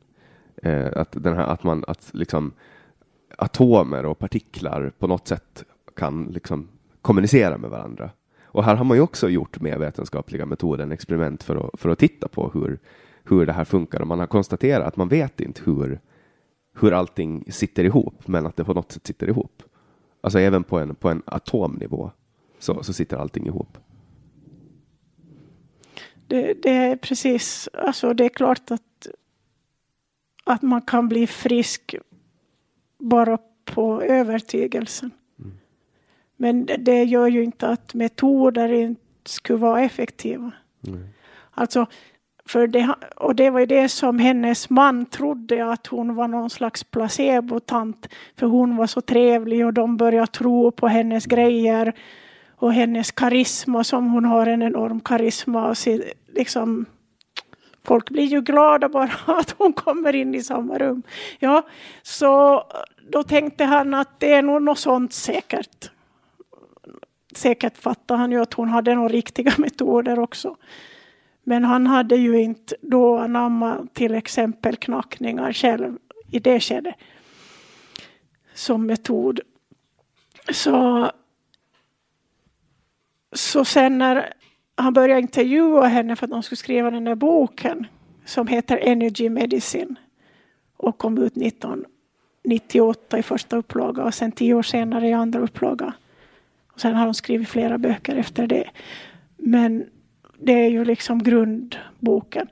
Eh, 0.63 0.89
att, 0.97 1.09
den 1.13 1.37
här, 1.37 1.47
att 1.47 1.63
man, 1.63 1.85
att 1.87 2.11
liksom 2.13 2.53
atomer 3.39 4.07
och 4.07 4.19
partiklar 4.19 4.93
på 4.99 5.07
något 5.07 5.29
sätt 5.29 5.65
kan 5.97 6.25
liksom 6.25 6.69
kommunicera 7.03 7.59
med 7.59 7.71
varandra. 7.71 8.11
Och 8.45 8.65
här 8.65 8.77
har 8.77 8.85
man 8.85 8.97
ju 8.97 9.03
också 9.03 9.29
gjort 9.29 9.61
med 9.61 9.79
vetenskapliga 9.79 10.47
metoder 10.47 10.93
experiment 10.93 11.43
för 11.43 11.57
att, 11.57 11.81
för 11.81 11.89
att 11.89 11.99
titta 11.99 12.29
på 12.29 12.51
hur, 12.55 12.79
hur 13.25 13.47
det 13.47 13.53
här 13.53 13.65
funkar. 13.65 14.01
Och 14.01 14.07
man 14.07 14.19
har 14.19 14.27
konstaterat 14.27 14.87
att 14.87 14.97
man 14.97 15.09
vet 15.09 15.41
inte 15.41 15.63
hur, 15.65 16.01
hur 16.81 16.93
allting 16.93 17.45
sitter 17.53 17.85
ihop, 17.85 18.29
men 18.29 18.47
att 18.47 18.57
det 18.57 18.65
på 18.65 18.75
något 18.75 18.93
sätt 18.93 19.07
sitter 19.07 19.29
ihop. 19.29 19.63
Alltså 20.21 20.39
även 20.39 20.65
på 20.65 20.79
en, 20.79 20.95
på 20.95 21.09
en 21.09 21.23
atomnivå 21.27 22.11
så, 22.59 22.83
så 22.83 22.93
sitter 22.93 23.17
allting 23.17 23.47
ihop. 23.47 23.79
Det, 26.27 26.63
det, 26.63 26.71
är 26.71 26.97
precis, 26.97 27.69
alltså 27.73 28.15
det 28.15 28.25
är 28.25 28.29
klart 28.29 28.71
att, 28.71 28.83
att 30.47 30.63
man 30.63 30.83
kan 30.83 31.09
bli 31.09 31.27
frisk 31.27 31.95
bara 32.99 33.39
på 33.65 34.03
övertygelsen. 34.03 35.11
Men 36.37 36.67
det 36.79 37.05
gör 37.05 37.27
ju 37.27 37.45
inte 37.45 37.69
att 37.69 37.95
metoder 37.95 38.73
inte 38.73 39.01
skulle 39.25 39.59
vara 39.59 39.83
effektiva. 39.83 40.53
Mm. 40.87 41.05
Alltså, 41.51 41.87
för 42.47 42.67
det, 42.67 42.95
och 43.17 43.35
det 43.35 43.51
var 43.51 43.61
ju 43.61 43.67
det 43.67 43.89
som 43.89 44.19
hennes 44.19 44.71
man 44.71 45.07
trodde 45.07 45.73
att 45.73 45.87
hon 45.87 46.15
var 46.15 46.29
någon 46.29 46.51
slags 46.51 46.85
placebotant. 46.85 48.09
För 48.37 48.47
hon 48.47 48.77
var 48.77 48.87
så 48.87 49.01
trevlig 49.01 49.67
och 49.67 49.73
de 49.73 49.97
började 49.97 50.27
tro 50.27 50.71
på 50.71 50.89
hennes 50.89 51.27
grejer 51.27 51.93
och 52.57 52.73
hennes 52.73 53.11
karisma 53.11 53.85
som 53.85 54.11
hon 54.11 54.25
har 54.25 54.47
en 54.47 54.63
enorm 54.63 55.01
karisma. 55.01 55.69
Och 55.69 55.79
så, 55.79 56.01
liksom, 56.27 56.87
folk 57.87 58.11
blir 58.11 58.25
ju 58.25 58.41
glada 58.41 58.89
bara 58.89 59.11
att 59.27 59.51
hon 59.59 59.73
kommer 59.73 60.15
in 60.15 60.35
i 60.35 60.43
samma 60.43 60.79
rum. 60.79 61.03
Ja, 61.39 61.67
så 62.03 62.63
då 63.11 63.23
tänkte 63.23 63.65
han 63.65 63.95
att 63.95 64.21
det 64.21 64.33
är 64.33 64.43
nog 64.43 64.63
något 64.63 64.79
sånt 64.79 65.13
säkert 65.13 65.91
säkert 67.37 67.77
fattade 67.79 68.21
han 68.21 68.33
ju 68.33 68.43
att 68.43 68.55
hon 68.55 68.69
hade 68.69 68.95
några 68.95 69.09
riktiga 69.09 69.53
metoder 69.59 70.19
också. 70.19 70.57
Men 71.43 71.65
han 71.65 71.87
hade 71.87 72.17
ju 72.17 72.43
inte 72.43 72.77
då 72.81 73.19
anammat 73.19 73.95
till 73.95 74.15
exempel 74.15 74.77
knackningar 74.77 75.53
själv 75.53 75.99
i 76.31 76.39
det 76.39 76.61
skedet 76.61 76.95
som 78.55 78.87
metod. 78.87 79.41
Så, 80.53 81.11
så 83.33 83.65
sen 83.65 83.99
när 83.99 84.33
han 84.77 84.93
började 84.93 85.21
intervjua 85.21 85.87
henne 85.87 86.17
för 86.17 86.27
att 86.27 86.31
de 86.31 86.43
skulle 86.43 86.57
skriva 86.57 86.91
den 86.91 87.05
där 87.05 87.15
boken 87.15 87.87
som 88.25 88.47
heter 88.47 88.77
Energy 88.77 89.29
Medicine 89.29 89.95
och 90.77 90.99
kom 90.99 91.19
ut 91.19 91.37
1998 91.37 93.19
i 93.19 93.23
första 93.23 93.57
upplaga 93.57 94.05
och 94.05 94.15
sen 94.15 94.33
tio 94.33 94.55
år 94.55 94.63
senare 94.63 95.09
i 95.09 95.13
andra 95.13 95.41
upplaga 95.41 95.95
och 96.73 96.81
sen 96.81 96.95
har 96.95 97.05
de 97.05 97.15
skrivit 97.15 97.49
flera 97.49 97.79
böcker 97.79 98.17
efter 98.17 98.47
det. 98.47 98.71
Men 99.37 99.87
det 100.39 100.53
är 100.53 100.69
ju 100.69 100.85
liksom 100.85 101.23
grundboken. 101.23 102.49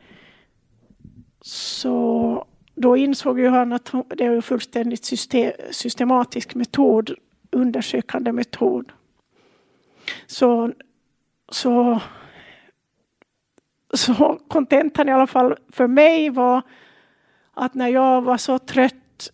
Så 1.40 2.46
då 2.74 2.96
insåg 2.96 3.40
ju 3.40 3.48
han 3.48 3.72
att 3.72 3.92
det 4.16 4.24
är 4.24 4.30
en 4.30 4.42
fullständigt 4.42 5.04
system, 5.04 5.52
systematisk 5.70 6.54
metod, 6.54 7.10
undersökande 7.50 8.32
metod. 8.32 8.92
Så, 10.26 10.72
så, 11.48 12.00
så 13.94 14.40
kontentan 14.48 15.08
i 15.08 15.12
alla 15.12 15.26
fall 15.26 15.56
för 15.68 15.86
mig 15.86 16.30
var 16.30 16.62
att 17.54 17.74
när 17.74 17.88
jag 17.88 18.22
var 18.22 18.36
så 18.36 18.58
trött 18.58 19.30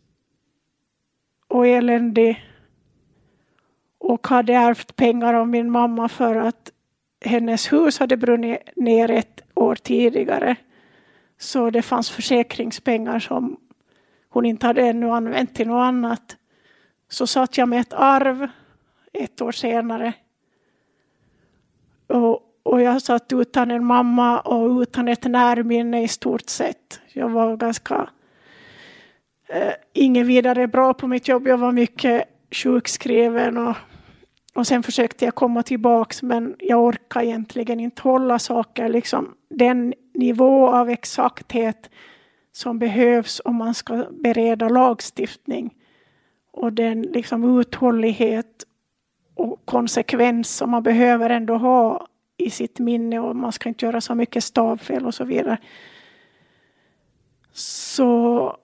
och 1.48 1.66
eländig 1.66 2.46
och 3.98 4.26
hade 4.26 4.54
ärvt 4.54 4.96
pengar 4.96 5.34
av 5.34 5.48
min 5.48 5.70
mamma 5.70 6.08
för 6.08 6.36
att 6.36 6.72
hennes 7.24 7.72
hus 7.72 7.98
hade 7.98 8.16
brunnit 8.16 8.76
ner 8.76 9.10
ett 9.10 9.40
år 9.54 9.74
tidigare. 9.74 10.56
Så 11.38 11.70
det 11.70 11.82
fanns 11.82 12.10
försäkringspengar 12.10 13.18
som 13.18 13.56
hon 14.28 14.46
inte 14.46 14.66
hade 14.66 14.82
ännu 14.82 15.10
använt 15.10 15.54
till 15.54 15.68
något 15.68 15.84
annat. 15.84 16.36
Så 17.08 17.26
satt 17.26 17.58
jag 17.58 17.68
med 17.68 17.80
ett 17.80 17.92
arv 17.92 18.48
ett 19.12 19.40
år 19.40 19.52
senare. 19.52 20.12
Och, 22.10 22.40
och 22.62 22.82
jag 22.82 23.02
satt 23.02 23.32
utan 23.32 23.70
en 23.70 23.84
mamma 23.84 24.40
och 24.40 24.80
utan 24.80 25.08
ett 25.08 25.24
närminne 25.24 26.02
i 26.02 26.08
stort 26.08 26.48
sett. 26.48 27.00
Jag 27.12 27.28
var 27.28 27.56
ganska 27.56 28.10
eh, 29.48 29.72
inget 29.92 30.26
vidare 30.26 30.66
bra 30.66 30.94
på 30.94 31.06
mitt 31.06 31.28
jobb. 31.28 31.48
Jag 31.48 31.58
var 31.58 31.72
mycket 31.72 32.24
sjukskriven 32.50 33.58
och 33.58 33.76
och 34.54 34.66
sen 34.66 34.82
försökte 34.82 35.24
jag 35.24 35.34
komma 35.34 35.62
tillbaks 35.62 36.22
men 36.22 36.56
jag 36.58 36.84
orkar 36.84 37.22
egentligen 37.22 37.80
inte 37.80 38.02
hålla 38.02 38.38
saker, 38.38 38.88
liksom 38.88 39.34
den 39.50 39.94
nivå 40.14 40.68
av 40.68 40.90
exakthet 40.90 41.90
som 42.52 42.78
behövs 42.78 43.40
om 43.44 43.56
man 43.56 43.74
ska 43.74 44.06
bereda 44.10 44.68
lagstiftning. 44.68 45.74
Och 46.52 46.72
den 46.72 47.02
liksom 47.02 47.60
uthållighet 47.60 48.64
och 49.40 49.60
konsekvens 49.64 50.56
som 50.56 50.70
man 50.70 50.82
behöver 50.82 51.30
ändå 51.30 51.56
ha 51.56 52.06
i 52.36 52.50
sitt 52.50 52.78
minne 52.78 53.18
och 53.18 53.36
man 53.36 53.52
ska 53.52 53.68
inte 53.68 53.86
göra 53.86 54.00
så 54.00 54.14
mycket 54.14 54.44
stavfel 54.44 55.06
och 55.06 55.14
så 55.14 55.24
vidare. 55.24 55.58
Så 57.52 58.56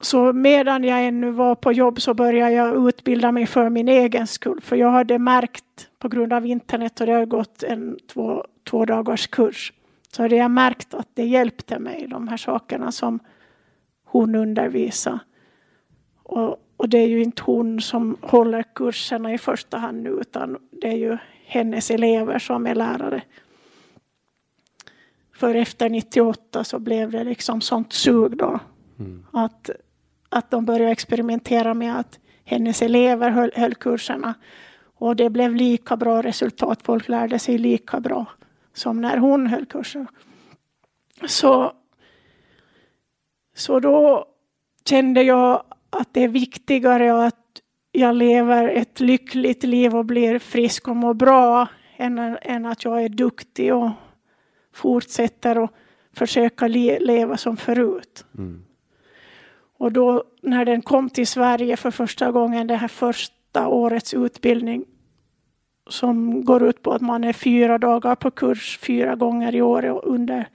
så 0.00 0.32
medan 0.32 0.84
jag 0.84 1.06
ännu 1.06 1.30
var 1.30 1.54
på 1.54 1.72
jobb 1.72 2.00
så 2.00 2.14
började 2.14 2.52
jag 2.52 2.88
utbilda 2.88 3.32
mig 3.32 3.46
för 3.46 3.70
min 3.70 3.88
egen 3.88 4.26
skull. 4.26 4.60
För 4.60 4.76
jag 4.76 4.90
hade 4.90 5.18
märkt 5.18 5.88
på 5.98 6.08
grund 6.08 6.32
av 6.32 6.46
internet 6.46 7.00
och 7.00 7.06
det 7.06 7.12
har 7.12 7.26
gått 7.26 7.62
en 7.62 7.98
två, 8.12 8.44
två 8.70 8.84
dagars 8.84 9.26
kurs 9.26 9.72
så 10.12 10.22
hade 10.22 10.36
jag 10.36 10.50
märkt 10.50 10.94
att 10.94 11.08
det 11.14 11.24
hjälpte 11.24 11.78
mig, 11.78 12.06
de 12.08 12.28
här 12.28 12.36
sakerna 12.36 12.92
som 12.92 13.18
hon 14.04 14.34
undervisade. 14.34 15.18
Och, 16.22 16.63
och 16.76 16.88
det 16.88 16.98
är 16.98 17.08
ju 17.08 17.22
inte 17.22 17.42
hon 17.42 17.80
som 17.80 18.16
håller 18.20 18.62
kurserna 18.62 19.34
i 19.34 19.38
första 19.38 19.78
hand 19.78 20.02
nu, 20.02 20.10
utan 20.10 20.58
det 20.70 20.88
är 20.88 20.96
ju 20.96 21.18
hennes 21.46 21.90
elever 21.90 22.38
som 22.38 22.66
är 22.66 22.74
lärare. 22.74 23.22
För 25.34 25.54
efter 25.54 25.90
98 25.90 26.64
så 26.64 26.78
blev 26.78 27.10
det 27.10 27.24
liksom 27.24 27.60
sånt 27.60 27.92
sug 27.92 28.36
då. 28.36 28.60
Mm. 28.98 29.26
Att, 29.32 29.70
att 30.28 30.50
de 30.50 30.64
började 30.64 30.92
experimentera 30.92 31.74
med 31.74 31.98
att 31.98 32.18
hennes 32.44 32.82
elever 32.82 33.30
höll, 33.30 33.50
höll 33.54 33.74
kurserna. 33.74 34.34
Och 34.96 35.16
det 35.16 35.30
blev 35.30 35.54
lika 35.54 35.96
bra 35.96 36.22
resultat. 36.22 36.82
Folk 36.82 37.08
lärde 37.08 37.38
sig 37.38 37.58
lika 37.58 38.00
bra 38.00 38.26
som 38.72 39.00
när 39.00 39.16
hon 39.16 39.46
höll 39.46 39.66
kurser. 39.66 40.06
Så, 41.26 41.72
så 43.54 43.80
då 43.80 44.26
kände 44.84 45.22
jag 45.22 45.62
att 45.94 46.14
det 46.14 46.24
är 46.24 46.28
viktigare 46.28 47.26
att 47.26 47.60
jag 47.92 48.16
lever 48.16 48.68
ett 48.68 49.00
lyckligt 49.00 49.62
liv 49.62 49.96
och 49.96 50.04
blir 50.04 50.38
frisk 50.38 50.88
och 50.88 50.96
mår 50.96 51.14
bra 51.14 51.68
än, 51.96 52.18
än 52.42 52.66
att 52.66 52.84
jag 52.84 53.04
är 53.04 53.08
duktig 53.08 53.74
och 53.74 53.90
fortsätter 54.74 55.64
att 55.64 55.70
försöka 56.12 56.68
le 56.68 56.98
leva 56.98 57.36
som 57.36 57.56
förut. 57.56 58.24
Mm. 58.38 58.64
Och 59.78 59.92
då 59.92 60.24
när 60.42 60.64
den 60.64 60.82
kom 60.82 61.10
till 61.10 61.26
Sverige 61.26 61.76
för 61.76 61.90
första 61.90 62.32
gången, 62.32 62.66
det 62.66 62.74
här 62.74 62.88
första 62.88 63.68
årets 63.68 64.14
utbildning 64.14 64.84
som 65.86 66.44
går 66.44 66.62
ut 66.62 66.82
på 66.82 66.92
att 66.92 67.02
man 67.02 67.24
är 67.24 67.32
fyra 67.32 67.78
dagar 67.78 68.14
på 68.14 68.30
kurs 68.30 68.78
fyra 68.78 69.14
gånger 69.14 69.54
i 69.54 69.62
år 69.62 69.90
och 69.90 70.14
under 70.14 70.48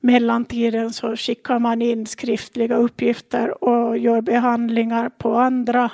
mellantiden 0.00 0.92
så 0.92 1.16
skickar 1.16 1.58
man 1.58 1.82
in 1.82 2.06
skriftliga 2.06 2.76
uppgifter 2.76 3.64
och 3.64 3.98
gör 3.98 4.20
behandlingar 4.20 5.08
på 5.08 5.34
andra 5.34 5.90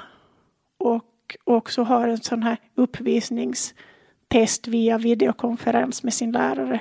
och 0.78 1.36
också 1.44 1.82
har 1.82 2.08
en 2.08 2.18
sån 2.18 2.42
här 2.42 2.56
uppvisningstest 2.74 4.66
via 4.66 4.98
videokonferens 4.98 6.02
med 6.02 6.14
sin 6.14 6.32
lärare. 6.32 6.80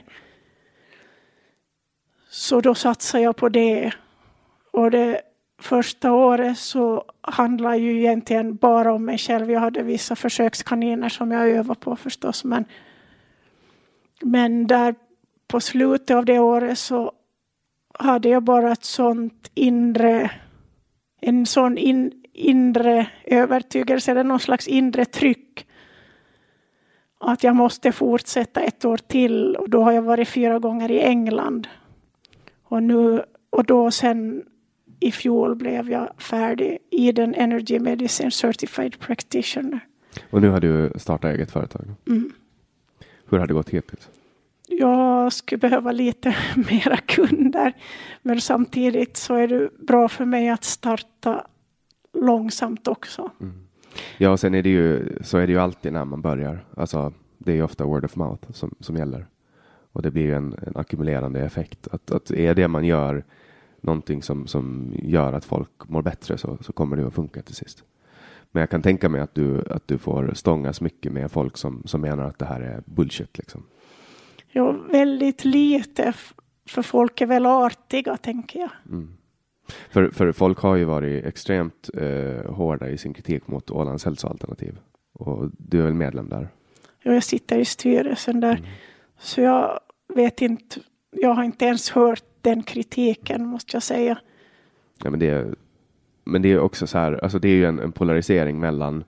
Så 2.30 2.62
då 2.62 2.76
satsar 2.76 3.20
jag 3.20 3.36
på 3.36 3.50
det. 3.50 3.94
Och 4.72 4.92
det 4.92 5.22
första 5.60 6.12
året 6.12 6.58
så 6.58 7.06
handlar 7.22 7.76
ju 7.76 8.00
egentligen 8.00 8.56
bara 8.56 8.94
om 8.94 9.06
mig 9.06 9.18
själv. 9.18 9.52
Jag 9.52 9.60
hade 9.60 9.84
vissa 9.84 10.16
försökskaniner 10.16 11.10
som 11.10 11.32
jag 11.32 11.50
övade 11.50 11.80
på 11.80 11.96
förstås. 11.96 12.44
Men, 12.44 12.66
men 14.22 14.68
där 14.68 14.96
på 15.48 15.60
slutet 15.60 16.16
av 16.16 16.26
det 16.26 16.40
året 16.40 16.78
så 16.78 17.12
hade 18.00 18.30
jag 18.30 18.44
bara 18.44 18.72
ett 18.72 18.84
sånt 18.84 19.52
inre, 19.54 20.32
en 21.22 21.46
sån 21.46 21.78
in, 21.78 22.24
inre 22.34 23.08
övertygelse 23.24 24.12
eller 24.12 24.24
någon 24.24 24.40
slags 24.40 24.68
inre 24.68 25.06
tryck. 25.06 25.68
Att 27.20 27.44
jag 27.44 27.56
måste 27.56 27.92
fortsätta 27.92 28.62
ett 28.62 28.86
år 28.86 28.98
till 28.98 29.56
och 29.56 29.70
då 29.70 29.84
har 29.84 29.92
jag 29.92 30.02
varit 30.02 30.28
fyra 30.28 30.60
gånger 30.60 30.92
i 30.92 31.00
England. 31.00 31.68
Och, 32.64 32.84
nu, 32.84 33.24
och 33.50 33.66
då 33.66 33.92
sen 33.92 34.44
i 35.00 35.12
fjol 35.12 35.56
blev 35.56 35.90
jag 35.92 36.22
färdig 36.22 36.78
i 36.92 37.12
den 37.12 37.36
Energy 37.36 37.80
Medicine 37.80 38.32
Certified 38.32 39.00
Practitioner. 39.00 39.80
Och 40.30 40.42
nu 40.42 40.50
har 40.50 40.60
du 40.60 40.92
startat 40.96 41.36
eget 41.36 41.52
företag? 41.52 41.86
Mm. 42.08 42.32
Hur 43.30 43.38
har 43.38 43.48
det 43.48 43.54
gått 43.54 43.70
hittills? 43.70 44.10
Jag 44.68 45.34
skulle 45.34 45.60
behöva 45.60 45.92
lite 45.92 46.36
mera 46.56 46.98
kunder. 46.98 47.74
Men 48.22 48.42
samtidigt 48.42 49.18
så 49.18 49.36
är 49.36 49.48
det 49.48 49.70
bra 49.78 50.08
för 50.08 50.26
mig 50.26 50.50
att 50.50 50.64
starta 50.64 51.48
långsamt 52.14 52.88
också. 52.88 53.32
Mm. 53.42 53.68
Ja, 54.18 54.30
och 54.30 54.40
sen 54.40 54.56
är 54.56 54.64
det 54.64 54.70
ju 54.70 55.18
så 55.24 55.38
är 55.38 55.48
det 55.48 55.54
ju 55.54 55.60
alltid 55.60 55.94
när 55.94 56.06
man 56.06 56.22
börjar. 56.22 56.66
Alltså, 56.78 57.14
det 57.38 57.52
är 57.52 57.56
ju 57.56 57.64
ofta 57.64 57.86
word 57.86 58.06
of 58.06 58.16
mouth 58.16 58.52
som, 58.52 58.76
som 58.80 58.98
gäller. 58.98 59.28
Och 59.92 60.02
det 60.02 60.12
blir 60.12 60.24
ju 60.24 60.34
en, 60.34 60.56
en 60.68 60.76
ackumulerande 60.76 61.42
effekt. 61.42 61.88
Att, 61.92 62.12
att 62.12 62.32
är 62.32 62.56
det 62.56 62.68
man 62.68 62.86
gör 62.86 63.24
någonting 63.82 64.24
som, 64.24 64.48
som 64.48 64.94
gör 65.04 65.34
att 65.34 65.46
folk 65.46 65.70
mår 65.90 66.02
bättre 66.02 66.38
så, 66.38 66.58
så 66.62 66.74
kommer 66.74 66.98
det 66.98 67.08
att 67.08 67.14
funka 67.14 67.42
till 67.42 67.56
sist. 67.56 67.84
Men 68.52 68.60
jag 68.60 68.70
kan 68.70 68.82
tänka 68.82 69.10
mig 69.10 69.22
att 69.22 69.36
du, 69.36 69.64
att 69.70 69.88
du 69.88 69.98
får 69.98 70.32
stångas 70.34 70.82
mycket 70.82 71.12
med 71.12 71.32
folk 71.32 71.58
som, 71.58 71.84
som 71.86 72.02
menar 72.02 72.24
att 72.24 72.40
det 72.40 72.46
här 72.46 72.62
är 72.62 72.84
bullshit. 72.86 73.38
Liksom. 73.38 73.64
Ja, 74.58 74.72
väldigt 74.72 75.46
lite. 75.46 76.14
För 76.68 76.82
folk 76.82 77.22
är 77.22 77.26
väl 77.26 77.46
artiga, 77.46 78.18
tänker 78.18 78.60
jag. 78.60 78.70
Mm. 78.90 79.18
För, 79.90 80.10
för 80.10 80.32
folk 80.32 80.60
har 80.60 80.76
ju 80.76 80.84
varit 80.84 81.26
extremt 81.26 81.90
eh, 81.94 82.52
hårda 82.52 82.90
i 82.90 82.98
sin 82.98 83.14
kritik 83.14 83.48
mot 83.48 83.72
Ålands 83.72 84.06
hälsoalternativ. 84.06 84.78
Och 85.14 85.50
du 85.58 85.80
är 85.80 85.84
väl 85.84 85.94
medlem 85.94 86.30
där? 86.30 86.50
Ja, 87.04 87.14
jag 87.14 87.24
sitter 87.24 87.58
i 87.58 87.66
styrelsen 87.66 88.40
där. 88.40 88.56
Mm. 88.56 88.70
Så 89.18 89.42
jag 89.42 89.80
vet 90.16 90.42
inte, 90.42 90.80
jag 91.12 91.34
har 91.34 91.44
inte 91.44 91.66
ens 91.66 91.90
hört 91.90 92.24
den 92.42 92.64
kritiken 92.64 93.46
måste 93.46 93.76
jag 93.76 93.84
säga. 93.84 94.18
Ja, 95.04 95.10
men, 95.10 95.20
det 95.20 95.30
är, 95.30 95.56
men 96.24 96.42
det 96.42 96.52
är 96.52 96.60
också 96.60 96.88
så 96.88 96.98
här, 96.98 97.24
alltså 97.24 97.40
det 97.40 97.50
är 97.50 97.56
ju 97.56 97.66
en, 97.66 97.80
en 97.80 97.92
polarisering 97.92 98.60
mellan 98.60 99.04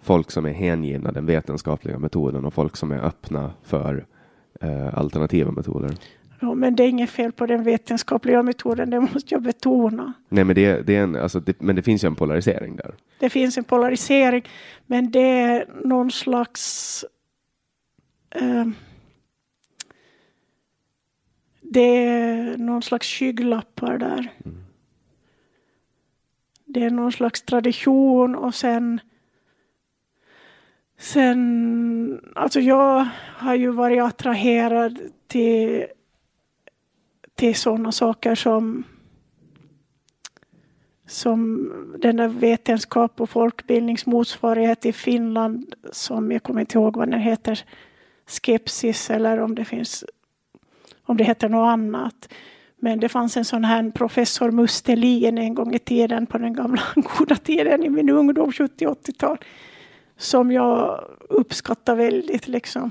folk 0.00 0.30
som 0.30 0.46
är 0.46 0.52
hängivna 0.52 1.12
den 1.12 1.26
vetenskapliga 1.26 1.98
metoden 1.98 2.44
och 2.44 2.54
folk 2.54 2.76
som 2.76 2.92
är 2.92 2.98
öppna 2.98 3.52
för 3.62 4.06
eh, 4.60 4.98
alternativa 4.98 5.50
metoder. 5.50 5.94
Ja, 6.40 6.54
men 6.54 6.76
det 6.76 6.82
är 6.84 6.88
inget 6.88 7.10
fel 7.10 7.32
på 7.32 7.46
den 7.46 7.64
vetenskapliga 7.64 8.42
metoden, 8.42 8.90
det 8.90 9.00
måste 9.00 9.34
jag 9.34 9.42
betona. 9.42 10.12
Nej, 10.28 10.44
men 10.44 10.54
det, 10.54 10.82
det 10.82 10.96
är 10.96 11.02
en, 11.02 11.16
alltså 11.16 11.40
det, 11.40 11.60
men 11.60 11.76
det 11.76 11.82
finns 11.82 12.04
ju 12.04 12.06
en 12.06 12.14
polarisering 12.14 12.76
där. 12.76 12.94
Det 13.18 13.30
finns 13.30 13.58
en 13.58 13.64
polarisering, 13.64 14.42
men 14.86 15.10
det 15.10 15.20
är 15.20 15.66
någon 15.84 16.10
slags 16.10 17.04
eh, 18.30 18.66
det 21.60 22.06
är 22.06 22.56
någon 22.56 22.82
slags 22.82 23.08
skygglappar 23.08 23.98
där. 23.98 24.32
Mm. 24.44 24.64
Det 26.64 26.84
är 26.84 26.90
någon 26.90 27.12
slags 27.12 27.42
tradition 27.42 28.34
och 28.34 28.54
sen 28.54 29.00
Sen, 30.98 32.20
alltså 32.34 32.60
jag 32.60 33.06
har 33.36 33.54
ju 33.54 33.70
varit 33.70 34.02
attraherad 34.02 34.98
till, 35.26 35.86
till 37.34 37.54
sådana 37.54 37.92
saker 37.92 38.34
som 38.34 38.84
som 41.06 41.72
den 41.98 42.16
där 42.16 42.28
vetenskap 42.28 43.20
och 43.20 43.30
folkbildningsmotsvarighet 43.30 44.86
i 44.86 44.92
Finland 44.92 45.74
som 45.92 46.32
jag 46.32 46.42
kommer 46.42 46.60
inte 46.60 46.78
ihåg 46.78 46.96
vad 46.96 47.10
den 47.10 47.20
heter, 47.20 47.64
Skepsis 48.26 49.10
eller 49.10 49.40
om 49.40 49.54
det 49.54 49.64
finns 49.64 50.04
om 51.02 51.16
det 51.16 51.24
heter 51.24 51.48
något 51.48 51.68
annat. 51.68 52.34
Men 52.76 53.00
det 53.00 53.08
fanns 53.08 53.36
en 53.36 53.44
sån 53.44 53.64
här 53.64 53.90
professor 53.90 54.50
Mustelin 54.50 55.38
en 55.38 55.54
gång 55.54 55.74
i 55.74 55.78
tiden 55.78 56.26
på 56.26 56.38
den 56.38 56.52
gamla 56.52 56.82
goda 57.18 57.36
tiden 57.36 57.84
i 57.84 57.88
min 57.88 58.10
ungdom, 58.10 58.50
70-80-tal. 58.50 59.38
Som 60.18 60.52
jag 60.52 61.04
uppskattar 61.28 61.96
väldigt 61.96 62.48
liksom. 62.48 62.90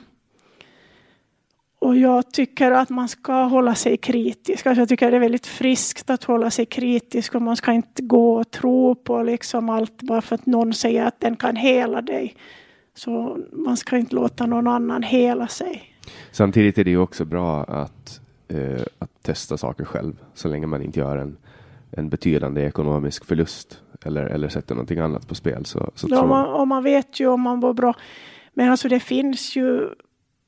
Och 1.80 1.96
jag 1.96 2.32
tycker 2.32 2.72
att 2.72 2.90
man 2.90 3.08
ska 3.08 3.34
hålla 3.34 3.76
sig 3.76 3.98
kritisk. 3.98 4.66
Alltså 4.66 4.82
jag 4.82 4.90
tycker 4.90 5.12
det 5.12 5.18
är 5.18 5.22
väldigt 5.22 5.48
friskt 5.48 6.10
att 6.10 6.24
hålla 6.24 6.52
sig 6.52 6.66
kritisk 6.66 7.36
och 7.36 7.42
man 7.42 7.58
ska 7.58 7.74
inte 7.74 8.02
gå 8.02 8.40
och 8.40 8.52
tro 8.52 8.96
på 8.96 9.24
liksom 9.24 9.70
allt 9.70 10.02
bara 10.02 10.22
för 10.22 10.36
att 10.36 10.46
någon 10.46 10.74
säger 10.74 11.06
att 11.06 11.20
den 11.20 11.36
kan 11.36 11.56
hela 11.56 12.02
dig. 12.02 12.36
Så 12.96 13.38
man 13.52 13.78
ska 13.78 13.98
inte 13.98 14.16
låta 14.16 14.46
någon 14.46 14.68
annan 14.68 15.04
hela 15.04 15.48
sig. 15.48 15.94
Samtidigt 16.32 16.78
är 16.78 16.84
det 16.84 16.90
ju 16.90 16.98
också 16.98 17.26
bra 17.26 17.64
att, 17.64 18.22
eh, 18.48 18.82
att 19.00 19.24
testa 19.24 19.58
saker 19.58 19.86
själv 19.86 20.14
så 20.34 20.48
länge 20.48 20.68
man 20.68 20.82
inte 20.82 21.00
gör 21.00 21.18
en, 21.18 21.38
en 21.92 22.10
betydande 22.10 22.62
ekonomisk 22.62 23.26
förlust 23.26 23.82
eller, 24.06 24.26
eller 24.26 24.50
sätter 24.50 24.76
någonting 24.76 25.00
annat 25.00 25.28
på 25.28 25.36
spel. 25.36 25.66
Så, 25.66 25.92
så 25.96 26.08
ja, 26.10 26.26
man, 26.26 26.54
och 26.54 26.68
man 26.68 26.84
vet 26.84 27.20
ju 27.20 27.28
om 27.28 27.42
man 27.42 27.60
mår 27.60 27.74
bra. 27.74 27.94
Men 28.54 28.72
alltså 28.72 28.88
det 28.88 29.00
finns 29.00 29.56
ju 29.56 29.90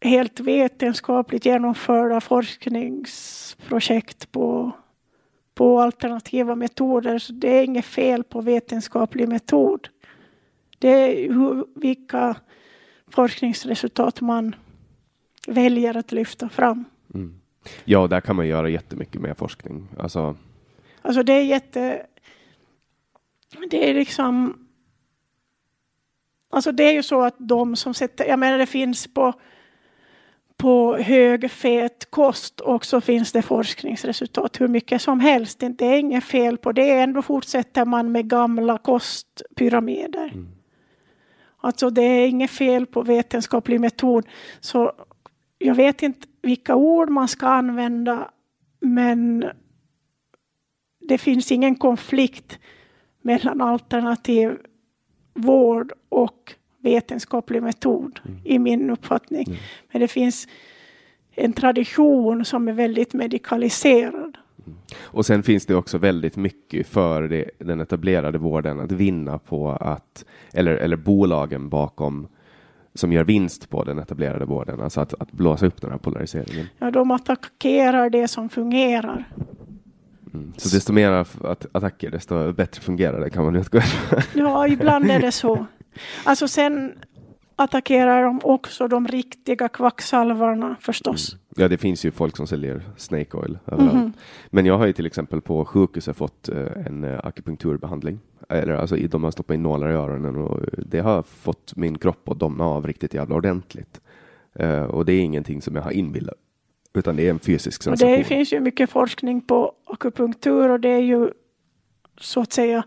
helt 0.01 0.39
vetenskapligt 0.39 1.45
genomförda 1.45 2.21
forskningsprojekt 2.21 4.31
på, 4.31 4.71
på 5.55 5.79
alternativa 5.79 6.55
metoder. 6.55 7.19
Så 7.19 7.33
det 7.33 7.59
är 7.59 7.63
inget 7.63 7.85
fel 7.85 8.23
på 8.23 8.41
vetenskaplig 8.41 9.29
metod. 9.29 9.87
Det 10.79 10.89
är 10.89 11.33
hur, 11.33 11.65
vilka 11.75 12.35
forskningsresultat 13.07 14.21
man 14.21 14.55
väljer 15.47 15.97
att 15.97 16.11
lyfta 16.11 16.49
fram. 16.49 16.85
Mm. 17.13 17.39
Ja, 17.85 18.07
där 18.07 18.21
kan 18.21 18.35
man 18.35 18.47
göra 18.47 18.69
jättemycket 18.69 19.21
med 19.21 19.37
forskning. 19.37 19.87
Alltså, 19.97 20.35
alltså 21.01 21.23
det 21.23 21.33
är 21.33 21.43
jätte... 21.43 22.05
Det 23.69 23.89
är 23.89 23.93
liksom... 23.93 24.65
Alltså 26.51 26.71
det 26.71 26.83
är 26.83 26.93
ju 26.93 27.03
så 27.03 27.21
att 27.21 27.35
de 27.37 27.75
som 27.75 27.93
sätter... 27.93 28.25
Jag 28.25 28.39
menar 28.39 28.57
det 28.57 28.65
finns 28.65 29.13
på, 29.13 29.33
på 30.57 30.97
högfet 30.97 32.11
kost 32.11 32.59
och 32.59 32.85
så 32.85 33.01
finns 33.01 33.31
det 33.31 33.41
forskningsresultat 33.41 34.61
hur 34.61 34.67
mycket 34.67 35.01
som 35.01 35.19
helst. 35.19 35.59
Det 35.59 35.85
är 35.85 35.99
inget 35.99 36.23
fel 36.23 36.57
på 36.57 36.71
det. 36.71 36.91
Ändå 36.91 37.21
fortsätter 37.21 37.85
man 37.85 38.11
med 38.11 38.29
gamla 38.29 38.77
kostpyramider. 38.77 40.31
Mm. 40.33 40.47
Alltså 41.61 41.89
det 41.89 42.01
är 42.01 42.27
inget 42.27 42.51
fel 42.51 42.85
på 42.85 43.01
vetenskaplig 43.01 43.79
metod. 43.79 44.25
Så 44.59 44.91
jag 45.57 45.75
vet 45.75 46.03
inte 46.03 46.27
vilka 46.41 46.75
ord 46.75 47.09
man 47.09 47.27
ska 47.27 47.47
använda 47.47 48.31
men 48.79 49.45
det 51.09 51.17
finns 51.17 51.51
ingen 51.51 51.75
konflikt 51.75 52.59
mellan 53.21 53.61
alternativ 53.61 54.57
vård 55.33 55.91
och 56.09 56.53
vetenskaplig 56.81 57.63
metod 57.63 58.19
mm. 58.25 58.39
i 58.43 58.59
min 58.59 58.89
uppfattning. 58.89 59.43
Mm. 59.47 59.59
Men 59.91 60.01
det 60.01 60.07
finns 60.07 60.47
en 61.31 61.53
tradition 61.53 62.45
som 62.45 62.67
är 62.67 62.73
väldigt 62.73 63.13
medikaliserad. 63.13 64.37
Mm. 64.65 64.77
Och 65.01 65.25
sen 65.25 65.43
finns 65.43 65.65
det 65.65 65.75
också 65.75 65.97
väldigt 65.97 66.35
mycket 66.35 66.87
för 66.87 67.21
det, 67.23 67.49
den 67.57 67.81
etablerade 67.81 68.37
vården 68.37 68.79
att 68.79 68.91
vinna 68.91 69.39
på 69.39 69.69
att, 69.69 70.25
eller, 70.53 70.71
eller 70.71 70.97
bolagen 70.97 71.69
bakom 71.69 72.27
som 72.93 73.13
gör 73.13 73.23
vinst 73.23 73.69
på 73.69 73.83
den 73.83 73.99
etablerade 73.99 74.45
vården, 74.45 74.81
alltså 74.81 75.01
att, 75.01 75.13
att 75.19 75.31
blåsa 75.31 75.65
upp 75.65 75.81
den 75.81 75.91
här 75.91 75.97
polariseringen. 75.97 76.67
Ja, 76.77 76.91
de 76.91 77.11
attackerar 77.11 78.09
det 78.09 78.27
som 78.27 78.49
fungerar. 78.49 79.25
Mm. 80.33 80.53
Så 80.57 80.75
desto 80.75 80.93
mer 80.93 81.11
att, 81.11 81.65
attacker, 81.71 82.11
desto 82.11 82.53
bättre 82.53 82.81
fungerar 82.81 83.19
det 83.19 83.29
kan 83.29 83.45
man 83.45 83.55
utgå 83.55 83.77
ifrån. 83.77 84.19
Ja, 84.33 84.67
ibland 84.67 85.11
är 85.11 85.19
det 85.19 85.31
så. 85.31 85.65
Alltså 86.23 86.47
sen 86.47 86.93
attackerar 87.55 88.23
de 88.23 88.39
också 88.43 88.87
de 88.87 89.07
riktiga 89.07 89.69
kvacksalvarna 89.69 90.75
förstås. 90.79 91.33
Mm. 91.33 91.41
Ja, 91.55 91.67
det 91.67 91.77
finns 91.77 92.05
ju 92.05 92.11
folk 92.11 92.37
som 92.37 92.47
säljer 92.47 92.81
Snake 92.97 93.37
Oil 93.37 93.57
överallt. 93.65 93.93
Mm. 93.93 94.13
Men 94.49 94.65
jag 94.65 94.77
har 94.77 94.85
ju 94.85 94.93
till 94.93 95.05
exempel 95.05 95.41
på 95.41 95.65
sjukhuset 95.65 96.17
fått 96.17 96.49
eh, 96.49 96.85
en 96.85 97.03
eh, 97.03 97.19
akupunkturbehandling. 97.23 98.19
Eller 98.49 98.73
alltså, 98.73 98.95
de 98.95 99.23
har 99.23 99.31
stoppat 99.31 99.53
in 99.53 99.63
nålar 99.63 99.89
i 99.89 99.93
öronen 99.93 100.35
och 100.35 100.59
det 100.77 100.99
har 100.99 101.23
fått 101.23 101.75
min 101.75 101.97
kropp 101.97 102.29
att 102.29 102.39
domna 102.39 102.63
av 102.63 102.87
riktigt 102.87 103.13
jävla 103.13 103.35
ordentligt. 103.35 104.01
Uh, 104.59 104.83
och 104.83 105.05
det 105.05 105.13
är 105.13 105.21
ingenting 105.21 105.61
som 105.61 105.75
jag 105.75 105.83
har 105.83 105.91
inbillat 105.91 106.35
utan 106.93 107.15
det 107.15 107.27
är 107.27 107.29
en 107.29 107.39
fysisk 107.39 107.83
sensation. 107.83 108.11
Och 108.11 108.17
det 108.17 108.23
finns 108.23 108.53
ju 108.53 108.59
mycket 108.59 108.89
forskning 108.89 109.41
på 109.41 109.73
akupunktur 109.85 110.69
och 110.69 110.79
det 110.79 110.89
är 110.89 110.99
ju 110.99 111.29
så 112.19 112.41
att 112.41 112.53
säga 112.53 112.83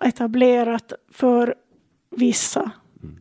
etablerat 0.00 0.92
för 1.12 1.54
vissa 2.10 2.70
mm. 3.02 3.16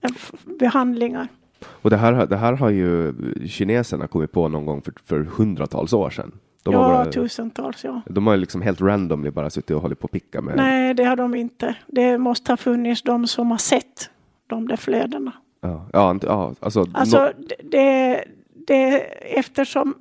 behandlingar. 0.59 1.27
Och 1.65 1.89
det 1.89 1.97
här, 1.97 2.25
det 2.25 2.37
här 2.37 2.53
har 2.53 2.69
ju 2.69 3.13
kineserna 3.47 4.07
kommit 4.07 4.31
på 4.31 4.47
någon 4.47 4.65
gång 4.65 4.81
för, 4.81 4.93
för 5.05 5.19
hundratals 5.19 5.93
år 5.93 6.09
sedan. 6.09 6.31
De 6.63 6.73
ja, 6.73 6.79
bara, 6.79 7.11
tusentals, 7.11 7.83
ja. 7.83 8.01
De 8.05 8.27
har 8.27 8.37
liksom 8.37 8.61
helt 8.61 8.81
randomly 8.81 9.29
bara 9.29 9.49
suttit 9.49 9.71
och 9.71 9.81
hållit 9.81 9.99
på 9.99 10.05
och 10.05 10.11
picka 10.11 10.41
med. 10.41 10.55
Nej, 10.55 10.93
det 10.93 11.03
har 11.03 11.15
de 11.15 11.35
inte. 11.35 11.75
Det 11.87 12.17
måste 12.17 12.51
ha 12.51 12.57
funnits 12.57 13.01
de 13.01 13.27
som 13.27 13.51
har 13.51 13.57
sett 13.57 14.09
de 14.47 14.67
där 14.67 14.75
flödena. 14.75 15.31
Ja, 15.61 15.87
ja, 15.93 16.19
ja 16.21 16.55
alltså. 16.59 16.85
Alltså, 16.93 17.23
no 17.23 17.31
det, 17.63 18.23
det, 18.67 18.99
eftersom 19.39 19.95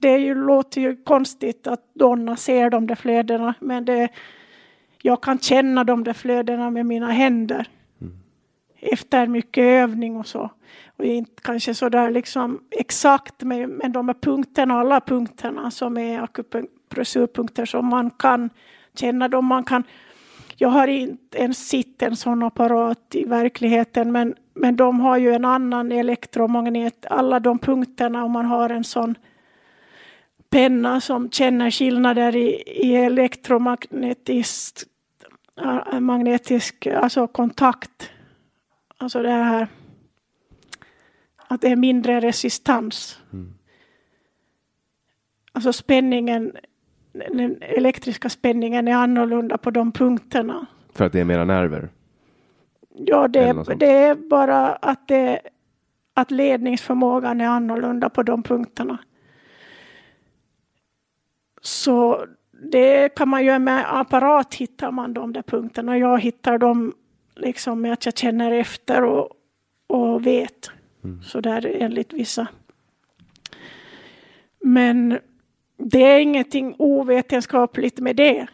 det 0.00 0.18
ju, 0.18 0.34
låter 0.34 0.80
ju 0.80 0.96
konstigt 0.96 1.66
att 1.66 1.94
Donna 1.94 2.36
ser 2.36 2.70
de 2.70 2.86
där 2.86 2.94
flödena, 2.94 3.54
men 3.60 3.84
det, 3.84 4.08
jag 5.02 5.22
kan 5.22 5.38
känna 5.38 5.84
de 5.84 6.04
där 6.04 6.12
flödena 6.12 6.70
med 6.70 6.86
mina 6.86 7.10
händer. 7.10 7.68
Mm. 8.00 8.14
Efter 8.80 9.26
mycket 9.26 9.64
övning 9.64 10.16
och 10.16 10.26
så. 10.26 10.50
Och 10.96 11.04
inte 11.04 11.42
kanske 11.42 11.74
så 11.74 11.88
där 11.88 12.10
liksom 12.10 12.60
exakt, 12.70 13.42
men, 13.42 13.70
men 13.70 13.92
de 13.92 14.08
här 14.08 14.16
punkterna, 14.20 14.74
alla 14.74 15.00
punkterna 15.00 15.70
som 15.70 15.98
är 15.98 16.22
akupunkturpunkter 16.22 17.64
som 17.64 17.86
man 17.86 18.10
kan 18.10 18.50
känna 18.94 19.28
dem. 19.28 19.46
Man 19.46 19.64
kan, 19.64 19.84
jag 20.56 20.68
har 20.68 20.86
inte 20.86 21.38
ens 21.38 21.68
sett 21.68 22.02
en 22.02 22.16
sån 22.16 22.42
apparat 22.42 23.14
i 23.14 23.24
verkligheten, 23.24 24.12
men 24.12 24.34
men 24.54 24.76
de 24.76 25.00
har 25.00 25.18
ju 25.18 25.32
en 25.32 25.44
annan 25.44 25.92
elektromagnet, 25.92 27.06
alla 27.10 27.40
de 27.40 27.58
punkterna 27.58 28.24
om 28.24 28.32
man 28.32 28.46
har 28.46 28.70
en 28.70 28.84
sån 28.84 29.14
penna 30.50 31.00
som 31.00 31.30
känner 31.30 31.70
skillnader 31.70 32.36
i, 32.36 32.62
i 32.66 32.94
elektromagnetisk 32.94 34.78
magnetisk, 36.00 36.86
alltså 36.86 37.26
kontakt. 37.26 38.10
Alltså 38.98 39.22
det 39.22 39.30
här 39.30 39.68
att 41.48 41.60
det 41.60 41.68
är 41.68 41.76
mindre 41.76 42.20
resistans. 42.20 43.18
Mm. 43.32 43.54
Alltså 45.52 45.72
spänningen, 45.72 46.52
den 47.12 47.56
elektriska 47.60 48.28
spänningen 48.28 48.88
är 48.88 48.94
annorlunda 48.94 49.58
på 49.58 49.70
de 49.70 49.92
punkterna. 49.92 50.66
För 50.92 51.04
att 51.04 51.12
det 51.12 51.20
är 51.20 51.24
mera 51.24 51.44
nerver? 51.44 51.88
Ja, 52.96 53.28
det, 53.28 53.64
det 53.76 53.90
är 53.90 54.14
bara 54.14 54.66
att, 54.66 55.08
det, 55.08 55.40
att 56.14 56.30
ledningsförmågan 56.30 57.40
är 57.40 57.46
annorlunda 57.46 58.08
på 58.10 58.22
de 58.22 58.42
punkterna. 58.42 58.98
Så 61.60 62.26
det 62.70 63.08
kan 63.08 63.28
man 63.28 63.44
göra 63.44 63.58
med 63.58 64.00
apparat 64.00 64.54
hittar 64.54 64.90
man 64.90 65.14
de 65.14 65.32
där 65.32 65.42
punkterna. 65.42 65.98
Jag 65.98 66.20
hittar 66.20 66.58
dem 66.58 66.94
liksom 67.34 67.80
med 67.80 67.92
att 67.92 68.06
jag 68.06 68.18
känner 68.18 68.50
efter 68.52 69.04
och, 69.04 69.28
och 69.86 70.26
vet. 70.26 70.70
Mm. 71.04 71.22
Så 71.22 71.40
där 71.40 71.76
enligt 71.78 72.12
vissa. 72.12 72.46
Men 74.60 75.18
det 75.76 76.02
är 76.02 76.20
ingenting 76.20 76.74
ovetenskapligt 76.78 77.98
med 77.98 78.16
det. 78.16 78.46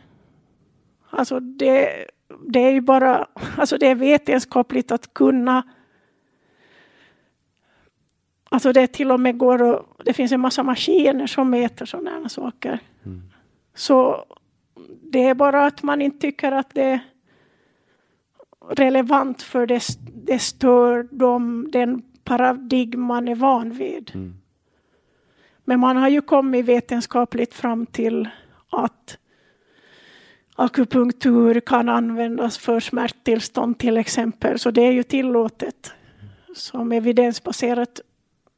Alltså 1.11 1.41
det 1.41 2.07
det 2.49 2.61
är 2.61 2.71
ju 2.71 2.81
bara, 2.81 3.27
alltså 3.57 3.79
det 3.79 3.87
är 3.87 3.95
vetenskapligt 3.95 4.93
att 4.93 5.15
kunna 5.15 5.63
Alltså 8.53 8.73
det 8.73 8.87
till 8.87 9.11
och 9.11 9.21
med 9.21 9.39
går 9.39 9.63
och 9.63 10.05
det 10.05 10.13
finns 10.13 10.33
en 10.33 10.41
massa 10.41 10.63
maskiner 10.63 11.27
som 11.27 11.51
mäter 11.51 11.87
sådana 11.87 12.29
saker. 12.29 12.79
Mm. 13.07 13.23
Så 13.75 14.25
det 15.03 15.25
är 15.25 15.35
bara 15.35 15.67
att 15.67 15.83
man 15.83 16.03
inte 16.03 16.19
tycker 16.19 16.53
att 16.53 16.75
det 16.75 16.83
är 16.83 17.01
relevant 18.71 19.43
för 19.43 19.67
det, 19.67 19.83
det 20.15 20.39
stör 20.39 21.09
dem, 21.11 21.69
den 21.73 22.03
paradigm 22.25 23.03
man 23.03 23.29
är 23.29 23.35
van 23.35 23.71
vid. 23.71 24.11
Mm. 24.15 24.35
Men 25.65 25.81
man 25.81 25.97
har 25.97 26.09
ju 26.09 26.21
kommit 26.21 26.67
vetenskapligt 26.67 27.55
fram 27.55 27.87
till 27.87 28.29
att 28.71 29.19
akupunktur 30.61 31.61
kan 31.61 31.89
användas 31.89 32.59
för 32.59 32.81
smärttillstånd 32.81 33.79
till 33.79 33.97
exempel. 33.97 34.59
Så 34.59 34.71
det 34.71 34.83
är 34.83 34.93
ju 34.93 35.03
tillåtet 35.03 35.93
som 36.55 36.93
evidensbaserat. 36.93 38.01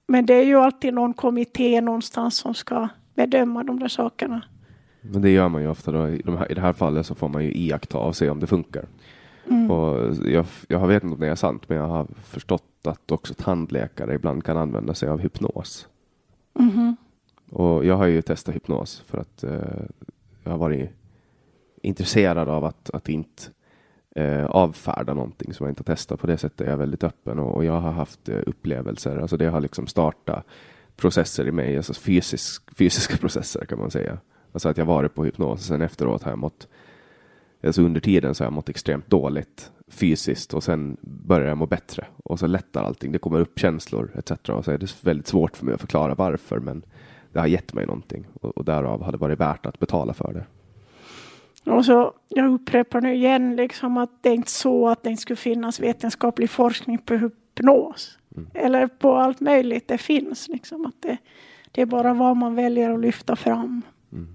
Men 0.06 0.26
det 0.26 0.34
är 0.34 0.44
ju 0.44 0.56
alltid 0.56 0.94
någon 0.94 1.14
kommitté 1.14 1.80
någonstans 1.80 2.36
som 2.36 2.54
ska 2.54 2.88
bedöma 3.14 3.64
de 3.64 3.78
där 3.78 3.88
sakerna. 3.88 4.42
Men 5.00 5.22
det 5.22 5.30
gör 5.30 5.48
man 5.48 5.62
ju 5.62 5.68
ofta 5.68 5.92
då. 5.92 6.08
I, 6.08 6.22
de 6.24 6.36
här, 6.36 6.50
i 6.50 6.54
det 6.54 6.60
här 6.60 6.72
fallet 6.72 7.06
så 7.06 7.14
får 7.14 7.28
man 7.28 7.44
ju 7.44 7.52
iaktta 7.52 7.98
och 7.98 8.16
se 8.16 8.30
om 8.30 8.40
det 8.40 8.46
funkar. 8.46 8.84
Mm. 9.50 9.70
Och 9.70 10.14
jag, 10.24 10.46
jag 10.68 10.86
vet 10.86 11.02
inte 11.02 11.14
om 11.14 11.20
det 11.20 11.28
är 11.28 11.34
sant, 11.34 11.68
men 11.68 11.78
jag 11.78 11.86
har 11.86 12.06
förstått 12.24 12.86
att 12.86 13.10
också 13.10 13.34
tandläkare 13.34 14.14
ibland 14.14 14.44
kan 14.44 14.56
använda 14.56 14.94
sig 14.94 15.08
av 15.08 15.20
hypnos. 15.20 15.88
Mm. 16.58 16.96
Och 17.50 17.84
jag 17.84 17.96
har 17.96 18.06
ju 18.06 18.22
testat 18.22 18.54
hypnos 18.54 19.02
för 19.06 19.18
att 19.18 19.44
eh, 19.44 19.84
jag 20.44 20.50
har 20.50 20.58
varit 20.58 20.90
intresserad 21.82 22.48
av 22.48 22.64
att, 22.64 22.90
att 22.90 23.08
inte 23.08 23.42
eh, 24.16 24.44
avfärda 24.44 25.14
någonting 25.14 25.54
som 25.54 25.66
jag 25.66 25.70
inte 25.70 25.80
har 25.80 25.94
testat. 25.94 26.20
På 26.20 26.26
det 26.26 26.38
sättet 26.38 26.60
är 26.60 26.70
jag 26.70 26.76
väldigt 26.76 27.04
öppen 27.04 27.38
och, 27.38 27.54
och 27.54 27.64
jag 27.64 27.80
har 27.80 27.92
haft 27.92 28.28
eh, 28.28 28.38
upplevelser. 28.46 29.18
Alltså 29.18 29.36
det 29.36 29.46
har 29.46 29.60
liksom 29.60 29.86
startat 29.86 30.46
processer 30.96 31.48
i 31.48 31.52
mig, 31.52 31.76
alltså 31.76 31.94
fysisk, 31.94 32.76
fysiska 32.76 33.16
processer 33.20 33.64
kan 33.64 33.78
man 33.78 33.90
säga. 33.90 34.18
Alltså 34.52 34.68
att 34.68 34.78
jag 34.78 34.84
varit 34.84 35.14
på 35.14 35.24
hypnos 35.24 35.60
och 35.60 35.66
sen 35.66 35.82
efteråt 35.82 36.22
har 36.22 36.32
jag 36.32 36.38
mått, 36.38 36.68
alltså 37.62 37.82
under 37.82 38.00
tiden 38.00 38.34
så 38.34 38.44
har 38.44 38.46
jag 38.46 38.52
mått 38.52 38.68
extremt 38.68 39.10
dåligt 39.10 39.72
fysiskt 39.88 40.54
och 40.54 40.64
sen 40.64 40.96
börjar 41.00 41.48
jag 41.48 41.58
må 41.58 41.66
bättre 41.66 42.06
och 42.24 42.38
så 42.38 42.46
lättar 42.46 42.84
allting. 42.84 43.12
Det 43.12 43.18
kommer 43.18 43.40
upp 43.40 43.58
känslor 43.58 44.10
etc. 44.14 44.30
Och 44.48 44.64
så 44.64 44.70
är 44.70 44.78
det 44.78 45.04
väldigt 45.04 45.26
svårt 45.26 45.56
för 45.56 45.64
mig 45.64 45.74
att 45.74 45.80
förklara 45.80 46.14
varför, 46.14 46.58
men 46.58 46.82
det 47.32 47.40
har 47.40 47.46
gett 47.46 47.74
mig 47.74 47.86
någonting 47.86 48.26
och, 48.40 48.58
och 48.58 48.64
därav 48.64 49.02
har 49.02 49.12
det 49.12 49.18
varit 49.18 49.40
värt 49.40 49.66
att 49.66 49.78
betala 49.78 50.14
för 50.14 50.32
det. 50.32 50.44
Och 51.64 51.84
så, 51.84 52.12
jag 52.28 52.54
upprepar 52.54 53.00
nu 53.00 53.14
igen 53.14 53.56
liksom 53.56 53.96
att 53.96 54.22
det 54.22 54.28
är 54.28 54.34
inte 54.34 54.50
så 54.50 54.88
att 54.88 55.02
det 55.02 55.10
inte 55.10 55.22
skulle 55.22 55.36
finnas 55.36 55.80
vetenskaplig 55.80 56.50
forskning 56.50 56.98
på 56.98 57.14
hypnos. 57.14 58.18
Mm. 58.36 58.48
Eller 58.54 58.86
på 58.86 59.14
allt 59.14 59.40
möjligt. 59.40 59.88
Det 59.88 59.98
finns 59.98 60.48
liksom. 60.48 60.86
att 60.86 61.02
det, 61.02 61.18
det 61.72 61.82
är 61.82 61.86
bara 61.86 62.14
vad 62.14 62.36
man 62.36 62.54
väljer 62.54 62.90
att 62.90 63.00
lyfta 63.00 63.36
fram. 63.36 63.82
Mm. 64.12 64.28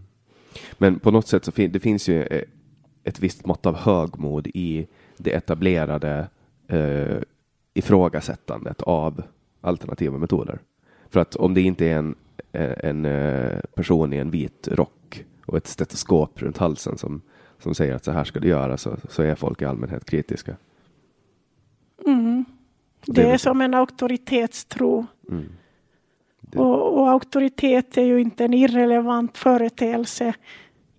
Men 0.78 1.00
på 1.00 1.12
något 1.12 1.28
sätt 1.28 1.46
så 1.46 1.52
fin 1.52 1.72
det 1.72 1.80
finns 1.80 2.10
ju 2.10 2.24
eh, 2.24 2.44
ett 3.04 3.20
visst 3.20 3.46
mått 3.46 3.66
av 3.66 3.76
högmod 3.76 4.48
i 4.48 4.88
det 5.18 5.32
etablerade 5.32 6.28
eh, 6.68 7.18
ifrågasättandet 7.74 8.82
av 8.82 9.24
alternativa 9.62 10.18
metoder. 10.18 10.60
För 11.10 11.20
att 11.20 11.36
om 11.36 11.54
det 11.54 11.62
inte 11.62 11.86
är 11.86 11.96
en, 11.96 12.16
en 12.54 13.08
person 13.76 14.14
i 14.14 14.18
en 14.18 14.32
vit 14.32 14.68
rock 14.72 15.26
och 15.48 15.58
ett 15.58 15.68
stetoskop 15.68 16.42
runt 16.42 16.58
halsen 16.58 16.98
som, 16.98 17.22
som 17.60 17.76
säger 17.76 17.96
att 17.96 18.06
så 18.06 18.12
här 18.12 18.24
ska 18.24 18.40
du 18.40 18.48
göra 18.48 18.78
så, 18.78 18.98
så 19.10 19.24
är 19.24 19.36
folk 19.36 19.62
i 19.62 19.66
allmänhet 19.66 20.06
kritiska. 20.06 20.56
Mm. 22.06 22.46
Det, 23.06 23.30
är 23.30 23.38
som 23.38 23.62
en 23.62 23.74
auktoritetstro. 23.74 25.06
Mm. 25.30 25.46
Och, 26.56 27.00
och, 27.00 27.10
auktoritet 27.10 27.98
är 27.98 28.04
ju 28.04 28.22
inte 28.22 28.46
en 28.46 28.54
irrelevant 28.54 29.38
företeelse 29.38 30.34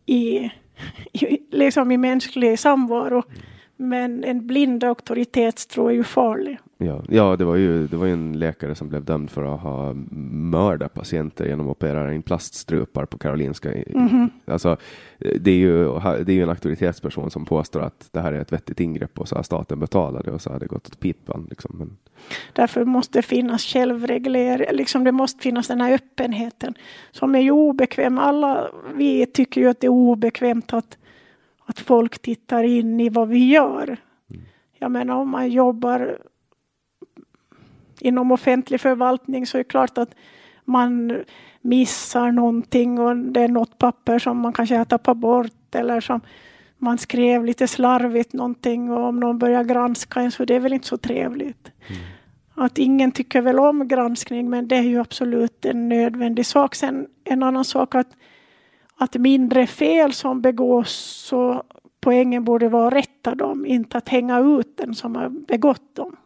i, 0.06 0.50
i, 1.12 1.38
liksom 1.50 1.92
i 1.92 1.96
mänsklig 1.96 2.58
samvaro. 2.58 3.22
Mm. 3.28 3.40
Men 3.76 4.24
en 4.24 4.46
blind 4.46 4.84
auktoritetstro 4.84 5.86
är 5.86 5.92
ju 5.92 6.04
farlig. 6.04 6.58
Ja, 6.80 7.04
ja 7.08 7.36
det, 7.36 7.44
var 7.44 7.56
ju, 7.56 7.86
det 7.86 7.96
var 7.96 8.06
ju 8.06 8.12
en 8.12 8.38
läkare 8.38 8.74
som 8.74 8.88
blev 8.88 9.04
dömd 9.04 9.30
för 9.30 9.54
att 9.54 9.60
ha 9.60 9.94
mördat 10.30 10.94
patienter 10.94 11.46
genom 11.46 11.66
att 11.66 11.70
operera 11.70 12.14
in 12.14 12.22
plaststrupar 12.22 13.06
på 13.06 13.18
Karolinska. 13.18 13.72
Mm 13.72 14.08
-hmm. 14.08 14.28
Alltså, 14.44 14.76
det 15.18 15.50
är 15.50 15.56
ju 15.56 15.84
det 16.24 16.32
är 16.32 16.36
ju 16.36 16.42
en 16.42 16.48
auktoritetsperson 16.48 17.30
som 17.30 17.44
påstår 17.44 17.80
att 17.80 18.08
det 18.12 18.20
här 18.20 18.32
är 18.32 18.40
ett 18.40 18.52
vettigt 18.52 18.80
ingrepp 18.80 19.18
och 19.18 19.28
så 19.28 19.36
har 19.36 19.42
staten 19.42 19.80
betalat 19.80 20.24
det 20.24 20.30
och 20.30 20.40
så 20.40 20.50
har 20.50 20.60
det 20.60 20.66
gått 20.66 20.86
åt 20.86 21.00
pipan. 21.00 21.46
Liksom. 21.50 21.76
Men... 21.78 21.96
Därför 22.52 22.84
måste 22.84 23.18
det 23.18 23.22
finnas 23.22 23.62
självreglering, 23.62 24.76
liksom 24.76 25.04
det 25.04 25.12
måste 25.12 25.42
finnas 25.42 25.68
den 25.68 25.80
här 25.80 25.92
öppenheten 25.92 26.74
som 27.10 27.34
är 27.34 27.40
ju 27.40 27.50
obekväm. 27.50 28.18
Alla 28.18 28.70
vi 28.94 29.26
tycker 29.26 29.60
ju 29.60 29.68
att 29.68 29.80
det 29.80 29.86
är 29.86 29.90
obekvämt 29.90 30.72
att, 30.72 30.98
att 31.64 31.78
folk 31.78 32.18
tittar 32.18 32.64
in 32.64 33.00
i 33.00 33.08
vad 33.08 33.28
vi 33.28 33.48
gör. 33.48 33.96
Mm. 34.30 34.42
Jag 34.78 34.90
menar 34.90 35.16
om 35.16 35.30
man 35.30 35.50
jobbar 35.50 36.18
inom 38.00 38.32
offentlig 38.32 38.80
förvaltning 38.80 39.46
så 39.46 39.56
är 39.56 39.60
det 39.60 39.68
klart 39.68 39.98
att 39.98 40.14
man 40.64 41.22
missar 41.60 42.32
någonting 42.32 42.98
och 42.98 43.16
det 43.16 43.40
är 43.40 43.48
något 43.48 43.78
papper 43.78 44.18
som 44.18 44.40
man 44.40 44.52
kanske 44.52 44.76
har 44.76 44.84
tappat 44.84 45.16
bort 45.16 45.74
eller 45.74 46.00
som 46.00 46.20
man 46.78 46.98
skrev 46.98 47.44
lite 47.44 47.68
slarvigt 47.68 48.32
någonting 48.32 48.90
och 48.90 49.04
om 49.04 49.20
någon 49.20 49.38
börjar 49.38 49.64
granska 49.64 50.20
en 50.20 50.32
så 50.32 50.44
det 50.44 50.54
är 50.54 50.60
väl 50.60 50.72
inte 50.72 50.86
så 50.86 50.96
trevligt. 50.96 51.72
Mm. 51.88 52.02
Att 52.54 52.78
ingen 52.78 53.12
tycker 53.12 53.40
väl 53.40 53.58
om 53.58 53.88
granskning 53.88 54.50
men 54.50 54.68
det 54.68 54.76
är 54.76 54.82
ju 54.82 55.00
absolut 55.00 55.64
en 55.64 55.88
nödvändig 55.88 56.46
sak. 56.46 56.74
Sen 56.74 57.06
en 57.24 57.42
annan 57.42 57.64
sak 57.64 57.94
att, 57.94 58.08
att 58.96 59.14
mindre 59.14 59.66
fel 59.66 60.12
som 60.12 60.40
begås 60.40 60.90
så 61.28 61.62
poängen 62.00 62.44
borde 62.44 62.68
vara 62.68 62.86
att 62.86 62.92
rätta 62.92 63.34
dem, 63.34 63.66
inte 63.66 63.98
att 63.98 64.08
hänga 64.08 64.38
ut 64.38 64.76
den 64.76 64.94
som 64.94 65.16
har 65.16 65.28
begått 65.28 65.94
dem. 65.94 66.16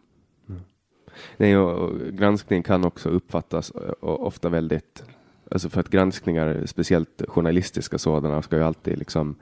Nej, 1.37 1.57
och 1.57 2.01
granskning 2.13 2.63
kan 2.63 2.85
också 2.85 3.09
uppfattas 3.09 3.73
ofta 4.01 4.49
väldigt, 4.49 5.05
alltså 5.51 5.69
för 5.69 5.81
att 5.81 5.89
granskningar, 5.89 6.63
speciellt 6.67 7.23
journalistiska 7.29 7.99
sådana, 7.99 8.43
ska 8.43 8.57
ju 8.57 8.63
alltid 8.63 8.99
liksom 8.99 9.35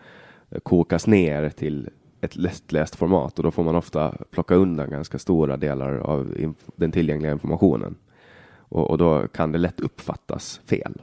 kokas 0.63 1.07
ner 1.07 1.49
till 1.49 1.91
ett 2.21 2.37
lättläst 2.37 2.97
format 2.97 3.39
och 3.39 3.45
då 3.45 3.51
får 3.51 3.65
man 3.65 3.77
ofta 3.77 4.15
plocka 4.31 4.55
undan 4.55 4.91
ganska 4.91 5.19
stora 5.19 5.57
delar 5.57 5.99
av 5.99 6.35
den 6.77 6.93
tillgängliga 6.93 7.33
informationen. 7.33 7.97
Och, 8.53 8.91
och, 8.91 8.99
då 8.99 9.29
kan 9.29 9.53
det 9.53 9.59
lätt 9.59 9.81
uppfattas 9.81 10.61
fel. 10.67 11.01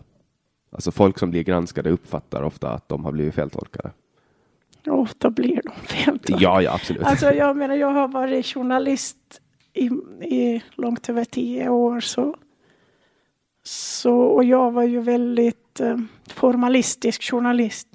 Alltså 0.71 0.91
folk 0.91 1.19
som 1.19 1.31
blir 1.31 1.43
granskade 1.43 1.89
uppfattar 1.89 2.43
ofta 2.43 2.69
att 2.69 2.89
de 2.89 3.05
har 3.05 3.11
blivit 3.11 3.35
feltolkade. 3.35 3.91
Ofta 4.87 5.29
blir 5.29 5.61
de 5.63 5.71
feltolkade. 5.87 6.43
Ja, 6.43 6.61
ja, 6.61 6.73
absolut. 6.73 7.03
Alltså 7.03 7.31
jag 7.31 7.57
menar, 7.57 7.75
jag 7.75 7.91
har 7.91 8.07
varit 8.07 8.45
journalist 8.45 9.41
i, 9.77 9.85
i 10.35 10.63
långt 10.75 11.09
över 11.09 11.25
tio 11.25 11.69
år. 11.69 11.99
Så, 11.99 12.35
så, 13.63 14.19
och 14.19 14.43
jag 14.43 14.71
var 14.71 14.83
ju 14.83 14.99
väldigt 14.99 15.79
eh, 15.79 15.97
formalistisk 16.29 17.23
journalist. 17.23 17.87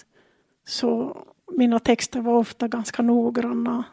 Så 0.64 1.16
mina 1.52 1.78
texter 1.78 2.20
var 2.20 2.34
ofta 2.34 2.68
ganska 2.68 3.02
noggranna. 3.02 3.84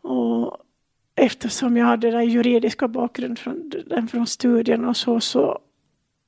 Och 0.00 0.56
eftersom 1.14 1.76
jag 1.76 1.86
hade 1.86 2.10
den 2.10 2.28
juridiska 2.28 2.88
bakgrunden 2.88 3.36
från, 3.36 3.70
den 3.86 4.08
från 4.08 4.26
studien 4.26 4.84
och 4.84 4.96
så, 4.96 5.20
så 5.20 5.58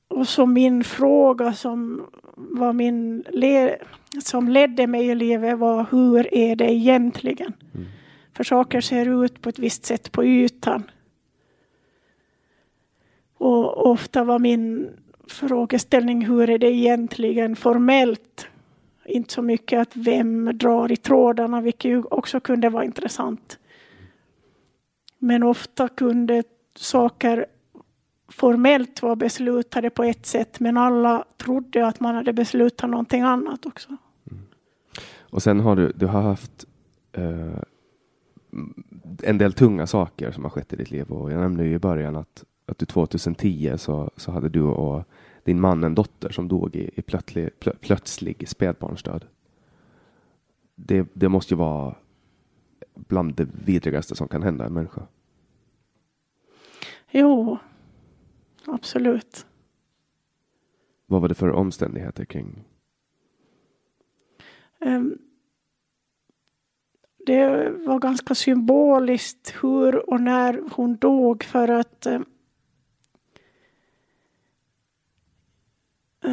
och 0.07 0.27
så 0.27 0.45
min 0.45 0.83
fråga 0.83 1.53
som 1.53 2.05
var 2.35 2.73
min 2.73 3.23
le, 3.29 3.77
som 4.23 4.49
ledde 4.49 4.87
mig 4.87 5.07
i 5.07 5.15
livet 5.15 5.57
var 5.57 5.85
hur 5.91 6.33
är 6.33 6.55
det 6.55 6.73
egentligen? 6.73 7.53
Mm. 7.75 7.87
För 8.37 8.43
saker 8.43 8.81
ser 8.81 9.23
ut 9.23 9.41
på 9.41 9.49
ett 9.49 9.59
visst 9.59 9.85
sätt 9.85 10.11
på 10.11 10.25
ytan. 10.25 10.83
Och 13.37 13.91
ofta 13.91 14.23
var 14.23 14.39
min 14.39 14.89
frågeställning 15.27 16.25
hur 16.25 16.49
är 16.49 16.57
det 16.57 16.71
egentligen 16.71 17.55
formellt? 17.55 18.47
Inte 19.05 19.33
så 19.33 19.41
mycket 19.41 19.79
att 19.79 19.95
vem 19.95 20.57
drar 20.57 20.91
i 20.91 20.95
trådarna, 20.95 21.61
vilket 21.61 21.91
ju 21.91 22.03
också 22.03 22.39
kunde 22.39 22.69
vara 22.69 22.85
intressant. 22.85 23.59
Men 25.19 25.43
ofta 25.43 25.87
kunde 25.87 26.43
saker 26.75 27.45
formellt 28.31 29.01
vara 29.01 29.15
beslutade 29.15 29.89
på 29.89 30.03
ett 30.03 30.25
sätt, 30.25 30.59
men 30.59 30.77
alla 30.77 31.25
trodde 31.37 31.87
att 31.87 31.99
man 31.99 32.15
hade 32.15 32.33
beslutat 32.33 32.89
någonting 32.89 33.21
annat 33.21 33.65
också. 33.65 33.89
Mm. 34.31 34.43
Och 35.19 35.43
sen 35.43 35.59
har 35.59 35.75
du, 35.75 35.91
du 35.95 36.05
har 36.05 36.21
haft 36.21 36.65
eh, 37.11 37.61
en 39.23 39.37
del 39.37 39.53
tunga 39.53 39.87
saker 39.87 40.31
som 40.31 40.43
har 40.43 40.49
skett 40.49 40.73
i 40.73 40.75
ditt 40.75 40.91
liv 40.91 41.11
och 41.11 41.31
jag 41.31 41.39
nämnde 41.39 41.65
ju 41.65 41.73
i 41.73 41.79
början 41.79 42.15
att, 42.15 42.43
att 42.65 42.77
du 42.77 42.85
2010 42.85 43.73
så, 43.77 44.11
så 44.15 44.31
hade 44.31 44.49
du 44.49 44.61
och 44.61 45.03
din 45.43 45.59
man 45.59 45.83
en 45.83 45.95
dotter 45.95 46.29
som 46.29 46.47
dog 46.47 46.75
i, 46.75 46.89
i 46.95 47.01
plötslig, 47.01 47.59
plö, 47.59 47.71
plötslig 47.81 48.49
spädbarnsdöd. 48.49 49.25
Det, 50.75 51.07
det 51.13 51.29
måste 51.29 51.53
ju 51.53 51.57
vara 51.57 51.95
bland 52.93 53.35
det 53.35 53.47
vidrigaste 53.65 54.15
som 54.15 54.27
kan 54.27 54.43
hända 54.43 54.65
en 54.65 54.73
människa. 54.73 55.07
Jo, 57.11 57.57
absolut. 58.65 59.45
Vad 61.05 61.21
var 61.21 61.29
det 61.29 61.35
för 61.35 61.51
omständigheter 61.51 62.25
kring? 62.25 62.63
Um, 64.79 65.17
det 67.27 67.69
var 67.69 67.99
ganska 67.99 68.35
symboliskt 68.35 69.53
hur 69.61 70.09
och 70.09 70.21
när 70.21 70.61
hon 70.71 70.95
dog 70.95 71.43
för 71.43 71.67
att 71.67 72.05
eh, 72.05 72.19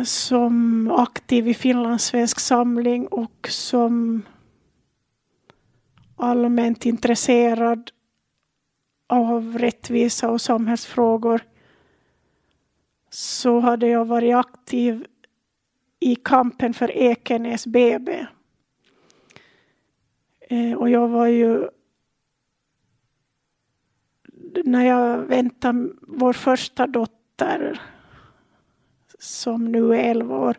som 0.05 0.91
aktiv 0.91 1.49
i 1.49 1.55
Finlandssvensk 1.55 2.41
samling 2.41 3.07
och 3.07 3.49
som 3.51 4.23
allmänt 6.17 6.87
intresserad 6.87 7.91
av 9.07 9.59
rättvisa 9.59 10.31
och 10.31 10.41
samhällsfrågor 10.41 11.41
så 13.11 13.61
hade 13.61 13.89
jag 13.89 14.05
varit 14.05 14.35
aktiv 14.35 15.07
i 16.01 16.15
kampen 16.15 16.75
för 16.75 16.91
Ekenäs 16.91 17.67
BB. 17.67 18.27
Eh, 20.49 20.73
och 20.73 20.91
jag 20.91 21.09
var 21.09 21.27
ju 21.27 21.69
när 24.65 24.85
jag 24.85 25.19
väntade 25.19 25.89
vår 26.03 26.33
första 26.33 26.87
dotter 26.87 27.81
som 29.19 29.73
nu 29.73 29.95
är 29.95 30.11
11 30.11 30.39
år, 30.39 30.57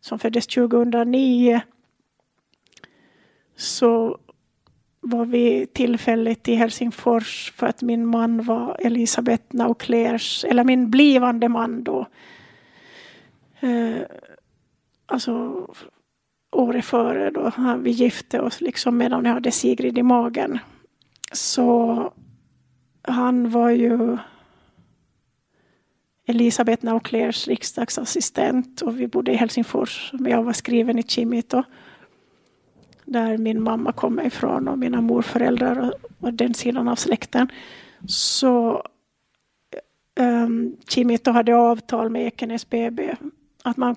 som 0.00 0.18
föddes 0.18 0.46
2009 0.46 1.60
så 3.56 4.18
var 5.00 5.24
vi 5.24 5.66
tillfälligt 5.66 6.48
i 6.48 6.54
Helsingfors 6.54 7.52
för 7.56 7.66
att 7.66 7.82
min 7.82 8.06
man 8.06 8.42
var 8.42 8.76
Elisabeth 8.80 9.44
Nauclers, 9.50 10.44
eller 10.44 10.64
min 10.64 10.90
blivande 10.90 11.48
man 11.48 11.84
då. 11.84 12.06
Eh, 13.60 14.02
alltså 15.06 15.66
året 16.52 16.84
före 16.84 17.30
då 17.30 17.52
vi 17.78 17.90
gifte 17.90 18.40
oss, 18.40 18.60
liksom 18.60 18.96
medan 18.96 19.24
jag 19.24 19.32
hade 19.32 19.50
Sigrid 19.50 19.98
i 19.98 20.02
magen. 20.02 20.58
Så 21.32 22.12
han 23.02 23.50
var 23.50 23.70
ju 23.70 24.18
Elisabeth 26.26 26.84
Nauclers 26.84 27.48
riksdagsassistent 27.48 28.82
och 28.82 29.00
vi 29.00 29.06
bodde 29.06 29.32
i 29.32 29.34
Helsingfors. 29.34 30.12
Jag 30.12 30.42
var 30.42 30.52
skriven 30.52 30.98
i 30.98 31.02
Kimito 31.02 31.62
där 33.04 33.38
min 33.38 33.62
mamma 33.62 33.92
kommer 33.92 34.26
ifrån 34.26 34.68
och 34.68 34.78
mina 34.78 35.00
morföräldrar 35.00 35.92
och, 36.18 36.34
den 36.34 36.54
sidan 36.54 36.88
av 36.88 36.96
släkten. 36.96 37.48
Så 38.08 38.86
um, 40.20 40.76
Kimito 40.88 41.30
hade 41.30 41.56
avtal 41.56 42.10
med 42.10 42.26
Ekenäs 42.26 42.70
BB 42.70 43.14
att 43.62 43.76
man 43.76 43.96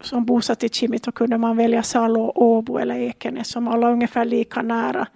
som 0.00 0.24
bosatt 0.24 0.64
i 0.64 0.68
Kimito 0.68 1.12
kunde 1.12 1.38
man 1.38 1.56
välja 1.56 1.82
Salo, 1.82 2.32
Åbo 2.34 2.78
eller 2.78 2.94
Ekenäs 2.94 3.48
som 3.48 3.68
alla 3.68 3.90
ungefär 3.92 4.24
lika 4.24 4.62
nära. 4.62 5.06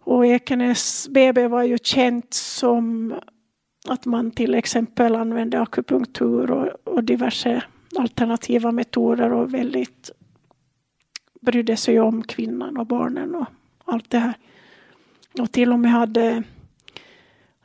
Och 0.00 0.26
Ekenäs 0.26 1.08
BB 1.10 1.48
var 1.48 1.62
ju 1.62 1.78
känt 1.78 2.34
som 2.34 3.14
att 3.88 4.06
man 4.06 4.30
till 4.30 4.54
exempel 4.54 5.14
använde 5.14 5.60
akupunktur 5.60 6.50
och, 6.50 6.68
och 6.84 7.04
diverse 7.04 7.62
alternativa 7.98 8.72
metoder 8.72 9.32
och 9.32 9.54
väldigt 9.54 10.10
brydde 11.40 11.76
sig 11.76 12.00
om 12.00 12.22
kvinnan 12.22 12.76
och 12.76 12.86
barnen 12.86 13.34
och 13.34 13.46
allt 13.84 14.10
det 14.10 14.18
här. 14.18 14.34
Och 15.38 15.52
till 15.52 15.72
och 15.72 15.80
med 15.80 15.92
hade 15.92 16.42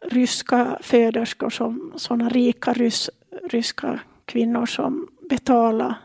ryska 0.01 0.77
föderskor, 0.81 1.49
som 1.49 1.93
sådana 1.95 2.29
rika 2.29 2.73
rys, 2.73 3.09
ryska 3.43 3.99
kvinnor 4.25 4.65
som 4.65 5.07
betalade 5.29 5.95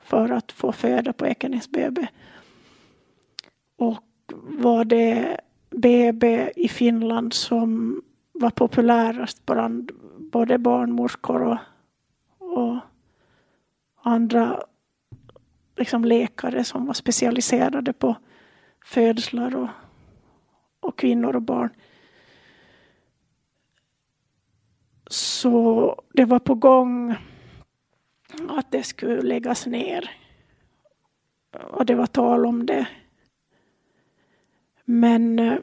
för 0.00 0.30
att 0.30 0.52
få 0.52 0.72
föda 0.72 1.12
på 1.12 1.26
Ekenäs 1.26 1.70
BB. 1.70 2.06
Och 3.76 4.04
var 4.42 4.84
det 4.84 5.40
BB 5.70 6.52
i 6.56 6.68
Finland 6.68 7.32
som 7.32 8.02
var 8.32 8.50
populärast 8.50 9.46
bland 9.46 9.90
både 10.18 10.58
barnmorskor 10.58 11.42
och, 11.42 11.58
och 12.38 12.78
andra 14.02 14.62
liksom 15.76 16.04
läkare 16.04 16.64
som 16.64 16.86
var 16.86 16.94
specialiserade 16.94 17.92
på 17.92 18.16
födslar 18.84 19.56
och, 19.56 19.68
och 20.80 20.98
kvinnor 20.98 21.36
och 21.36 21.42
barn. 21.42 21.70
Så 25.12 26.02
det 26.12 26.24
var 26.24 26.38
på 26.38 26.54
gång 26.54 27.14
att 28.48 28.70
det 28.70 28.82
skulle 28.82 29.22
läggas 29.22 29.66
ner. 29.66 30.10
Och 31.70 31.86
det 31.86 31.94
var 31.94 32.06
tal 32.06 32.46
om 32.46 32.66
det. 32.66 32.86
Men 34.84 35.38
eh, 35.38 35.58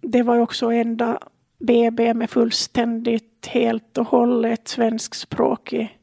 det 0.00 0.22
var 0.22 0.38
också 0.38 0.66
enda 0.66 1.18
BB 1.58 2.14
med 2.14 2.30
fullständigt, 2.30 3.46
helt 3.46 3.98
och 3.98 4.06
hållet 4.06 4.68
svenskspråkig 4.68 5.98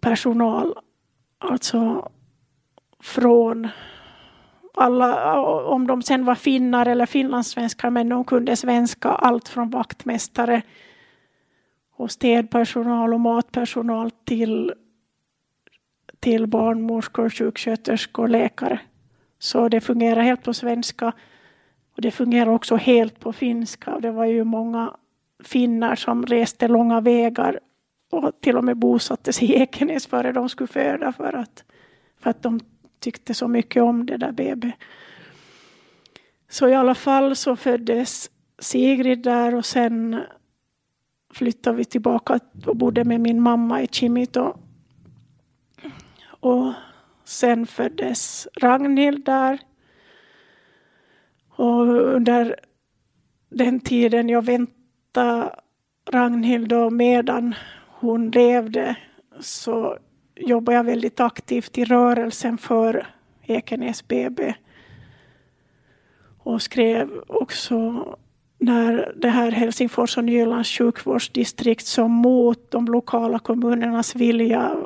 personal. 0.00 0.78
Alltså 1.38 2.10
från 3.00 3.68
alla, 4.74 5.40
om 5.64 5.86
de 5.86 6.02
sen 6.02 6.24
var 6.24 6.34
finnar 6.34 6.86
eller 6.86 7.06
finlandssvenskar, 7.06 7.90
men 7.90 8.08
de 8.08 8.24
kunde 8.24 8.56
svenska, 8.56 9.08
allt 9.08 9.48
från 9.48 9.70
vaktmästare 9.70 10.62
och 11.96 12.10
städpersonal 12.10 13.14
och 13.14 13.20
matpersonal 13.20 14.10
till, 14.10 14.72
till 16.20 16.46
barnmorskor, 16.46 17.30
sjuksköterskor, 17.30 18.28
läkare. 18.28 18.80
Så 19.38 19.68
det 19.68 19.80
fungerar 19.80 20.22
helt 20.22 20.42
på 20.42 20.54
svenska. 20.54 21.12
Och 21.96 22.02
det 22.02 22.10
fungerar 22.10 22.50
också 22.50 22.76
helt 22.76 23.20
på 23.20 23.32
finska. 23.32 23.98
Det 24.00 24.10
var 24.10 24.24
ju 24.24 24.44
många 24.44 24.96
finnar 25.44 25.96
som 25.96 26.26
reste 26.26 26.68
långa 26.68 27.00
vägar 27.00 27.60
och 28.10 28.40
till 28.40 28.56
och 28.56 28.64
med 28.64 28.76
bosatte 28.76 29.32
sig 29.32 29.50
i 29.50 29.54
Ekenäs 29.54 30.06
före 30.06 30.32
de 30.32 30.48
skulle 30.48 30.68
föda 30.68 31.12
för 31.12 31.36
att, 31.36 31.64
för 32.20 32.30
att 32.30 32.42
de 32.42 32.60
tyckte 33.04 33.34
så 33.34 33.48
mycket 33.48 33.82
om 33.82 34.06
det 34.06 34.16
där 34.16 34.32
BB. 34.32 34.72
Så 36.48 36.68
i 36.68 36.74
alla 36.74 36.94
fall 36.94 37.36
så 37.36 37.56
föddes 37.56 38.30
Sigrid 38.58 39.22
där 39.22 39.54
och 39.54 39.66
sen 39.66 40.20
flyttade 41.34 41.76
vi 41.76 41.84
tillbaka 41.84 42.40
och 42.66 42.76
bodde 42.76 43.04
med 43.04 43.20
min 43.20 43.40
mamma 43.40 43.82
i 43.82 43.86
Kimito. 43.86 44.56
Och 46.26 46.72
sen 47.24 47.66
föddes 47.66 48.48
Ragnhild 48.56 49.24
där. 49.24 49.58
Och 51.48 51.86
under 51.96 52.56
den 53.48 53.80
tiden 53.80 54.28
jag 54.28 54.44
väntade 54.44 55.54
Ragnhild 56.10 56.72
och 56.72 56.92
medan 56.92 57.54
hon 57.86 58.30
levde 58.30 58.96
så 59.40 59.98
jobbade 60.36 60.76
jag 60.76 60.84
väldigt 60.84 61.20
aktivt 61.20 61.78
i 61.78 61.84
rörelsen 61.84 62.58
för 62.58 63.06
Ekenäs 63.42 64.08
BB. 64.08 64.54
Och 66.38 66.62
skrev 66.62 67.10
också 67.26 68.06
när 68.58 69.12
det 69.16 69.28
här 69.28 69.50
Helsingfors 69.50 70.18
och 70.18 70.24
Nylands 70.24 70.70
sjukvårdsdistrikt 70.70 71.86
som 71.86 72.12
mot 72.12 72.70
de 72.70 72.86
lokala 72.86 73.38
kommunernas 73.38 74.16
vilja 74.16 74.76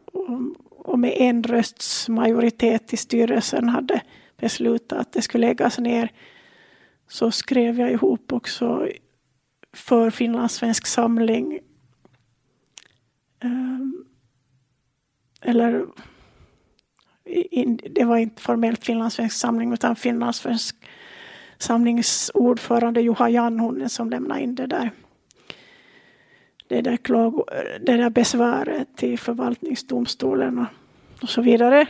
och 0.69 0.99
med 0.99 1.13
en 1.17 1.43
rösts 1.43 2.09
majoritet 2.09 2.93
i 2.93 2.97
styrelsen 2.97 3.69
hade 3.69 4.01
beslutat 4.37 4.99
att 4.99 5.13
det 5.13 5.23
skulle 5.23 5.47
läggas 5.47 5.79
ner 5.79 6.13
så 7.09 7.31
skrev 7.31 7.81
jag 7.81 7.93
ihop 7.93 8.33
också 8.33 8.89
för 9.73 10.11
Finlandssvensk 10.11 10.87
samling 10.87 11.61
ehm, 13.41 14.05
eller 15.49 15.87
det 17.91 18.05
var 18.05 18.17
inte 18.17 18.43
formellt 18.43 18.85
Finlandssvensk 18.85 19.37
samling 19.37 19.73
utan 19.73 19.97
Finlandssvensk 19.97 20.77
samlingsordförande 21.59 23.01
Juha 23.01 23.29
Janhonen 23.29 23.89
som 23.89 24.11
lämnade 24.11 24.41
in 24.41 24.55
det 24.55 24.67
där, 24.67 24.91
det 26.69 26.81
där, 26.81 26.97
klago, 26.97 27.45
det 27.81 27.97
där 27.97 28.11
besväret 28.11 28.97
till 28.97 29.19
förvaltningsdomstolen 29.19 30.59
och, 30.59 30.67
och 31.23 31.29
så 31.29 31.43
vidare. 31.43 31.87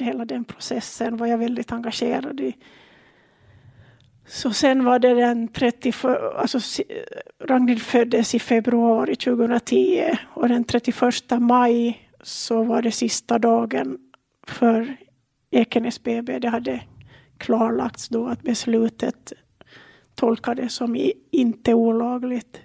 Hela 0.00 0.24
den 0.24 0.44
processen 0.44 1.16
var 1.16 1.26
jag 1.26 1.38
väldigt 1.38 1.72
engagerad 1.72 2.40
i. 2.40 2.56
Så 4.26 4.52
sen 4.52 4.84
var 4.84 4.98
det 4.98 5.14
den 5.14 5.48
30, 5.48 5.92
alltså 6.36 6.82
Ragnhild 7.38 7.82
föddes 7.82 8.34
i 8.34 8.38
februari 8.38 9.16
2010 9.16 10.18
och 10.34 10.48
den 10.48 10.64
31 10.64 10.96
maj 11.30 12.09
så 12.22 12.62
var 12.62 12.82
det 12.82 12.92
sista 12.92 13.38
dagen 13.38 13.98
för 14.46 14.96
Ekenäs 15.50 16.02
BB. 16.02 16.38
Det 16.38 16.48
hade 16.48 16.82
klarlagts 17.38 18.08
då 18.08 18.26
att 18.26 18.42
beslutet 18.42 19.32
tolkades 20.14 20.74
som 20.74 21.10
inte 21.30 21.74
olagligt. 21.74 22.60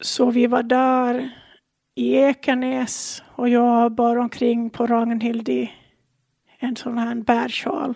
Så 0.00 0.30
vi 0.30 0.46
var 0.46 0.62
där 0.62 1.30
i 1.94 2.14
Ekenäs 2.14 3.22
och 3.26 3.48
jag 3.48 3.92
bar 3.92 4.16
omkring 4.16 4.70
på 4.70 4.86
Ragnhild 4.86 5.48
i 5.48 5.72
en 6.58 6.76
sån 6.76 6.98
här 6.98 7.14
bärsjal. 7.14 7.94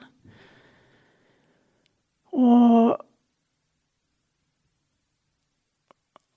Och, 2.30 2.98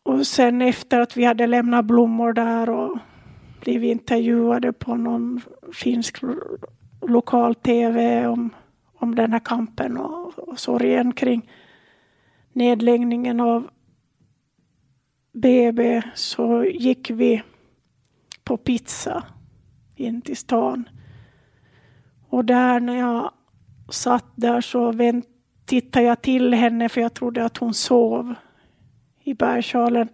och 0.09 0.27
sen 0.27 0.61
efter 0.61 0.99
att 0.99 1.17
vi 1.17 1.25
hade 1.25 1.47
lämnat 1.47 1.85
blommor 1.85 2.33
där 2.33 2.69
och 2.69 2.97
blivit 3.61 3.91
intervjuade 3.91 4.73
på 4.73 4.95
någon 4.95 5.41
finsk 5.73 6.17
lokal-tv 7.01 8.27
om, 8.27 8.49
om 8.95 9.15
den 9.15 9.31
här 9.31 9.39
kampen 9.39 9.97
och, 9.97 10.39
och 10.39 10.59
sorgen 10.59 11.13
kring 11.13 11.51
nedläggningen 12.53 13.39
av 13.39 13.69
BB 15.33 16.01
så 16.15 16.63
gick 16.63 17.09
vi 17.09 17.41
på 18.43 18.57
pizza 18.57 19.23
in 19.95 20.21
till 20.21 20.37
stan. 20.37 20.89
Och 22.29 22.45
där 22.45 22.79
när 22.79 22.99
jag 22.99 23.31
satt 23.89 24.25
där 24.35 24.61
så 24.61 24.91
vänt, 24.91 25.25
tittade 25.65 26.05
jag 26.05 26.21
till 26.21 26.53
henne 26.53 26.89
för 26.89 27.01
jag 27.01 27.13
trodde 27.13 27.45
att 27.45 27.57
hon 27.57 27.73
sov 27.73 28.35
i 29.23 29.33
bärsalen. 29.33 30.09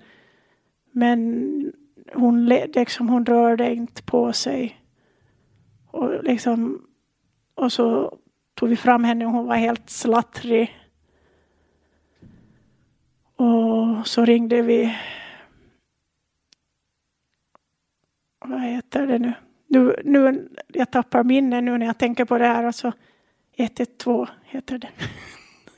Men 0.92 1.72
hon, 2.14 2.46
liksom, 2.46 3.10
hon 3.10 3.26
rörde 3.26 3.74
inte 3.74 4.04
på 4.04 4.34
sig. 4.34 4.82
Och, 5.92 6.24
liksom, 6.24 6.88
och 7.56 7.72
så 7.72 8.18
tog 8.54 8.70
vi 8.70 8.76
fram 8.76 9.04
henne 9.04 9.26
och 9.26 9.32
hon 9.32 9.46
var 9.46 9.56
helt 9.56 9.90
slattrig. 9.90 10.80
Och 13.36 14.08
så 14.08 14.26
ringde 14.26 14.62
vi 14.62 14.98
vad 18.40 18.62
heter 18.62 19.08
det 19.08 19.20
nu? 19.20 19.34
nu? 19.68 19.96
Nu, 20.04 20.50
jag 20.68 20.92
tappar 20.92 21.24
minne 21.24 21.62
nu 21.62 21.78
när 21.78 21.86
jag 21.86 21.98
tänker 21.98 22.26
på 22.26 22.38
det 22.38 22.46
här. 22.46 22.64
Alltså 22.64 22.92
112 23.54 24.28
heter 24.44 24.78
det. 24.78 24.90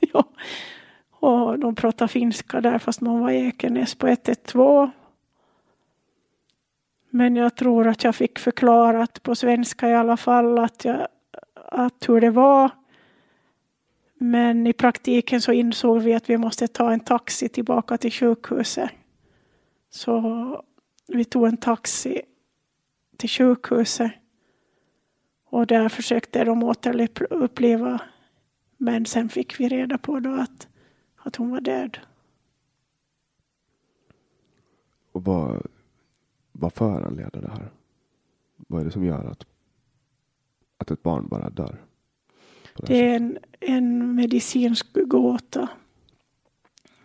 ja. 0.12 0.24
Och 1.20 1.58
de 1.58 1.74
pratade 1.74 2.08
finska 2.08 2.60
där 2.60 2.78
fast 2.78 3.00
man 3.00 3.20
var 3.20 3.30
i 3.30 3.46
Ekenäs 3.46 3.94
på 3.94 4.06
112. 4.06 4.90
Men 7.10 7.36
jag 7.36 7.56
tror 7.56 7.88
att 7.88 8.04
jag 8.04 8.14
fick 8.14 8.38
förklarat 8.38 9.22
på 9.22 9.34
svenska 9.34 9.88
i 9.88 9.94
alla 9.94 10.16
fall 10.16 10.58
att, 10.58 10.84
jag, 10.84 11.08
att 11.54 12.08
hur 12.08 12.20
det 12.20 12.30
var. 12.30 12.70
Men 14.14 14.66
i 14.66 14.72
praktiken 14.72 15.40
så 15.40 15.52
insåg 15.52 15.98
vi 15.98 16.14
att 16.14 16.30
vi 16.30 16.36
måste 16.36 16.68
ta 16.68 16.92
en 16.92 17.00
taxi 17.00 17.48
tillbaka 17.48 17.98
till 17.98 18.12
sjukhuset. 18.12 18.90
Så 19.90 20.62
vi 21.06 21.24
tog 21.24 21.46
en 21.46 21.56
taxi 21.56 22.22
till 23.16 23.28
sjukhuset. 23.28 24.12
Och 25.50 25.66
där 25.66 25.88
försökte 25.88 26.44
de 26.44 26.62
återuppliva 26.62 28.00
Men 28.76 29.06
sen 29.06 29.28
fick 29.28 29.60
vi 29.60 29.68
reda 29.68 29.98
på 29.98 30.20
då 30.20 30.30
att, 30.30 30.68
att 31.28 31.36
hon 31.36 31.50
var 31.50 31.60
död. 31.60 31.98
Och 35.12 35.24
vad, 35.24 35.66
vad 36.52 36.72
föranleder 36.72 37.40
det 37.40 37.50
här? 37.50 37.70
Vad 38.56 38.80
är 38.80 38.84
det 38.84 38.90
som 38.90 39.04
gör 39.04 39.24
att, 39.24 39.46
att 40.78 40.90
ett 40.90 41.02
barn 41.02 41.28
bara 41.28 41.50
dör? 41.50 41.84
Det, 42.76 42.86
det 42.86 43.10
är 43.10 43.16
en, 43.16 43.38
en 43.60 44.14
medicinsk 44.14 44.86
gåta. 44.92 45.68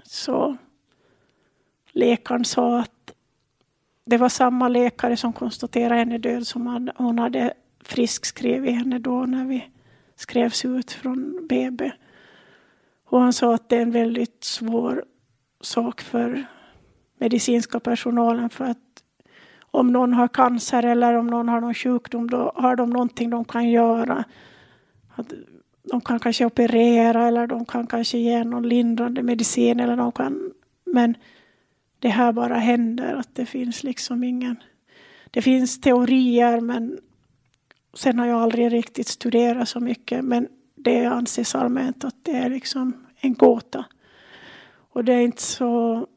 Så 0.03 0.57
läkaren 1.91 2.45
sa 2.45 2.79
att 2.79 3.13
det 4.05 4.17
var 4.17 4.29
samma 4.29 4.67
läkare 4.67 5.17
som 5.17 5.33
konstaterade 5.33 5.95
henne 5.95 6.17
död 6.17 6.47
som 6.47 6.91
hon 6.95 7.19
hade 7.19 7.53
friskskrivit 7.79 8.75
henne 8.75 8.99
då 8.99 9.25
när 9.25 9.45
vi 9.45 9.69
skrevs 10.15 10.65
ut 10.65 10.91
från 10.91 11.47
BB. 11.47 11.91
Och 13.13 13.21
han 13.21 13.33
sa 13.33 13.55
att 13.55 13.69
det 13.69 13.77
är 13.77 13.81
en 13.81 13.91
väldigt 13.91 14.43
svår 14.43 15.05
sak 15.61 16.01
för 16.01 16.45
medicinska 17.17 17.79
personalen 17.79 18.49
för 18.49 18.65
att 18.65 19.03
om 19.61 19.91
någon 19.91 20.13
har 20.13 20.27
cancer 20.27 20.83
eller 20.83 21.13
om 21.13 21.27
någon 21.27 21.49
har 21.49 21.61
någon 21.61 21.73
sjukdom 21.73 22.29
då 22.29 22.51
har 22.55 22.75
de 22.75 22.89
någonting 22.89 23.29
de 23.29 23.45
kan 23.45 23.69
göra. 23.69 24.23
Att 25.15 25.33
de 25.91 26.01
kan 26.01 26.19
kanske 26.19 26.45
operera 26.45 27.27
eller 27.27 27.47
de 27.47 27.65
kan 27.65 27.87
kanske 27.87 28.17
ge 28.17 28.43
någon 28.43 28.69
lindrande 28.69 29.23
medicin 29.23 29.79
eller 29.79 29.97
de 29.97 30.11
kan 30.11 30.51
men 30.85 31.17
det 31.99 32.09
här 32.09 32.31
bara 32.31 32.55
händer 32.55 33.13
att 33.13 33.35
det 33.35 33.45
finns 33.45 33.83
liksom 33.83 34.23
ingen 34.23 34.55
det 35.31 35.41
finns 35.41 35.81
teorier 35.81 36.61
men 36.61 36.99
sen 37.93 38.19
har 38.19 38.25
jag 38.25 38.41
aldrig 38.41 38.73
riktigt 38.73 39.07
studerat 39.07 39.69
så 39.69 39.79
mycket 39.79 40.25
men 40.25 40.47
det 40.75 41.05
anses 41.05 41.55
allmänt 41.55 42.03
att 42.03 42.15
det 42.23 42.31
är 42.31 42.49
liksom 42.49 43.02
en 43.23 43.33
gåta. 43.33 43.85
Och 44.89 45.03
det 45.03 45.13
är 45.13 45.21
inte 45.21 45.41
så 45.41 46.07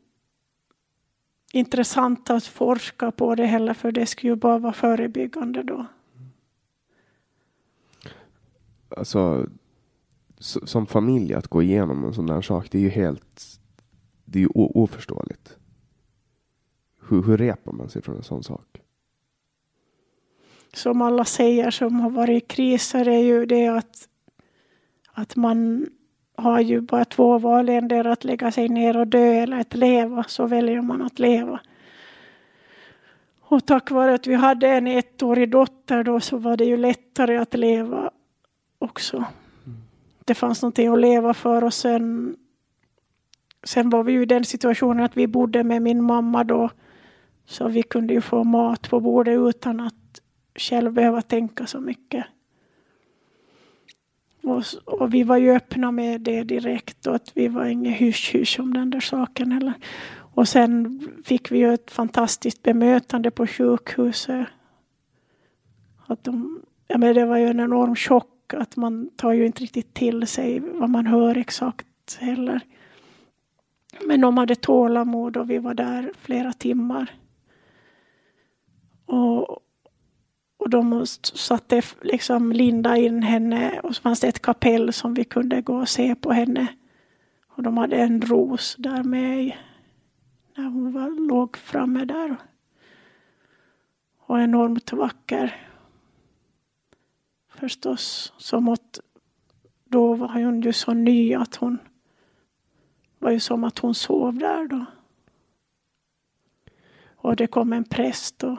intressant 1.52 2.30
att 2.30 2.44
forska 2.44 3.10
på 3.10 3.34
det 3.34 3.46
heller 3.46 3.74
för 3.74 3.92
det 3.92 4.06
skulle 4.06 4.32
ju 4.32 4.36
bara 4.36 4.58
vara 4.58 4.72
förebyggande 4.72 5.62
då. 5.62 5.86
Alltså, 8.88 9.46
som 10.38 10.86
familj 10.86 11.34
att 11.34 11.48
gå 11.48 11.62
igenom 11.62 12.04
en 12.04 12.14
sån 12.14 12.26
där 12.26 12.42
sak, 12.42 12.70
det 12.70 12.78
är 12.78 12.82
ju 12.82 12.88
helt 12.88 13.60
det 14.26 14.38
är 14.38 14.40
ju 14.40 14.48
oförståeligt. 14.54 15.56
Hur, 17.08 17.22
hur 17.22 17.36
repar 17.36 17.72
man 17.72 17.88
sig 17.88 18.02
från 18.02 18.16
en 18.16 18.22
sån 18.22 18.42
sak? 18.42 18.80
Som 20.74 21.02
alla 21.02 21.24
säger 21.24 21.70
som 21.70 22.00
har 22.00 22.10
varit 22.10 22.42
i 22.42 22.46
kriser 22.46 23.08
är 23.08 23.18
ju 23.18 23.46
det 23.46 23.66
att, 23.68 24.08
att 25.12 25.36
man 25.36 25.86
har 26.36 26.60
ju 26.60 26.80
bara 26.80 27.04
två 27.04 27.38
val, 27.38 27.68
endera 27.68 28.12
att 28.12 28.24
lägga 28.24 28.52
sig 28.52 28.68
ner 28.68 28.96
och 28.96 29.06
dö 29.06 29.32
eller 29.32 29.60
att 29.60 29.74
leva, 29.74 30.24
så 30.24 30.46
väljer 30.46 30.82
man 30.82 31.02
att 31.02 31.18
leva. 31.18 31.60
Och 33.40 33.66
tack 33.66 33.90
vare 33.90 34.14
att 34.14 34.26
vi 34.26 34.34
hade 34.34 34.68
en 34.68 34.86
ettårig 34.86 35.50
dotter 35.50 36.04
då 36.04 36.20
så 36.20 36.36
var 36.36 36.56
det 36.56 36.64
ju 36.64 36.76
lättare 36.76 37.36
att 37.36 37.54
leva 37.54 38.10
också. 38.78 39.24
Det 40.24 40.34
fanns 40.34 40.62
någonting 40.62 40.88
att 40.88 41.00
leva 41.00 41.34
för 41.34 41.64
och 41.64 41.74
sen, 41.74 42.36
sen 43.64 43.90
var 43.90 44.02
vi 44.02 44.12
ju 44.12 44.22
i 44.22 44.26
den 44.26 44.44
situationen 44.44 45.04
att 45.04 45.16
vi 45.16 45.26
bodde 45.26 45.64
med 45.64 45.82
min 45.82 46.02
mamma 46.02 46.44
då. 46.44 46.70
Så 47.44 47.68
vi 47.68 47.82
kunde 47.82 48.14
ju 48.14 48.20
få 48.20 48.44
mat 48.44 48.90
på 48.90 49.00
bordet 49.00 49.38
utan 49.38 49.80
att 49.80 50.20
själv 50.54 50.92
behöva 50.92 51.22
tänka 51.22 51.66
så 51.66 51.80
mycket. 51.80 52.26
Och, 54.47 54.64
och, 54.85 55.14
vi 55.14 55.23
var 55.23 55.36
ju 55.36 55.51
öppna 55.51 55.90
med 55.93 56.20
det 56.20 56.43
direkt 56.43 57.06
och 57.06 57.14
att 57.14 57.32
vi 57.35 57.48
var 57.48 57.64
inget 57.64 57.97
hysch-hysch 57.97 58.60
om 58.60 58.74
den 58.74 58.90
där 58.90 59.01
saken 59.01 59.52
heller. 59.52 59.73
Och 60.35 60.48
sen 60.48 61.01
fick 61.24 61.51
vi 61.51 61.59
ju 61.59 61.74
ett 61.74 61.90
fantastiskt 61.90 62.62
bemötande 62.62 63.31
på 63.31 63.47
sjukhuset. 63.47 64.47
Att 66.06 66.24
de, 66.24 66.62
ja, 66.89 66.98
men 66.98 67.14
det 67.14 67.27
var 67.27 67.36
ju 67.36 67.47
en 67.47 67.60
enorm 67.60 67.97
chock 67.97 68.55
att 68.55 68.77
man 68.77 69.10
tar 69.16 69.32
ju 69.32 69.47
inte 69.47 69.62
riktigt 69.62 69.94
till 69.94 70.27
sig 70.27 70.60
vad 70.60 70.90
man 70.90 71.06
hör 71.06 71.36
exakt 71.36 72.18
heller. 72.18 72.60
Men 74.06 74.20
de 74.20 74.39
hade 74.39 74.55
tålamod 74.55 75.36
och 75.36 75.51
vi 75.51 75.59
var 75.59 75.74
där 75.74 76.12
flera 76.18 76.52
timmar. 76.52 77.10
Och, 79.06 79.60
och 80.66 80.70
de 80.70 81.06
satte 81.06 81.82
liksom 82.02 82.52
linda 82.52 82.97
in 82.97 83.22
henne 83.22 83.80
och 83.80 83.97
så 83.97 84.02
fanns 84.02 84.20
det 84.20 84.28
ett 84.28 84.43
kapell 84.43 84.93
som 84.93 85.14
vi 85.14 85.24
kunde 85.24 85.62
gå 85.62 85.76
och 85.76 85.88
se 85.88 86.14
på 86.14 86.32
henne. 86.32 86.66
Och 87.47 87.62
de 87.62 87.76
hade 87.76 87.97
en 87.97 88.22
ros 88.22 88.76
där 88.78 89.02
med 89.02 89.52
när 90.56 90.64
hon 90.64 90.93
var, 90.93 91.28
låg 91.28 91.56
framme 91.56 92.05
där. 92.05 92.36
Och 94.18 94.40
enormt 94.40 94.93
vacker. 94.93 95.68
Förstås, 97.48 98.32
som 98.36 98.68
att 98.68 99.01
då 99.84 100.14
var 100.14 100.28
hon 100.28 100.60
ju 100.60 100.72
så 100.72 100.93
ny 100.93 101.34
att 101.34 101.56
hon 101.56 101.78
var 103.18 103.30
ju 103.30 103.40
som 103.40 103.64
att 103.64 103.78
hon 103.78 103.94
sov 103.94 104.38
där 104.38 104.68
då. 104.68 104.84
Och 107.16 107.36
det 107.36 107.47
kom 107.47 107.72
en 107.72 107.84
präst 107.84 108.44
och 108.44 108.59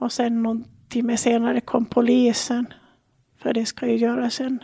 och 0.00 0.12
sen 0.12 0.42
någon 0.42 0.64
timme 0.88 1.16
senare 1.16 1.60
kom 1.60 1.84
polisen. 1.84 2.66
För 3.38 3.52
det 3.52 3.66
ska 3.66 3.86
ju 3.86 3.96
göras 3.96 4.40
en 4.40 4.58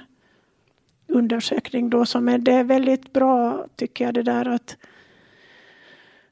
undersökning 1.08 1.90
då 1.90 2.04
Men 2.20 2.44
det 2.44 2.52
är 2.52 2.64
väldigt 2.64 3.12
bra 3.12 3.66
tycker 3.76 4.04
jag 4.04 4.14
det 4.14 4.22
där 4.22 4.48
att 4.48 4.76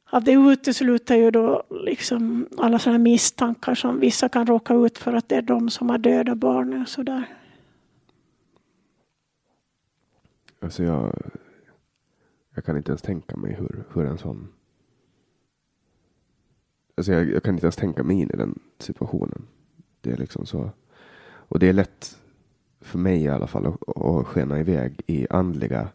att 0.04 0.24
det 0.24 0.32
utesluter 0.32 1.16
ju 1.16 1.30
då 1.30 1.62
liksom 1.70 2.48
alla 2.58 2.78
sådana 2.78 2.98
misstankar 2.98 3.74
som 3.74 4.00
vissa 4.00 4.28
kan 4.28 4.46
råka 4.46 4.74
ut 4.74 4.98
för 4.98 5.12
att 5.12 5.28
det 5.28 5.36
är 5.36 5.42
de 5.42 5.70
som 5.70 5.90
har 5.90 5.98
dödat 5.98 6.38
barnen 6.38 6.82
och 6.82 6.88
sådär. 6.88 7.24
Alltså 10.60 10.82
jag, 10.82 11.22
jag 12.54 12.64
kan 12.64 12.76
inte 12.76 12.90
ens 12.90 13.02
tänka 13.02 13.36
mig 13.36 13.54
hur, 13.54 13.84
hur 13.94 14.06
en 14.06 14.18
sån 14.18 14.48
Alltså 16.94 17.12
jag, 17.12 17.30
jag, 17.30 17.42
kan 17.42 17.54
inte 17.54 17.66
ens 17.66 17.76
tänka 17.76 18.02
mig 18.02 18.20
in 18.20 18.30
i 18.34 18.36
den 18.36 18.58
situationen. 18.78 19.46
Det 20.00 20.10
är 20.10 20.16
liksom 20.16 20.46
så. 20.46 20.70
Och 21.24 21.58
det 21.58 21.68
är 21.68 21.72
lätt 21.72 22.18
för 22.80 22.98
mig 22.98 23.22
i 23.22 23.28
alla 23.28 23.46
fall 23.46 23.66
att, 23.66 23.96
att 23.96 24.26
skena 24.26 24.60
iväg 24.60 25.00
i 25.06 25.26
andliga 25.30 25.88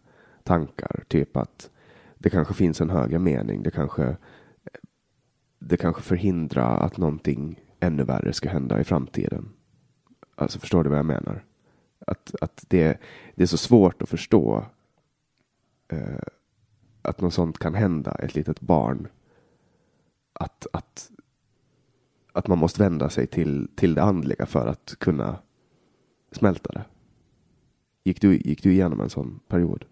tankar. 0.44 1.04
Typ 1.08 1.38
att 1.38 1.70
det 2.18 2.30
kanske 2.30 2.54
finns 2.54 2.82
en 2.82 2.90
högre 2.90 3.20
mening. 3.20 3.64
Det 3.64 3.72
kanske, 3.72 4.18
det 5.60 5.78
kanske 5.78 6.02
förhindrar 6.02 6.80
att 6.80 6.98
någonting 6.98 7.60
ännu 7.80 8.04
värre 8.04 8.34
ska 8.34 8.50
hända 8.50 8.82
i 8.82 8.84
framtiden. 8.84 9.50
Alltså 10.36 10.60
förstår 10.60 10.84
du 10.84 10.90
vad 10.90 11.00
jag 11.00 11.06
menar? 11.06 11.44
Att, 12.08 12.36
att 12.42 12.66
det, 12.68 13.00
det 13.36 13.44
är 13.44 13.48
så 13.48 13.58
svårt 13.58 14.02
att 14.02 14.10
förstå 14.10 14.66
eh, 15.88 16.24
att 17.02 17.22
något 17.22 17.34
sånt 17.34 17.60
kan 17.60 17.74
hända 17.74 18.12
ett 18.12 18.36
litet 18.36 18.62
barn 18.62 19.08
att, 20.40 20.68
att, 20.74 21.12
att 22.32 22.48
man 22.48 22.58
måste 22.58 22.84
vända 22.84 23.10
sig 23.10 23.28
till, 23.28 23.68
till 23.76 23.96
det 23.96 24.04
andliga 24.04 24.46
för 24.46 24.68
att 24.68 24.96
kunna 25.00 25.38
smälta 26.32 26.72
det. 26.72 26.86
Gick 28.04 28.22
du, 28.22 28.38
gick 28.38 28.64
du 28.64 28.72
igenom 28.72 29.02
en 29.02 29.10
sån 29.10 29.40
period? 29.48 29.86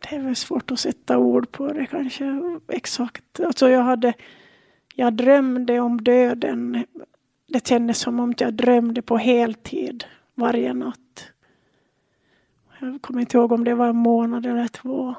Det 0.00 0.16
är 0.16 0.20
väl 0.20 0.36
svårt 0.36 0.70
att 0.70 0.80
sätta 0.80 1.18
ord 1.18 1.52
på 1.52 1.72
det 1.72 1.86
kanske 1.86 2.40
exakt. 2.68 3.40
Alltså 3.40 3.68
jag 3.68 3.82
hade, 3.82 4.12
jag 4.94 5.14
drömde 5.14 5.80
om 5.80 6.04
döden 6.04 6.84
det 7.52 7.66
kändes 7.66 7.98
som 7.98 8.20
om 8.20 8.34
jag 8.38 8.54
drömde 8.54 9.02
på 9.02 9.16
heltid 9.16 10.04
varje 10.34 10.74
natt. 10.74 11.32
Jag 12.80 13.02
kommer 13.02 13.20
inte 13.20 13.36
ihåg 13.36 13.52
om 13.52 13.64
det 13.64 13.74
var 13.74 13.88
en 13.88 13.96
månad 13.96 14.46
eller 14.46 14.68
två. 14.68 15.14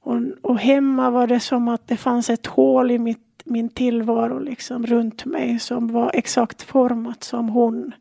Och, 0.00 0.20
och 0.42 0.58
hemma 0.58 1.10
var 1.10 1.26
det 1.26 1.40
som 1.40 1.68
att 1.68 1.88
det 1.88 1.96
fanns 1.96 2.30
ett 2.30 2.46
hål 2.46 2.90
i 2.90 2.98
mitt, 2.98 3.42
min 3.44 3.68
tillvaro 3.68 4.38
liksom 4.38 4.86
runt 4.86 5.24
mig 5.24 5.58
som 5.58 5.88
var 5.88 6.10
exakt 6.14 6.62
format 6.62 7.24
som 7.24 7.48
hon. 7.48 7.92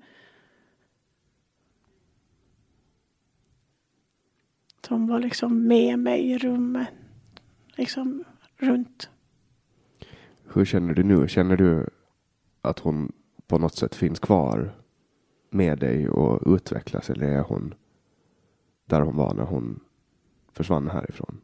Som 4.88 5.08
var 5.08 5.20
liksom 5.20 5.68
med 5.68 6.00
mig 6.00 6.32
i 6.32 6.38
rummet. 6.38 6.88
Liksom 7.76 8.24
runt. 8.58 9.10
Hur 10.54 10.66
känner 10.66 10.94
du 10.94 11.04
nu? 11.04 11.28
Känner 11.28 11.58
du 11.58 11.88
att 12.68 12.80
hon 12.80 13.12
på 13.48 13.58
något 13.58 13.76
sätt 13.76 13.96
finns 13.96 14.20
kvar 14.20 14.76
med 15.50 15.80
dig 15.80 16.10
och 16.10 16.56
utvecklas? 16.56 17.10
Eller 17.10 17.28
är 17.28 17.42
hon 17.42 17.74
där 18.86 19.02
hon 19.02 19.16
var 19.16 19.34
när 19.34 19.44
hon 19.46 19.80
försvann 20.52 20.90
härifrån? 20.90 21.42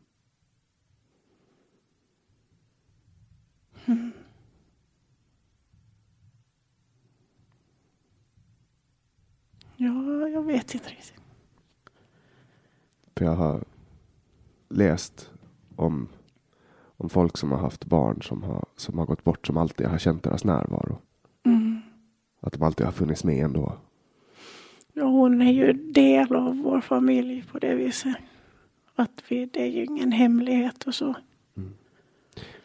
Ja, 9.76 10.28
jag 10.28 10.44
vet 10.44 10.74
inte 10.74 10.90
riktigt. 10.90 11.14
För 13.16 13.26
jag 13.26 13.36
har 13.36 13.64
läst 14.70 15.32
om, 15.76 16.08
om 16.76 17.10
folk 17.10 17.38
som 17.38 17.52
har 17.52 17.60
haft 17.60 17.86
barn 17.86 18.22
som 18.22 18.44
har, 18.44 18.66
som 18.76 18.98
har 18.98 19.06
gått 19.06 19.24
bort 19.24 19.48
som 19.48 19.58
alltid 19.58 19.88
har 19.88 19.98
känt 19.98 20.24
deras 20.24 20.44
närvaro. 20.44 20.98
Mm. 22.44 22.48
Att 22.48 22.54
de 22.54 22.64
alltid 22.64 22.86
har 22.86 22.94
funnits 22.94 23.24
med 23.24 23.46
ändå. 23.46 23.78
Ja, 24.94 25.04
hon 25.04 25.42
är 25.42 25.52
ju 25.52 25.74
del 25.74 26.36
av 26.36 26.58
vår 26.58 26.82
familj 26.82 27.46
på 27.52 27.60
det 27.60 27.76
viset. 27.76 28.16
Att 28.96 29.24
vi, 29.28 29.46
det 29.46 29.62
är 29.62 29.68
ju 29.68 29.84
ingen 29.86 30.12
hemlighet 30.12 30.84
och 30.84 30.96
så. 30.96 31.16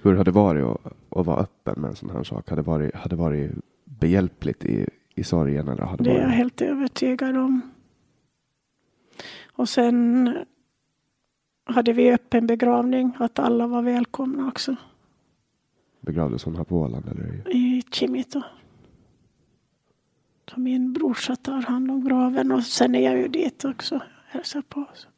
Hur 0.02 0.14
har 0.14 0.24
det 0.24 0.30
varit 0.30 0.64
att, 0.64 0.92
att 1.10 1.26
vara 1.26 1.40
öppen 1.40 1.80
med 1.80 1.90
en 1.90 1.96
sån 1.96 2.10
här 2.10 2.22
sak? 2.22 2.48
Har 2.48 2.56
det 2.56 2.62
varit, 2.62 2.94
har 2.94 3.08
det 3.10 3.16
varit 3.16 3.50
behjälpligt 3.84 4.64
i, 4.64 4.86
i 5.14 5.24
sorgen? 5.24 5.68
Eller 5.68 5.82
har 5.82 5.96
det 5.96 6.04
Det 6.04 6.10
är 6.10 6.14
jag 6.14 6.24
varit... 6.24 6.34
helt 6.36 6.60
övertygad 6.60 7.36
om. 7.36 7.60
Och 9.52 9.68
sen 9.68 10.34
hade 11.64 11.92
vi 11.92 12.12
öppen 12.12 12.46
begravning, 12.46 13.12
att 13.18 13.38
alla 13.38 13.66
var 13.66 13.82
välkomna 13.82 14.48
också. 14.48 14.76
Begravdes 16.00 16.44
hon 16.44 16.56
här 16.56 16.64
på 16.64 16.76
Åland? 16.76 17.08
Eller? 17.08 17.56
I 17.56 17.82
Kimito. 17.90 18.42
Så 20.50 20.60
min 20.60 20.92
brorsa 20.92 21.36
tar 21.36 21.62
hand 21.62 21.90
om 21.90 22.04
graven 22.04 22.52
och 22.52 22.64
sen 22.64 22.94
är 22.94 23.00
jag 23.00 23.18
ju 23.18 23.28
dit 23.28 23.64
också. 23.64 23.94
och 23.94 24.02
Hälsar 24.26 24.62
på. 24.62 24.86
Så. 24.94 25.08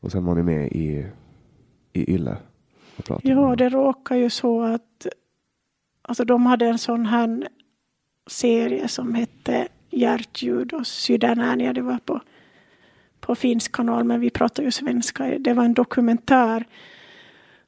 Och 0.00 0.12
sen 0.12 0.24
var 0.24 0.34
ni 0.34 0.42
med 0.42 0.72
i, 0.72 1.06
i 1.92 2.14
Yle 2.14 2.36
pratade 3.02 3.34
Ja, 3.34 3.56
det 3.56 3.68
råkar 3.68 4.16
ju 4.16 4.30
så 4.30 4.62
att 4.62 5.06
alltså 6.02 6.24
de 6.24 6.46
hade 6.46 6.66
en 6.66 6.78
sån 6.78 7.06
här 7.06 7.48
serie 8.26 8.88
som 8.88 9.14
hette 9.14 9.68
Hjärtljud 9.90 10.72
och 10.72 10.86
Sydänärnia. 10.86 11.72
Det 11.72 11.82
var 11.82 11.98
på, 11.98 12.20
på 13.20 13.34
finsk 13.34 13.72
kanal, 13.72 14.04
men 14.04 14.20
vi 14.20 14.30
pratar 14.30 14.62
ju 14.62 14.70
svenska. 14.70 15.38
Det 15.38 15.54
var 15.54 15.64
en 15.64 15.74
dokumentär. 15.74 16.64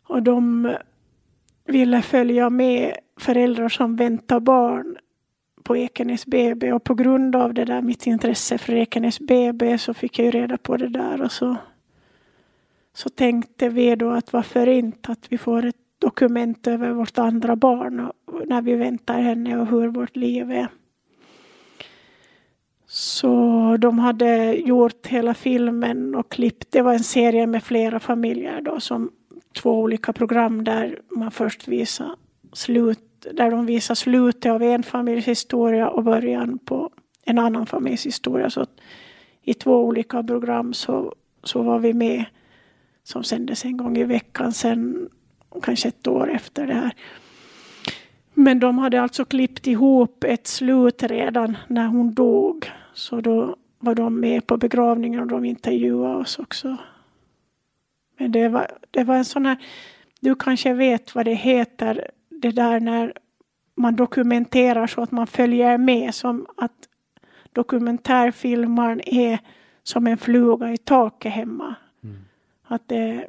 Och 0.03 0.23
de 0.23 0.74
ville 1.65 2.03
följa 2.03 2.51
med 2.51 2.97
föräldrar 3.20 3.69
som 3.69 3.97
väntar 3.97 4.41
barn 4.41 4.97
på 5.62 5.77
Ekenäs 5.77 6.27
BB. 6.27 6.73
Och 6.73 6.85
på 6.85 6.95
grund 6.95 7.37
av 7.37 7.55
det 7.55 7.65
där, 7.65 7.82
mitt 7.82 8.07
intresse 8.07 8.59
för 8.59 8.73
Ekenäs 8.73 9.20
BB, 9.20 9.78
så 9.78 9.95
fick 9.95 10.19
jag 10.19 10.24
ju 10.24 10.31
reda 10.31 10.59
på 10.59 10.77
det 10.77 10.89
där. 10.89 11.23
Och 11.23 11.32
så 11.32 11.57
så 12.93 13.09
tänkte 13.09 13.69
vi 13.69 13.97
då 13.97 14.11
att 14.11 14.32
varför 14.32 14.66
inte 14.66 15.12
att 15.12 15.27
vi 15.28 15.39
får 15.39 15.65
ett 15.65 15.77
dokument 15.99 16.66
över 16.66 16.91
vårt 16.91 17.19
andra 17.19 17.57
barn 17.57 18.01
och 18.01 18.49
när 18.49 18.62
vi 18.62 18.74
väntar 18.74 19.20
henne 19.20 19.59
och 19.59 19.66
hur 19.66 19.89
vårt 19.89 20.16
liv 20.16 20.51
är. 20.51 20.69
Så 22.87 23.77
de 23.77 23.99
hade 23.99 24.53
gjort 24.53 25.07
hela 25.07 25.35
filmen 25.35 26.15
och 26.15 26.31
klippt. 26.31 26.66
Det 26.70 26.82
var 26.82 26.93
en 26.93 27.05
serie 27.05 27.47
med 27.47 27.62
flera 27.62 28.01
familjer 28.01 28.61
då 28.61 28.81
som 28.81 29.11
två 29.55 29.81
olika 29.81 30.12
program 30.12 30.64
där 30.64 31.01
man 31.09 31.31
först 31.31 31.68
visar 31.68 32.16
slut, 32.52 33.27
där 33.32 33.51
de 33.51 33.66
visar 33.66 33.94
slutet 33.94 34.52
av 34.52 34.62
en 34.62 34.82
familjs 34.82 35.28
historia 35.28 35.89
och 35.89 36.05
början 36.05 36.59
på 36.59 36.90
en 37.24 37.39
annan 37.39 37.66
familjs 37.66 38.06
historia. 38.06 38.51
Så 38.51 38.60
att 38.60 38.81
i 39.43 39.55
två 39.55 39.85
olika 39.85 40.22
program 40.22 40.74
så, 40.74 41.14
så 41.43 41.62
var 41.62 41.78
vi 41.78 41.94
med 41.94 42.24
som 43.02 43.24
sändes 43.24 43.64
en 43.64 43.77
gång 43.77 43.98
i 43.98 44.05
veckan 44.05 44.52
sen 44.52 45.09
kanske 45.62 45.89
ett 45.89 46.06
år 46.06 46.31
efter 46.31 46.66
det 46.66 46.74
här. 46.74 46.94
Men 48.35 48.60
de 48.60 48.78
hade 48.78 49.02
alltså 49.02 49.24
klippt 49.24 49.66
ihop 49.66 50.24
ett 50.24 50.47
slut 50.47 51.02
redan 51.02 51.56
när 51.68 51.86
hon 51.86 52.14
dog. 52.14 52.70
Så 52.94 53.20
då 53.20 53.56
var 53.78 53.94
de 53.94 54.20
med 54.20 54.47
på 54.47 54.56
begravningen 54.56 55.20
och 55.20 55.27
de 55.27 55.44
intervjuade 55.44 56.16
oss 56.16 56.39
också. 56.39 56.77
Men 58.21 58.33
det 58.33 58.49
var, 58.49 58.67
det 58.91 59.05
var 59.05 59.17
en 59.17 59.25
sån 59.25 59.47
här, 59.47 59.57
du 60.21 60.35
kanske 60.35 60.73
vet 60.73 61.15
vad 61.15 61.25
det 61.25 61.35
heter, 61.35 62.11
det 62.29 62.51
där 62.51 62.81
när 62.81 63.13
man 63.77 63.97
dokumenterar 63.97 64.87
så 64.87 65.03
att 65.03 65.11
man 65.11 65.27
följer 65.27 65.79
med 65.79 66.15
som 66.15 66.47
att 66.57 66.73
dokumentärfilmaren 67.53 69.01
är 69.01 69.39
som 69.83 70.07
en 70.07 70.19
fluga 70.19 70.73
i 70.73 70.79
taket 70.79 71.33
hemma. 71.33 71.75
Att 72.67 72.89
det, 72.89 73.27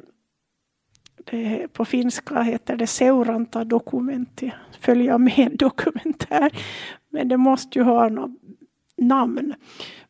det, 1.30 1.68
på 1.72 1.84
finska 1.84 2.42
heter 2.42 2.76
det 2.76 2.86
seuranta 2.86 3.64
dokumenti, 3.64 4.52
följa 4.80 5.18
med 5.18 5.56
dokumentär. 5.58 6.50
Men 7.10 7.28
det 7.28 7.36
måste 7.36 7.78
ju 7.78 7.84
ha 7.84 8.08
något 8.08 8.30
namn. 8.96 9.54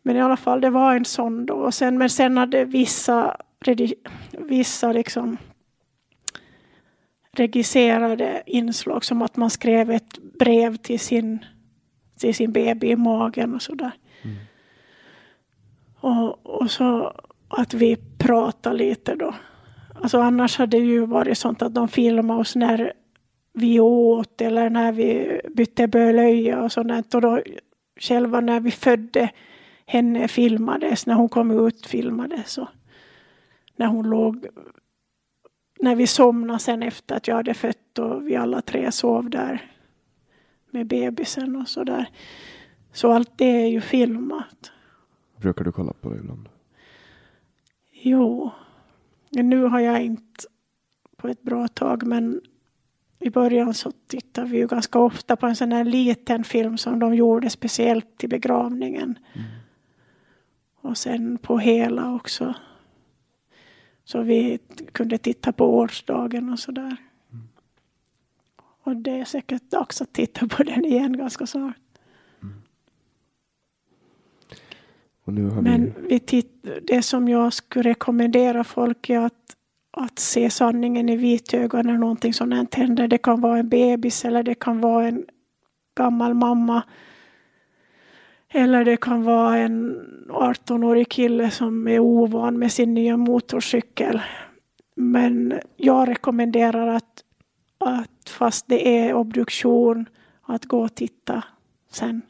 Men 0.03 0.17
i 0.17 0.21
alla 0.21 0.37
fall, 0.37 0.61
det 0.61 0.71
var 0.71 0.97
en 0.97 1.05
sån 1.05 1.47
då. 1.47 1.55
Och 1.55 1.75
sen, 1.75 1.99
men 1.99 2.11
sen 2.11 2.37
hade 2.37 2.65
vissa, 2.65 3.37
vissa 4.39 4.93
liksom 4.93 5.37
regisserade 7.37 8.43
inslag 8.47 9.05
som 9.05 9.23
att 9.23 9.37
man 9.37 9.51
skrev 9.51 9.91
ett 9.91 10.19
brev 10.39 10.77
till 10.77 11.01
sin, 11.01 11.45
till 12.19 12.35
sin 12.35 12.53
baby 12.53 12.87
i 12.87 12.97
magen 12.97 13.55
och 13.55 13.63
sådär. 13.63 13.93
Mm. 14.23 14.37
Och, 16.01 16.47
och 16.47 16.71
så 16.71 17.13
att 17.49 17.75
vi 17.75 17.97
pratade 18.19 18.77
lite 18.77 19.15
då. 19.15 19.35
Alltså 19.95 20.19
annars 20.21 20.59
hade 20.59 20.79
det 20.79 20.85
ju 20.85 21.07
varit 21.07 21.39
sånt 21.39 21.63
att 21.63 21.75
de 21.75 21.89
filmade 21.89 22.41
oss 22.41 22.57
när 22.57 22.93
vi 23.55 23.81
åt 23.81 24.41
eller 24.41 24.71
när 24.71 24.93
vi 24.93 25.41
bytte 25.55 25.89
blöja 25.89 26.63
och 26.63 26.73
sånt. 26.73 27.15
Och 27.15 27.21
då 27.21 27.43
själva 28.01 28.41
när 28.41 28.61
vi 28.61 28.71
födde 28.71 29.31
henne 29.87 30.29
filmades, 30.29 31.07
när 31.07 31.15
hon 31.15 31.29
kom 31.29 31.67
ut 31.67 31.87
filmades. 31.87 32.59
Och 32.59 32.69
när 33.77 33.87
hon 33.87 34.11
låg, 34.11 34.47
när 35.81 35.97
vi 35.97 36.07
somnade 36.07 36.59
sen 36.59 36.83
efter 36.83 37.17
att 37.17 37.29
jag 37.29 37.35
hade 37.37 37.55
fött 37.55 37.99
och 37.99 38.29
vi 38.29 38.37
alla 38.37 38.63
tre 38.63 38.93
sov 38.93 39.31
där 39.31 39.73
med 40.71 40.87
bebisen 40.87 41.57
och 41.57 41.69
så 41.69 41.85
där. 41.85 42.11
Så 42.93 43.13
allt 43.13 43.39
det 43.39 43.63
är 43.63 43.67
ju 43.67 43.81
filmat. 43.81 44.73
Brukar 45.37 45.65
du 45.65 45.73
kolla 45.73 45.93
på 45.93 46.11
det 46.11 46.17
ibland? 46.17 46.49
Jo, 47.91 48.51
nu 49.31 49.65
har 49.65 49.81
jag 49.81 50.03
inte 50.03 50.47
på 51.17 51.29
ett 51.29 51.43
bra 51.43 51.69
tag 51.69 52.07
men 52.07 52.41
i 53.19 53.31
början 53.31 53.75
så 53.75 53.93
tittade 54.07 54.49
vi 54.49 54.59
ju 54.59 54.67
ganska 54.67 54.99
ofta 54.99 55.37
på 55.37 55.47
en 55.47 55.57
sån 55.57 55.73
här 55.73 55.85
liten 55.85 56.45
film 56.45 56.79
som 56.79 56.99
de 56.99 57.15
gjorde 57.15 57.51
speciellt 57.51 58.19
till 58.19 58.29
begravningen. 58.29 59.19
Mm. 59.33 59.47
Och 60.81 60.97
sen 60.97 61.39
på 61.39 61.59
hela 61.59 62.15
också. 62.15 62.55
Så 64.05 64.23
vi 64.23 64.59
kunde 64.93 65.19
titta 65.19 65.53
på 65.53 65.77
årsdagen 65.77 66.53
och 66.53 66.59
sådär. 66.59 66.97
Mm. 67.33 67.49
Och 68.83 68.97
det 68.97 69.11
är 69.11 69.25
säkert 69.25 69.71
dags 69.71 70.03
att 70.03 70.13
titta 70.13 70.49
på 70.49 70.63
den 70.63 70.85
igen 70.85 71.17
ganska 71.17 71.47
snart. 71.47 71.77
Men 75.25 75.95
vi 76.09 76.19
titt, 76.19 76.67
det 76.83 77.03
som 77.03 77.29
jag 77.29 77.53
skulle 77.53 77.91
rekommendera 77.91 78.65
folk 78.65 79.11
är 79.11 79.21
att, 79.21 79.57
att 79.91 80.19
se 80.19 80.51
sanningen 80.51 81.09
i 81.09 81.17
vitögat 81.17 81.87
när 81.87 81.99
någonting 81.99 82.35
sådant 82.35 82.75
händer. 82.75 83.09
Det 83.09 83.19
kan 83.19 83.41
vara 83.41 83.59
en 83.59 83.69
bebis 83.69 84.25
eller 84.25 84.43
det 84.43 84.55
kan 84.55 84.81
vara 84.81 85.09
en 85.09 85.25
gammal 85.95 86.35
mamma. 86.35 86.83
Eller 88.55 88.85
det 88.85 88.97
kan 88.97 89.23
vara 89.23 89.59
en 89.59 90.01
18-årig 90.29 91.09
kille 91.09 91.51
som 91.51 91.89
är 91.89 91.99
ovan 91.99 92.59
med 92.59 92.73
sin 92.73 92.95
nya 92.95 93.17
motorcykel. 93.17 94.21
Men 94.95 95.61
jag 95.77 96.09
rekommenderar 96.09 96.87
att, 96.87 97.25
att 97.79 98.29
fast 98.29 98.69
det 98.69 98.99
är 98.99 99.15
obduktion, 99.15 100.09
att 100.43 100.65
gå 100.65 100.85
och 100.85 100.95
titta 100.95 101.45
sen. 101.91 102.23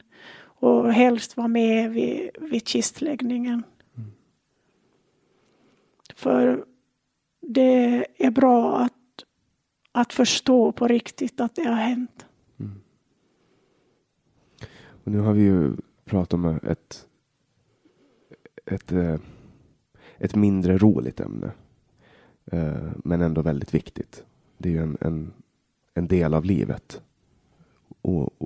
Och 0.43 0.93
helst 0.93 1.37
vara 1.37 1.47
med 1.47 1.91
vid, 1.91 2.29
vid 2.39 2.67
kistläggningen. 2.67 3.63
Mm. 3.97 4.11
För 6.15 6.65
det 7.41 8.05
är 8.17 8.31
bra 8.31 8.77
att, 8.77 8.93
att 9.91 10.13
förstå 10.13 10.71
på 10.71 10.87
riktigt 10.87 11.41
att 11.41 11.55
det 11.55 11.63
har 11.63 11.75
hänt. 11.75 12.25
Mm. 12.59 12.71
Och 14.87 15.11
nu 15.11 15.19
har 15.19 15.33
vi 15.33 15.41
ju 15.41 15.73
prata 16.05 16.35
om 16.35 16.45
ett, 16.45 17.07
ett, 18.65 18.91
eh, 18.91 19.15
ett 20.17 20.35
mindre 20.35 20.77
roligt 20.77 21.19
ämne. 21.19 21.51
Eh, 22.45 22.91
men 23.03 23.21
ändå 23.21 23.41
väldigt 23.41 23.73
viktigt. 23.73 24.25
Det 24.57 24.69
är 24.69 24.73
ju 24.73 24.83
en, 24.83 24.97
en, 25.01 25.33
en 25.93 26.07
del 26.07 26.33
av 26.33 26.45
livet 26.45 27.01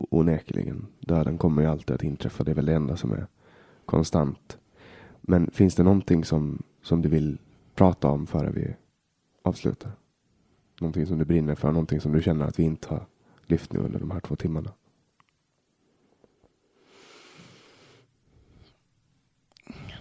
onekligen. 0.10 0.88
Döden 1.00 1.38
kommer 1.38 1.62
ju 1.62 1.68
alltid 1.68 1.96
att 1.96 2.04
inträffa. 2.04 2.44
Det 2.44 2.52
är 2.52 2.56
väl 2.56 2.66
det 2.66 2.74
enda 2.74 2.98
som 2.98 3.12
är 3.12 3.28
konstant. 3.86 4.58
Men 5.22 5.52
finns 5.52 5.76
det 5.76 5.84
någonting 5.84 6.26
som, 6.26 6.64
som 6.82 7.02
du 7.02 7.10
vill 7.10 7.38
prata 7.76 8.08
om 8.08 8.28
före 8.28 8.52
vi 8.52 8.76
avslutar? 9.42 9.92
Någonting 10.82 11.06
som 11.06 11.18
du 11.18 11.26
brinner 11.26 11.56
för, 11.56 11.72
någonting 11.72 12.02
som 12.02 12.12
du 12.12 12.22
känner 12.22 12.46
att 12.46 12.60
vi 12.60 12.64
inte 12.64 12.88
har 12.90 13.06
lyft 13.46 13.74
nu 13.74 13.80
under 13.80 14.00
de 14.00 14.12
här 14.12 14.20
två 14.20 14.36
timmarna? 14.36 14.72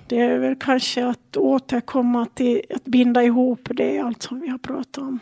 Det 0.08 0.20
är 0.20 0.38
väl 0.38 0.56
kanske 0.56 1.06
att 1.06 1.36
återkomma 1.36 2.26
till 2.26 2.62
att 2.70 2.84
binda 2.84 3.22
ihop 3.22 3.68
det, 3.70 3.98
allt 3.98 4.22
som 4.22 4.40
vi 4.40 4.48
har 4.48 4.58
pratat 4.58 4.98
om. 4.98 5.18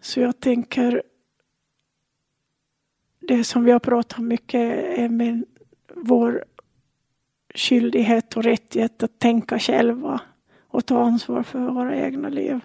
Så 0.00 0.20
jag 0.20 0.40
tänker, 0.40 1.02
det 3.20 3.44
som 3.44 3.64
vi 3.64 3.72
har 3.72 3.78
pratat 3.78 4.18
om 4.18 4.28
mycket 4.28 4.60
är 4.98 5.08
med 5.08 5.44
vår 5.94 6.44
skyldighet 7.54 8.36
och 8.36 8.42
rättighet 8.42 9.02
att 9.02 9.18
tänka 9.18 9.58
själva 9.58 10.20
och 10.68 10.86
ta 10.86 11.02
ansvar 11.02 11.42
för 11.42 11.58
våra 11.58 11.96
egna 11.96 12.28
liv. 12.28 12.60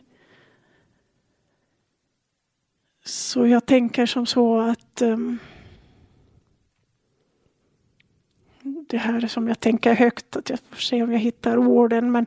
Så 3.06 3.48
jag 3.48 3.66
tänker 3.66 4.06
som 4.06 4.26
så 4.26 4.60
att 4.60 5.02
um, 5.02 5.40
det 8.90 8.98
här 8.98 9.28
som 9.28 9.48
jag 9.48 9.60
tänker 9.60 9.94
högt, 9.94 10.36
att 10.36 10.50
jag 10.50 10.60
får 10.60 10.78
se 10.78 11.04
om 11.04 11.12
jag 11.12 11.20
hittar 11.20 11.58
orden. 11.58 12.12
Men, 12.12 12.26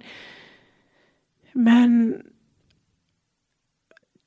men 1.53 2.23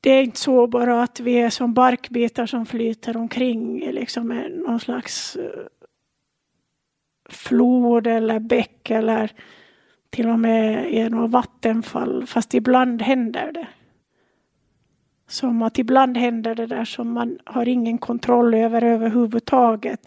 det 0.01 0.09
är 0.09 0.23
inte 0.23 0.39
så 0.39 0.67
bara 0.67 1.03
att 1.03 1.19
vi 1.19 1.33
är 1.33 1.49
som 1.49 1.73
barkbitar 1.73 2.45
som 2.45 2.65
flyter 2.65 3.17
omkring 3.17 3.83
i 3.83 3.91
liksom 3.91 4.27
någon 4.65 4.79
slags 4.79 5.35
eh, 5.35 5.65
flod 7.29 8.07
eller 8.07 8.39
bäck 8.39 8.89
eller 8.89 9.31
till 10.09 10.29
och 10.29 10.39
med 10.39 10.93
i 10.93 11.09
något 11.09 11.31
vattenfall. 11.31 12.25
Fast 12.27 12.53
ibland 12.53 13.01
händer 13.01 13.51
det. 13.51 13.67
Som 15.27 15.61
att 15.61 15.79
ibland 15.79 16.17
händer 16.17 16.55
det 16.55 16.67
där 16.67 16.85
som 16.85 17.11
man 17.11 17.39
har 17.45 17.67
ingen 17.67 17.97
kontroll 17.97 18.53
över 18.53 18.83
överhuvudtaget. 18.83 20.01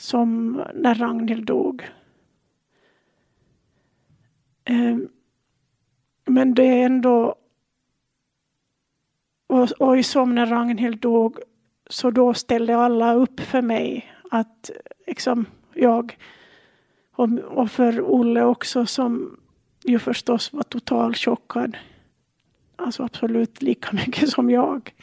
Som 0.00 0.62
när 0.74 0.94
Ragnhild 0.94 1.46
dog. 1.46 1.88
Ehm, 4.64 5.08
men 6.24 6.54
det 6.54 6.62
är 6.62 6.86
ändå... 6.86 7.34
Och, 9.46 9.70
och 9.70 10.04
som 10.04 10.34
när 10.34 10.46
Ragnhild 10.46 11.00
dog 11.00 11.38
så 11.90 12.10
då 12.10 12.34
ställde 12.34 12.76
alla 12.76 13.14
upp 13.14 13.40
för 13.40 13.62
mig 13.62 14.14
att 14.30 14.70
liksom 15.06 15.46
jag 15.74 16.16
och, 17.12 17.28
och 17.38 17.70
för 17.70 18.02
Olle 18.02 18.42
också 18.44 18.86
som 18.86 19.40
ju 19.84 19.98
förstås 19.98 20.52
var 20.52 20.62
totalt 20.62 21.16
chockad. 21.16 21.76
Alltså 22.76 23.02
absolut 23.02 23.62
lika 23.62 23.92
mycket 24.06 24.28
som 24.28 24.50
jag. 24.50 24.94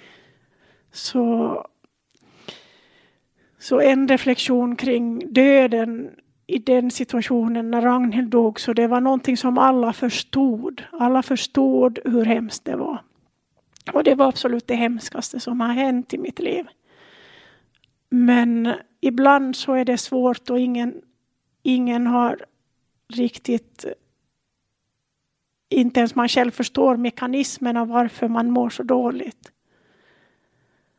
Så, 0.91 1.67
så 3.67 3.81
en 3.81 4.07
reflektion 4.07 4.75
kring 4.75 5.33
döden 5.33 6.09
i 6.47 6.57
den 6.57 6.91
situationen 6.91 7.71
när 7.71 7.81
Ragnhild 7.81 8.29
dog, 8.29 8.59
så 8.59 8.73
det 8.73 8.87
var 8.87 9.01
någonting 9.01 9.37
som 9.37 9.57
alla 9.57 9.93
förstod. 9.93 10.83
Alla 10.91 11.23
förstod 11.23 11.99
hur 12.05 12.25
hemskt 12.25 12.65
det 12.65 12.75
var. 12.75 13.03
Och 13.93 14.03
det 14.03 14.15
var 14.15 14.27
absolut 14.27 14.67
det 14.67 14.75
hemskaste 14.75 15.39
som 15.39 15.59
har 15.59 15.73
hänt 15.73 16.13
i 16.13 16.17
mitt 16.17 16.39
liv. 16.39 16.67
Men 18.09 18.73
ibland 19.01 19.55
så 19.55 19.73
är 19.73 19.85
det 19.85 19.97
svårt 19.97 20.49
och 20.49 20.59
ingen, 20.59 21.01
ingen 21.63 22.07
har 22.07 22.45
riktigt 23.13 23.85
inte 25.69 25.99
ens 25.99 26.15
man 26.15 26.29
själv 26.29 26.51
förstår 26.51 26.97
mekanismen 26.97 27.77
av 27.77 27.87
varför 27.87 28.27
man 28.27 28.51
mår 28.51 28.69
så 28.69 28.83
dåligt. 28.83 29.51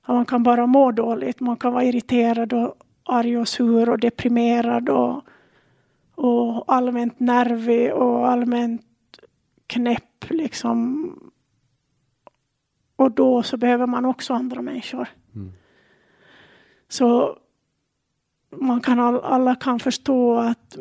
Man 0.09 0.27
kan 0.27 0.43
bara 0.43 0.67
må 0.67 0.93
dåligt, 0.93 1.41
man 1.41 1.57
kan 1.57 1.73
vara 1.73 1.85
irriterad 1.85 2.53
och 2.53 2.75
arg 3.05 3.39
och 3.39 3.49
sur 3.49 3.89
och 3.89 3.99
deprimerad 3.99 4.89
och, 4.89 5.23
och 6.15 6.65
allmänt 6.75 7.21
nervig 7.21 7.95
och 7.95 8.29
allmänt 8.29 8.83
knäpp 9.67 10.31
liksom. 10.31 11.13
Och 12.97 13.11
då 13.11 13.43
så 13.43 13.57
behöver 13.57 13.87
man 13.87 14.05
också 14.05 14.35
andra 14.35 14.63
människor. 14.63 15.09
Mm. 15.35 15.53
Så 16.89 17.39
man 18.51 18.81
kan, 18.81 18.99
alla 19.21 19.55
kan 19.55 19.81
förstå 19.81 20.39
att, 20.39 20.77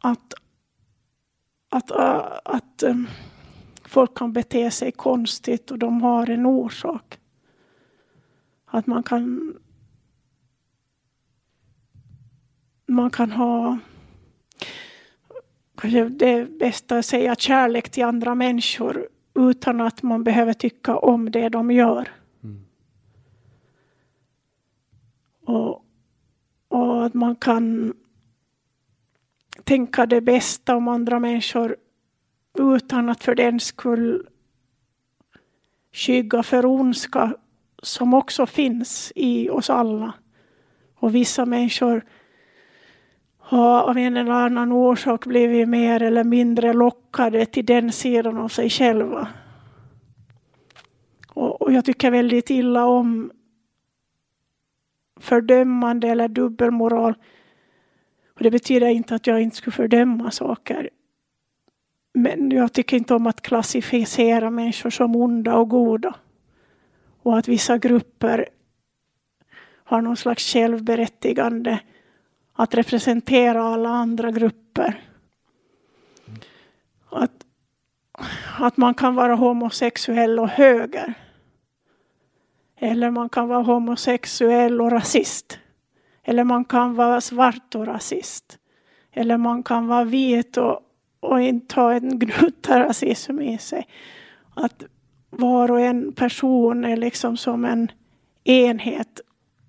att 0.00 0.34
att, 1.68 1.90
äh, 1.90 2.22
att 2.44 2.82
ähm, 2.82 3.08
folk 3.84 4.18
kan 4.18 4.32
bete 4.32 4.70
sig 4.70 4.92
konstigt 4.92 5.70
och 5.70 5.78
de 5.78 6.02
har 6.02 6.30
en 6.30 6.46
orsak. 6.46 7.18
Att 8.70 8.86
man 8.86 9.02
kan 9.02 9.54
man 12.86 13.10
kan 13.10 13.30
ha 13.30 13.78
kanske 15.76 16.08
det 16.08 16.58
bästa 16.58 16.98
att 16.98 17.06
säga 17.06 17.34
kärlek 17.34 17.90
till 17.90 18.04
andra 18.04 18.34
människor 18.34 19.08
utan 19.34 19.80
att 19.80 20.02
man 20.02 20.24
behöver 20.24 20.52
tycka 20.52 20.96
om 20.96 21.30
det 21.30 21.48
de 21.48 21.70
gör. 21.70 22.08
Mm. 22.44 22.64
Och, 25.44 25.84
och 26.68 27.06
att 27.06 27.14
man 27.14 27.36
kan 27.36 27.94
tänka 29.64 30.06
det 30.06 30.20
bästa 30.20 30.76
om 30.76 30.88
andra 30.88 31.18
människor 31.18 31.76
utan 32.58 33.08
att 33.08 33.24
för 33.24 33.34
den 33.34 33.60
skull 33.60 34.28
skygga 35.92 36.42
för 36.42 36.66
ondska 36.66 37.34
som 37.82 38.14
också 38.14 38.46
finns 38.46 39.12
i 39.14 39.50
oss 39.50 39.70
alla. 39.70 40.12
Och 40.94 41.14
vissa 41.14 41.46
människor 41.46 42.04
har 43.38 43.82
av 43.82 43.98
en 43.98 44.16
eller 44.16 44.32
annan 44.32 44.72
orsak 44.72 45.26
blivit 45.26 45.68
mer 45.68 46.02
eller 46.02 46.24
mindre 46.24 46.72
lockade 46.72 47.46
till 47.46 47.66
den 47.66 47.92
sidan 47.92 48.36
av 48.36 48.48
sig 48.48 48.70
själva. 48.70 49.28
Och, 51.28 51.62
och 51.62 51.72
jag 51.72 51.84
tycker 51.84 52.10
väldigt 52.10 52.50
illa 52.50 52.86
om 52.86 53.30
fördömande 55.20 56.08
eller 56.08 56.28
dubbelmoral 56.28 57.14
och 58.38 58.44
det 58.44 58.50
betyder 58.50 58.86
inte 58.86 59.14
att 59.14 59.26
jag 59.26 59.40
inte 59.40 59.56
skulle 59.56 59.74
fördöma 59.74 60.30
saker. 60.30 60.90
Men 62.14 62.50
jag 62.50 62.72
tycker 62.72 62.96
inte 62.96 63.14
om 63.14 63.26
att 63.26 63.42
klassificera 63.42 64.50
människor 64.50 64.90
som 64.90 65.16
onda 65.16 65.56
och 65.56 65.68
goda. 65.68 66.14
Och 67.28 67.38
att 67.38 67.48
vissa 67.48 67.78
grupper 67.78 68.48
har 69.84 70.02
någon 70.02 70.16
slags 70.16 70.52
självberättigande 70.52 71.78
att 72.52 72.74
representera 72.74 73.62
alla 73.62 73.88
andra 73.88 74.30
grupper. 74.30 75.00
Att, 77.10 77.32
att 78.58 78.76
man 78.76 78.94
kan 78.94 79.14
vara 79.14 79.34
homosexuell 79.34 80.38
och 80.38 80.48
höger. 80.48 81.14
Eller 82.76 83.10
man 83.10 83.28
kan 83.28 83.48
vara 83.48 83.62
homosexuell 83.62 84.80
och 84.80 84.90
rasist. 84.90 85.58
Eller 86.22 86.44
man 86.44 86.64
kan 86.64 86.94
vara 86.94 87.20
svart 87.20 87.74
och 87.74 87.86
rasist. 87.86 88.58
Eller 89.12 89.36
man 89.36 89.62
kan 89.62 89.86
vara 89.86 90.04
vit 90.04 90.56
och, 90.56 90.80
och 91.20 91.40
inte 91.40 91.74
ha 91.74 91.94
en 91.94 92.18
gnutta 92.18 92.80
rasism 92.80 93.40
i 93.40 93.58
sig. 93.58 93.88
Att 94.54 94.84
var 95.30 95.70
och 95.70 95.80
en 95.80 96.12
person 96.12 96.84
är 96.84 96.96
liksom 96.96 97.36
som 97.36 97.64
en 97.64 97.92
enhet 98.44 99.20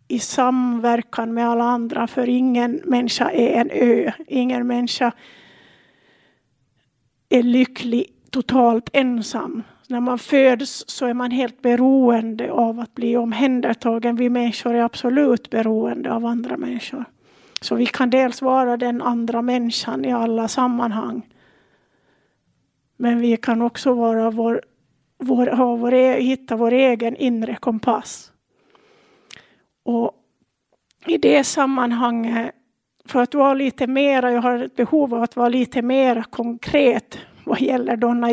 i 0.08 0.20
samverkan 0.20 1.34
med 1.34 1.50
alla 1.50 1.64
andra. 1.64 2.08
För 2.08 2.30
ingen 2.30 2.82
människa 2.86 3.32
är 3.32 3.62
en 3.62 3.70
ö. 3.72 4.12
Ingen 4.28 4.68
människa 4.68 5.12
är 7.30 7.44
lycklig 7.44 8.06
totalt 8.30 8.90
ensam 8.94 9.64
när 9.90 10.00
man 10.00 10.20
föds 10.20 10.84
så 10.88 11.06
är 11.06 11.14
man 11.14 11.32
helt 11.32 11.62
beroende 11.62 12.52
av 12.52 12.80
att 12.80 12.96
bli 12.96 13.18
omhändertagen. 13.18 14.16
Vi 14.16 14.30
människor 14.30 14.76
är 14.76 14.82
absolut 14.82 15.50
beroende 15.50 16.14
av 16.14 16.26
andra 16.26 16.58
människor. 16.58 17.06
Så 17.62 17.76
vi 17.76 17.86
kan 17.86 18.10
dels 18.10 18.42
vara 18.42 18.78
den 18.78 19.02
andra 19.02 19.42
människan 19.42 20.06
i 20.06 20.12
alla 20.12 20.48
sammanhang. 20.48 21.22
Men 22.98 23.20
vi 23.20 23.38
kan 23.38 23.62
också 23.62 23.94
vara 23.94 24.32
vår, 24.32 24.62
vår, 25.20 25.48
ha 25.48 25.76
vår, 25.76 25.94
e, 25.94 26.22
hitta 26.22 26.56
vår 26.56 26.72
egen 26.72 27.16
inre 27.16 27.56
kompass. 27.56 28.32
Och 29.84 30.12
i 31.08 31.18
det 31.18 31.44
sammanhanget, 31.44 32.56
för 33.06 33.22
att 33.22 33.34
vara 33.34 33.54
lite 33.54 33.88
mera, 33.88 34.32
jag 34.32 34.42
har 34.42 34.64
ett 34.64 34.76
behov 34.76 35.14
av 35.16 35.24
att 35.24 35.36
vara 35.36 35.50
lite 35.50 35.82
mer 35.82 36.24
konkret 36.30 37.20
vad 37.50 37.62
gäller 37.62 37.98
Donna 37.98 38.28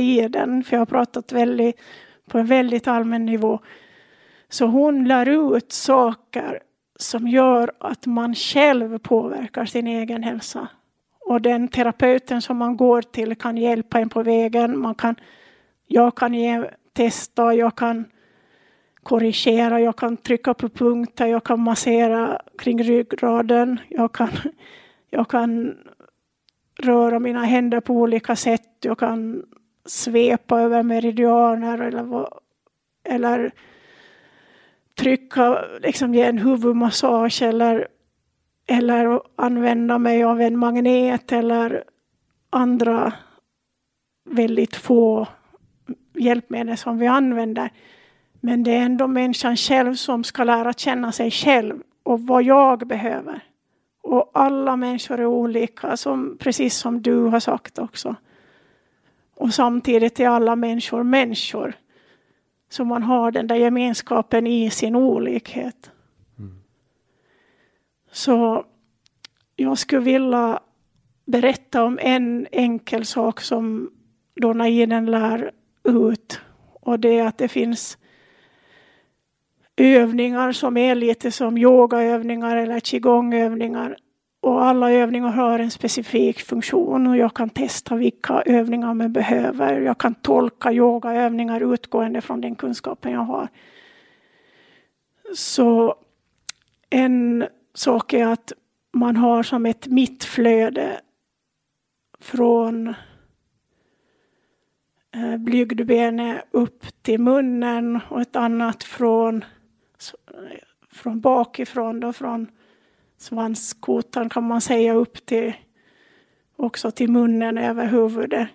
för 0.65 0.77
jag 0.77 0.79
har 0.79 0.87
pratat 0.87 1.33
väldigt, 1.33 1.81
på 2.29 2.39
en 2.39 2.47
väldigt 2.47 2.89
allmän 2.89 3.27
nivå. 3.27 3.61
Så 4.49 4.67
hon 4.67 5.09
lär 5.09 5.29
ut 5.29 5.73
saker 5.73 6.61
som 6.99 7.29
gör 7.29 7.73
att 7.81 8.07
man 8.07 8.35
själv 8.35 8.99
påverkar 8.99 9.65
sin 9.65 9.87
egen 9.87 10.23
hälsa. 10.23 10.69
Och 11.21 11.41
den 11.41 11.69
terapeuten 11.69 12.43
som 12.43 12.57
man 12.57 12.77
går 12.77 13.03
till 13.03 13.37
kan 13.37 13.57
hjälpa 13.57 14.01
en 14.01 14.09
på 14.09 14.23
vägen. 14.23 14.79
Man 14.79 14.95
kan, 14.95 15.17
jag 15.87 16.15
kan 16.15 16.35
ge, 16.35 16.71
testa, 16.93 17.55
jag 17.55 17.77
kan 17.77 18.05
korrigera, 19.03 19.81
jag 19.81 19.97
kan 19.97 20.17
trycka 20.17 20.55
på 20.55 20.69
punkter, 20.69 21.27
jag 21.27 21.45
kan 21.45 21.61
massera 21.61 22.43
kring 22.59 22.83
ryggraden, 22.83 23.81
jag 23.89 24.13
kan, 24.13 24.31
jag 25.11 25.29
kan 25.29 25.77
röra 26.79 27.19
mina 27.19 27.45
händer 27.45 27.81
på 27.81 27.95
olika 27.95 28.37
sätt. 28.37 28.63
Jag 28.81 28.99
kan 28.99 29.43
svepa 29.85 30.61
över 30.61 30.83
meridianer 30.83 31.79
eller, 31.79 32.29
eller 33.05 33.51
trycka, 34.99 35.65
liksom 35.83 36.15
ge 36.15 36.23
en 36.23 36.39
huvudmassage 36.39 37.43
eller, 37.43 37.89
eller 38.67 39.21
använda 39.37 39.99
mig 39.99 40.25
av 40.25 40.41
en 40.41 40.59
magnet 40.59 41.33
eller 41.33 41.85
andra 42.51 43.13
väldigt 44.25 44.77
få 44.77 45.29
hjälpmedel 46.19 46.77
som 46.77 46.99
vi 46.99 47.07
använder. 47.07 47.71
Men 48.41 48.63
det 48.63 48.75
är 48.75 48.83
ändå 48.83 49.07
människan 49.07 49.57
själv 49.57 49.95
som 49.95 50.25
ska 50.25 50.45
lära 50.45 50.73
känna 50.73 51.13
sig 51.13 51.31
själv 51.31 51.83
och 52.03 52.21
vad 52.21 52.43
jag 52.43 52.87
behöver. 52.87 53.41
Och 54.03 54.31
alla 54.35 54.77
människor 54.77 55.21
är 55.21 55.27
olika, 55.27 55.97
som, 55.97 56.37
precis 56.39 56.77
som 56.77 57.03
du 57.03 57.21
har 57.21 57.41
sagt 57.41 57.79
också. 57.79 58.15
Och 59.37 59.55
samtidigt 59.55 60.21
är 60.21 60.29
alla 60.29 60.57
människor 60.57 61.03
människor. 61.03 61.75
Så 62.69 62.85
man 62.85 63.03
har 63.03 63.31
den 63.31 63.47
där 63.47 63.57
gemenskapen 63.57 64.47
i 64.47 64.71
sin 64.71 64.97
olikhet. 64.97 65.91
Mm. 66.39 66.61
Så 68.13 68.65
jag 69.57 69.79
skulle 69.79 70.03
vilja 70.03 70.61
berätta 71.25 71.85
om 71.85 71.99
en 72.03 72.47
enkel 72.53 73.07
sak 73.07 73.41
som 73.41 73.91
Donaiden 74.41 75.07
lär 75.07 75.53
ut. 75.87 76.41
Och 76.81 77.01
det 77.01 77.19
är 77.19 77.27
att 77.27 77.39
det 77.39 77.49
finns 77.49 77.99
övningar 79.77 80.53
som 80.53 80.77
är 80.77 80.95
lite 80.95 81.31
som 81.31 81.59
yogaövningar 81.59 82.57
eller 82.57 82.81
qigongövningar. 82.81 83.97
Och 84.41 84.65
alla 84.65 84.93
övningar 84.93 85.29
har 85.29 85.59
en 85.59 85.71
specifik 85.71 86.41
funktion 86.41 87.07
och 87.07 87.17
jag 87.17 87.35
kan 87.35 87.51
testa 87.51 87.97
vilka 87.97 88.43
övningar 88.47 88.95
man 88.95 89.13
behöver. 89.13 89.81
Jag 89.81 89.99
kan 89.99 90.15
tolka 90.15 90.73
yogaövningar 90.73 91.73
utgående 91.75 92.21
från 92.21 92.41
den 92.41 92.55
kunskapen 92.55 93.13
jag 93.13 93.21
har. 93.21 93.49
Så 95.35 95.95
en 96.91 97.47
sak 97.75 98.13
är 98.13 98.27
att 98.27 98.53
man 98.93 99.17
har 99.17 99.43
som 99.43 99.67
ett 99.67 99.87
mittflöde 99.87 101.01
från 102.21 102.95
Eh, 105.17 105.37
blygdbenet 105.37 106.45
upp 106.51 106.85
till 107.03 107.21
munnen 107.21 108.01
och 108.09 108.21
ett 108.21 108.37
annat 108.37 108.85
från, 108.85 109.45
från 110.91 111.21
bakifrån, 111.21 112.01
då, 112.01 112.13
från 112.13 112.47
svanskotan 113.17 114.29
kan 114.29 114.45
man 114.45 114.61
säga 114.61 114.95
upp 114.95 115.27
till 115.27 115.55
också 116.57 116.91
till 116.91 117.11
munnen 117.11 117.59
över 117.59 117.87
huvudet. 117.87 118.49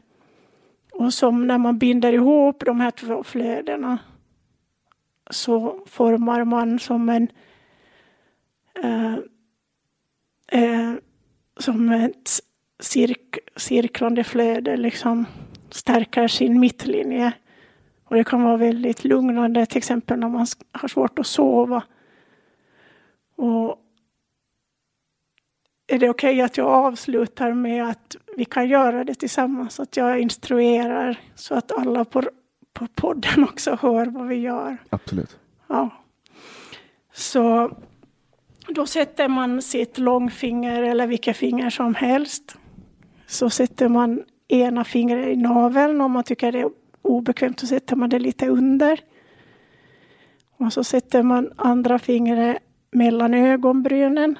Och 0.91 1.13
som 1.13 1.47
när 1.47 1.57
man 1.57 1.77
binder 1.77 2.13
ihop 2.13 2.65
de 2.65 2.79
här 2.79 2.91
två 2.91 3.23
flödena 3.23 3.97
så 5.29 5.85
formar 5.85 6.43
man 6.43 6.79
som 6.79 7.09
en 7.09 7.27
eh, 8.83 9.13
eh, 10.47 10.93
som 11.57 11.89
ett 11.89 12.29
cirk, 12.79 13.37
cirklande 13.55 14.23
flöde 14.23 14.77
liksom 14.77 15.25
stärker 15.73 16.27
sin 16.27 16.59
mittlinje. 16.59 17.33
Och 18.03 18.15
det 18.15 18.23
kan 18.23 18.43
vara 18.43 18.57
väldigt 18.57 19.03
lugnande, 19.03 19.65
till 19.65 19.77
exempel 19.77 20.19
när 20.19 20.29
man 20.29 20.47
har 20.71 20.87
svårt 20.87 21.19
att 21.19 21.27
sova. 21.27 21.83
Och 23.35 23.77
är 25.87 25.99
det 25.99 26.09
okej 26.09 26.33
okay 26.33 26.41
att 26.41 26.57
jag 26.57 26.67
avslutar 26.67 27.53
med 27.53 27.89
att 27.89 28.15
vi 28.37 28.45
kan 28.45 28.69
göra 28.69 29.03
det 29.03 29.15
tillsammans? 29.15 29.79
Att 29.79 29.97
jag 29.97 30.19
instruerar 30.19 31.19
så 31.35 31.55
att 31.55 31.71
alla 31.71 32.05
på, 32.05 32.23
på 32.73 32.87
podden 32.95 33.43
också 33.49 33.77
hör 33.81 34.05
vad 34.05 34.27
vi 34.27 34.35
gör. 34.35 34.77
Absolut. 34.89 35.39
Ja. 35.67 35.89
Så 37.13 37.71
då 38.67 38.85
sätter 38.85 39.27
man 39.27 39.61
sitt 39.61 39.97
långfinger 39.97 40.83
eller 40.83 41.07
vilka 41.07 41.33
finger 41.33 41.69
som 41.69 41.95
helst. 41.95 42.57
Så 43.27 43.49
sätter 43.49 43.89
man 43.89 44.23
ena 44.51 44.83
fingret 44.83 45.27
i 45.27 45.35
naveln. 45.35 46.01
Om 46.01 46.11
man 46.11 46.23
tycker 46.23 46.51
det 46.51 46.59
är 46.59 46.69
obekvämt 47.01 47.59
så 47.59 47.67
sätter 47.67 47.95
man 47.95 48.09
det 48.09 48.19
lite 48.19 48.47
under. 48.47 48.99
Och 50.57 50.73
så 50.73 50.83
sätter 50.83 51.23
man 51.23 51.53
andra 51.55 51.99
fingret 51.99 52.57
mellan 52.91 53.33
ögonbrynen. 53.33 54.39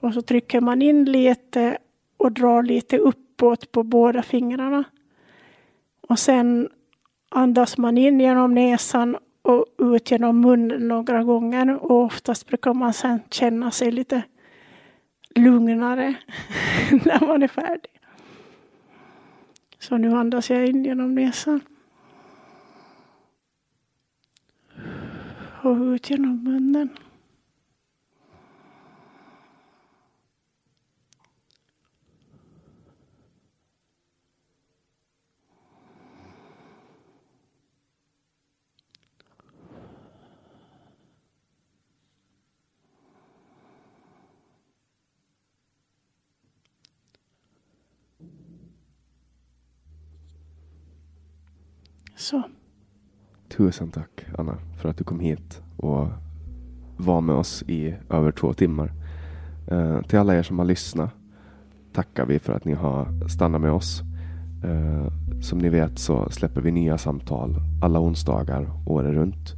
Och 0.00 0.14
så 0.14 0.22
trycker 0.22 0.60
man 0.60 0.82
in 0.82 1.04
lite 1.04 1.78
och 2.16 2.32
drar 2.32 2.62
lite 2.62 2.98
uppåt 2.98 3.72
på 3.72 3.82
båda 3.82 4.22
fingrarna. 4.22 4.84
Och 6.08 6.18
sen 6.18 6.68
andas 7.30 7.78
man 7.78 7.98
in 7.98 8.20
genom 8.20 8.54
näsan 8.54 9.16
och 9.42 9.66
ut 9.78 10.10
genom 10.10 10.40
munnen 10.40 10.88
några 10.88 11.22
gånger. 11.22 11.92
Och 11.92 12.04
oftast 12.04 12.46
brukar 12.46 12.74
man 12.74 12.92
sen 12.92 13.20
känna 13.30 13.70
sig 13.70 13.90
lite 13.90 14.22
lugnare 15.34 16.14
när 16.90 17.26
man 17.26 17.42
är 17.42 17.48
färdig. 17.48 18.01
Så 19.82 19.96
nu 19.96 20.14
andas 20.14 20.50
jag 20.50 20.66
in 20.66 20.84
genom 20.84 21.14
näsan. 21.14 21.60
Och 25.62 25.76
ut 25.76 26.10
genom 26.10 26.44
munnen. 26.44 26.88
Så. 52.22 52.42
Tusen 53.48 53.90
tack 53.90 54.24
Anna 54.38 54.58
för 54.76 54.88
att 54.88 54.96
du 54.96 55.04
kom 55.04 55.20
hit 55.20 55.62
och 55.76 56.08
var 56.96 57.20
med 57.20 57.34
oss 57.36 57.64
i 57.66 57.94
över 58.10 58.32
två 58.32 58.52
timmar. 58.52 58.92
Eh, 59.70 60.02
till 60.02 60.18
alla 60.18 60.36
er 60.36 60.42
som 60.42 60.58
har 60.58 60.66
lyssnat 60.66 61.10
tackar 61.92 62.26
vi 62.26 62.38
för 62.38 62.52
att 62.52 62.64
ni 62.64 62.72
har 62.72 63.28
stannat 63.28 63.60
med 63.60 63.72
oss. 63.72 64.02
Eh, 64.64 65.12
som 65.40 65.58
ni 65.58 65.68
vet 65.68 65.98
så 65.98 66.30
släpper 66.30 66.60
vi 66.60 66.70
nya 66.70 66.98
samtal 66.98 67.54
alla 67.82 68.00
onsdagar 68.00 68.70
året 68.86 69.14
runt. 69.14 69.54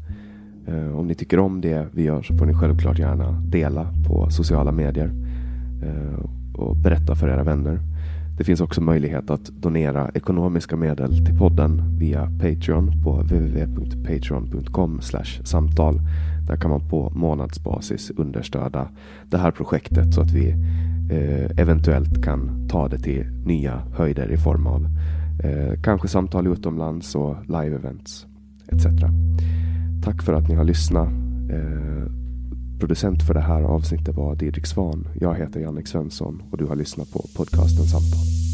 Eh, 0.67 0.99
om 0.99 1.07
ni 1.07 1.15
tycker 1.15 1.39
om 1.39 1.61
det 1.61 1.89
vi 1.93 2.03
gör 2.03 2.23
så 2.23 2.39
får 2.39 2.47
ni 2.47 2.55
självklart 2.55 2.99
gärna 2.99 3.33
dela 3.33 3.93
på 4.09 4.31
sociala 4.31 4.73
medier 4.73 5.11
eh, 5.83 6.25
och 6.61 6.77
berätta 6.77 7.15
för 7.15 7.29
era 7.29 7.45
vänner. 7.45 7.94
Det 8.37 8.45
finns 8.45 8.61
också 8.61 8.81
möjlighet 8.81 9.31
att 9.31 9.45
donera 9.45 10.11
ekonomiska 10.15 10.77
medel 10.77 11.25
till 11.25 11.39
podden 11.39 11.99
via 11.99 12.31
Patreon 12.41 13.03
på 13.03 13.23
www.patreon.com 13.23 15.01
samtal. 15.45 16.01
Där 16.49 16.57
kan 16.57 16.71
man 16.71 16.89
på 16.89 17.11
månadsbasis 17.15 18.11
understöda 18.11 18.89
det 19.31 19.39
här 19.39 19.51
projektet 19.51 20.15
så 20.15 20.21
att 20.21 20.33
vi 20.33 20.51
eh, 21.11 21.61
eventuellt 21.61 22.25
kan 22.25 22.69
ta 22.69 22.89
det 22.89 22.99
till 22.99 23.27
nya 23.45 23.83
höjder 23.97 24.33
i 24.33 24.37
form 24.37 24.67
av 24.67 24.87
eh, 25.45 25.83
kanske 25.83 26.09
samtal 26.09 26.47
utomlands 26.47 27.15
och 27.15 27.37
live-events 27.47 28.27
etc. 28.69 28.87
Tack 30.05 30.23
för 30.23 30.33
att 30.33 30.49
ni 30.49 30.55
har 30.55 30.65
lyssnat. 30.65 31.09
Eh, 31.51 32.24
Producent 32.81 33.27
för 33.27 33.35
det 33.35 33.41
här 33.41 33.63
avsnittet 33.63 34.15
var 34.15 34.37
Didrik 34.37 34.67
Svan. 34.67 35.09
Jag 35.21 35.35
heter 35.35 35.61
Jannik 35.61 35.87
Svensson 35.87 36.43
och 36.51 36.59
du 36.59 36.67
har 36.67 36.77
lyssnat 36.77 37.13
på 37.13 37.19
podcasten 37.37 37.85
Samtal. 37.85 38.54